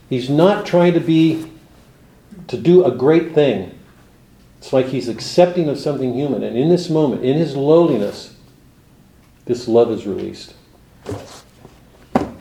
He's 0.09 0.29
not 0.29 0.65
trying 0.65 0.93
to 0.93 0.99
be, 0.99 1.51
to 2.47 2.57
do 2.57 2.83
a 2.83 2.91
great 2.91 3.33
thing. 3.33 3.77
It's 4.57 4.73
like 4.73 4.87
he's 4.87 5.07
accepting 5.07 5.69
of 5.69 5.77
something 5.77 6.13
human. 6.13 6.43
And 6.43 6.57
in 6.57 6.69
this 6.69 6.89
moment, 6.89 7.23
in 7.23 7.37
his 7.37 7.55
lowliness, 7.55 8.35
this 9.45 9.67
love 9.67 9.91
is 9.91 10.07
released. 10.07 10.55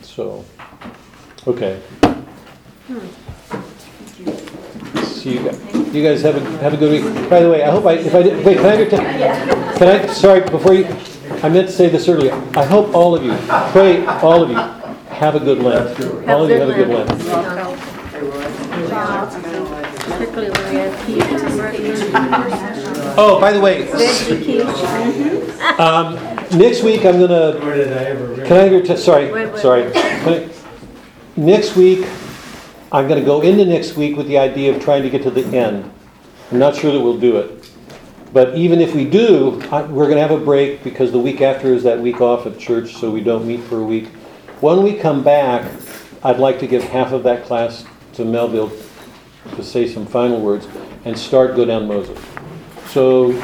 So, 0.03 0.45
okay. 1.47 1.81
See 5.05 5.35
you 5.35 5.45
guys. 5.45 5.95
You 5.95 6.03
guys 6.03 6.23
have 6.23 6.37
a, 6.37 6.41
have 6.63 6.73
a 6.73 6.77
good 6.79 6.91
week. 6.91 7.29
By 7.29 7.41
the 7.41 7.51
way, 7.51 7.63
I 7.63 7.71
hope 7.71 7.85
I, 7.85 7.93
if 7.93 8.15
I 8.15 8.23
did, 8.23 8.43
wait, 8.47 8.57
can 8.57 8.65
I 8.65 8.79
your? 8.79 8.89
Can 9.77 9.89
I, 9.89 10.07
sorry, 10.07 10.41
before 10.49 10.73
you, 10.73 10.87
I 11.43 11.51
meant 11.51 11.67
to 11.69 11.73
say 11.75 11.91
this 11.91 12.09
earlier. 12.09 12.33
I 12.57 12.65
hope 12.65 12.95
all 12.95 13.15
of 13.15 13.23
you, 13.23 13.37
pray, 13.73 14.07
all 14.07 14.43
of 14.43 14.49
you, 14.49 14.57
have 15.15 15.35
a 15.35 15.41
good 15.41 15.59
Lent. 15.59 16.01
All 16.31 16.45
of 16.45 16.51
you 16.51 16.57
have 16.57 16.71
a 16.71 16.73
good 16.73 16.89
Lent. 16.89 17.09
Particularly 20.09 20.51
when 20.51 20.71
we 20.71 20.77
have 20.79 21.07
people 21.07 21.37
Oh, 23.19 23.39
by 23.39 23.53
the 23.53 23.61
way, 23.61 23.87
um, 25.79 26.15
next 26.59 26.83
week 26.83 27.05
I'm 27.05 27.21
gonna, 27.21 27.59
Where 27.61 27.75
did 27.75 27.93
I 27.93 28.05
ever? 28.05 28.47
can 28.47 28.57
I, 28.57 28.69
hear- 28.71 28.97
sorry, 28.97 29.59
sorry. 29.59 29.93
I- 29.95 30.49
Next 31.37 31.77
week, 31.77 32.07
I'm 32.91 33.07
gonna 33.07 33.23
go 33.25 33.43
into 33.43 33.67
next 33.67 33.97
week 33.97 34.17
with 34.17 34.29
the 34.29 34.39
idea 34.39 34.75
of 34.75 34.83
trying 34.83 35.03
to 35.03 35.11
get 35.11 35.23
to 35.25 35.31
the 35.31 35.45
end. 35.57 35.91
I'm 36.51 36.59
not 36.59 36.75
sure 36.75 36.91
that 36.93 37.01
we'll 37.01 37.19
do 37.19 37.37
it. 37.37 37.69
But 38.33 38.57
even 38.57 38.81
if 38.81 38.95
we 38.95 39.05
do, 39.05 39.61
I- 39.71 39.83
we're 39.83 40.09
gonna 40.09 40.23
have 40.23 40.31
a 40.31 40.39
break 40.39 40.83
because 40.83 41.13
the 41.13 41.19
week 41.19 41.43
after 41.43 41.75
is 41.75 41.83
that 41.83 42.01
week 42.01 42.21
off 42.23 42.47
at 42.47 42.59
church, 42.59 42.95
so 42.97 43.11
we 43.11 43.21
don't 43.21 43.47
meet 43.47 43.61
for 43.61 43.79
a 43.79 43.85
week. 43.85 44.07
When 44.61 44.83
we 44.83 44.95
come 44.95 45.23
back, 45.23 45.65
I'd 46.25 46.39
like 46.39 46.59
to 46.61 46.67
give 46.67 46.83
half 46.83 47.13
of 47.13 47.23
that 47.25 47.45
class 47.45 47.85
to 48.15 48.25
Melville 48.25 48.73
to 49.57 49.63
say 49.63 49.87
some 49.87 50.07
final 50.07 50.41
words 50.41 50.67
and 51.05 51.17
start 51.17 51.57
Go 51.57 51.65
Down 51.67 51.87
Moses. 51.87 52.19
So 52.89 53.35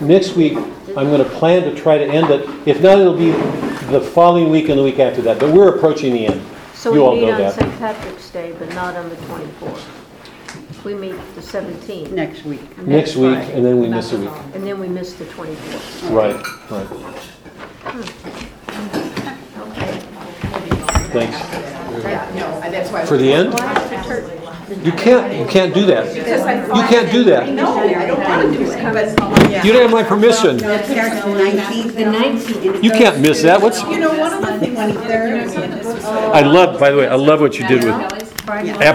next 0.00 0.34
week, 0.34 0.56
I'm 0.96 1.10
gonna 1.10 1.24
plan 1.24 1.62
to 1.64 1.74
try 1.74 1.98
to 1.98 2.04
end 2.04 2.30
it. 2.30 2.48
If 2.64 2.82
not, 2.82 2.98
it'll 2.98 3.12
be 3.14 3.32
the 3.90 4.00
following 4.00 4.50
week 4.50 4.70
and 4.70 4.78
the 4.78 4.82
week 4.82 4.98
after 4.98 5.20
that, 5.22 5.38
but 5.38 5.52
we're 5.52 5.68
approaching 5.68 6.14
the 6.14 6.26
end. 6.26 6.40
So 6.84 6.92
You 6.92 7.02
all 7.02 7.14
we 7.14 7.20
meet 7.20 7.26
know 7.28 7.32
on 7.32 7.38
that. 7.38 7.54
St. 7.54 7.78
Patrick's 7.78 8.28
Day, 8.28 8.54
but 8.58 8.68
not 8.74 8.94
on 8.94 9.08
the 9.08 9.16
24th. 9.16 10.84
We 10.84 10.92
meet 10.92 11.14
the 11.34 11.40
17th, 11.40 12.10
Next 12.10 12.44
week. 12.44 12.76
Next 12.76 13.16
week, 13.16 13.36
Friday. 13.36 13.54
and 13.54 13.64
then 13.64 13.80
we 13.80 13.88
miss 13.88 14.12
a 14.12 14.18
week. 14.18 14.28
and 14.52 14.66
then 14.66 14.78
we 14.78 14.88
miss 14.88 15.14
the 15.14 15.24
24th. 15.24 16.10
Right, 16.10 16.36
right. 16.70 16.86
Okay. 19.64 19.98
Thanks. 21.08 21.38
Yeah, 22.04 22.30
no, 22.34 22.60
that's 22.70 22.90
why. 22.90 23.06
For 23.06 23.16
the 23.16 23.32
end? 23.32 23.54
Why 23.54 23.80
is 23.82 23.88
the 23.88 24.02
church? 24.06 24.43
You 24.82 24.92
can't, 24.92 25.38
you 25.38 25.46
can't 25.46 25.74
do 25.74 25.86
that. 25.86 26.14
Because 26.14 26.42
I 26.42 26.66
You 26.66 26.88
can't 26.88 27.10
do 27.10 27.24
that. 27.24 27.48
No, 27.50 27.78
I 27.78 28.06
don't 28.06 28.20
want 28.20 28.52
to 28.52 28.58
do 28.58 28.70
it, 28.70 29.16
but, 29.16 29.64
You 29.64 29.72
don't 29.72 29.82
have 29.82 29.90
my 29.90 30.02
permission. 30.02 30.56
It 30.56 30.84
starts 30.86 31.24
the 31.24 31.34
nineteenth. 31.34 31.94
The 31.94 32.04
19th. 32.04 32.82
You 32.82 32.90
can't 32.90 33.20
miss 33.20 33.42
that. 33.42 33.60
What's, 33.60 33.82
you 33.82 33.98
know, 33.98 34.18
one 34.18 34.32
of 34.32 34.40
the 34.40 34.58
things 34.58 34.76
there. 35.06 35.46
Uh, 36.04 36.30
I 36.32 36.42
love, 36.42 36.78
by 36.80 36.90
the 36.90 36.96
way, 36.98 37.08
I 37.08 37.14
love 37.14 37.40
what 37.40 37.58
you 37.58 37.66
did 37.66 37.84
with 37.84 38.32
Friday. 38.40 38.72